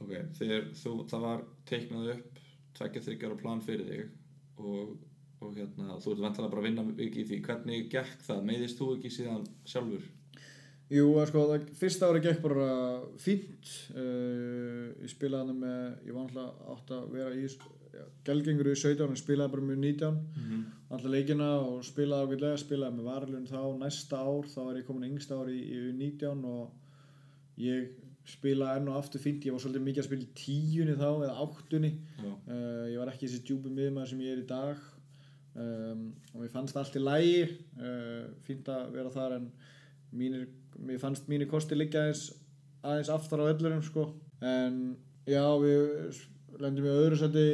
ok, 0.02 0.12
þegar 0.38 0.68
þú, 0.82 0.94
það 1.10 1.26
var 1.26 1.44
teiknað 1.68 2.12
upp 2.16 2.40
tveggja 2.78 3.04
þryggjar 3.06 3.38
plan 3.40 3.62
fyrir 3.64 3.90
þig 3.90 4.62
og, 4.62 4.96
og 5.42 5.54
hérna, 5.58 5.98
þú 6.00 6.14
ert 6.14 6.24
vantilega 6.26 6.54
bara 6.54 6.62
að 6.62 6.68
vinna 6.68 6.86
mikið 6.88 7.20
í 7.22 7.28
því, 7.28 7.38
hvernig 7.46 7.86
gekk 7.92 8.26
það, 8.26 8.42
meiðist 8.48 8.80
þú 8.80 8.90
ekki 8.96 9.12
síðan 9.12 9.46
sjálfur? 9.68 10.10
Jú, 10.92 11.06
að 11.16 11.30
sko, 11.30 11.42
það 11.48 11.68
fyrsta 11.78 12.08
ári 12.10 12.20
gekk 12.24 12.42
bara 12.44 12.72
fínt 13.20 13.70
uh, 13.96 14.90
ég 15.00 15.12
spilaði 15.12 15.52
hann 15.52 15.62
með, 15.62 15.86
ég 16.08 16.16
var 16.16 16.26
alltaf 16.26 16.74
átt 16.74 16.92
að 16.98 17.06
vera 17.14 17.32
í 17.32 17.46
já, 17.46 18.04
gelgengur 18.26 18.68
í 18.72 18.76
17 18.76 19.06
en 19.06 19.20
spilaði 19.20 19.54
bara 19.54 19.70
með 19.70 19.80
19 19.86 20.12
Mm 20.12 20.44
-hmm. 20.44 20.62
alltaf 20.90 21.10
leikina 21.14 21.48
og 21.60 21.84
spilaði 21.84 22.26
ágætlega 22.28 22.60
spilaði 22.60 22.96
með 22.96 23.08
varlun 23.08 23.48
þá 23.48 23.62
næsta 23.78 24.20
ár 24.20 24.46
þá 24.52 24.60
var 24.66 24.76
ég 24.76 24.86
komin 24.86 25.10
yngsta 25.10 25.40
ár 25.40 25.48
í, 25.48 25.60
í 25.60 25.92
19 25.96 26.44
og 26.44 26.70
ég 27.56 27.88
spilaði 28.28 28.80
enn 28.80 28.90
og 28.92 28.98
aftur 29.00 29.22
fínt. 29.22 29.44
Ég 29.46 29.54
var 29.54 29.62
svolítið 29.62 29.86
mikið 29.86 30.02
að 30.02 30.08
spila 30.08 30.26
í 30.26 30.32
tíunni 30.38 30.96
þá 30.98 31.08
eða 31.10 31.36
áttunni. 31.44 31.92
Uh, 32.22 32.86
ég 32.92 32.98
var 33.00 33.12
ekki 33.12 33.26
þessi 33.26 33.44
djúpi 33.48 33.72
miðmaður 33.72 34.12
sem 34.12 34.24
ég 34.24 34.36
er 34.36 34.42
í 34.42 34.48
dag. 34.50 34.82
Um, 35.52 36.04
og 36.32 36.40
mér 36.40 36.52
fannst 36.52 36.78
allt 36.80 36.94
í 36.96 37.02
lægi 37.02 37.40
uh, 37.44 38.28
fínt 38.46 38.70
að 38.72 38.94
vera 38.94 39.12
þar 39.12 39.34
en 39.36 39.50
mínir, 40.16 40.46
mér 40.80 41.00
fannst 41.02 41.26
mínir 41.28 41.50
kosti 41.50 41.76
liggja 41.76 42.06
aðeins, 42.06 42.22
aðeins 42.80 43.10
aftar 43.12 43.42
á 43.44 43.50
öllurum 43.50 43.82
sko. 43.84 44.06
en 44.40 44.96
já 45.28 45.44
við 45.60 46.22
lendum 46.58 46.88
í 46.88 46.94
öðru 46.94 47.18
seti 47.20 47.44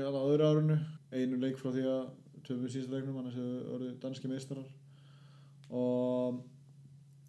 að 0.00 0.16
á 0.16 0.22
öðru 0.24 0.48
árunu 0.48 0.78
einu 1.12 1.36
leik 1.42 1.60
frá 1.60 1.68
því 1.74 1.84
að 1.84 2.08
töfum 2.46 2.64
við 2.64 2.72
síðasta 2.74 2.96
leiknum 2.96 3.20
annars 3.20 3.36
hefur 3.36 3.74
orðið 3.76 3.92
danski 4.02 4.30
meistarar. 4.30 4.72
Og 5.70 6.40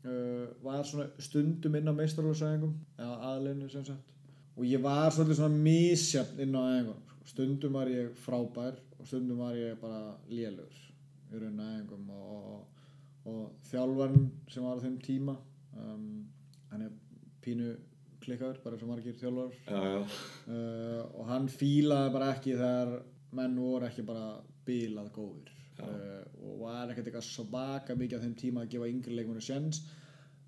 uh, 0.06 0.48
var 0.64 0.84
svona 0.88 1.10
stundum 1.22 1.78
inn 1.78 1.92
á 1.92 1.94
meistarlósæðingum 1.98 2.74
eða 2.98 3.16
aðleinu 3.32 3.70
sem 3.72 3.86
sagt. 3.86 4.18
Og 4.58 4.68
ég 4.68 4.82
var 4.84 5.14
svolítið 5.14 5.40
svona 5.40 5.64
misjafn 5.70 6.44
inn 6.44 6.58
á 6.58 6.62
æfingum 6.62 7.08
stundum 7.32 7.78
var 7.78 7.90
ég 7.92 8.16
frábær 8.26 8.80
og 9.00 9.08
stundum 9.08 9.42
var 9.44 9.56
ég 9.56 9.78
bara 9.82 10.16
lélugur 10.30 10.80
í 11.32 11.40
raun 11.40 11.62
æfingum 11.64 12.10
og, 12.16 12.34
og, 12.56 12.82
og 13.30 13.70
þjálfarn 13.70 14.28
sem 14.52 14.66
var 14.66 14.82
á 14.82 14.84
þeim 14.84 14.98
tíma 15.06 15.38
um, 15.78 16.26
hann 16.72 16.86
er 16.88 16.92
pínu 17.46 17.76
klikkaður, 18.22 18.60
bara 18.64 18.78
eins 18.78 18.86
og 18.86 18.92
margir 18.92 19.18
þjálfar 19.18 19.56
já, 19.66 19.80
já, 19.94 20.02
uh, 20.54 21.00
og 21.16 21.32
hann 21.32 21.48
fílaði 21.50 22.14
bara 22.18 22.34
ekki 22.36 22.58
þegar 22.58 22.94
menn 23.38 23.58
voru 23.58 23.88
ekki 23.88 24.06
bara 24.06 24.28
bílað 24.68 25.10
góðir. 25.16 25.50
Já. 25.56 25.61
Uh, 25.88 26.22
og 26.42 26.62
var 26.66 26.92
ekkert 26.92 27.10
eitthvað 27.10 27.28
svaka 27.28 27.98
mikið 27.98 28.22
á 28.22 28.24
þeim 28.26 28.38
tíma 28.40 28.66
að 28.66 28.76
gefa 28.76 28.92
yngri 28.92 29.18
leikmennu 29.18 29.44
sjens 29.46 29.84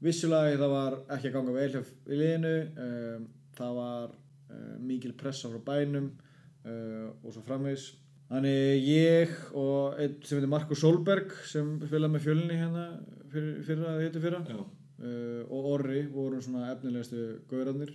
vissulega 0.04 0.60
það 0.60 0.74
var 0.74 1.00
ekki 1.16 1.30
að 1.30 1.36
ganga 1.38 1.56
vel 1.56 1.72
í 1.80 2.20
liðinu 2.20 2.54
um, 2.86 3.28
það 3.58 3.76
var 3.80 4.14
uh, 4.14 4.78
mikil 4.84 5.14
pressa 5.20 5.52
frá 5.52 5.62
bænum 5.70 6.10
uh, 6.12 7.10
og 7.24 7.34
svo 7.34 7.44
framvegis. 7.46 7.92
Þannig 8.34 8.88
ég 8.88 9.34
og 9.60 10.00
einn 10.02 10.16
sem 10.26 10.40
heitir 10.40 10.52
Markus 10.52 10.82
Solberg 10.82 11.36
sem 11.50 11.76
spilaði 11.84 12.16
með 12.16 12.26
fjölinni 12.26 12.58
hérna 12.58 12.86
fyrir, 13.34 14.16
fyrra 14.24 14.42
já, 14.48 14.58
uh, 14.58 15.42
og 15.54 15.70
Orri 15.76 16.06
voru 16.12 16.42
svona 16.42 16.72
efnilegustu 16.74 17.44
gaurarnir. 17.52 17.94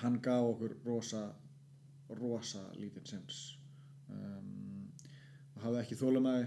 Hann 0.00 0.18
gaf 0.24 0.54
okkur 0.54 0.78
rosa 0.86 1.26
rosa 2.12 2.62
lítinn 2.76 3.06
sens 3.08 3.36
um, 4.12 4.51
hafði 5.62 5.80
ekki 5.82 5.98
þólamæði 6.00 6.46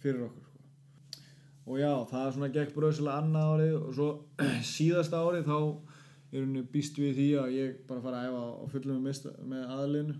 fyrir 0.00 0.24
okkur 0.26 0.48
sko. 0.48 0.64
og 1.66 1.78
já, 1.80 1.92
það 2.10 2.26
er 2.26 2.34
svona 2.36 2.52
gekk 2.56 2.74
bröðslega 2.76 3.20
annað 3.20 3.54
árið 3.54 3.76
og 3.80 3.94
svo 3.98 4.10
síðasta 4.74 5.20
árið 5.20 5.48
þá 5.50 5.58
er 6.30 6.44
henni 6.44 6.62
býst 6.72 6.98
við 7.00 7.16
því 7.18 7.28
að 7.42 7.54
ég 7.56 7.78
bara 7.88 8.04
fara 8.04 8.20
að 8.20 8.28
æfa 8.30 8.42
á 8.46 8.64
fullum 8.74 9.00
með, 9.02 9.22
með 9.50 9.72
aðlinu 9.76 10.18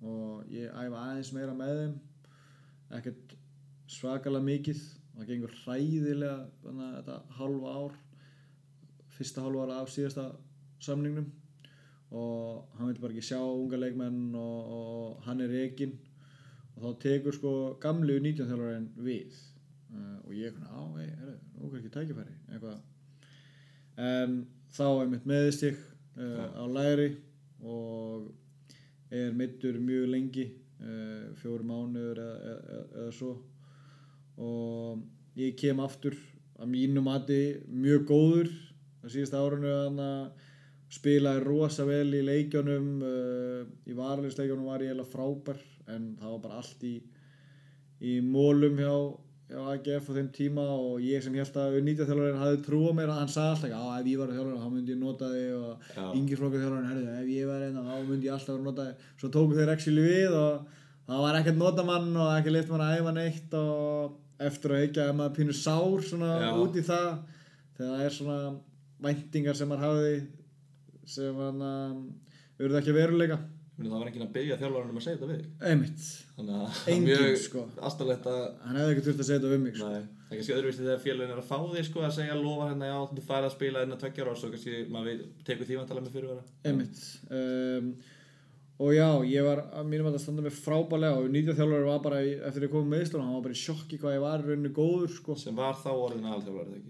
og 0.00 0.52
ég 0.52 0.70
æfa 0.72 1.02
aðeins 1.04 1.32
meira 1.36 1.56
með 1.56 1.74
þeim. 1.80 1.96
Ekkert 2.96 3.34
svakalega 3.90 4.46
mikið 4.46 4.80
það 5.16 5.28
gengur 5.28 5.58
hræðilega 5.64 6.38
þannig 6.62 6.94
þetta 6.96 7.18
halva 7.36 7.74
ár 7.76 7.98
fyrsta 9.18 9.44
halva 9.44 9.66
ára 9.66 9.80
af 9.82 9.92
síðasta 9.92 10.30
samningnum. 10.80 11.28
Og 12.10 12.78
hann 12.78 12.88
vil 12.90 13.02
bara 13.02 13.12
ekki 13.14 13.28
sjá 13.28 13.38
unga 13.42 13.78
leikmenn 13.78 14.32
og, 14.34 14.72
og 14.76 15.26
hann 15.28 15.44
er 15.44 15.52
rekin 15.52 15.92
og 16.80 16.86
þá 16.86 17.00
tekur 17.02 17.36
sko 17.36 17.52
gamlu 17.82 18.16
19 18.22 18.48
þjálfarinn 18.48 18.88
við. 19.04 19.36
Uh, 19.90 20.16
og 20.24 20.34
ég 20.38 20.54
er 20.54 20.70
á, 20.70 20.80
hei, 20.96 21.08
herru, 21.18 21.36
nú 21.58 21.68
er 21.68 21.80
ekki 21.80 21.92
tækifæri 21.92 22.34
eitthvað. 22.48 22.78
En 24.00 24.36
þá 24.72 24.86
er 24.88 25.10
mitt 25.10 25.26
meðist 25.28 25.64
ég 25.66 25.80
uh, 26.16 26.46
á 26.56 26.64
læri 26.70 27.10
og 27.60 28.30
er 29.12 29.34
mittur 29.36 29.76
mjög 29.82 30.06
lengi 30.14 30.46
uh, 30.80 31.30
fjóri 31.42 31.66
mánuður 31.66 32.22
eða, 32.22 32.52
eða, 32.54 32.82
eða 33.02 33.16
svo. 33.18 33.34
Og 34.40 35.02
ég 35.36 35.58
kem 35.58 35.82
aftur 35.84 36.16
að 36.60 36.70
mínu 36.70 37.02
mati 37.04 37.42
mjög 37.68 38.06
góður 38.08 38.54
á 39.04 39.06
síðasta 39.10 39.42
árinu 39.42 39.74
þannig 39.74 40.14
að 40.14 40.46
spilaði 40.90 41.42
rosa 41.44 41.84
vel 41.86 42.08
í 42.18 42.22
leikjónum 42.26 42.88
uh, 43.04 43.60
í 43.86 43.94
varleisleikjónum 43.98 44.70
var 44.70 44.86
ég 44.86 44.94
eiginlega 44.94 45.12
frábær 45.12 45.60
en 45.96 46.06
það 46.20 46.32
var 46.34 46.44
bara 46.46 46.60
allt 46.62 46.86
í 46.88 46.94
í 48.00 48.14
mólum 48.24 48.78
hjá, 48.80 48.94
hjá 49.50 49.60
AGF 49.74 50.08
á 50.08 50.12
þeim 50.16 50.28
tíma 50.32 50.64
og 50.72 51.02
ég 51.04 51.22
sem 51.24 51.34
held 51.36 51.56
að 51.60 51.78
nýtja 51.84 52.06
þjálfarinn 52.08 52.40
hafði 52.40 52.60
trú 52.64 52.80
á 52.88 52.92
mér 52.96 53.12
að 53.12 53.20
hann 53.20 53.32
sagði 53.34 53.50
alltaf 53.50 53.90
að 53.90 54.00
ef 54.00 54.10
ég 54.12 54.20
var 54.22 54.32
þjálfarinn 54.34 54.62
þá 54.62 54.70
myndi 54.74 54.94
ég 54.94 55.00
nota 55.02 55.30
þig 55.34 55.50
og 55.58 55.90
Já. 55.96 56.04
yngir 56.20 56.40
flokkur 56.40 56.64
þjálfarinn 56.64 56.90
herði 56.90 57.18
ef 57.18 57.28
ég 57.34 57.50
var 57.50 57.66
einna 57.66 57.84
þá 57.84 58.08
myndi 58.08 58.30
ég 58.30 58.36
alltaf 58.36 58.54
vera 58.56 58.68
nota 58.70 58.86
þig 58.88 59.04
svo 59.20 59.32
tóku 59.36 59.58
þeir 59.58 59.74
actually 59.74 60.06
við 60.06 60.38
og 60.40 60.72
það 61.10 61.22
var 61.26 61.38
ekkert 61.40 61.60
notamann 61.60 62.10
og 62.16 62.32
ekki 62.38 62.54
leitt 62.54 62.72
mann 62.72 62.86
að 62.86 62.96
æfa 63.00 63.14
neitt 63.18 63.58
og 63.60 64.18
eftir 64.48 64.74
að 64.76 64.86
ekki 64.86 65.04
að 65.04 65.14
maður 65.20 65.36
pínu 65.36 65.56
sár 65.60 66.04
svona 66.08 66.32
Já. 66.40 66.50
út 66.64 66.80
í 66.80 66.84
það 66.86 67.08
þegar 67.76 67.90
það 67.90 68.04
er 68.06 68.16
svona 68.16 68.38
væntingar 69.04 69.58
sem 69.58 69.68
maður 69.68 69.88
hafði 69.90 70.14
sem 71.10 71.40
hann 71.44 71.64
auðvitað 71.64 72.80
ekki 72.80 72.94
veruleika 72.96 73.40
Meni, 73.80 73.88
það 73.88 74.00
var 74.02 74.08
enginn 74.10 74.24
að 74.26 74.32
byggja 74.34 74.56
þjálfarinn 74.60 74.90
um 74.92 74.98
að 75.00 75.04
segja 75.06 75.18
þetta 75.18 75.28
við 75.30 75.68
einmitt, 75.70 76.06
að 76.36 76.80
Enginn, 76.92 77.06
mjög 77.06 77.38
sko. 77.40 77.62
astanlegt 77.88 78.26
að 78.28 78.40
hann 78.66 78.76
hefði 78.76 78.92
ekki 78.92 79.04
þurft 79.06 79.22
að 79.22 79.28
segja 79.30 79.40
þetta 79.40 79.52
við 79.54 79.62
mig 79.62 79.78
sko. 79.78 79.88
Nei, 79.88 80.02
það 80.20 80.34
er 80.34 80.36
kannski 80.36 80.56
öðruvísi 80.58 80.84
þegar 80.84 81.02
félagin 81.06 81.32
er 81.32 81.40
að 81.40 81.48
fá 81.48 81.58
þig 81.70 81.86
sko 81.88 82.04
að 82.04 82.14
segja 82.18 82.36
lofa 82.36 82.68
hérna 82.68 82.90
já, 82.90 82.96
þú 83.14 83.24
færð 83.30 83.48
að 83.48 83.54
spila 83.56 83.84
innan 83.86 84.02
tveggjar 84.04 84.30
og 84.30 84.36
svo 84.36 84.52
kannski 84.52 84.84
maður 84.92 85.24
tekur 85.48 85.70
því 85.70 85.80
vantalega 85.80 86.04
með 86.06 86.16
fyrirvara 86.18 86.44
einmitt 86.68 87.00
um, 87.40 87.90
og 88.80 88.94
já, 88.96 89.08
ég 89.32 89.48
var 89.48 89.64
að 89.80 89.90
mínum 89.94 90.08
að 90.10 90.14
það 90.18 90.24
standa 90.26 90.44
mig 90.44 90.56
frábælega 90.60 91.20
og 91.20 91.32
nýtja 91.32 91.56
þjálfur 91.56 91.88
var 91.88 92.04
bara 92.04 92.20
eftir 92.20 92.64
ég 92.68 92.72
kom 92.72 92.84
með 92.84 92.98
meðslun 92.98 93.24
hann 93.24 93.36
var 93.38 93.46
bara 93.48 93.56
í 93.56 93.64
sjokki 93.64 94.00
hvað 94.00 94.16
ég 94.18 94.24
var 94.24 94.44
rauninu 94.44 94.72
góður 94.76 95.12
sko. 95.16 95.36
sem 95.40 95.56
var 95.56 95.76
þá 95.80 95.90
orðin 95.96 96.28
aðalþjálfari 96.28 96.80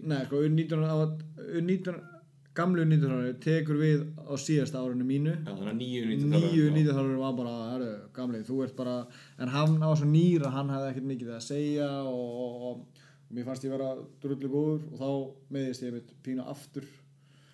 þegar 2.55 2.83
ekki 2.83 2.87
Nei, 2.87 2.97
U19 2.97 3.11
á- 3.11 3.19
U19 3.21 3.31
gamlu 3.31 3.31
U19 3.31 3.39
tekur 3.45 3.77
við 3.79 4.01
á 4.27 4.33
síðasta 4.35 4.81
árinu 4.81 5.05
mínu. 5.07 5.33
Já, 5.45 5.51
þannig 5.55 5.71
að 5.71 5.77
nýju 5.79 6.01
nýju 6.05 6.17
nýttu 6.19 6.71
nýju 6.75 6.93
þjálfur 6.95 7.19
var 7.21 7.35
bara, 7.37 7.53
herru, 7.71 7.91
gamli, 8.13 8.41
þú 8.43 8.57
ert 8.65 8.75
bara 8.75 8.95
en 9.39 9.47
hann 9.53 9.77
á 9.79 9.89
svo 9.95 10.07
nýr 10.09 10.43
að 10.47 10.55
hann 10.57 10.69
hefði 10.73 10.89
ekkert 10.91 11.07
mikið 11.11 11.29
að 11.35 11.45
segja 11.45 11.87
og, 12.03 12.25
og, 12.43 12.65
og, 12.67 12.81
og 13.29 13.35
mér 13.37 13.47
fannst 13.47 13.63
ég 13.63 13.71
vera 13.71 13.93
drullu 14.21 14.49
góður 14.51 14.81
og 14.91 14.99
þá 14.99 15.09
meðist 15.55 15.85
ég 15.85 15.93
mitt 15.95 16.11
pínu 16.25 16.43
aftur. 16.51 16.87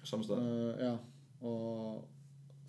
Samstæða 0.08 0.90
uh, 0.90 0.98
og 1.46 2.08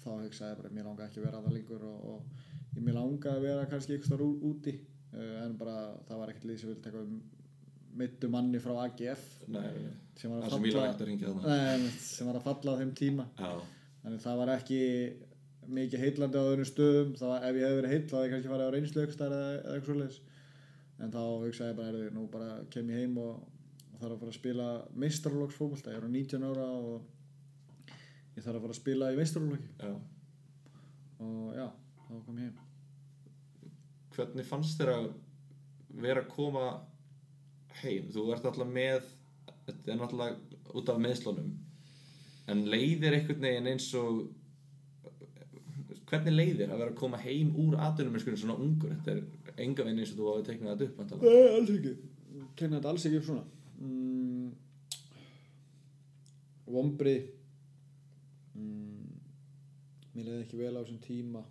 þá 0.02 0.08
hugsaði 0.18 0.52
ég 0.52 0.60
bara, 0.60 0.74
mér 0.76 0.84
langa 0.90 1.06
ekki 1.08 1.22
að 1.22 1.26
vera 1.30 1.42
það 1.46 1.56
lengur 1.56 1.88
og, 1.88 1.98
og 2.12 2.76
ég 2.76 2.84
mér 2.84 2.98
langa 3.00 3.32
að 3.32 3.44
vera 3.48 3.66
kannski 3.72 3.96
þar 4.12 4.26
úti. 4.52 4.76
Uh, 5.16 5.46
en 5.46 5.56
bara 5.56 5.78
það 6.04 6.18
var 6.20 6.28
ekkert 6.34 6.44
vildi 6.68 6.84
taka 6.84 7.00
um 7.00 7.16
mittu 7.96 8.28
manni 8.32 8.60
frá 8.62 8.74
AGF 8.84 9.24
Nei, 9.48 9.88
sem 10.18 10.32
var 10.32 10.44
að 10.44 10.52
falla 10.52 10.84
sem 11.96 12.28
var 12.28 12.38
að 12.38 12.46
falla 12.46 12.74
á 12.76 12.78
þeim 12.82 12.94
tíma. 12.98 13.26
Já, 13.38 13.52
þannig 14.02 14.24
það 14.24 14.40
var 14.42 14.52
ekki 14.54 14.80
mikið 15.68 16.02
heitlandi 16.04 16.40
á 16.40 16.48
öðrum 16.48 16.68
stöðum. 16.68 17.12
Það 17.18 17.32
var, 17.32 17.44
ef 17.44 17.58
ég 17.58 17.66
hefði 17.66 17.78
verið 17.78 17.94
heill 17.94 18.02
þá 18.08 18.16
hefði 18.16 18.26
ég 18.26 18.34
kannski 18.34 18.52
farið 18.52 18.68
á 18.68 18.74
reynsluökstar 18.74 19.36
eða, 19.36 19.54
eitthvað 19.58 19.86
svoleiðis. 19.88 20.18
En 20.98 21.14
þá 21.14 21.20
hugsaði 21.44 21.70
ég 21.70 21.78
bara, 21.78 21.92
heyrðu, 21.92 22.10
nú 22.16 22.26
bara 22.32 22.48
kem 22.74 22.92
ég 22.92 23.02
heim 23.02 23.18
og, 23.22 23.42
og 23.92 24.00
þarf 24.00 24.14
að 24.14 24.22
fara 24.22 24.32
að 24.32 24.38
spila 24.38 24.68
meistarlóksfókbalta, 25.04 25.94
ég 25.94 26.00
er 26.00 26.08
á 26.08 26.10
19 26.10 26.46
ára 26.48 26.68
og 26.78 27.92
ég 28.34 28.46
þarf 28.46 28.56
að 28.56 28.64
fara 28.64 28.74
að 28.74 28.80
spila 28.80 29.12
í 29.12 29.18
meistarlóki 29.20 29.70
já. 29.78 29.92
Og 31.18 31.54
já, 31.58 31.66
þá 32.08 32.14
kom 32.16 32.42
ég 32.42 32.48
heim. 32.48 33.72
Hvernig 34.16 34.48
fannst 34.48 34.80
þér 34.80 34.94
að 34.96 35.10
vera 36.02 36.24
að 36.24 36.32
koma 36.34 36.64
heim? 37.82 38.10
Þú 38.14 38.26
ert 38.34 38.48
alltaf 38.48 38.68
með 38.68 39.08
þetta 39.68 39.92
er 39.92 40.00
náttúrulega 40.00 40.76
út 40.78 40.92
af 40.92 41.00
meðslunum 41.02 41.54
en 42.48 42.62
leiðir 42.72 43.16
einhvern 43.16 43.44
veginn 43.44 43.70
eins 43.72 43.88
og 43.98 44.28
hvernig 46.08 46.34
leiðir 46.34 46.70
að 46.72 46.80
vera 46.80 46.92
að 46.92 47.00
koma 47.00 47.20
heim 47.20 47.50
úr 47.60 47.76
atvinnumennskunni 47.88 48.40
svona 48.40 48.56
ungur? 48.62 48.94
Þetta 48.96 49.14
er 49.14 49.64
enga 49.64 49.84
veginn 49.84 50.00
eins 50.02 50.14
og 50.14 50.20
þú 50.20 50.30
hafði 50.30 50.46
teiknað 50.48 50.72
þetta 50.72 50.88
upp 50.88 51.02
væntanlega. 51.02 51.34
Nei, 51.34 51.50
alls 51.58 51.74
ekki. 51.74 51.92
Kenna 52.58 52.78
þetta 52.78 52.92
alls 52.92 53.06
ekki 53.08 53.20
upp 53.20 53.28
svona. 53.28 53.44
Mm, 53.78 54.48
Vombri 56.68 57.14
mm, 58.58 59.12
Mér 60.14 60.26
leiði 60.26 60.42
ekki 60.44 60.60
vel 60.60 60.74
á 60.74 60.80
þessum 60.80 61.02
tíma. 61.04 61.44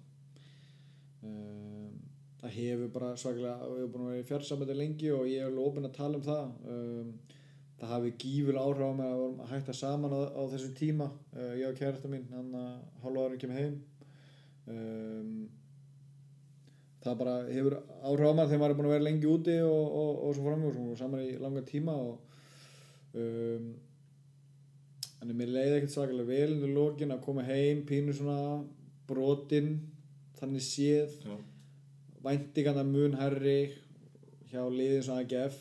Um, 1.26 1.97
Það 2.38 2.54
hefur 2.60 2.94
bara 2.94 3.16
svaklega 3.18 3.56
við 3.66 3.80
hefur 3.82 3.94
búin 3.94 4.06
að 4.06 4.12
vera 4.14 4.24
í 4.24 4.30
fjársamöndi 4.30 4.78
lengi 4.78 5.10
og 5.16 5.26
ég 5.30 5.42
er 5.42 5.50
alveg 5.50 5.72
opinn 5.72 5.90
að 5.90 5.98
tala 5.98 6.20
um 6.20 6.26
það. 6.28 6.52
Um, 6.70 7.10
Það 7.78 7.92
hafi 7.94 8.12
gífur 8.18 8.58
áhrif 8.58 8.90
á 8.90 8.92
mig 8.98 9.06
að 9.06 9.24
að 9.28 9.50
hætta 9.52 9.74
saman 9.78 10.14
á, 10.18 10.22
á 10.34 10.42
þessum 10.50 10.74
tíma 10.80 11.12
uh, 11.38 11.54
ég 11.60 11.68
og 11.70 11.78
kærasta 11.78 12.10
mín, 12.10 12.24
hann 12.34 12.56
að 12.58 12.72
hálfa 13.04 13.26
árin 13.28 13.42
kemur 13.44 13.60
heim. 13.62 13.76
Um, 14.66 15.36
það 17.04 17.20
bara 17.20 17.36
hefur 17.52 17.76
áhrif 17.78 18.26
á 18.26 18.34
maður 18.34 18.50
þegar 18.50 18.62
maður 18.64 18.74
er 18.74 18.80
búin 18.80 18.90
að 18.90 18.96
vera 18.96 19.06
lengi 19.06 19.30
úti 19.30 19.58
og, 19.62 19.84
og, 20.00 20.10
og 20.26 20.34
svo 20.34 20.48
fram 20.48 20.66
og 20.72 20.96
saman 20.98 21.28
í 21.28 21.36
langa 21.44 21.64
tíma 21.70 22.00
og 22.08 23.20
um, 23.22 23.70
þannig 25.20 25.40
mér 25.44 25.54
leiði 25.54 25.78
ekkert 25.78 25.94
svakalega 25.94 26.32
vel 26.34 26.56
undir 26.56 26.74
lokin 26.80 27.14
að 27.14 27.24
koma 27.30 27.46
heim 27.46 27.86
pínu 27.86 28.18
svona 28.18 28.40
brotin 29.06 29.76
þannig 30.42 30.66
séð. 30.66 31.14
Já, 31.22 31.38
væntingarna 32.28 32.84
mun 32.88 33.18
herri 33.18 33.60
hjá 34.52 34.62
liðin 34.68 35.08
svona 35.08 35.24
AGF 35.24 35.58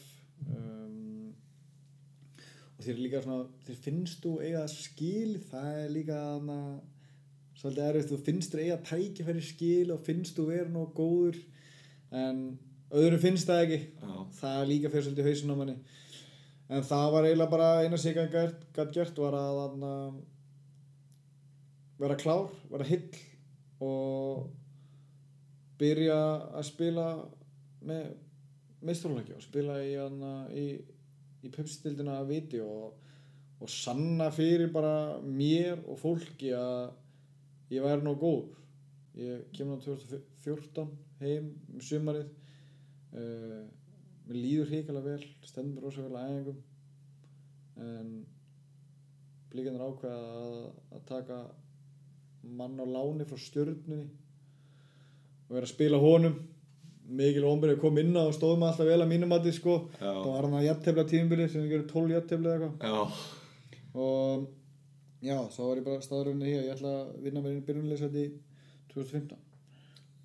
um, 0.51 1.32
og 2.76 2.90
er 2.90 3.01
líka 3.01 3.22
svona 3.24 3.47
þér 3.66 3.80
finnst 3.86 4.22
þú 4.26 4.36
eiga 4.44 4.66
skil 4.70 5.40
það 5.48 5.80
er 5.84 5.90
líka 5.94 6.20
þarna 6.20 6.60
svolítið 7.56 7.88
erfitt, 7.88 8.10
þú 8.12 8.18
finnst 8.28 8.52
þér 8.52 8.64
eiga 8.66 8.78
tækifæri 8.90 9.43
skil 9.44 9.93
og 9.94 10.02
finnst 10.06 10.36
þú 10.36 10.51
vera 10.51 10.70
nóg 10.72 10.93
góður 10.97 11.38
en 12.14 12.43
öðrum 12.94 13.22
finnst 13.22 13.48
það 13.48 13.62
ekki. 13.64 13.78
Já, 14.02 14.12
það 14.40 14.66
líka 14.70 14.93
fyrir 14.93 15.06
svolítið 15.06 15.30
hausin 15.30 15.55
á 15.55 15.56
manni. 15.59 15.76
En 16.66 16.86
það 16.86 17.09
var 17.14 17.28
eiginlega 17.28 17.52
bara 17.52 17.70
eina 17.84 17.98
sig 18.02 18.18
að 18.18 18.32
gætt 18.34 18.94
gert 18.94 19.18
var 19.22 19.36
að 19.38 19.59
þarna, 19.60 19.93
vera 22.02 22.18
klár, 22.20 22.48
vera 22.72 22.86
hill 22.86 23.20
og 23.86 24.48
byrja 25.81 26.19
að 26.57 26.69
spila 26.69 27.07
með 27.86 28.07
meisturleiki 28.86 29.35
og 29.36 29.43
spila 29.44 29.81
í, 29.85 29.94
í, 30.57 30.66
í 31.47 31.51
pepsitildina 31.53 32.20
að 32.20 32.31
viti 32.32 32.61
og, 32.62 32.94
og 33.61 33.73
sanna 33.73 34.31
fyrir 34.35 34.70
bara 34.73 35.19
mér 35.23 35.82
og 35.85 35.98
fólki 36.01 36.53
að 36.57 36.93
ég 37.74 37.85
væri 37.85 38.05
nóg 38.07 38.20
góður 38.20 38.57
ég 39.16 39.47
kemur 39.57 39.81
á 39.81 39.85
2014 39.85 40.90
heim 41.23 41.53
um 41.73 41.81
sumarið. 41.81 42.28
Uh, 43.16 43.65
mér 44.27 44.36
líður 44.36 44.73
hrikalega 44.73 45.15
vel 45.15 45.28
stendur 45.47 45.86
rosa 45.86 46.05
vel 46.05 46.19
að 46.19 46.32
æfingum. 46.32 46.59
En 47.86 48.11
blíkandur 49.53 49.86
ákveða 49.86 50.35
að, 50.43 50.59
að 50.98 51.07
taka 51.09 51.40
mann 52.59 52.77
á 52.77 52.86
láni 52.86 53.27
frá 53.28 53.40
stjörnunni 53.40 54.05
og 55.48 55.55
vera 55.56 55.66
að 55.66 55.73
spila 55.74 55.98
honum. 56.02 56.36
Mikil 57.06 57.44
ómberið 57.47 57.78
kom 57.81 57.98
inn 58.02 58.16
á 58.18 58.27
og 58.27 58.35
stóðum 58.35 58.64
alltaf 58.66 58.86
vel 58.89 58.98
að 59.05 59.10
mínum 59.12 59.28
mati 59.31 59.52
sko. 59.55 59.77
Já. 60.01 60.10
það 60.10 60.27
var 60.32 60.43
hann 60.48 60.56
að 60.59 60.64
jættefla 60.66 61.05
tímubili 61.06 61.48
sem 61.48 61.62
við 61.62 61.70
gerum 61.70 61.89
12 61.93 62.14
jættefli 62.16 62.51
eða 62.51 62.70
eitthvað. 62.73 63.20
Og 63.94 64.48
já, 65.23 65.36
þá 65.55 65.60
var 65.68 65.77
ég 65.81 65.85
bara 65.86 66.02
staðröðinu 66.02 66.48
hér. 66.51 66.64
Ég 66.66 66.74
ætla 66.74 66.94
að 67.05 67.12
vinna 67.23 67.40
mér 67.44 67.55
inn 67.55 67.62
byrjunleysæti 67.68 68.24
2015 68.90 69.39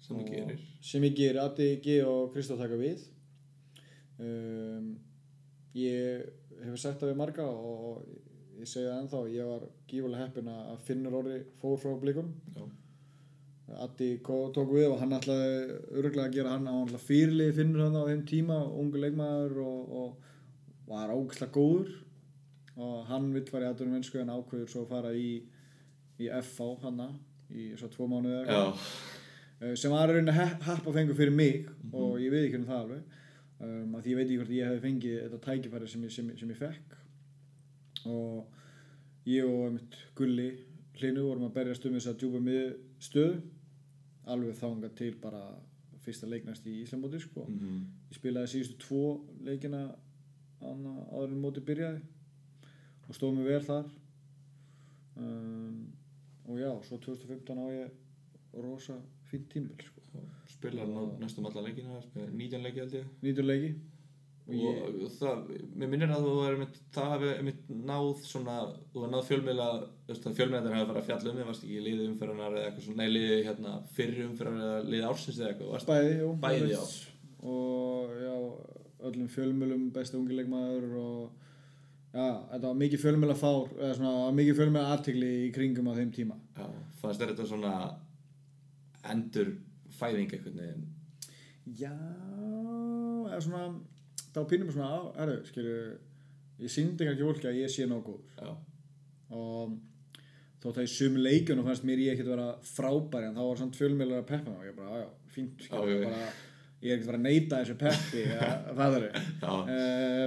sem 0.01 0.17
Og- 0.17 0.25
gerir. 0.31 0.59
sem 0.81 1.03
ég 1.05 1.15
ger, 1.15 1.37
Addi 1.37 1.69
G 1.85 1.99
og 2.03 2.33
Kristóf 2.33 2.57
taka 2.57 2.75
við. 2.81 3.05
Um, 4.19 4.97
ég 5.75 6.25
hefur 6.63 6.77
sagt 6.81 6.99
það 7.01 7.11
við 7.13 7.17
marga 7.21 7.45
og 7.45 8.01
ég 8.59 8.67
segi 8.69 8.85
það 8.89 8.99
ennþá 9.03 9.21
ég 9.33 9.45
var 9.49 9.63
gífulega 9.89 10.25
heppin 10.25 10.49
að 10.51 10.79
Finnur 10.85 11.13
Orri 11.21 11.39
fór 11.61 11.77
frá 11.81 11.93
blikum. 12.01 12.33
Já, 12.55 12.65
Addi 13.79 14.09
tók 14.25 14.71
við 14.73 14.89
og 14.91 14.99
hann 14.99 15.15
ætlaði 15.15 15.51
örgulega 16.01 16.27
að 16.27 16.35
gera 16.35 16.53
hann 16.55 16.67
á 16.67 16.73
hann 16.75 16.99
fyrirlið 16.99 17.53
Finnur 17.55 17.85
hann 17.85 17.95
á 17.95 18.03
þeim 18.09 18.23
tíma, 18.27 18.57
ungu 18.81 18.99
leikmaður 18.99 19.59
og, 19.63 19.93
og 20.01 20.89
var 20.91 21.13
ógislega 21.15 21.53
góður. 21.55 21.93
Og 22.81 23.05
hann 23.07 23.31
vill 23.35 23.45
fara 23.51 23.67
í 23.67 23.71
aðdunum 23.71 23.97
mennsku 23.97 24.19
en 24.21 24.31
ákveður 24.33 24.69
svo 24.71 24.83
að 24.85 24.93
fara 24.95 25.13
í, 25.15 25.31
í 26.19 26.29
FH 26.41 26.69
hanna 26.85 27.09
í 27.51 27.71
svo 27.79 27.89
tvo 27.91 28.07
mánuði 28.11 28.37
eða 28.41 28.45
eitthvað. 28.45 28.85
Eh, 29.61 29.75
sem 29.77 29.91
var 29.93 30.09
rauninni 30.09 30.33
he- 30.33 30.59
happafengur 30.65 31.17
fyrir 31.17 31.35
mig 31.35 31.67
og 31.93 32.15
ég 32.23 32.31
veit 32.33 32.47
ekki 32.47 32.61
um 32.61 32.67
það 32.69 32.79
alveg. 32.85 33.17
Um, 33.61 33.93
því 34.01 34.09
ég 34.13 34.17
veit 34.17 34.25
ekki 34.25 34.37
hvort 34.39 34.53
ég 34.55 34.69
hefði 34.71 34.83
fengið 34.87 35.17
þetta 35.21 35.39
tækifæri 35.45 35.89
sem 35.91 36.05
ég, 36.07 36.13
sem, 36.15 36.31
sem 36.39 36.49
ég 36.49 36.57
fekk. 36.57 36.95
Og 38.09 39.27
ég 39.29 39.45
og 39.45 39.75
mitt 39.75 39.97
gulli 40.17 40.47
hlinu 40.97 41.27
vorum 41.27 41.45
að 41.49 41.53
berjast 41.59 41.85
um 41.85 41.93
þess 41.97 42.09
að 42.09 42.17
djúpa 42.23 42.41
mið 42.41 42.71
stöðu 43.01 43.35
alveg 44.29 44.57
þanga 44.59 44.89
til 44.97 45.15
bara 45.21 45.41
fyrsta 46.01 46.27
leiknast 46.29 46.65
í 46.67 46.81
Íslamóti 46.81 47.19
sko. 47.21 47.45
mhm, 47.47 47.83
ég 48.09 48.17
spilaði 48.17 48.53
síðustu 48.53 48.77
tvo 48.85 49.03
leikina 49.45 49.83
áður 50.61 51.31
en 51.31 51.41
móti 51.41 51.63
byrjaði 51.65 52.01
og 53.07 53.17
stóð 53.17 53.33
mig 53.37 53.47
vel 53.49 53.63
þar 53.65 53.87
um, 55.17 55.87
og 56.47 56.59
já, 56.59 56.69
svo 56.87 56.97
2015 56.97 57.61
á 57.61 57.65
ég 57.73 58.61
rosa 58.61 58.97
fínt 59.29 59.49
tímbil 59.49 59.81
sko. 59.85 60.01
nú 60.85 61.07
næstum 61.21 61.47
alla 61.49 61.65
leikina 61.65 62.01
spilar 62.05 62.29
19 62.33 62.63
leiki 62.65 62.83
held 62.83 62.93
ég 62.99 63.09
19 63.21 63.47
leiki 63.47 63.73
ég, 64.49 64.79
og 65.05 65.13
það, 65.15 65.41
mér 65.77 65.91
minnir 65.91 66.11
að 66.11 66.25
þú 66.25 66.33
er 66.47 66.57
mitt, 66.59 66.77
það 66.95 67.11
hafi 67.13 67.31
mitt 67.45 67.69
náð 67.69 68.09
svona 68.25 68.55
þú 68.91 69.03
hefði 69.03 69.11
náð 69.13 69.27
fjölmiðla 69.29 69.67
fjölmiðlar 70.09 70.75
hafa 70.75 70.87
farið 70.89 71.01
að 71.01 71.07
fjalla 71.09 71.31
um 71.31 71.37
þig, 71.39 71.47
varst 71.51 71.65
ekki 71.67 71.77
í 71.77 71.83
liði 71.85 72.07
umferðanar 72.09 72.57
eða 72.57 72.69
eitthvað 72.69 72.87
svona, 72.87 73.03
nei 73.03 73.13
liði 73.15 73.37
hérna 73.47 73.75
fyrri 73.95 74.25
umferðanar 74.27 74.71
eða 74.71 74.89
liði 74.89 75.09
ársins 75.11 75.39
eða 75.39 75.51
eitthvað 75.51 75.73
varst, 75.75 75.91
bæði, 75.91 76.15
jú, 76.17 76.31
Bæði, 76.41 76.71
já. 76.73 76.81
og 77.53 78.15
já, 78.25 78.35
öllum 79.11 79.31
fjölmjölum 79.35 79.85
besti 79.95 80.19
ungilegmaður 80.19 80.97
og 81.01 81.51
já, 82.11 82.27
þetta 82.51 82.65
var 82.67 82.79
mikið 82.81 83.03
fjölmjöla 83.05 83.37
fár 83.39 83.75
eða 83.77 83.97
svona 83.99 84.31
mikið 84.41 84.57
fjölmjöla 84.61 84.95
artikli 84.97 85.33
í 85.45 85.51
kringum 85.55 85.91
á 85.91 85.93
þeim 85.99 86.15
tíma. 86.15 86.39
Já, 86.57 86.67
fannst 87.01 87.23
þetta 87.23 87.47
svona 87.47 87.75
endur 89.13 89.55
fæðing 90.01 90.33
veginn? 90.33 90.89
Já, 91.77 91.93
eða 93.29 93.39
svona 93.45 93.65
það 94.31 94.41
var 94.41 94.49
pínum 94.51 94.73
svona 94.73 94.89
á, 94.91 94.99
erðu, 95.23 95.37
skilju 95.49 95.77
ég 96.61 96.71
síndi 96.71 97.07
ekki 97.07 97.25
fólki 97.27 97.49
að 97.49 97.61
ég 97.61 97.73
sé 97.73 97.87
já, 97.87 98.51
og 99.31 99.73
þótt 100.61 100.77
að 100.77 100.85
í 100.85 100.91
sum 100.93 101.17
leikjunum 101.17 101.65
fannst 101.65 101.85
mér 101.87 102.03
ég 102.03 102.15
ekkert 102.15 102.31
vera 102.35 102.47
frábæri 102.65 103.29
en 103.29 103.37
þá 103.37 103.43
var 103.43 103.61
samt 103.61 103.79
fjölmjölar 103.79 104.21
að 104.21 104.29
peppa 104.29 104.53
og 104.53 104.65
ég 104.67 104.75
bara, 104.77 105.01
já, 105.01 105.05
já, 105.05 105.31
fínt 105.35 105.63
Já, 105.63 105.67
skilju, 105.67 105.95
já, 105.95 106.09
bara, 106.09 106.27
ég 106.81 106.91
er 106.91 106.97
ekkert 106.97 107.07
að 107.07 107.11
fara 107.11 107.21
að 107.21 107.27
neyta 107.27 107.61
þessu 107.61 107.77
peppi 107.81 108.25
það 108.81 108.97
er 108.99 109.07
já, 109.41 109.53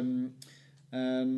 um, 0.01 0.14
en 0.98 1.35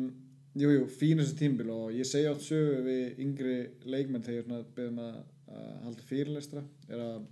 jú, 0.57 0.71
jú, 0.73 0.85
fínast 0.97 1.37
tímbil 1.37 1.69
og 1.75 1.89
ég 1.93 2.09
segja 2.09 2.33
átt 2.33 2.45
sögu 2.45 2.81
við 2.87 3.21
yngri 3.25 3.57
leikmenn 3.85 4.25
þegar 4.25 4.55
ég 4.57 4.71
beðum 4.77 5.03
að, 5.05 5.19
að 5.53 5.67
halda 5.85 6.07
fyrirlestra 6.09 6.63
er 6.89 7.03
að 7.03 7.27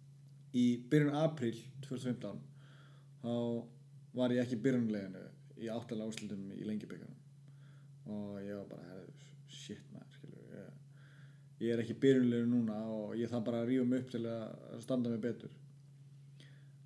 í 0.56 0.68
byrjun 0.92 1.18
apríl 1.24 1.56
2015 1.88 2.44
þá 3.26 3.34
var 4.16 4.34
ég 4.34 4.44
ekki 4.44 4.62
byrjunleginu 4.64 5.24
í 5.62 5.70
áttalega 5.72 6.12
úrslutum 6.12 6.48
í 6.56 6.64
lengjabyggarnum 6.68 7.22
og 8.16 8.40
ég 8.44 8.60
var 8.60 8.68
bara, 8.70 9.00
shit 9.50 9.82
maður 9.94 10.30
ég, 10.30 10.70
ég 11.64 11.74
er 11.74 11.84
ekki 11.84 11.98
byrjunleginu 12.04 12.52
núna 12.52 12.80
og 12.94 13.16
ég 13.20 13.32
þarf 13.32 13.48
bara 13.50 13.64
að 13.64 13.72
rífa 13.72 13.90
mig 13.90 14.04
upp 14.04 14.14
til 14.14 14.24
að 14.30 14.82
standa 14.86 15.12
mig 15.12 15.24
betur. 15.24 15.54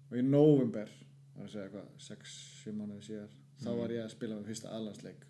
Og 0.09 0.17
í 0.17 0.25
november 0.25 0.89
það 0.89 1.43
er 1.43 1.47
að 1.47 1.53
segja 1.53 1.71
hvað, 1.75 1.89
6-7 2.07 2.75
mánuði 2.77 3.05
síðar 3.07 3.37
þá 3.59 3.69
var 3.81 3.93
ég 3.93 4.05
að 4.05 4.13
spila 4.15 4.37
með 4.37 4.49
fyrsta 4.49 4.73
aðlandsleik 4.75 5.25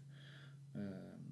um, 0.78 1.30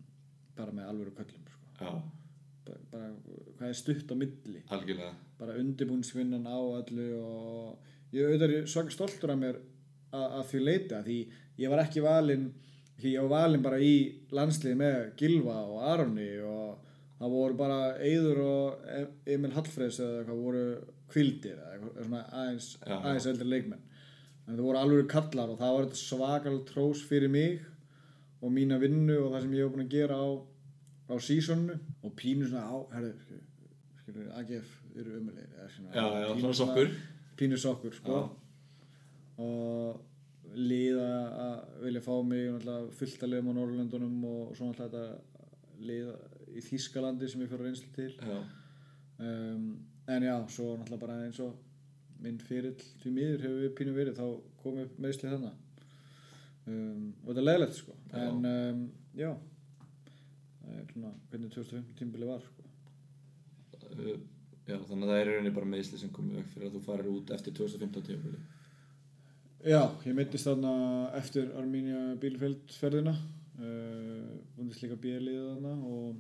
bara 0.58 0.74
með 0.74 0.92
alvöru 0.92 1.14
köllum 1.18 1.48
sko. 1.54 1.72
bara, 1.78 2.80
bara 2.92 3.10
hvað 3.58 3.70
er 3.70 3.78
stutt 3.78 4.12
á 4.12 4.16
milli. 4.18 4.64
Algjörlega. 4.74 5.14
Bara 5.38 5.58
undirbúnsvinnan 5.62 6.50
á 6.50 6.58
öllu 6.58 7.08
og 7.22 8.16
ég 8.16 8.26
auðvitað 8.26 8.56
er 8.58 8.70
svaka 8.72 8.96
stoltur 8.96 9.34
af 9.34 9.42
mér 9.42 9.60
að, 10.16 10.42
því 10.52 10.64
leita 10.64 11.02
því 11.06 11.18
ég 11.64 11.72
var 11.74 11.84
ekki 11.84 12.04
valinn 12.06 12.50
því 12.98 13.14
ég 13.14 13.26
var 13.28 13.46
valinn 13.46 13.66
bara 13.66 13.80
í 13.84 13.96
landsliði 14.34 14.78
með 14.80 15.00
Gilva 15.20 15.58
og 15.68 15.82
Aroni 15.92 16.30
og 16.42 16.86
það 17.18 17.34
voru 17.34 17.58
bara 17.58 17.80
Eyður 18.02 18.44
og 18.46 18.88
E- 18.94 19.34
Emil 19.36 19.54
Hallfreðs 19.56 20.00
eða 20.02 20.22
eitthvað 20.22 20.44
voru 20.46 20.64
kvildir 21.12 21.58
eða 21.58 21.74
eitthvað 21.76 22.08
svona 22.08 22.24
aðeins, 22.42 22.70
aðeins 22.86 23.28
eldri 23.32 23.48
leikmenn. 23.52 23.84
En 24.48 24.56
það 24.56 24.64
voru 24.68 24.82
alveg 24.82 25.10
kallar 25.12 25.52
og 25.52 25.60
það 25.60 25.78
var 25.78 25.90
svakal 26.00 26.58
trós 26.68 27.04
fyrir 27.08 27.32
mig 27.32 27.62
og 28.42 28.54
mína 28.54 28.78
vinnu 28.82 29.18
og 29.26 29.34
það 29.34 29.46
sem 29.46 29.56
ég 29.58 29.66
hef 29.66 29.74
búin 29.76 29.86
að 29.86 29.94
gera 29.96 30.18
á, 30.18 30.28
á 31.10 31.16
sísonu 31.24 31.78
og 32.06 32.14
pínu 32.20 32.50
svona 32.50 32.66
á, 32.70 32.78
herðu, 32.94 33.14
skilur, 34.02 34.28
AGF 34.40 34.74
eru 34.98 35.22
já, 35.94 36.06
pínu 36.38 36.54
sokkur. 36.54 36.92
pínu 37.38 37.58
sokkur, 37.62 37.96
sko. 37.98 38.20
Og 39.38 40.56
liða 40.58 41.10
að 41.44 41.84
vilja 41.84 42.02
fá 42.06 42.14
mig 42.26 42.68
fullt 42.98 43.24
að 43.24 43.32
liðum 43.34 43.52
á 43.52 43.58
Norrlöndunum 43.58 44.24
og 44.30 44.56
svo 44.58 44.70
náttúrulega 44.70 44.88
þetta 44.88 45.84
liða 45.88 46.16
í 46.58 46.64
Þýskalandi 46.66 47.30
sem 47.30 47.44
ég 47.44 47.52
fyrir 47.52 47.68
reynslu 47.68 47.92
til. 47.94 48.14
Já, 48.18 48.38
um, 49.22 49.68
en 50.08 50.26
já, 50.26 50.36
svo 50.50 50.72
náttúrulega 50.78 51.04
bara 51.04 51.20
eins 51.26 51.42
og 51.44 51.56
minn 52.24 52.40
fyrill 52.42 52.78
því 53.02 53.14
miður 53.14 53.46
hefur 53.46 53.64
við 53.64 53.74
pínu 53.78 53.94
verið 53.96 54.18
þá 54.18 54.28
komið 54.64 54.88
upp 54.88 55.02
meðslið 55.06 55.36
þannig 55.36 55.84
um, 56.72 57.04
og 57.22 57.30
þetta 57.30 57.44
er 57.44 57.48
leðilegt 57.48 57.78
sko. 57.78 57.98
Já. 58.08 58.18
en 58.24 58.50
um, 58.52 58.82
já 59.18 59.30
svona 60.92 61.14
hvernig 61.30 61.54
2015 61.54 62.00
tímbili 62.00 62.28
var 62.28 62.42
sko. 62.44 62.66
uh, 63.92 64.14
já, 64.66 64.78
þannig 64.90 65.04
að 65.04 65.12
það 65.12 65.20
er 65.20 65.30
rauninni 65.32 65.56
bara 65.60 65.72
meðsli 65.76 66.02
sem 66.02 66.14
komið 66.16 66.42
vekk 66.42 66.54
fyrir 66.56 66.70
að 66.72 66.78
þú 66.78 66.86
farir 66.88 67.12
út 67.14 67.36
eftir 67.38 67.58
2015 67.62 68.08
tímaféli 68.10 68.46
já, 69.66 69.82
ég 70.06 70.14
meittist 70.18 70.48
þarna 70.48 70.74
eftir 71.18 71.50
Armínia 71.58 72.16
Bílfeld 72.22 72.74
ferðina 72.78 73.14
uh, 73.14 74.34
vundist 74.58 74.84
líka 74.84 74.98
bíliða 75.02 75.56
þarna 75.56 75.74
og 75.88 76.20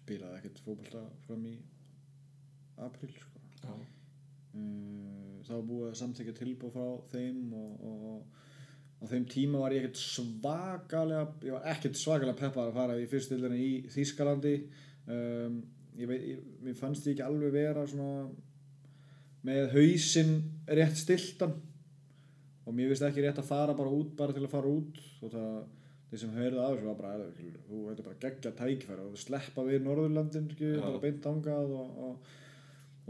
spilaði 0.00 0.40
ekkert 0.40 0.62
fótbolta 0.64 1.02
fram 1.26 1.46
í 1.50 1.56
apríl 2.80 3.12
sko. 3.14 3.40
Það 5.50 5.56
var 5.56 5.66
búið 5.66 5.88
að 5.88 5.98
samþykja 5.98 6.36
tilbúð 6.38 6.72
frá 6.74 6.86
þeim 7.10 7.54
og, 7.58 7.82
og 7.90 9.02
á 9.02 9.04
þeim 9.10 9.24
tíma 9.30 9.62
var 9.62 9.74
ég 9.74 9.84
ekkert 9.84 9.98
svakalega 9.98 11.24
ég 11.46 11.56
var 11.56 11.66
ekkert 11.72 11.98
svakalega 11.98 12.38
peppar 12.38 12.70
að 12.70 12.78
fara 12.78 12.98
í 13.00 13.08
fyrstildina 13.10 13.58
í 13.58 13.70
Þýskalandi. 13.90 14.54
Um, 15.10 15.56
ég 15.98 16.10
veit, 16.10 16.26
ég, 16.34 16.44
mér 16.62 16.78
fannst 16.78 17.08
ég 17.08 17.16
ekki 17.16 17.26
alveg 17.26 17.54
vera 17.54 17.86
svona 17.90 18.28
með 19.46 19.72
hausinn 19.74 20.36
rétt 20.68 20.98
stiltan 21.00 21.56
og 22.70 22.76
mér 22.78 22.90
finnst 22.92 23.06
ekki 23.08 23.24
rétt 23.26 23.40
að 23.42 23.48
fara 23.50 23.74
bara 23.76 23.90
út 24.00 24.12
bara 24.18 24.36
til 24.36 24.44
að 24.46 24.52
fara 24.54 24.70
út. 24.70 25.00
Og 25.24 25.32
það 25.34 25.54
þeir 26.10 26.20
sem 26.24 26.30
af 26.34 26.74
þessu 26.74 26.86
var 26.88 26.98
bara 26.98 27.14
"Erðu, 27.16 27.32
skilur, 27.36 27.64
þú 27.70 27.80
veit 27.88 28.04
bara 28.04 28.20
geggja 28.24 28.50
tækifæri 28.58 29.02
og 29.06 29.18
sleppa 29.18 29.62
við 29.66 29.82
Norðurlandin 29.84 30.48
Já. 30.58 30.80
bara 30.82 30.98
beint 31.04 31.26
angað 31.30 31.70
og, 31.70 31.98
og, 32.06 32.32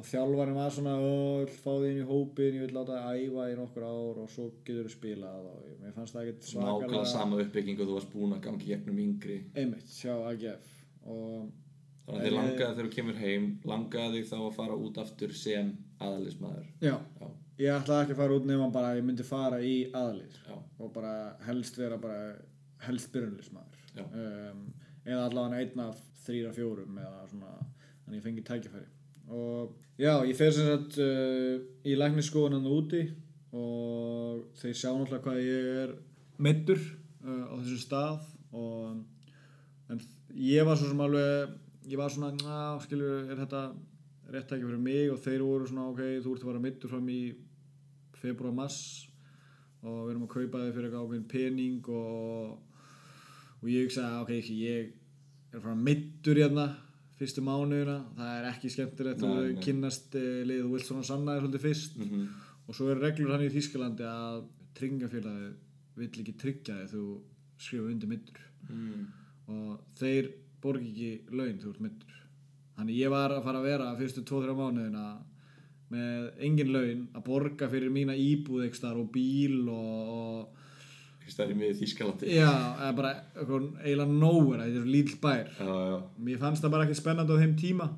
og 0.01 0.05
þjálfarinn 0.05 0.59
var 0.59 0.71
svona 0.75 0.97
"Ó, 1.01 1.41
ég 1.41 1.47
vil 1.47 1.55
fá 1.65 1.73
þig 1.81 1.89
inn 1.95 2.03
í 2.03 2.09
hópin, 2.11 2.59
ég 2.59 2.67
vil 2.67 2.75
láta 2.77 2.99
þig 3.01 3.31
æfa 3.31 3.47
í 3.53 3.57
nokkur 3.57 3.87
ár 3.89 4.21
og 4.25 4.29
svo 4.35 4.51
getur 4.65 4.85
þú 4.85 4.93
spilað 4.97 5.49
og 5.49 5.65
ég- 5.71 5.81
mér 5.81 5.95
fannst 5.97 6.15
það 6.15 6.29
ekkert 6.29 6.53
nákvæmlega 6.67 7.07
sama 7.15 7.41
uppbygging 7.41 7.81
og 7.81 7.87
þú 7.89 7.97
varst 7.97 8.13
búin 8.13 8.37
að 8.37 8.45
gangi 8.49 8.67
gegnum 8.69 8.99
yngri. 9.07 9.39
Einmitt 9.57 9.89
hjá 10.01 10.15
AGF 10.33 10.69
og 11.07 11.51
þannig 12.07 12.21
að 12.21 12.27
þið 12.27 12.37
langaði 12.37 12.75
þegar 12.75 12.85
þú 12.89 12.95
kemur 12.99 13.15
heim 13.25 13.45
langaði 13.65 14.21
þig 14.21 14.29
þá 14.29 14.37
að 14.45 14.55
fara 14.61 14.77
út 14.77 14.99
aftur 14.99 15.33
sem 15.33 15.73
aðalismæður 16.01 16.67
já, 16.83 16.97
já, 17.21 17.29
ég 17.61 17.75
ætlaði 17.75 18.07
ekki 18.07 18.17
að 18.17 18.23
fara 18.23 18.37
út 18.39 18.47
nema 18.49 18.71
bara 18.73 18.93
að 18.93 19.01
ég 19.01 19.09
myndi 19.09 19.27
fara 19.27 19.59
í 19.61 19.75
aðlið 19.97 20.39
já, 20.47 20.55
og 20.57 20.93
bara 20.95 21.15
helst 21.47 21.77
vera 21.81 21.99
bara 22.01 22.21
helst 22.87 23.11
byrjunlismæður 23.13 23.81
um, 24.07 24.63
eða 25.05 25.27
allavega 25.27 25.61
einn 25.65 25.85
af 25.85 26.01
þrýra 26.25 26.53
fjórum 26.57 26.99
eða 27.01 27.27
svona 27.31 27.53
þannig 28.05 28.19
ég 28.19 28.25
fengi 28.27 28.45
tækifæri. 28.47 28.89
Og 29.31 29.75
já, 30.01 30.15
ég 30.27 30.37
fer 30.39 30.55
sem 30.55 30.69
sagt 30.69 30.99
uh, 31.03 31.61
í 31.87 31.97
læknisskoðun 31.99 32.59
hann 32.59 32.71
úti 32.71 33.05
og 33.57 34.47
þeir 34.61 34.77
sjá 34.79 34.91
náttúrulega 34.93 35.23
hvað 35.25 35.43
ég 35.45 35.69
er 35.85 35.95
meiddur 36.41 36.81
uh, 36.81 37.45
á 37.51 37.55
þessu 37.61 37.81
stað. 37.83 38.27
Og 38.57 39.93
en 39.93 40.03
ég 40.35 40.67
var 40.67 40.79
svo 40.79 40.91
sem 40.91 41.05
alveg 41.05 41.55
ég 41.91 41.99
var 42.01 42.13
svona, 42.13 42.33
ná, 42.37 42.81
skilur, 42.85 43.31
er 43.31 43.39
þetta 43.45 43.63
rétt 44.31 44.53
ekki 44.55 44.67
fyrir 44.67 44.83
mig? 44.83 45.07
Og 45.11 45.23
þeir 45.23 45.47
voru 45.47 45.71
svona 45.71 45.89
ok, 45.91 46.03
þú 46.23 46.35
ert 46.35 46.45
að 46.45 46.53
vera 46.53 46.65
meiddur 46.67 46.93
fram 46.93 47.09
í 47.11 47.21
februar, 48.23 48.55
mars 48.57 48.79
og 49.81 49.97
við 50.05 50.13
erum 50.13 50.27
að 50.27 50.33
kaupa 50.35 50.63
þig 50.65 50.75
fyrir 50.77 50.89
eitthvað 50.89 51.07
ákveðin 51.07 51.29
pening 51.31 51.91
og, 51.97 52.85
og 53.61 53.73
ég 53.73 53.93
sagði 53.95 54.23
ok, 54.25 54.33
ekki, 54.37 54.59
ég 54.67 55.57
er 55.57 55.65
fara 55.65 55.77
meiddur 55.89 56.41
hérna 56.41 56.69
fyrstu 57.21 57.43
mánuðina, 57.45 57.99
það 58.17 58.37
er 58.39 58.47
ekki 58.49 58.71
skemmtilegt 58.73 59.25
Nei, 59.25 59.31
að 59.31 59.43
nei. 59.47 59.59
kynnast 59.65 60.15
uh, 60.17 60.29
liðið 60.49 60.95
og 60.97 61.05
sanna 61.05 61.35
þér 61.35 61.43
svolítið 61.45 61.65
fyrst. 61.67 61.99
Mhm, 62.01 62.23
og 62.71 62.77
svo 62.77 62.87
eru 62.93 63.03
reglur 63.03 63.35
hann 63.35 63.45
í 63.45 63.51
Þýskalandi 63.53 64.07
að 64.09 64.45
tryggingafélagið 64.79 65.51
vill 66.01 66.23
ekki 66.23 66.37
tryggja 66.41 66.77
þig 66.81 66.93
þú 66.95 67.05
skrifa 67.61 67.91
undir 67.91 68.11
middur 68.11 68.41
mm, 68.71 69.03
og 69.53 69.97
þeir 70.01 70.31
borgi 70.63 70.91
ekki 70.93 71.37
laun 71.37 71.59
þú 71.61 71.73
ert 71.75 71.83
middur 71.85 72.17
þannig 72.77 73.01
ég 73.01 73.13
var 73.13 73.35
að 73.35 73.45
fara 73.49 73.61
að 73.61 73.69
vera 73.69 73.91
fyrstu 73.99 74.25
2-3 74.29 74.57
mánuðina 74.57 75.05
með 75.91 76.45
engin 76.47 76.73
laun 76.75 77.05
að 77.15 77.25
borga 77.27 77.69
fyrir 77.71 77.93
mína 77.93 78.15
íbúð 78.15 78.69
og 78.91 79.09
bíl 79.15 79.69
og, 79.69 80.61
ekki 81.21 81.35
stærri 81.35 81.57
miðið 81.59 81.83
Þýskalandi. 81.83 82.31
Já, 82.35 82.51
eða 82.51 82.93
bara 82.99 83.13
eiginlega 83.43 84.07
nógur 84.11 84.63
þetta 84.63 84.83
er 84.83 84.93
lítill 84.95 85.19
bær. 85.23 85.51
Já, 85.59 85.75
já, 85.91 85.99
mér 86.19 86.41
fannst 86.43 86.65
það 86.65 86.75
bara 86.77 86.87
ekki 86.87 87.01
spennandi 87.01 87.37
á 87.37 87.43
þeim 87.43 87.57
tíma 87.59 87.91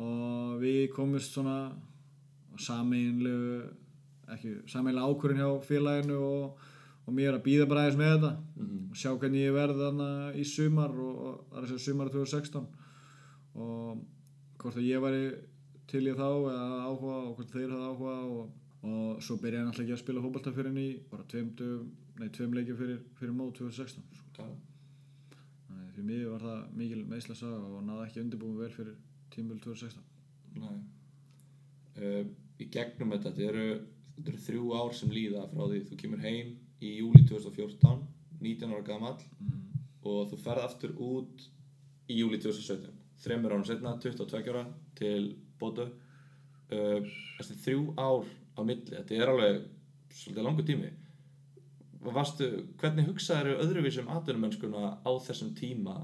og 0.00 0.56
við 0.62 0.82
komumst 0.96 1.36
svona 1.36 1.58
sameinlegu 2.60 3.60
ekki 4.30 4.56
sameinlega 4.70 5.08
ákvörðin 5.08 5.42
hjá 5.42 5.50
félaginu 5.66 6.18
og, 6.24 6.66
og 7.06 7.16
mér 7.16 7.36
að 7.36 7.44
býða 7.46 7.68
bara 7.70 7.86
aðeins 7.86 8.00
með 8.00 8.12
þetta. 8.14 8.32
Mhm, 8.56 8.82
og 8.90 9.00
sjá 9.02 9.10
hvernig 9.12 9.46
ég 9.46 9.56
verði 9.56 9.84
þarna 9.84 10.10
í 10.32 10.46
sumar 10.46 10.96
og, 10.96 11.20
það 11.50 11.60
er 11.60 11.66
að 11.66 11.72
segja 11.72 11.86
sumar 11.86 12.12
2016 12.14 12.68
og 13.60 14.04
hvort 14.60 14.76
að 14.76 14.86
ég 14.86 15.02
væri 15.02 15.24
til 15.90 16.06
ég 16.06 16.18
þá 16.18 16.26
eða 16.30 16.80
áhuga 16.86 17.14
og 17.26 17.36
hvort 17.38 17.54
þeir 17.54 17.74
hafði 17.74 17.90
áhuga 17.90 18.16
og, 18.30 18.50
og 18.86 19.22
svo 19.26 19.36
byrjaði 19.42 19.62
ég 19.62 19.68
náttúrulega 19.68 19.86
ekki 19.86 19.96
að 19.96 20.02
spila 20.04 20.24
fótbolta 20.24 20.54
fyrir 20.56 20.70
henni 20.70 20.88
bara 21.10 21.26
tveim, 21.30 22.54
leikjum 22.56 22.78
fyrir, 22.78 23.00
fyrir 23.18 23.34
mót 23.34 23.58
2016 23.58 24.06
sko. 24.20 24.46
Þannig 25.66 25.90
fyrir 25.96 26.08
mig 26.12 26.28
var 26.30 26.46
það 26.46 26.78
mikil 26.82 27.02
meðslasaga 27.10 27.58
og 27.74 27.82
náði 27.88 28.06
ekki 28.06 28.24
undirbúið 28.24 28.62
vel 28.64 28.72
fyrir 28.76 28.96
tímul 29.34 29.58
2016. 29.62 30.06
nei 30.60 30.78
uh, 32.00 32.24
í 32.60 32.68
gegnum 32.72 33.14
þetta 33.14 33.30
þetta 33.30 33.46
eru, 33.48 33.66
þetta 34.16 34.32
eru 34.32 34.42
þrjú 34.46 34.72
ár 34.76 34.96
sem 34.96 35.12
líða 35.14 35.46
frá 35.52 35.62
því 35.64 35.82
þú 35.88 36.00
kemur 36.02 36.24
heim 36.24 36.54
í 36.80 36.94
júli 36.98 37.22
2014 37.28 38.02
19 38.40 38.74
ára 38.74 38.86
gamall 38.86 39.18
og 40.10 40.30
þú 40.30 40.40
ferð 40.40 40.66
aftur 40.66 40.96
út 40.96 41.46
í 42.10 42.18
júli 42.20 42.40
2017 42.40 42.96
þreymur 43.20 43.54
árum 43.54 43.66
setna, 43.68 43.96
22 44.00 44.52
ára 44.52 44.64
til 44.96 45.34
Bótu 45.60 45.86
uh, 45.90 47.10
þrjú 47.64 47.84
ár 48.00 48.26
á 48.56 48.60
milli. 48.66 48.96
Þetta 48.96 49.18
er 49.18 49.32
alveg 49.32 49.60
svolítið 50.14 50.46
langur 50.46 50.66
tími. 50.68 50.90
Varstu, 52.00 52.48
hvernig 52.80 53.10
hugsaður 53.10 53.60
öðruvísum 53.60 54.08
atvinnumennskuna 54.08 54.96
á 55.04 55.10
þessum 55.26 55.52
tíma 55.56 55.98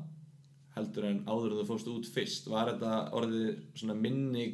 heldur 0.76 1.06
en 1.08 1.22
áður 1.24 1.54
en 1.54 1.60
þú 1.62 1.66
fórst 1.70 1.88
út 1.88 2.10
fyrst? 2.12 2.50
Var 2.52 2.74
þetta 2.74 2.96
orðið 3.16 3.94
minni 3.96 4.46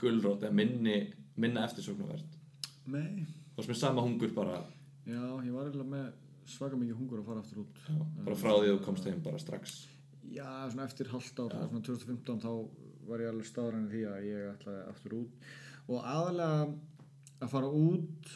gulrót 0.00 0.46
eða 0.46 0.56
minni, 0.56 0.96
minna 1.36 1.66
eftirsóknarvert? 1.68 2.38
Nei. 2.88 3.26
þú 3.52 3.60
varst 3.60 3.72
með 3.74 3.80
sama 3.82 4.04
hungur 4.06 4.32
bara, 4.32 4.62
Já, 5.08 5.20
ég 5.44 5.52
var 5.52 5.68
eiginlega 5.68 5.92
með 5.92 6.08
svaka 6.48 6.76
mikið 6.76 6.98
hungur 7.00 7.20
að 7.20 7.28
fara 7.28 7.42
aftur 7.44 7.62
út. 7.62 7.78
já, 7.84 8.00
bara 8.24 8.36
frá 8.36 8.50
því 8.54 8.68
að 8.68 8.74
þú 8.74 8.82
komst 8.84 9.08
heim 9.08 9.22
bara 9.24 9.40
strax. 9.40 9.76
Já, 10.28 10.48
svona 10.68 10.84
eftir 10.88 11.08
halvt 11.12 11.40
ár, 11.44 11.54
svona 11.56 11.84
2015 11.84 12.42
þá 12.44 12.52
var 13.08 13.22
ég 13.24 13.30
alveg 13.32 13.48
stáðræðin 13.48 13.88
því 13.92 14.02
að 14.12 14.26
ég 14.28 14.46
ætlaði 14.52 14.82
aftur 14.92 15.16
út. 15.18 15.48
Og 15.88 16.04
aðalega 16.04 16.60
að 17.46 17.52
fara 17.54 17.70
út 17.72 18.32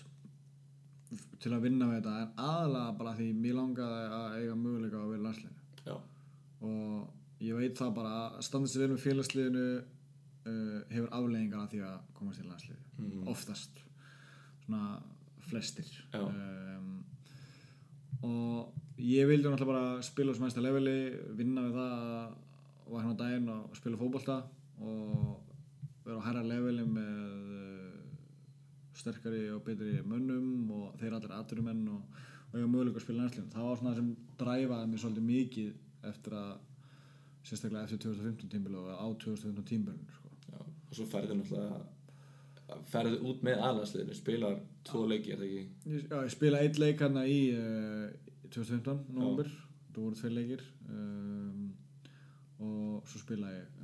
til 1.42 1.52
að 1.52 1.64
vinna 1.66 1.88
við 1.90 1.98
þetta 2.00 2.12
en 2.22 2.30
aðalega 2.48 2.92
bara 3.00 3.14
því 3.18 3.26
mér 3.42 3.56
langaði 3.58 4.04
að 4.18 4.36
eiga 4.38 4.54
möguleika 4.56 5.00
að 5.02 5.10
vera 5.12 5.24
landsliðinu. 5.26 5.62
já, 5.86 5.96
og 6.62 7.42
ég 7.42 7.58
veit 7.58 7.74
það 7.80 7.94
bara 7.96 8.12
að 8.28 8.38
standa 8.46 8.70
sér 8.70 8.84
vel 8.84 8.92
með 8.94 9.02
félagsliðinu 9.06 9.64
uh, 9.82 10.78
hefur 10.92 11.08
afleggingar 11.18 11.64
að 11.64 11.72
því 11.74 11.80
að 11.88 11.98
komast 12.18 12.40
í 12.44 12.46
landsliði 12.48 12.78
Mhm. 13.02 13.22
oftast 13.32 13.80
svona 14.62 15.00
flestir 15.48 15.88
um, 16.14 17.04
og 18.22 18.72
ég 19.02 19.26
vildi 19.26 19.48
náttúrulega 19.50 19.72
bara 19.72 20.02
spila 20.06 20.30
á 20.30 20.34
sem 20.36 20.44
hægsta 20.46 20.62
leveli 20.62 20.94
vinna 21.38 21.64
við 21.66 21.72
það 21.80 21.94
að 21.98 22.34
vakna 22.92 23.14
á 23.16 23.20
daginn 23.22 23.48
og 23.50 23.76
spila 23.76 23.96
fótbolta 23.98 24.36
og 24.80 25.38
vera 26.04 26.18
á 26.18 26.26
hærra 26.26 26.42
leveli 26.46 26.84
með 26.88 27.12
uh, 27.58 28.02
sterkari 28.98 29.46
og 29.54 29.62
betri 29.66 30.00
mönnum 30.06 30.70
og 30.76 30.98
þeir 31.00 31.16
allir 31.16 31.34
atvinnumenn 31.36 31.86
og, 31.94 32.20
og 32.50 32.58
eiga 32.58 32.68
möguleika 32.68 33.00
að 33.00 33.06
spila 33.06 33.24
næstlinn 33.24 33.52
það 33.54 33.68
var 33.68 33.80
svona 33.80 33.94
sem 33.98 34.12
dræfaði 34.40 34.90
mig 34.90 35.02
svolítið 35.02 35.28
mikið 35.30 36.10
eftir 36.12 36.36
að 36.38 36.52
sérstaklega 37.42 37.86
eftir 37.86 38.02
2015 38.04 38.52
tímbil 38.52 38.78
og 38.78 38.92
á 38.94 39.06
2015 39.24 39.66
tímbilin 39.70 40.14
sko. 40.16 40.30
og 40.52 40.94
svo 40.96 41.08
ferðu 41.10 41.38
náttúrulega 41.38 42.82
ferðu 42.88 43.18
út 43.28 43.42
með 43.44 43.62
aðlandsliðinu 43.66 44.16
spilar 44.16 44.60
tvo 44.86 45.04
leiki, 45.10 45.32
er 45.32 45.40
það 45.40 45.48
ekki? 45.48 45.64
ég, 45.92 46.06
já, 46.08 46.16
ég 46.16 46.34
spila 46.34 46.62
eitt 46.62 46.78
leik 46.80 47.02
hérna 47.02 47.24
í 47.28 47.40
uh, 47.56 48.08
2015, 48.48 49.02
november 49.16 49.50
það 49.92 50.02
voru 50.04 50.18
tveir 50.20 50.34
leikir 50.36 50.64
um, 50.88 51.66
og 52.62 53.10
svo 53.10 53.22
spila 53.22 53.50
ég 53.52 53.81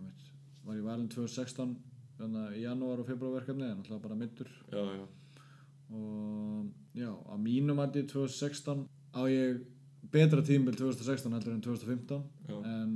var 0.69 0.77
ég 0.79 0.87
valinn 0.87 1.09
2016 1.13 1.73
þannig 2.19 2.45
að 2.45 2.59
í 2.59 2.67
janúar 2.67 3.03
og 3.03 3.09
februar 3.09 3.41
verkefni 3.41 3.69
en 3.69 3.81
alltaf 3.81 4.03
bara 4.05 4.19
middur 4.19 4.51
já, 4.69 4.83
já, 4.85 5.07
og 5.95 6.69
já, 6.99 7.11
á 7.15 7.35
mínum 7.41 7.81
að 7.83 8.03
2016 8.13 8.87
á 9.17 9.23
ég 9.31 9.63
betra 10.13 10.45
tímbil 10.45 10.77
2016 10.77 11.33
heldur 11.33 11.55
en 11.55 11.65
2015 11.65 12.23
Já. 12.49 12.57
en 12.65 12.93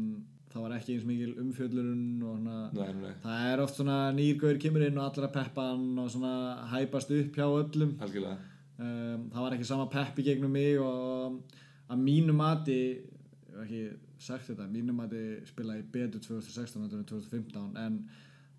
það 0.52 0.64
var 0.66 0.74
ekki 0.76 0.96
eins 0.96 1.08
mikil 1.08 1.32
umfjöllurinn 1.40 2.22
og 2.28 2.38
svona 2.38 2.58
nei, 2.76 2.92
nei, 3.00 3.12
það 3.24 3.48
er 3.48 3.62
oft 3.64 3.78
svona 3.78 3.98
nýrgauður 4.16 4.60
kemur 4.62 4.86
inn 4.86 5.00
og 5.00 5.08
allir 5.08 5.28
að 5.28 5.34
peppa 5.38 5.66
hann 5.70 6.00
og 6.02 6.10
svona 6.12 6.32
hæpast 6.72 7.12
upp 7.16 7.38
hjá 7.38 7.46
öllum. 7.48 7.94
Um, 8.82 9.28
það 9.32 9.44
var 9.44 9.56
ekki 9.56 9.68
sama 9.68 9.88
peppi 9.92 10.24
gegnum 10.26 10.52
mig 10.52 10.80
og 10.80 11.40
að 11.92 12.04
mínu 12.04 12.36
mati 12.36 12.78
ekki 13.64 13.82
sagt 14.22 14.48
þetta, 14.48 14.66
að 14.66 14.76
mínu 14.76 14.94
mati 14.96 15.22
spila 15.48 15.76
ég 15.78 15.88
betur 15.92 16.22
2016 16.22 16.84
heldur 16.84 17.02
en 17.02 17.08
2015 17.10 17.80
en 17.82 18.00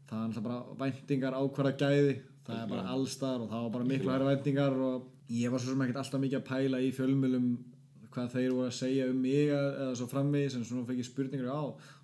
það 0.09 0.17
er 0.19 0.25
alltaf 0.27 0.45
bara 0.47 0.77
væntingar 0.81 1.37
ákvarða 1.39 1.75
gæði 1.79 2.15
það 2.43 2.57
er 2.59 2.71
bara 2.73 2.95
allstar 2.95 3.43
og 3.43 3.51
það 3.51 3.65
var 3.65 3.75
bara 3.77 3.89
miklu 3.91 4.11
hæra 4.11 4.29
væntingar 4.31 4.75
og 4.87 5.07
ég 5.31 5.53
var 5.53 5.63
svo 5.63 5.71
sem 5.71 5.85
ekkert 5.85 6.01
alltaf 6.03 6.23
mikið 6.23 6.39
að 6.41 6.49
pæla 6.49 6.81
í 6.83 6.91
fjölmjölum 6.97 7.47
hvað 8.13 8.35
þeir 8.35 8.51
voru 8.53 8.67
að 8.69 8.77
segja 8.77 9.07
um 9.09 9.21
mig 9.23 9.53
eða 9.53 9.93
svo 9.97 10.09
framvegis 10.11 10.57
en 10.57 10.67
svona 10.67 10.85
fekk 10.89 11.01
ég 11.01 11.07
spurningar 11.07 11.49
á 11.49 11.63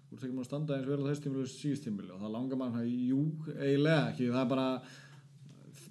þú 0.09 0.15
ert 0.15 0.23
ekki 0.23 0.33
múin 0.33 0.45
að 0.45 0.49
standa 0.49 0.77
eins 0.77 0.87
vel 0.89 1.03
á 1.05 1.09
þess 1.09 1.23
tímil 1.25 1.43
og 1.43 1.51
síðust 1.51 1.85
tímil 1.85 2.07
og 2.15 2.23
það 2.23 2.33
langar 2.33 2.59
mann 2.61 2.79
að 2.79 2.87
jú, 2.89 3.19
eiginlega 3.59 4.07
ekki 4.13 4.31
það 4.31 4.41
er 4.41 4.49
bara 4.55 4.69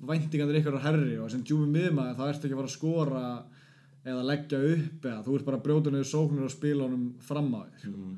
væntingarnir 0.08 0.58
ykkur 0.62 0.78
er 0.78 0.84
herri 0.88 1.14
og 1.22 1.30
sem 1.30 1.44
djúmi 1.46 1.68
miðmaður 1.76 2.18
þá 2.18 2.24
ertu 2.32 2.48
ekki 2.48 2.56
að 2.56 2.62
fara 2.62 2.72
að 2.72 2.78
skora 2.78 3.22
eða 4.08 4.24
leggja 4.26 4.60
upp 4.72 5.08
eða 5.10 5.24
þú 5.26 5.36
ert 5.38 5.48
bara 5.48 5.62
brjóta 5.64 5.92
niður 5.92 6.10
sóknir 6.10 6.46
og 6.46 6.54
spila 6.54 6.86
honum 6.86 7.06
fram 7.24 7.52
á 7.54 7.60
þér. 7.66 7.92
Mm. 7.92 8.16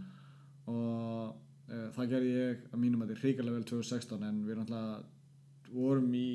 og 0.70 1.68
e, 1.70 1.82
það 1.96 2.14
gerði 2.14 2.32
ég 2.36 2.64
að 2.70 2.80
mínum 2.84 3.02
að 3.02 3.10
þetta 3.10 3.18
er 3.18 3.24
hrikalega 3.24 3.58
vel 3.58 3.68
2016 3.72 4.26
en 4.28 4.40
við 4.46 4.60
náttúrulega 4.60 5.74
vorum 5.74 6.16
í 6.18 6.30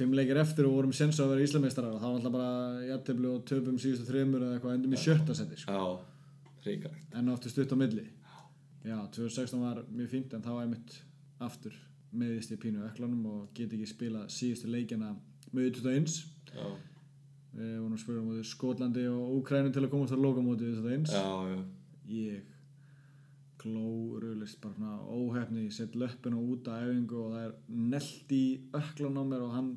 fimm 0.00 0.14
leikir 0.16 0.40
eftir 0.40 0.68
og 0.68 0.78
vorum 0.78 0.94
sens 0.96 1.20
að 1.20 1.34
vera 1.34 1.44
íslameistarar 1.44 1.96
og 1.96 2.00
það 2.00 2.12
var 2.12 2.20
alltaf 2.20 2.34
bara 2.36 2.86
jættefli 2.88 3.28
og 3.28 3.44
töpum 3.48 3.76
síðustu 3.82 4.08
þreymur 4.08 4.46
eða 4.46 4.56
eitthvað 4.56 4.78
endum 4.78 4.96
í 4.96 5.00
sjötta 5.00 5.36
seti 5.36 5.60
sko. 5.60 5.76
En 7.16 7.28
áttu 7.32 7.52
stutt 7.52 7.72
á 7.72 7.76
milli. 7.80 8.06
Já, 8.84 8.96
2016 9.12 9.60
var 9.60 9.82
mjög 9.92 10.12
fínt 10.14 10.34
en 10.36 10.44
þá 10.44 10.50
var 10.54 10.64
ég 10.64 10.72
mitt 10.72 10.94
aftur 11.44 11.76
meðist 12.16 12.54
í 12.54 12.58
pínu 12.60 12.86
öklanum 12.88 13.26
og 13.30 13.50
get 13.56 13.72
ekki 13.76 13.88
spila 13.88 14.24
síðustu 14.32 14.70
leikina 14.72 15.12
með 15.52 15.74
21 15.82 16.16
Já, 16.50 16.64
við 17.56 17.74
vorum 17.76 17.96
að 17.96 18.02
spila 18.04 18.24
mútið 18.26 18.48
Skotlandi 18.50 19.04
og 19.10 19.34
Úkrænu 19.40 19.74
til 19.74 19.84
að 19.84 19.92
komast 19.94 20.16
að 20.16 20.24
lokamótið 20.26 20.72
21 20.78 21.12
já, 21.14 21.24
já. 21.50 21.60
Ég 22.10 22.56
glórulist 23.60 24.60
bara 24.62 24.76
svona 24.78 24.96
óhefni 25.04 25.66
ég 25.66 25.74
set 25.76 25.96
löppina 25.98 26.38
út 26.40 26.70
á 26.70 26.80
æfingu 26.80 27.20
og 27.24 27.34
það 27.34 27.46
er 27.48 27.54
nelt 27.92 28.32
í 28.32 28.44
öklan 28.78 29.20
á 29.20 29.24
mér 29.34 29.44
og 29.44 29.54
hann 29.58 29.70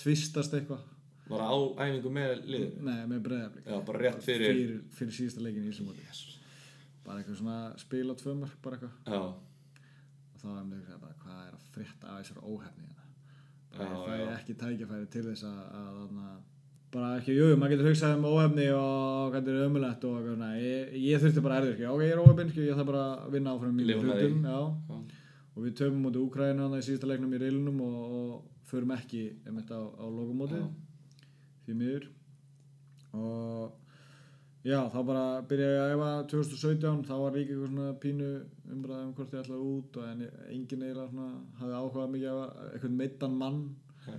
tvistast 0.00 0.54
eitthvað. 0.56 0.86
Var 1.30 1.44
á 1.44 1.54
æfingu 1.84 2.12
með 2.14 2.36
liðinu? 2.46 2.84
nei, 2.88 3.00
með 3.10 3.24
breyðaflik 3.28 3.68
Já, 3.68 3.76
bara 3.86 4.04
rétt 4.06 4.22
fyrir 4.24 4.54
fyrir, 4.54 4.76
fyrir 4.98 5.18
síðasta 5.18 5.44
leikin 5.44 5.66
í 5.66 5.74
Íslamóti 5.74 6.38
bara 7.04 7.20
eitthvað 7.20 7.40
svona 7.40 7.58
spila 7.80 8.16
tvö 8.18 8.34
mörg 8.38 8.56
bara 8.62 8.78
eitthvað. 8.78 9.38
Og 10.30 10.40
þá 10.42 10.48
er 10.52 10.66
mér 10.68 10.80
hugsað 10.80 11.02
bara 11.04 11.18
hvað 11.24 11.42
er 11.46 11.56
að 11.56 11.68
frétta 11.74 12.12
af 12.12 12.20
þessar 12.20 12.42
óhefni 12.44 12.86
hérna? 12.86 13.06
Ég 13.70 13.92
fæ 14.06 14.16
já. 14.20 14.24
ekki 14.36 14.56
tækifæri 14.60 15.10
til 15.14 15.24
þess 15.28 15.46
að, 15.48 15.60
að, 15.80 15.98
að 16.30 16.49
bara 16.90 17.10
ekki, 17.20 17.34
jú, 17.38 17.48
maður 17.54 17.76
getur 17.76 17.88
hugsað 17.90 18.16
um 18.18 18.28
óhefni 18.30 18.66
og 18.74 19.34
hvernig 19.34 19.54
er 19.54 19.66
ömulegt 19.68 20.04
og 20.08 20.16
eitthvað 20.18 20.34
svona. 20.34 20.50
Ég, 20.58 20.94
ég 20.98 21.22
þurfti 21.22 21.42
bara 21.44 21.58
erður, 21.60 21.82
ok, 21.94 22.04
ég 22.04 22.14
er 22.14 22.22
óhefn 22.24 22.54
ég 22.56 22.78
þarf 22.78 22.88
bara 22.90 23.02
að 23.14 23.34
vinna 23.36 23.54
áfram 23.54 23.76
því. 23.78 23.98
hlutum 24.00 24.46
og 25.50 25.66
við 25.66 25.76
töfum 25.80 26.00
mútið 26.04 26.24
Úkræna 26.24 26.68
í 26.78 26.86
síðasta 26.86 27.10
leiknum 27.10 27.34
í 27.36 27.40
reilunum 27.42 27.80
og, 27.84 27.98
og 28.16 28.64
förum 28.70 28.94
ekki 28.94 29.22
einmitt 29.46 29.70
á, 29.74 29.80
á 29.82 30.04
lokumótið 30.06 30.62
Já. 30.62 30.68
því 31.66 31.76
miður. 31.80 32.06
Og 33.18 33.72
já, 34.66 34.78
þá 34.92 34.98
bara 35.08 35.24
byrjaði 35.50 35.76
ég 35.76 35.82
að 35.84 35.94
æfa 35.96 36.10
2017, 36.30 37.02
þá 37.08 37.14
var 37.18 37.36
líka 37.36 37.54
eitthvað 37.54 37.72
svona 37.72 37.98
pínu 38.04 38.30
umræðum 38.70 39.12
hvort 39.18 39.34
ég 39.34 39.42
ætlaði 39.44 39.68
út 39.74 39.98
og 40.00 40.08
en 40.10 40.24
enginn 40.28 40.86
eiginlega 40.86 41.08
svona 41.10 41.28
hafði 41.60 41.80
áhugað 41.80 42.14
mikið 42.14 42.40
eitthvað 42.70 42.96
meittan 43.02 43.38
mann. 43.42 43.60
Já. 44.06 44.16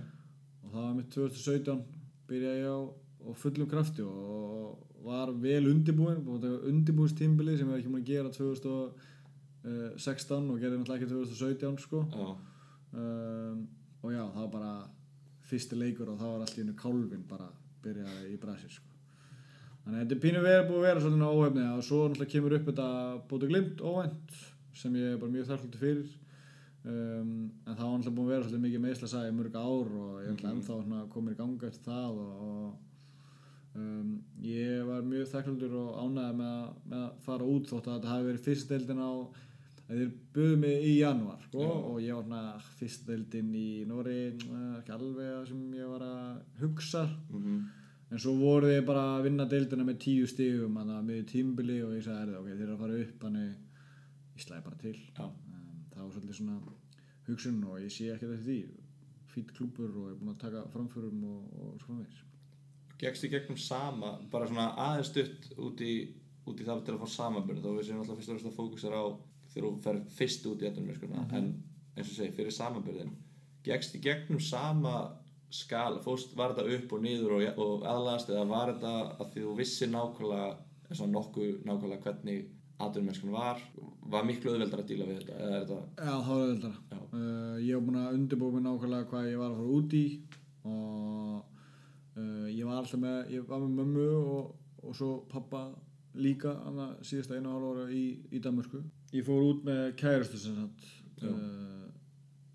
og 0.62 0.68
það 0.70 0.84
var 0.84 0.94
mitt 1.00 1.10
2017 1.16 2.01
byrjaði 2.32 2.62
ég 2.62 2.68
á, 2.72 2.74
á 2.82 3.30
fullum 3.38 3.68
krafti 3.70 4.02
og 4.06 4.12
var 5.02 5.28
vel 5.42 5.64
undirbúin 5.70 6.20
undirbúins 6.70 7.14
tímbili 7.18 7.58
sem 7.58 7.68
ég 7.68 7.74
hef 7.74 7.80
ekki 7.82 7.92
múin 7.92 8.04
að 8.04 8.10
gera 8.12 8.28
2016 8.36 10.50
og 10.50 10.56
gerði 10.62 10.76
náttúrulega 10.78 10.98
ekki 10.98 11.12
2017 11.12 11.84
sko. 11.84 11.98
Já, 12.12 12.16
um, 12.98 13.56
og 14.02 14.08
já, 14.14 14.22
það 14.22 14.42
var 14.44 14.52
bara 14.56 14.74
fyrsti 15.50 15.74
leikur 15.78 16.08
og 16.12 16.18
það 16.20 16.30
var 16.32 16.40
allt 16.44 16.56
í 16.56 16.62
hennu 16.62 16.76
kálfin 16.78 17.28
bara 17.28 17.48
byrjaði 17.84 18.22
í 18.32 18.34
Brasil 18.40 18.72
sko. 18.72 18.88
þannig 19.84 19.98
að 19.98 20.02
þetta 20.02 20.16
er 20.16 20.24
pínu 20.24 20.40
verið 20.46 20.68
búið 20.68 20.80
að 20.80 20.88
vera 20.88 21.02
svolítið 21.02 21.28
óhefni 21.28 21.64
og 21.68 21.82
svo 21.86 21.98
náttúrulega 22.06 22.34
kemur 22.34 22.56
upp 22.56 22.66
þetta 22.70 22.88
bóti 23.30 23.46
glimt 23.50 23.78
óvænt 23.82 24.28
sem 24.78 24.92
ég 24.96 25.06
er 25.10 25.20
bara 25.20 25.34
mjög 25.34 25.48
þarflutið 25.50 25.80
fyrir 25.82 26.08
um, 26.84 27.50
en 27.66 27.76
það 27.76 27.82
var 27.82 27.92
náttúrulega 27.92 28.16
búið 28.16 28.26
að 28.26 28.32
vera 28.32 28.46
svolítið 28.46 28.64
mikið 28.66 28.84
meðsla 28.86 29.10
sagði 29.12 29.36
mörg 29.38 29.58
ár 29.60 29.92
og 30.02 30.16
ég 30.22 30.26
er 30.26 30.32
náttúrulega 30.32 30.54
ennþá 30.56 30.80
svona 30.80 31.04
komin 31.12 31.36
í 31.36 31.38
ganga 31.42 31.70
eftir 31.70 31.86
það 31.92 32.20
og, 32.24 32.42
og 32.48 33.78
um, 33.78 34.12
ég 34.46 34.84
var 34.88 35.08
mjög 35.12 35.30
þakklátur 35.32 35.78
og 35.82 36.02
ánægði 36.02 36.36
með, 36.42 36.60
með 36.92 37.06
að 37.06 37.24
fara 37.28 37.48
út 37.54 37.70
þótt 37.70 37.88
að 37.88 37.96
þetta 37.98 38.12
hafi 38.14 38.30
verið 38.30 38.46
fyrst 38.48 38.72
deildin 38.74 39.02
á 39.02 39.12
þeir 39.92 40.10
buðu 40.32 40.56
mig 40.62 40.86
í 40.88 40.92
janúar 41.00 41.42
sko, 41.46 41.66
og 41.92 42.00
ég 42.02 42.16
var 42.16 42.26
svona 42.26 42.42
fyrst 42.78 43.06
deildin 43.08 43.52
í 43.58 43.68
Nóri 43.88 44.18
ekki 44.32 44.94
alveg 44.94 45.46
sem 45.50 45.62
ég 45.76 45.90
var 45.90 46.04
að 46.06 46.62
hugsa. 46.62 47.04
Mhm, 47.32 47.58
en 48.12 48.22
svo 48.22 48.34
voru 48.38 48.70
þeir 48.70 48.86
bara 48.88 49.04
að 49.16 49.26
vinna 49.28 49.48
deildina 49.48 49.84
með 49.88 49.98
tíu 50.06 50.28
það 50.28 51.04
með 51.08 51.26
tímbili 51.32 51.82
og 51.84 51.94
ég 51.96 52.04
sagði 52.04 52.20
"Heyrðu, 52.20 52.40
ok, 52.40 52.48
þeir 52.56 52.62
eru 52.66 52.74
að 52.74 52.82
fara 52.84 53.00
upp 53.04 53.26
þannig 53.26 53.50
ég 54.32 54.46
slæði 54.46 54.64
bara 54.64 54.76
til. 54.82 54.96
Já, 55.18 55.26
það 56.02 56.08
var 56.08 56.14
svolítið 56.16 56.38
svona 56.38 56.76
hugsun 57.28 57.64
og 57.70 57.80
ég 57.82 57.94
sé 57.94 58.10
ekki 58.12 58.28
þetta 58.28 58.46
því. 58.48 58.58
Fýtt 59.32 59.54
klúpur 59.56 59.96
og 59.96 60.10
er 60.10 60.18
búin 60.20 60.34
að 60.34 60.42
taka 60.42 60.66
framförum 60.74 61.24
og, 61.24 61.42
og 61.56 61.74
svo 61.80 61.88
framvegis. 61.88 62.22
Gekkst 63.00 63.26
í 63.26 63.32
gegnum 63.32 63.58
sama, 63.58 64.12
bara 64.30 64.48
svona 64.50 64.68
aðeins 64.78 65.10
stutt 65.10 65.48
út 65.56 65.80
í, 65.82 65.94
út 66.46 66.60
í 66.60 66.66
það 66.68 66.84
til 66.86 66.96
að 66.96 67.02
fá 67.02 67.14
samanbyrð 67.16 67.64
þá 67.64 67.70
við 67.72 67.86
séum 67.88 68.02
alltaf 68.02 68.20
fyrst 68.20 68.30
og 68.30 68.36
fremst 68.36 68.50
að 68.50 68.58
fókusera 68.58 69.00
á 69.00 69.06
þegar 69.52 69.66
þú 69.68 69.72
fer 69.86 70.00
fyrst 70.18 70.48
út 70.50 70.62
í 70.62 70.68
ettunum 70.68 71.16
en 71.32 71.48
eins 71.96 72.08
og 72.08 72.16
segi, 72.16 72.34
fyrir 72.36 72.54
samanbyrðin 72.54 73.16
gekkst 73.66 73.96
í 73.98 74.02
gegnum 74.02 74.40
sama 74.42 74.94
skala, 75.52 76.00
fórst, 76.02 76.32
var 76.36 76.54
þetta 76.54 76.78
upp 76.78 76.94
og 76.96 77.02
niður 77.04 77.36
og, 77.36 77.44
og 77.60 77.86
aðlast 77.88 78.30
eða 78.32 78.46
var 78.48 78.72
þetta 78.72 78.92
að 79.20 79.32
því 79.34 79.44
þú 79.44 79.54
vissi 79.58 79.88
nákvæmlega 79.90 80.48
eins 80.88 81.02
og 81.04 81.10
nokkuð 81.12 81.50
nákvæmlega 81.68 82.06
hvernig 82.06 82.46
atvinnumennskun 82.86 83.32
var 83.34 83.60
var 84.12 84.26
miklu 84.26 84.52
auðveldar 84.52 84.82
að 84.82 84.90
díla 84.90 85.06
við 85.08 85.20
þetta 85.20 85.36
eða 85.38 85.56
er 85.56 85.62
þetta, 85.62 85.78
Já, 85.96 86.14
það 86.26 86.42
var. 86.42 86.76
Já. 86.92 86.98
Uh, 87.12 87.56
ég 87.62 87.76
var 87.76 87.86
búinn 87.86 88.00
að 88.02 88.18
undirbúa 88.18 88.54
mig 88.54 88.64
nákvæmlega 88.66 89.08
hvað 89.12 89.28
ég 89.30 89.40
var 89.42 89.52
að 89.52 89.60
fara 89.60 89.76
út 89.78 89.96
í 89.98 90.04
og 90.72 91.38
uh, 92.18 92.48
ég 92.50 92.68
var 92.68 92.80
alltaf 92.80 93.02
með, 93.02 93.18
ég 93.36 93.48
var 93.48 93.64
með 93.64 93.78
mömmu 93.80 94.08
og, 94.18 94.52
og 94.82 94.98
svo 94.98 95.12
pappa 95.30 95.64
líka 96.12 96.52
annað 96.68 96.98
síðasta 97.08 97.38
einu 97.38 97.54
ára 97.56 97.86
í, 97.88 98.04
í 98.28 98.40
Danmörku. 98.44 98.82
Ég 99.16 99.24
fór 99.24 99.46
út 99.48 99.64
með 99.64 99.82
kærustu 100.00 100.40
sem 100.40 100.58
sagt, 100.58 100.88
uh, 101.24 101.88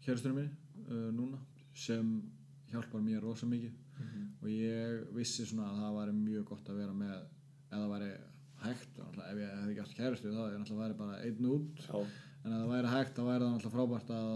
kærustunum 0.06 0.42
minni 0.42 0.88
uh, 0.92 1.10
núna 1.16 1.42
sem 1.78 2.18
hjálpar 2.72 3.02
mér 3.04 3.24
rosa 3.24 3.48
mikið 3.50 3.84
og 4.42 4.50
ég 4.52 5.06
vissi 5.16 5.46
svona 5.48 5.72
að 5.72 5.80
það 5.82 5.96
væri 5.98 6.16
mjög 6.18 6.44
gott 6.52 6.70
að 6.72 6.82
vera 6.82 6.94
með 6.96 7.14
eða 7.16 7.80
það 7.80 7.94
væri 7.94 8.10
hægt, 8.68 8.90
náttúrulega, 8.98 9.32
ef 9.32 9.40
ég 9.42 9.52
hefði 9.52 9.74
ekki 9.74 9.84
haft 9.84 9.98
kærustu 9.98 10.32
þá 10.32 10.42
ég 10.42 10.58
náttúrulega 10.62 10.84
væri 10.84 10.98
bara 11.02 11.20
einn 11.26 11.50
út. 11.52 11.84
Já, 11.84 11.98
en 12.44 12.56
ef 12.56 12.62
það 12.62 12.74
væri 12.74 12.92
hægt 12.94 13.14
þá 13.18 13.22
væri 13.28 13.46
það 13.46 13.54
náttúrulega 13.54 13.76
frábært 13.76 14.12
að 14.18 14.28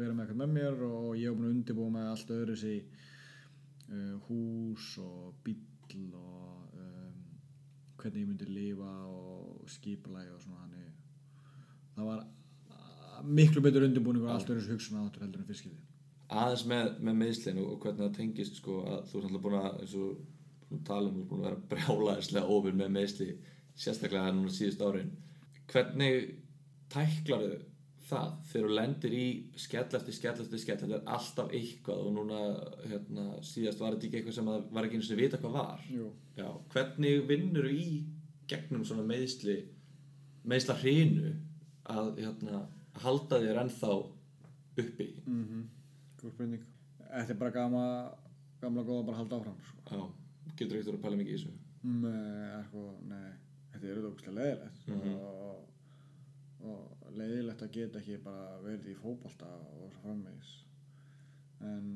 vera 0.00 0.14
með 0.14 0.24
eitthvað 0.24 0.40
með 0.40 0.54
mér 0.56 0.84
og 0.88 1.08
ég 1.20 1.26
hef 1.26 1.38
búin 1.38 1.48
að 1.48 1.54
undirbúa 1.56 1.94
með 1.96 2.08
allt 2.12 2.32
öðru 2.36 2.56
sí 2.60 2.74
uh, 3.90 4.16
hús 4.28 4.88
og 5.04 5.38
bíll 5.46 6.10
og 6.20 6.80
um, 6.80 7.20
hvernig 8.00 8.24
ég 8.24 8.32
myndi 8.32 8.50
lifa 8.50 8.96
og 9.10 9.70
skipulægi 9.76 10.34
og 10.34 10.42
svona 10.44 10.64
þannig. 10.64 10.90
Það 11.98 12.10
var 12.10 12.26
miklu 13.40 13.62
betur 13.64 13.86
undirbúningur 13.86 14.30
og 14.30 14.36
allt 14.38 14.52
öðru 14.52 14.66
sí 14.66 14.74
hugsun 14.74 15.00
áttur 15.04 15.26
heldur 15.26 15.44
en 15.44 15.48
fyrstskipti 15.52 15.86
aðeins 16.30 16.62
með, 16.70 16.92
með 17.02 17.16
meðslinn 17.24 17.56
og, 17.58 17.72
hvernig 17.82 18.04
það 18.04 18.12
tengist 18.14 18.60
sko, 18.60 18.76
að 18.86 19.00
þú 19.10 19.18
er 19.18 19.24
alltaf 19.26 19.42
búin 19.42 19.56
að 19.58 19.80
að 20.70 20.84
tala 20.86 21.10
um, 21.10 21.22
er 21.22 21.32
að 21.34 21.44
vera 21.44 21.62
brjálaðislega 21.72 22.56
ofur 22.56 22.76
með 22.78 22.92
meðsli 22.94 23.30
sérstaklega 23.80 24.30
núna 24.36 24.52
síðust 24.52 24.82
árin. 24.84 25.10
Hvernig 25.70 26.30
tæklar 26.92 27.44
það 28.10 28.30
þegar 28.50 28.66
þú 28.66 28.76
lendir 28.76 29.14
í 29.14 29.26
skell 29.60 29.86
eftir 29.86 30.16
skell 30.16 30.34
eftir 30.34 30.62
skell? 30.62 30.78
Þetta 30.82 30.98
er 30.98 31.12
alltaf 31.16 31.52
eitthvað 31.56 32.06
og 32.06 32.14
núna 32.16 32.40
hérna, 32.90 33.26
síðast 33.46 33.82
var 33.82 33.96
þetta 33.96 34.08
ekki 34.08 34.20
eitthvað 34.20 34.38
sem 34.38 34.50
var 34.50 34.88
ekki 34.88 35.00
eins 35.00 35.12
og 35.14 35.20
vita 35.20 35.40
hvað 35.42 35.58
var. 35.58 35.84
Já, 36.38 36.48
hvernig 36.74 37.26
vinnur 37.30 37.68
þú 37.68 37.74
í 37.76 37.90
gegnum 38.50 38.86
svona 38.86 39.06
meðsli 39.06 39.60
meðsla 40.50 40.76
hrinu 40.80 41.34
að 41.90 42.16
hérna, 42.24 42.64
halda 43.04 43.40
þér 43.42 43.62
ennþá 43.64 43.92
uppi? 44.80 45.08
Mm 45.26 45.44
-hmm. 45.44 45.68
Góð 46.20 46.32
spurning. 46.34 46.64
Þetta 47.10 47.32
er 47.32 47.38
bara 47.38 47.50
gamla, 47.50 47.86
gamla 48.60 48.82
góða 48.82 49.06
bara 49.06 49.16
að 49.16 49.20
halda 49.20 49.36
áfram 49.36 49.60
sko. 49.68 49.82
Já, 49.90 50.02
getur 50.56 50.76
ekkert 50.76 50.86
verið 50.86 50.98
að 50.98 51.02
pæla 51.02 51.16
mikið 51.16 51.32
í 51.32 51.36
þessu? 51.36 51.52
Nei, 51.82 52.64
sko, 52.68 52.82
nei 53.08 53.30
Þetta 53.80 53.88
er 53.88 53.96
auðvitað 53.96 54.10
ógustlega 54.12 54.36
leiðilegt 54.36 54.88
Mhm. 54.90 55.14
og, 55.16 55.60
og 56.68 57.14
leiðilegt 57.16 57.62
að 57.64 57.70
geta 57.72 57.98
ekki 58.02 58.18
bara 58.24 58.58
verið 58.64 58.90
í 58.92 58.96
fótbolta 59.00 59.46
og 59.48 59.88
svo 59.94 60.02
framvegis 60.02 60.50
en 61.60 61.86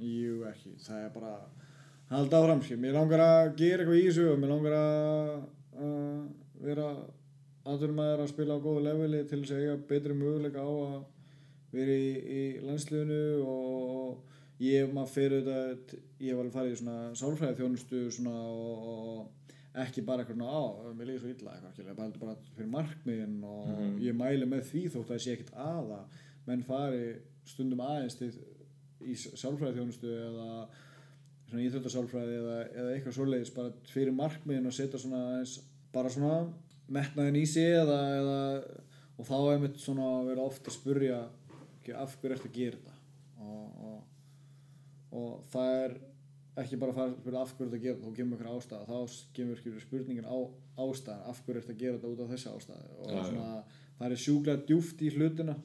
jú 0.00 0.42
ekki 0.50 0.74
það 0.84 1.04
er 1.06 1.12
bara 1.14 1.32
að 1.36 2.14
halda 2.14 2.38
áfram 2.40 2.62
skil. 2.62 2.78
mér 2.78 2.92
langar 2.96 3.22
að 3.24 3.56
gera 3.58 3.82
eitthvað 3.82 4.00
í 4.00 4.06
þessu 4.08 4.26
og 4.32 4.38
mér 4.42 4.52
langar 4.54 4.76
að, 4.78 5.44
að 5.82 6.64
vera 6.66 6.86
aðverjumæður 7.66 8.22
að 8.24 8.30
spila 8.32 8.56
á 8.56 8.64
góðu 8.64 8.82
leveli 8.86 9.24
til 9.26 9.40
þess 9.42 9.54
að 9.56 9.62
eiga 9.64 9.76
betri 9.90 10.14
möguleika 10.14 10.62
á 10.62 10.70
að 10.70 11.00
vera 11.74 11.96
í, 11.98 12.10
í 12.38 12.42
landsliðinu 12.62 13.22
og 13.42 14.36
ég 14.62 14.92
maður 14.94 15.10
fyrir 15.16 15.42
þetta 15.48 15.98
ég 16.22 16.30
hef 16.30 16.38
alveg 16.38 16.54
farið 16.54 16.76
í 16.76 16.78
svona 16.80 16.98
sálfræði 17.18 17.58
þjónustu 17.58 18.04
svona 18.14 18.36
og, 18.52 18.86
og 18.92 19.45
ekki 19.84 20.02
bara 20.08 20.24
eitthvað 20.24 20.48
á, 20.48 20.60
mér 20.96 21.10
líður 21.10 21.22
svo 21.24 21.30
illa 21.34 21.54
eitthvað 21.58 21.96
bara, 21.98 22.10
bara 22.22 22.36
fyrir 22.56 22.70
markmiðin 22.72 23.38
og 23.44 23.68
Mhm. 23.68 23.98
ég 24.00 24.16
mæli 24.16 24.46
með 24.48 24.62
því 24.70 24.82
þótt 24.94 25.04
að 25.10 25.14
það 25.14 25.22
sé 25.26 25.32
ekkert 25.36 25.54
aða 25.66 26.00
menn 26.46 26.62
fari 26.64 27.16
stundum 27.44 27.80
aðeins 27.84 28.16
til 28.18 28.30
í 29.06 29.14
sálfræði 29.14 29.76
þjónustu 29.76 30.08
eða 30.10 30.48
svona 31.46 31.62
íþjóttasálfræði 31.66 32.36
eða, 32.40 32.56
eða 32.74 32.94
eitthvað 32.96 33.16
svoleiðis 33.18 33.54
bara 33.54 33.72
fyrir 33.92 34.12
markmiðin 34.16 34.66
og 34.66 34.72
setja 34.74 34.98
svona 34.98 35.20
aðeins 35.28 35.60
bara 35.92 36.08
svona 36.10 36.52
metnaðin 36.88 37.36
í 37.42 37.46
sig 37.46 37.74
eða, 37.76 37.98
eða 38.20 38.38
og 39.18 39.26
þá 39.28 39.36
er 39.54 39.58
mitt 39.62 39.78
svona 39.80 40.08
að 40.20 40.26
vera 40.32 40.42
ofta 40.48 40.70
að 40.70 40.78
spurja 40.80 41.20
af 41.96 42.16
hverju 42.20 42.34
ertu 42.34 42.48
að 42.48 42.56
gera 42.56 42.76
þetta 42.76 42.94
og, 43.46 43.66
og, 43.86 44.02
og 45.12 45.44
það 45.52 45.70
er 45.84 45.94
ekki 46.56 46.78
bara 46.80 46.94
fara 46.96 47.10
að 47.10 47.16
spyrja 47.20 47.40
af 47.42 47.54
hverju 47.56 47.70
þetta 47.70 47.82
gera 47.82 48.00
þá 48.00 48.12
kemur 48.16 48.38
ykkur 48.38 48.52
ástæða, 48.54 48.84
þá 48.88 49.16
kemur 49.36 49.58
ykkur 49.60 49.80
spurningin 49.82 50.28
á 50.28 50.36
ástæðan, 50.80 51.24
af 51.30 51.40
hverju 51.44 51.62
þetta 51.62 51.80
gera 51.82 51.96
þetta 51.96 52.12
út 52.12 52.22
af 52.24 52.30
þessi 52.32 52.52
ástæði 52.52 52.92
og 52.96 53.10
já. 53.12 53.24
svona, 53.26 53.48
það 53.98 54.14
er 54.14 54.22
sjúklega 54.22 54.68
djúft 54.70 55.02
í 55.02 55.10
hlutina. 55.16 55.56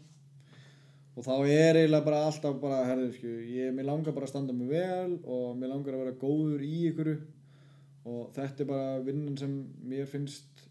Og 1.11 1.25
þá 1.27 1.33
er 1.51 1.77
eiginlega 1.79 2.07
bara 2.07 2.23
alltaf 2.27 2.59
bara, 2.59 2.81
herðu, 2.87 3.11
skju, 3.17 3.31
ég, 3.51 3.71
mér 3.75 3.87
langar 3.87 4.15
bara 4.15 4.27
að 4.27 4.31
standa 4.31 4.55
mig 4.55 4.71
vel 4.71 5.17
og 5.21 5.57
mér 5.59 5.73
langar 5.73 5.95
að 5.95 6.03
vera 6.05 6.19
góður 6.19 6.63
í 6.63 6.75
ykkur 6.89 7.11
og 8.11 8.31
þetta 8.35 8.63
er 8.63 8.69
bara 8.69 9.01
vinnan 9.05 9.35
sem 9.39 9.55
mér 9.87 10.07
finnst 10.09 10.63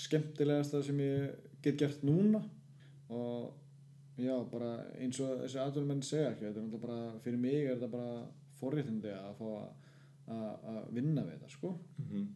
skemmtilegast 0.00 0.74
það 0.74 0.86
sem 0.88 1.02
ég 1.04 1.48
get 1.64 1.80
gert 1.80 2.04
núna. 2.08 2.40
Og 3.12 3.52
já, 4.20 4.34
bara 4.52 4.74
eins 5.00 5.20
og 5.20 5.44
þessi 5.44 5.60
aðtunum 5.60 5.92
menn 5.94 6.04
segja 6.04 6.32
ekki, 6.32 6.48
þetta 6.48 6.64
er 6.64 6.84
bara, 6.84 7.00
fyrir 7.24 7.40
mig 7.40 7.60
er 7.64 7.76
þetta 7.76 7.92
bara 7.92 8.12
forréttindi 8.60 9.12
að 9.16 9.34
fá 9.40 9.46
að- 9.50 9.74
að 10.30 10.70
að 10.74 10.90
vinna 10.94 11.22
við 11.26 11.32
þetta, 11.38 11.48
sko 11.50 11.70
Mhm. 11.98 12.26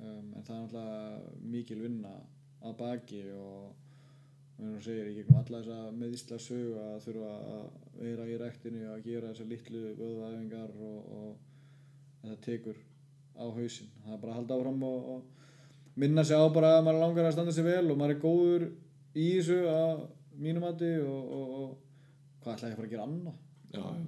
um, 0.00 0.34
en 0.34 0.42
það 0.42 0.54
er 0.56 0.62
náttúrulega 0.62 1.40
mikil 1.54 1.80
vinna 1.82 2.14
að 2.62 2.76
baki 2.78 3.22
og 3.38 3.72
og 4.56 4.82
segir, 4.86 5.08
ég 5.10 5.16
gegnum 5.16 5.38
alla 5.40 5.58
þessa 5.64 5.92
meðísla 5.98 6.36
sögu 6.38 6.74
að 6.78 7.00
þurfa 7.02 7.30
að 7.54 7.70
vera 7.98 8.26
í 8.30 8.36
ræktinu 8.38 8.82
að 8.86 9.00
gera 9.02 9.32
þessar 9.32 9.48
litlu 9.50 9.80
vöðvæðingar 9.98 10.70
og, 10.78 11.08
og 11.16 11.36
þetta 12.22 12.36
tekur 12.46 12.76
á 13.34 13.44
hausinn 13.50 13.88
það 14.04 14.12
er 14.14 14.20
bara 14.22 14.32
að 14.32 14.36
halda 14.38 14.54
áfram 14.60 14.82
og, 14.86 15.08
og 15.08 15.24
minna 15.96 16.22
sig 16.24 16.36
á 16.38 16.46
bara 16.54 16.70
að 16.78 16.84
maður 16.86 17.00
langar 17.02 17.26
að 17.26 17.32
standa 17.34 17.52
sig 17.52 17.64
vel 17.66 17.90
og 17.90 17.98
maður 17.98 18.14
er 18.14 18.22
góður 18.22 18.66
í 19.16 19.26
þessu 19.40 19.58
að 19.74 20.04
mínum 20.38 20.62
mati 20.68 20.92
og, 21.02 21.32
og, 21.34 21.48
og 21.58 21.76
hvað 22.44 22.54
ætla 22.54 22.68
ég 22.70 22.72
að 22.72 22.78
fara 22.78 22.86
að 22.86 22.94
gera 22.94 23.08
annað 23.08 23.34
Já, 23.74 23.82
já. 23.82 24.06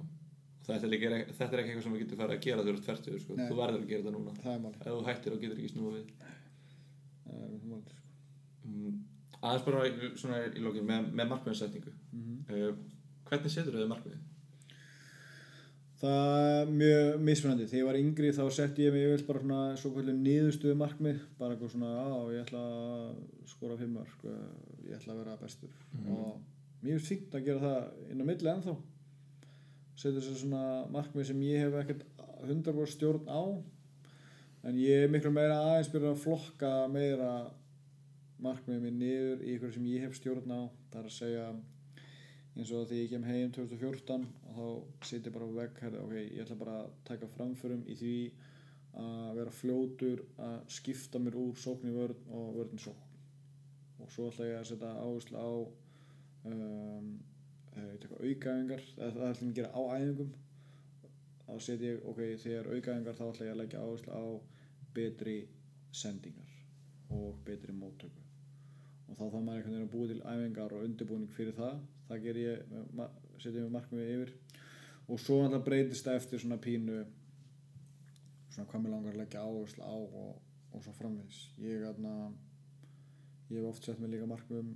Þetta 0.67 0.83
er, 0.83 0.91
líka, 0.91 1.09
þetta 1.37 1.53
er 1.55 1.61
ekki 1.61 1.69
eitthvað 1.71 1.83
sem 1.85 1.93
við 1.95 2.01
getum 2.03 2.19
farið 2.19 2.35
að 2.37 2.41
gera 2.43 2.63
þegar 2.63 2.73
þú 2.75 2.79
ert 2.81 2.87
færtur, 2.89 3.19
sko. 3.23 3.35
Þú 3.47 3.55
verður 3.61 3.81
að 3.83 3.89
gera 3.91 4.03
þetta 4.03 4.15
núna. 4.17 4.33
Ef 4.81 4.87
þú 4.91 5.03
hættir 5.07 5.35
og 5.37 5.43
getur 5.43 5.59
ekki 5.61 5.69
snúa 5.71 5.91
við. 5.93 6.07
Mm, 8.67 8.97
aðeins 9.41 9.65
bara 9.67 9.83
svona 10.19 10.39
í 10.49 10.63
lókin 10.65 10.87
með, 10.89 11.07
með 11.15 11.29
markmiðinsetningu. 11.31 11.93
Mhm. 12.11 12.33
uh, 12.51 12.73
hvernig 13.29 13.53
setur 13.53 13.77
þau 13.79 13.87
markmiðin? 13.93 14.25
Það 15.97 16.41
er 16.47 16.67
mjög 16.77 17.23
mismunandi. 17.25 17.65
Þegar 17.71 17.79
ég 17.79 17.87
var 17.87 17.97
yngri 18.01 18.33
þá 18.37 18.43
setti 18.53 18.83
ég 18.85 18.93
mig 18.93 19.23
bara 19.25 19.39
svona 19.41 19.61
svo 19.81 19.89
kvöldum 19.95 20.19
niðurstöðu 20.27 20.75
markmið. 20.77 21.23
Bara 21.39 21.55
eitthvað 21.55 21.71
svona, 21.73 21.93
já, 21.95 22.19
ég 22.35 22.43
ætla 22.43 22.59
að 22.59 23.15
skora 23.49 23.77
fimm 23.79 23.95
mörg, 23.97 24.27
ég 24.85 24.99
ætla 24.99 25.15
að 25.15 25.23
vera 25.23 25.39
bestur. 25.41 25.71
Og 26.11 26.37
mér 26.83 26.99
finnst 26.99 27.09
fínt 27.09 27.33
að 27.39 27.47
gera 27.47 27.63
það 27.63 28.11
inn 28.11 28.21
á 28.21 28.25
milli 28.29 28.51
ennþá. 28.53 28.75
Setja 29.97 30.21
sér 30.21 30.37
svona 30.37 30.63
markmið 30.93 31.31
sem 31.31 31.45
ég 31.47 31.63
hef 31.65 31.77
ekkert 31.81 32.03
100% 32.45 32.93
stjórn 32.93 33.29
á. 33.29 33.41
En 34.67 34.77
ég 34.77 35.05
er 35.05 35.09
miklu 35.09 35.31
meira 35.33 35.57
aðeins 35.63 35.89
byrja 35.93 36.11
að 36.13 36.21
flokka 36.25 36.73
meira 36.91 37.31
markmið 38.43 38.83
mér 38.83 38.93
niður 38.99 39.41
í 39.41 39.55
ykkur 39.55 39.73
sem 39.73 39.87
ég 39.89 40.05
hef 40.05 40.19
stjórn 40.19 40.53
á. 40.53 40.61
Það 40.91 40.99
er 41.01 41.09
að 41.09 41.17
segja 41.17 41.47
eins 42.57 42.73
og 42.73 42.87
því 42.89 42.99
ég 43.03 43.09
kem 43.11 43.25
heim 43.25 43.51
2014 43.53 44.27
og 44.49 44.53
þá 44.57 45.07
setja 45.09 45.33
bara 45.33 45.45
á 45.49 45.57
vegg 45.57 45.81
herri, 45.83 45.99
ok, 46.01 46.13
ég 46.21 46.43
ætla 46.43 46.57
bara 46.57 46.77
að 46.83 46.93
taka 47.09 47.29
framförum 47.35 47.83
í 47.85 47.97
því 47.97 48.13
að 48.97 49.33
vera 49.37 49.53
fljótur 49.53 50.23
að 50.41 50.55
skipta 50.73 51.21
mér 51.21 51.37
úr 51.37 51.59
sókn 51.61 51.91
í 51.91 51.93
vörn 51.93 52.31
og 52.33 52.55
vörn 52.57 52.77
í 52.77 52.81
sókn 52.81 54.01
og 54.01 54.13
svo 54.13 54.29
ætla 54.31 54.47
ég 54.49 54.61
að 54.61 54.69
setja 54.71 54.93
áherslu 55.03 55.37
á 55.37 55.49
um, 56.49 57.11
eða 58.97 59.13
það 59.15 59.31
ætla 59.31 59.47
ég 59.47 59.51
að 59.51 59.57
gera 59.57 59.73
á 59.73 59.81
æfingum 59.97 60.35
þá 61.47 61.53
setja 61.63 61.93
ég, 61.93 61.99
ok, 62.03 62.21
þegar 62.43 62.69
aukaæfingar 62.73 63.17
þá 63.17 63.25
ætla 63.27 63.45
ég 63.47 63.53
að 63.53 63.59
leggja 63.61 63.83
áherslu 63.83 64.15
á 64.19 64.25
betri 64.97 65.35
sendingar 65.95 66.55
og 67.15 67.37
betri 67.47 67.75
móttöku. 67.75 68.23
Og 69.07 69.15
þá 69.15 69.23
þá 69.31 69.37
maður 69.37 69.53
einhvern 69.61 69.75
veginn 69.77 69.85
að 69.85 69.93
búa 69.93 70.09
til 70.09 70.19
æfingar 70.33 70.75
og 70.75 70.83
undirbúning 70.83 71.31
fyrir 71.31 71.55
það. 71.55 71.77
Það 72.09 72.25
ger 72.25 72.41
ég, 72.41 72.73
setja 73.39 73.63
ég 73.63 73.71
markmiði 73.71 74.17
yfir. 74.17 74.33
Og 75.07 75.21
svo 75.23 75.39
náttúrulega 75.39 75.63
breytist 75.69 76.07
það 76.09 76.19
eftir 76.19 76.43
svona 76.43 76.59
pínu 76.59 76.99
svona 78.51 78.67
hvað 78.67 78.83
mér 78.83 78.95
langar 78.97 79.15
að 79.15 79.21
leggja 79.21 79.45
áherslu 79.47 79.87
á 79.87 79.95
og, 79.95 80.35
og 80.73 80.83
svo 80.83 80.95
framvegis. 80.99 81.41
Ég, 81.63 81.87
atna, 81.87 82.13
ég 83.47 83.61
hef 83.61 83.71
oft 83.71 83.87
sett 83.87 84.03
mér 84.03 84.17
líka 84.17 84.27
markmiðum 84.27 84.75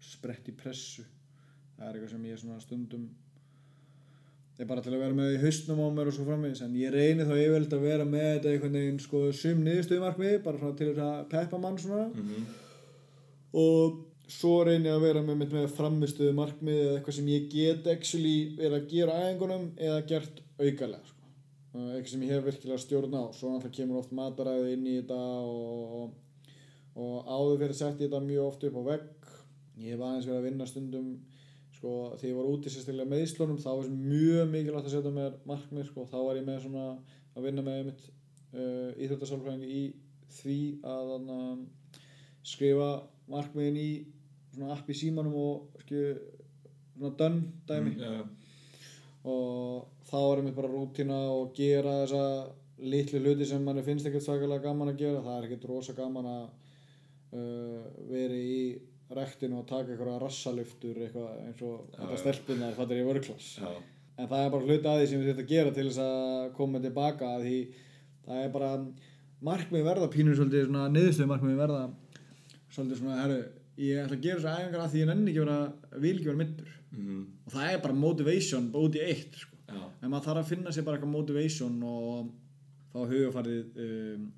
sprett 0.00 0.48
í 0.48 0.56
pressu 0.56 1.04
það 1.80 1.88
er 1.88 1.98
eitthvað 1.98 2.14
sem 2.14 2.30
ég 2.30 2.40
svona 2.44 2.62
stundum 2.62 3.10
er 4.60 4.68
bara 4.68 4.84
til 4.84 4.92
að 4.92 5.00
vera 5.00 5.16
með 5.16 5.34
í 5.34 5.40
haustnum 5.40 5.78
á 5.80 5.88
mér 5.96 6.10
og 6.10 6.14
svo 6.14 6.26
framvegis. 6.26 6.60
En 6.66 6.74
ég 6.76 6.92
reyni 6.92 7.24
þá 7.24 7.32
yfirleitt 7.32 7.72
að 7.72 7.86
vera 7.86 8.04
með 8.04 8.26
þetta 8.28 8.50
einhvern 8.50 8.76
veginn 8.76 8.98
sko 9.00 9.22
sum 9.32 9.62
niðurstöðu 9.64 10.02
markmiði 10.04 10.42
bara 10.44 10.60
svona 10.60 10.76
til 10.76 10.90
að 10.92 11.22
peppa 11.32 11.60
mann 11.62 11.78
svona. 11.80 12.10
Mm 12.12 12.50
og 13.56 14.06
svo 14.30 14.60
reyni 14.66 14.86
ég 14.86 14.94
að 14.94 15.04
vera 15.08 15.22
með, 15.24 15.38
með, 15.40 15.54
með 15.58 15.72
framistuðu 15.74 16.34
markmið 16.38 16.80
eða 16.80 16.98
eitthvað 16.98 17.16
sem 17.16 17.30
ég 17.32 17.48
get 17.50 17.88
actually 17.90 18.36
verið 18.58 18.76
að 18.76 18.92
gera 18.92 19.16
á 19.16 19.20
æfingunum 19.26 19.64
eða 19.74 20.02
gert 20.12 20.42
aukalega 20.60 21.08
sko. 21.08 21.16
Eitthvað 21.80 22.12
sem 22.12 22.22
ég 22.26 22.34
hef 22.34 22.46
virkilega 22.46 22.82
stjórn 22.84 23.16
á. 23.18 23.24
Svo 23.34 23.50
náttúrulega 23.50 23.76
kemur 23.78 24.02
oft 24.02 24.14
mataræði 24.14 24.76
inn 24.76 24.86
í 24.86 24.96
þetta 25.00 25.18
og, 25.18 25.96
og, 25.98 26.46
og 26.94 27.26
áður 27.26 27.64
fyrir 27.64 27.78
sett 27.80 27.98
ég 27.98 28.10
þetta 28.10 28.22
mjög 28.28 28.46
oft 28.46 28.66
upp 28.68 28.78
á 28.78 28.82
vegg. 28.90 29.10
Ég 29.80 29.96
hef 29.96 30.04
aðeins 30.04 30.30
verið 30.30 30.38
að 30.38 30.48
vinna 30.48 30.70
stundum 30.70 31.10
sko, 31.80 31.96
þegar 32.20 32.28
ég 32.28 32.36
var 32.36 32.48
úti 32.52 32.70
sérstaklega 32.72 33.08
með 33.08 33.22
Íslunum 33.24 33.60
þá 33.60 33.70
var 33.72 33.86
mjög 33.88 34.50
mikilvægt 34.52 34.88
að 34.90 34.94
setja 34.94 35.12
mér 35.16 35.36
markmið 35.48 35.86
sko, 35.88 36.04
þá 36.10 36.16
var 36.20 36.36
ég 36.36 36.44
með 36.44 36.58
svona 36.66 36.86
að 37.32 37.46
vinna 37.46 37.64
með 37.64 37.86
mitt 37.88 38.02
uh, 38.52 38.90
íþjóttasálfræðing 39.00 39.64
í 39.64 39.84
því 40.36 40.58
að 40.92 41.14
um, 41.16 41.62
skrifa 42.44 42.90
markmiðin 43.32 43.80
í 43.80 43.90
svona 44.52 44.76
app 44.76 44.92
í 44.92 44.98
símanum 44.98 45.40
og 45.40 45.80
skilju 45.86 46.12
svona 46.98 47.16
done 47.16 47.42
dæmi. 47.70 47.96
Já, 47.96 48.12
og 49.30 49.88
þá 50.10 50.18
er 50.20 50.44
mér 50.44 50.56
bara 50.56 50.72
rútína 50.72 51.18
og 51.32 51.54
gera 51.56 52.02
þessa 52.02 52.24
litlu 52.80 53.20
hluti 53.20 53.48
sem 53.48 53.64
manni 53.64 53.84
finnst 53.84 54.08
ekkert 54.08 54.24
svakalega 54.26 54.68
gaman 54.68 54.92
að 54.92 55.02
gera. 55.02 55.24
Það 55.24 55.36
er 55.38 55.48
ekkert 55.48 55.68
rosa 55.70 55.96
gaman 55.96 56.28
að 56.28 56.46
uh, 57.36 57.82
veri 58.12 58.44
í 58.44 58.62
rektinu 59.18 59.60
og 59.60 59.68
taka 59.68 59.92
eitthvað 59.92 60.18
rassaluftur 60.22 60.98
eitthvað 61.04 61.30
eins 61.44 61.62
og 61.66 61.86
þetta 61.96 62.18
stelpunar 62.22 62.76
það 62.78 62.94
er 62.94 63.00
í 63.00 63.06
vörklass 63.08 63.48
en 63.60 64.28
það 64.28 64.44
er 64.44 64.52
bara 64.54 64.66
hluti 64.66 64.90
að 64.90 65.00
því 65.00 65.06
sem 65.10 65.22
við 65.22 65.30
þurfum 65.30 65.44
að 65.44 65.54
gera 65.54 65.76
til 65.76 65.86
þess 65.88 66.02
að 66.04 66.50
koma 66.58 66.82
tilbaka 66.84 67.30
að 67.36 67.46
því 67.46 67.60
það 68.26 68.42
er 68.44 68.52
bara 68.56 68.72
markmið 69.50 69.86
verða 69.88 70.10
pínur 70.12 70.38
svolítið 70.38 70.68
svona 70.68 70.90
niðurstöðu 70.94 71.30
markmið 71.32 71.62
verða 71.64 71.80
svolítið 72.70 73.00
svona 73.00 73.22
herru 73.22 73.40
ég 73.80 74.02
ætla 74.04 74.18
að 74.18 74.26
gera 74.26 74.42
þessar 74.42 74.60
æfingar 74.60 74.84
að 74.84 74.92
því 74.94 75.02
ég 75.02 75.10
nenni 75.10 75.32
ekki 75.32 75.44
vera 75.46 76.00
vil 76.04 76.16
ekki 76.16 76.30
vera 76.30 76.42
middur 76.44 76.76
mm 76.90 77.24
og 77.50 77.54
það 77.54 77.72
er 77.72 77.80
bara 77.82 77.98
motivation 77.98 78.68
út 78.78 78.94
í 78.94 79.00
eitt 79.02 79.40
sko. 79.40 79.56
en 79.70 80.10
maður 80.10 80.26
þarf 80.28 80.40
að 80.44 80.50
finna 80.52 80.72
sér 80.74 80.84
bara 80.86 80.98
eitthvað 80.98 81.16
motivation 81.16 81.80
og 81.82 82.28
fá 82.92 83.00
hugafarið 83.10 83.80
um, 83.84 84.28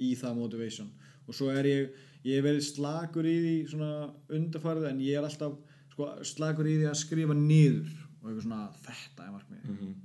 í 0.00 0.12
það 0.18 0.38
motivation. 0.38 0.90
Og 1.28 1.36
svo 1.36 1.50
er 1.52 1.68
ég 1.68 1.96
ég 2.26 2.38
hef 2.38 2.48
verið 2.48 2.66
slagur 2.66 3.28
í 3.28 3.38
því 3.44 3.54
svona 3.70 3.92
undarfarið 4.38 4.90
en 4.90 5.00
ég 5.06 5.18
er 5.18 5.28
alltaf 5.28 5.56
sko, 5.92 6.10
slagur 6.26 6.68
í 6.68 6.80
því 6.80 6.90
að 6.90 7.00
skrifa 7.04 7.38
niður 7.38 7.94
og 8.18 8.28
eitthvað 8.28 8.44
svona 8.48 8.62
þetta 8.82 9.26
er 9.26 9.34
markmið 9.36 9.72
mm 9.72 9.96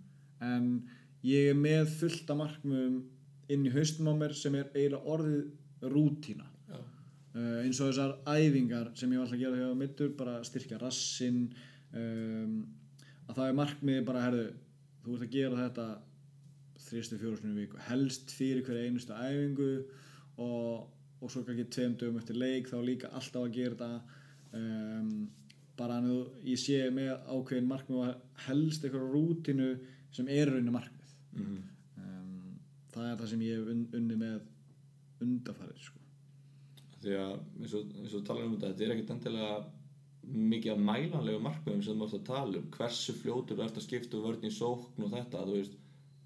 en 0.43 0.69
ég 1.23 1.51
er 1.51 1.57
með 1.57 1.91
fullt 1.99 2.31
af 2.31 2.39
markmiðum 2.39 3.01
inn 3.53 3.67
í 3.67 3.73
haustum 3.73 4.09
á 4.11 4.13
mér 4.17 4.35
sem 4.37 4.55
er 4.57 4.69
eiginlega 4.73 5.15
orðið 5.15 5.91
rútína. 5.93 6.47
Já, 6.69 6.79
uh, 6.79 7.59
eins 7.63 7.81
og 7.81 7.91
þessar 7.91 8.15
æfingar 8.27 8.91
sem 8.99 9.11
ég 9.11 9.19
var 9.19 9.27
alltaf 9.27 9.37
að 9.37 9.43
gera 9.43 9.61
hjá 9.61 9.77
mittur 9.79 10.15
bara 10.19 10.37
styrkja 10.47 10.79
rassinn 10.81 11.45
um, 11.91 12.57
að 13.27 13.37
það 13.37 13.45
er 13.47 13.59
markmiði 13.59 14.07
bara 14.07 14.25
herðu, 14.27 14.47
þú 15.03 15.17
ert 15.17 15.27
að 15.27 15.37
gera 15.37 15.61
þetta 15.65 15.87
þrýstu 16.83 17.19
fjórusunum 17.21 17.59
viku. 17.59 17.79
Helst 17.87 18.33
fyrir 18.35 18.65
hverja 18.65 18.89
einustu 18.89 19.15
æfingu 19.15 19.71
og, 20.43 20.89
og 21.23 21.31
svo 21.31 21.45
kannski 21.47 21.69
tveim 21.71 21.95
dögum 21.99 22.19
eftir 22.19 22.37
leik 22.39 22.67
þá 22.69 22.77
líka 22.83 23.11
alltaf 23.15 23.45
að 23.45 23.55
gera 23.55 23.77
þetta. 23.79 24.19
Um, 24.53 25.13
bara 25.79 25.97
að 25.97 26.09
ég 26.45 26.59
sé 26.61 26.79
með 26.93 27.13
ákveðin 27.33 27.69
markmið 27.69 28.01
og 28.03 28.41
helst 28.45 28.83
eitthvað 28.83 29.13
rútinu 29.15 29.69
sem 30.13 30.27
er 30.29 30.51
raunin 30.51 30.75
markmið. 30.75 31.15
Mm 31.33 31.61
um, 31.97 32.57
það 32.93 33.09
er 33.09 33.21
það 33.21 33.31
sem 33.31 33.45
ég 33.47 33.59
hef 33.59 33.71
un, 33.73 33.85
unni 33.99 34.17
með 34.19 35.23
undafarið 35.23 35.85
sko. 35.87 36.01
því 37.03 37.15
að 37.19 37.33
eins 37.59 37.73
og, 37.77 37.95
eins 38.01 38.17
og 38.17 38.27
talar 38.27 38.45
um 38.47 38.53
þetta 38.57 38.73
þetta 38.73 38.85
er 38.85 38.93
ekkert 38.95 39.15
endilega 39.15 39.55
mikið 40.23 40.73
af 40.73 40.83
mælanlegu 40.87 41.39
markmiðum 41.43 41.81
sem 41.83 41.99
þú 41.99 42.05
ert 42.05 42.19
að 42.19 42.27
tala 42.29 42.59
um. 42.59 42.69
Hversu 42.77 43.15
fljótur 43.17 43.57
þú 43.57 43.65
ert 43.65 43.79
að 43.79 43.87
skipta 43.87 44.19
úr 44.19 44.27
vörn 44.29 44.47
í 44.47 44.53
sókn 44.55 45.03
og 45.03 45.11
þetta, 45.11 45.41
veist. 45.49 45.73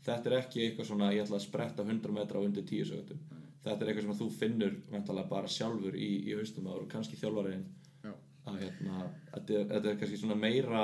Þetta 0.06 0.30
er 0.30 0.36
ekki 0.38 0.62
eitthvað 0.64 0.90
svona, 0.92 1.10
ég 1.16 1.26
ætla 1.26 1.40
að 1.40 1.48
spretta 1.48 1.86
100 1.88 2.14
metra 2.14 2.38
á 2.38 2.46
undir 2.46 2.68
10 2.68 2.92
sögundum 2.92 3.37
þetta 3.72 3.86
er 3.86 3.92
eitthvað 3.92 4.08
sem 4.08 4.20
þú 4.22 4.30
finnur 4.40 4.80
væntalega 4.92 5.32
bara 5.32 5.52
sjálfur 5.52 5.98
í, 5.98 6.10
í 6.30 6.36
haustum 6.38 6.70
og 6.72 6.88
kannski 6.92 7.20
þjálfariðin 7.20 7.66
Já. 8.06 8.14
að 8.48 8.60
hérna, 8.64 9.06
þetta 9.34 9.60
er, 9.60 9.70
þetta 9.74 9.92
er 9.92 10.02
kannski 10.02 10.22
svona 10.22 10.40
meira 10.42 10.84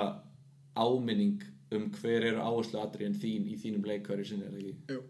áminning 0.76 1.44
um 1.74 1.90
hver 1.98 2.28
eru 2.30 2.42
áherslu 2.42 2.82
atriðin 2.82 3.20
þín 3.22 3.48
í 3.50 3.58
þínum 3.62 3.88
leikari 3.90 4.26
sinni, 4.28 4.46
er 4.46 4.54
það 4.54 4.64
ekki? 4.64 4.76
Jú, 4.94 5.02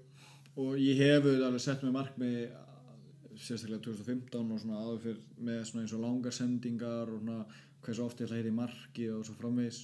og 0.63 0.77
ég 0.79 1.01
hef 1.01 1.25
auðvitað 1.25 1.47
alveg 1.49 1.65
sett 1.65 1.83
með 1.83 1.97
markmið 1.97 2.37
sérstaklega 3.33 3.81
2015 3.87 4.53
og 4.53 4.61
svona 4.61 4.81
áður 4.83 5.01
fyrir 5.07 5.21
með 5.41 5.61
svona 5.67 5.83
eins 5.83 5.95
og 5.97 6.03
langar 6.03 6.35
sendingar 6.35 7.09
og 7.09 7.21
svona 7.23 7.39
hversu 7.83 8.05
oft 8.05 8.21
ég 8.21 8.27
ætla 8.27 8.37
að 8.37 8.41
heyra 8.41 8.51
í 8.51 8.57
marki 8.57 9.07
og 9.11 9.25
svo 9.27 9.35
framvegis 9.39 9.79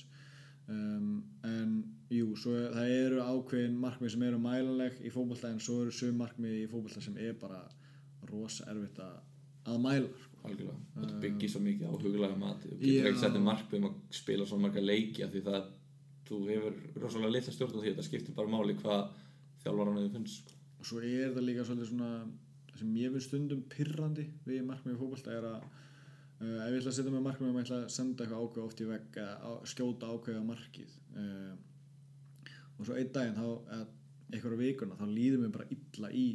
um, 0.69 1.09
en 1.47 1.73
jú, 2.13 2.35
svo 2.39 2.55
það 2.75 2.93
eru 2.95 3.23
ákveðin 3.25 3.79
markmið 3.81 4.13
sem 4.13 4.25
eru 4.29 4.41
mælanleg 4.43 5.01
í 5.03 5.13
fótbolta 5.13 5.51
en 5.51 5.61
svo 5.63 5.81
eru 5.83 5.95
söm 5.95 6.19
markmið 6.21 6.61
í 6.61 6.67
fótbolta 6.71 7.03
sem 7.03 7.17
er 7.17 7.35
bara 7.41 7.63
rosa 8.31 8.67
erfitt 8.71 8.99
að, 9.03 9.15
að 9.69 9.79
mæla 9.85 10.09
sko. 10.09 10.35
Algjörlega, 10.39 10.77
þetta 10.95 11.17
byggir 11.23 11.51
svo 11.51 11.61
mikið 11.65 11.89
á 11.89 11.93
huglega 11.99 12.35
mati 12.39 12.69
og 12.71 12.79
getur 12.79 13.09
ekki 13.09 13.23
sett 13.25 13.41
markmið 13.43 13.81
um 13.81 13.87
að 13.89 13.97
spila 14.15 14.45
svo 14.47 14.59
marga 14.63 14.83
leiki 14.83 15.25
af 15.25 15.33
því 15.33 15.41
það, 15.49 15.65
þú 16.29 16.37
hefur 16.47 16.77
rosalega 17.03 17.33
litla 17.35 17.55
stjórn 17.55 17.75
á 17.75 17.79
því 17.81 17.89
þetta 17.89 18.05
skiptir 18.07 18.37
bara 18.37 18.53
máli 18.53 18.77
hvað 18.79 19.01
þjálfaran 19.65 19.99
hefur 19.99 20.15
finnst 20.15 20.53
sko. 20.53 20.61
og 20.79 20.87
svo 20.87 21.01
er 21.03 21.33
það 21.35 21.47
líka 21.49 21.67
svolítið 21.67 21.91
svona 21.91 22.11
það 22.69 22.79
sem 22.81 22.95
ég 23.01 23.13
finn 23.15 23.25
stundum 23.27 23.65
pirrandi 23.73 24.25
við 24.47 24.63
markmið 24.69 24.95
í 24.95 24.99
fótbolta 25.01 25.35
er 25.35 25.47
að 25.49 25.59
uh, 25.59 26.59
ef 26.63 26.71
ég 26.71 26.79
ætla 26.79 26.93
að 26.93 26.97
setja 26.99 27.15
með 27.15 27.25
markmið 27.27 27.49
um 27.49 27.57
að 27.57 27.61
ég 27.61 27.67
ætla 27.67 27.81
að 27.83 27.95
senda 27.97 28.25
eitthvað 28.25 28.45
ákveð 28.45 28.65
oft 28.65 28.83
í 28.83 28.89
vegg 28.93 29.19
á, 29.19 29.51
skjóta 29.73 30.13
ákveða 30.13 30.45
markið 30.47 30.93
uh, 31.19 31.55
og 32.79 32.87
svo 32.87 32.95
einn 32.95 33.11
daginn 33.15 33.35
þá, 33.35 33.47
eða 33.75 33.87
einhverja 34.29 34.61
vikuna 34.61 34.99
þá 34.99 35.07
líður 35.09 35.43
mér 35.43 35.55
bara 35.57 35.71
illa 35.75 36.11
í 36.15 36.27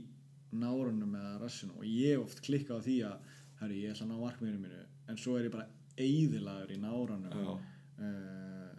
nárunum 0.59 1.15
eða 1.19 1.39
rassinu 1.43 1.79
og 1.79 1.87
ég 1.89 2.21
oft 2.21 2.43
klikkað 2.45 2.83
á 2.83 2.87
því 2.87 2.99
að 3.09 3.33
herri, 3.61 3.81
ég 3.85 3.95
ætla 3.95 4.07
að 4.07 4.13
ná 4.13 4.21
markmiðinu 4.25 4.63
mínu. 4.65 4.85
En 5.11 5.21
svo 5.21 5.37
er 5.39 5.49
ég 5.49 5.55
bara 5.55 5.69
eyðilagur 6.01 6.75
í 6.75 6.79
nárunum 6.83 7.37
uh, 7.55 8.71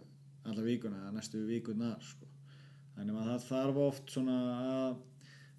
alla 0.46 0.64
vikuna 0.66 1.02
eða 1.02 1.14
næstu 1.16 1.42
vikunar 1.48 2.02
sko. 2.04 2.28
þannig 2.96 3.18
að 3.20 3.30
það 3.30 3.46
þarf 3.48 3.80
oft 3.82 4.12
svona 4.14 4.36
að 4.66 4.98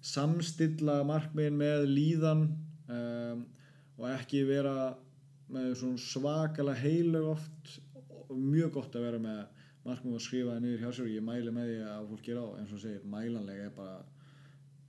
samstilla 0.08 1.02
markmiðin 1.06 1.58
með 1.58 1.84
líðan 1.90 2.44
um, 2.86 3.44
og 3.98 4.08
ekki 4.12 4.44
vera 4.46 4.94
með 5.50 5.72
svona 5.80 6.02
svakalega 6.02 6.82
heilug 6.82 7.32
oft. 7.34 7.78
Og 8.28 8.36
mjög 8.36 8.74
gott 8.76 8.96
að 8.96 9.06
vera 9.06 9.20
með 9.22 9.40
markmið 9.86 10.18
og 10.18 10.22
skrifa 10.22 10.54
það 10.54 10.64
niður 10.64 10.82
hjá 10.82 10.90
sér 10.92 11.06
og 11.06 11.14
ég 11.14 11.24
mæli 11.24 11.52
með 11.54 11.70
því 11.70 11.78
að 11.88 12.08
fólk 12.10 12.24
gera 12.26 12.44
á 12.44 12.48
eins 12.60 12.72
og 12.76 12.82
segir, 12.82 13.04
mælanlega 13.08 13.68
er 13.68 13.74
bara 13.76 13.94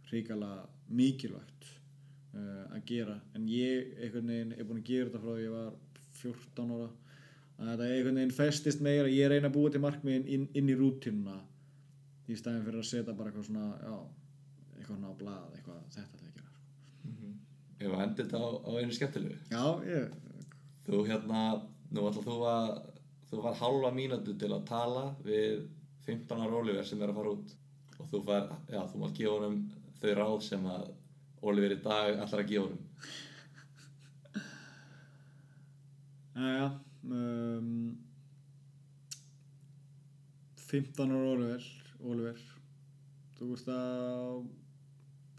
hrikalega 0.10 0.64
mikilvægt 1.00 1.70
uh, 2.36 2.66
að 2.76 2.82
gera. 2.90 3.20
En 3.38 3.46
ég 3.50 3.94
einhvern 4.00 4.34
veginn 4.34 4.56
er 4.56 4.68
búin 4.70 4.82
að 4.82 4.90
gera 4.92 5.10
þetta 5.10 5.24
frá 5.24 5.32
því 5.36 5.46
ég 5.46 5.56
var 5.56 5.70
14 6.22 6.74
ára. 6.78 6.90
Að 7.60 7.72
þetta 7.72 7.90
einhvern 7.90 8.22
veginn 8.22 8.38
festist 8.40 8.84
meira 8.86 9.12
ég 9.12 9.32
reyna 9.32 9.52
að 9.52 9.58
búa 9.58 9.74
til 9.74 9.84
markmiðin 9.84 10.30
inn, 10.38 10.48
inn 10.56 10.72
í 10.72 10.78
rútinuna 10.80 11.38
í 12.30 12.38
staðin 12.38 12.66
fyrir 12.66 12.84
að 12.84 12.90
setja 12.90 13.16
bara 13.18 13.32
eitthvað 13.32 13.48
svona 13.48 13.70
já, 13.82 13.94
eitthvað 14.78 14.96
svona 14.96 15.10
á 15.10 15.20
blað 15.20 15.56
eitthvað 15.58 15.80
þetta 15.96 16.20
ég 16.20 16.28
að 16.28 16.36
gera 16.38 16.52
sko. 16.52 17.32
ef 17.80 17.90
að 17.90 18.02
hendi 18.04 18.20
þetta 18.20 18.42
á, 18.46 18.50
á 18.54 18.72
einu 18.78 18.98
skemmtilegu? 18.98 19.40
Já, 19.50 19.64
ég, 19.90 20.18
Þú 20.90 21.04
hérna, 21.06 21.42
nú 21.94 22.06
ætla 22.10 22.24
þú 22.26 22.36
að 22.50 22.70
þú 23.30 23.42
var 23.44 23.58
halva 23.60 23.92
mínútu 23.94 24.34
til 24.42 24.50
að 24.56 24.66
tala 24.70 25.04
við 25.26 25.68
15 26.08 26.42
ára 26.42 26.62
Oliver 26.62 26.88
sem 26.88 27.02
er 27.02 27.12
að 27.12 27.20
fara 27.20 27.34
út. 27.36 27.52
Og 28.00 28.08
þú 28.10 28.22
fær, 28.26 28.48
já, 28.72 28.80
þú 28.90 29.02
mátt 29.04 29.18
gefa 29.20 29.36
honum 29.36 29.60
þau 30.00 30.14
ráð 30.16 30.38
sem 30.46 30.70
að 30.70 30.86
Oliver 31.50 31.76
í 31.76 31.80
dag 31.84 32.20
ætlar 32.20 32.44
að 32.44 32.52
gefa 32.52 32.68
honum. 32.68 32.86
Jæja, 36.40 36.68
um, 37.04 37.98
15 40.70 41.12
ára 41.12 41.32
Oliver, 41.34 41.68
Oliver, 42.00 42.42
þú 43.36 43.52
ert 43.56 43.72
á 43.72 43.84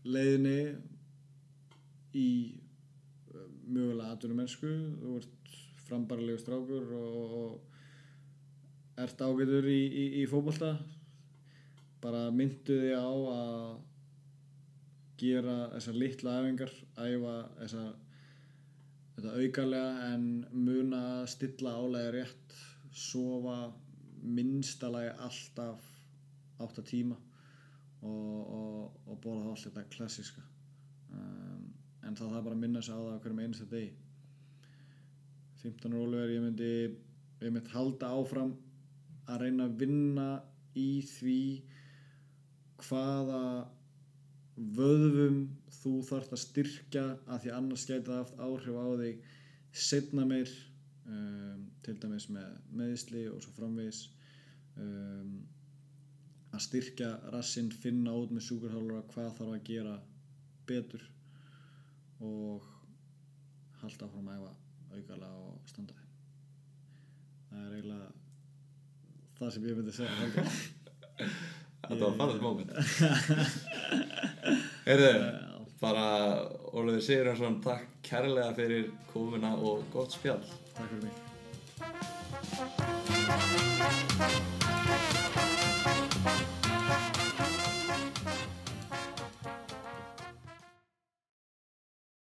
leiðinni 0.04 0.60
í 2.16 2.28
uh, 3.32 3.46
mögulega 3.64 4.12
atvinnumennsku, 4.16 4.72
þú 5.00 5.16
ert 5.20 5.58
frambarlegu 5.86 6.40
strákur 6.40 6.92
og, 7.00 7.60
ert 9.00 9.22
ágætur 9.24 9.64
í, 9.72 9.80
í, 9.88 10.04
í 10.20 10.24
fótbolta, 10.28 10.74
bara 12.02 12.26
myndu 12.34 12.76
þig 12.82 12.98
á 13.00 13.08
að 13.08 13.78
gera 15.20 15.56
þessar 15.74 15.98
litla 16.00 16.36
æfingar, 16.40 16.72
æfa 16.96 17.34
þessar 17.58 17.90
þetta 19.16 19.32
aukarlega 19.36 20.10
en 20.14 20.26
muna 20.52 21.00
að 21.20 21.30
stilla 21.34 21.76
álega 21.76 22.12
rétt 22.16 22.54
sofa 22.90 23.56
minnstalagi 24.20 25.12
alltaf 25.26 25.84
8 26.60 26.84
tíma 26.88 27.16
og, 27.16 28.38
og, 28.56 28.96
og 29.06 29.20
borða 29.22 29.44
þá 29.44 29.50
allt 29.52 29.66
þetta 29.66 29.84
klassiska 29.94 30.44
um, 31.12 31.68
en 32.04 32.16
það 32.16 32.34
þarf 32.34 32.46
bara 32.46 32.56
að 32.56 32.62
minna 32.64 32.82
sig 32.84 32.96
á 32.96 33.00
það 33.00 33.20
hverjum 33.24 33.42
einasta 33.44 33.68
degi. 33.70 33.90
15 35.60 35.92
ára 35.92 36.04
Oliver 36.06 36.32
ég 36.32 36.44
myndi 36.44 36.72
ég 37.40 37.52
myndi 37.52 37.74
halda 37.74 38.12
áfram 38.16 38.54
að 39.28 39.44
reyna 39.44 39.68
að 39.68 39.76
vinna 39.82 40.28
í 40.76 40.88
því 41.04 41.40
hvaða 42.80 43.42
vöðvum 44.60 45.38
þú 45.80 45.92
þarft 46.04 46.34
að 46.36 46.42
styrkja 46.44 47.04
að 47.26 47.44
því 47.44 47.52
annars 47.56 47.86
það 47.88 48.10
haft 48.18 48.40
áhrif 48.44 48.76
á 48.76 48.86
þig 49.00 49.22
setna 49.86 50.26
meir 50.28 50.50
um, 51.06 51.62
til 51.84 51.96
dæmis 52.02 52.28
með 52.32 52.50
meðisli 52.76 53.24
og 53.30 53.40
svo 53.44 53.54
framvegis 53.56 54.02
um, 54.76 55.38
að 56.50 56.64
styrkja 56.66 57.10
rassinn 57.32 57.70
finna 57.72 58.14
út 58.18 58.34
með 58.34 58.48
sjúkurhálfara 58.48 59.06
hvað 59.14 59.32
þarf 59.38 59.54
að 59.54 59.66
gera 59.70 59.96
betur 60.68 61.06
og 62.20 62.66
halda 63.80 64.10
áfram 64.10 64.28
að 64.28 64.42
æfa 64.42 64.54
aukalega 64.90 65.32
og 65.46 65.70
standa 65.70 65.96
þig 65.96 66.10
það 67.50 67.64
er 67.64 67.78
eiginlega 67.78 68.10
það 69.40 69.54
sem 69.54 69.66
ég 69.70 69.78
myndi 69.80 69.96
segja. 69.96 70.44
Þetta 71.86 72.04
var 72.04 72.14
farað 72.18 72.40
moment 72.46 72.70
Heyrðu, 74.86 75.12
bara 75.80 76.06
Oliver 76.76 77.02
Sigurðarsson 77.04 77.56
takk 77.64 77.86
kærlega 78.06 78.52
fyrir 78.58 78.84
komuna 79.12 79.50
og 79.56 79.76
gott 79.94 80.12
spjall. 80.16 80.44
Takk 80.76 80.88
fyrir 80.92 81.04
mig 81.08 81.16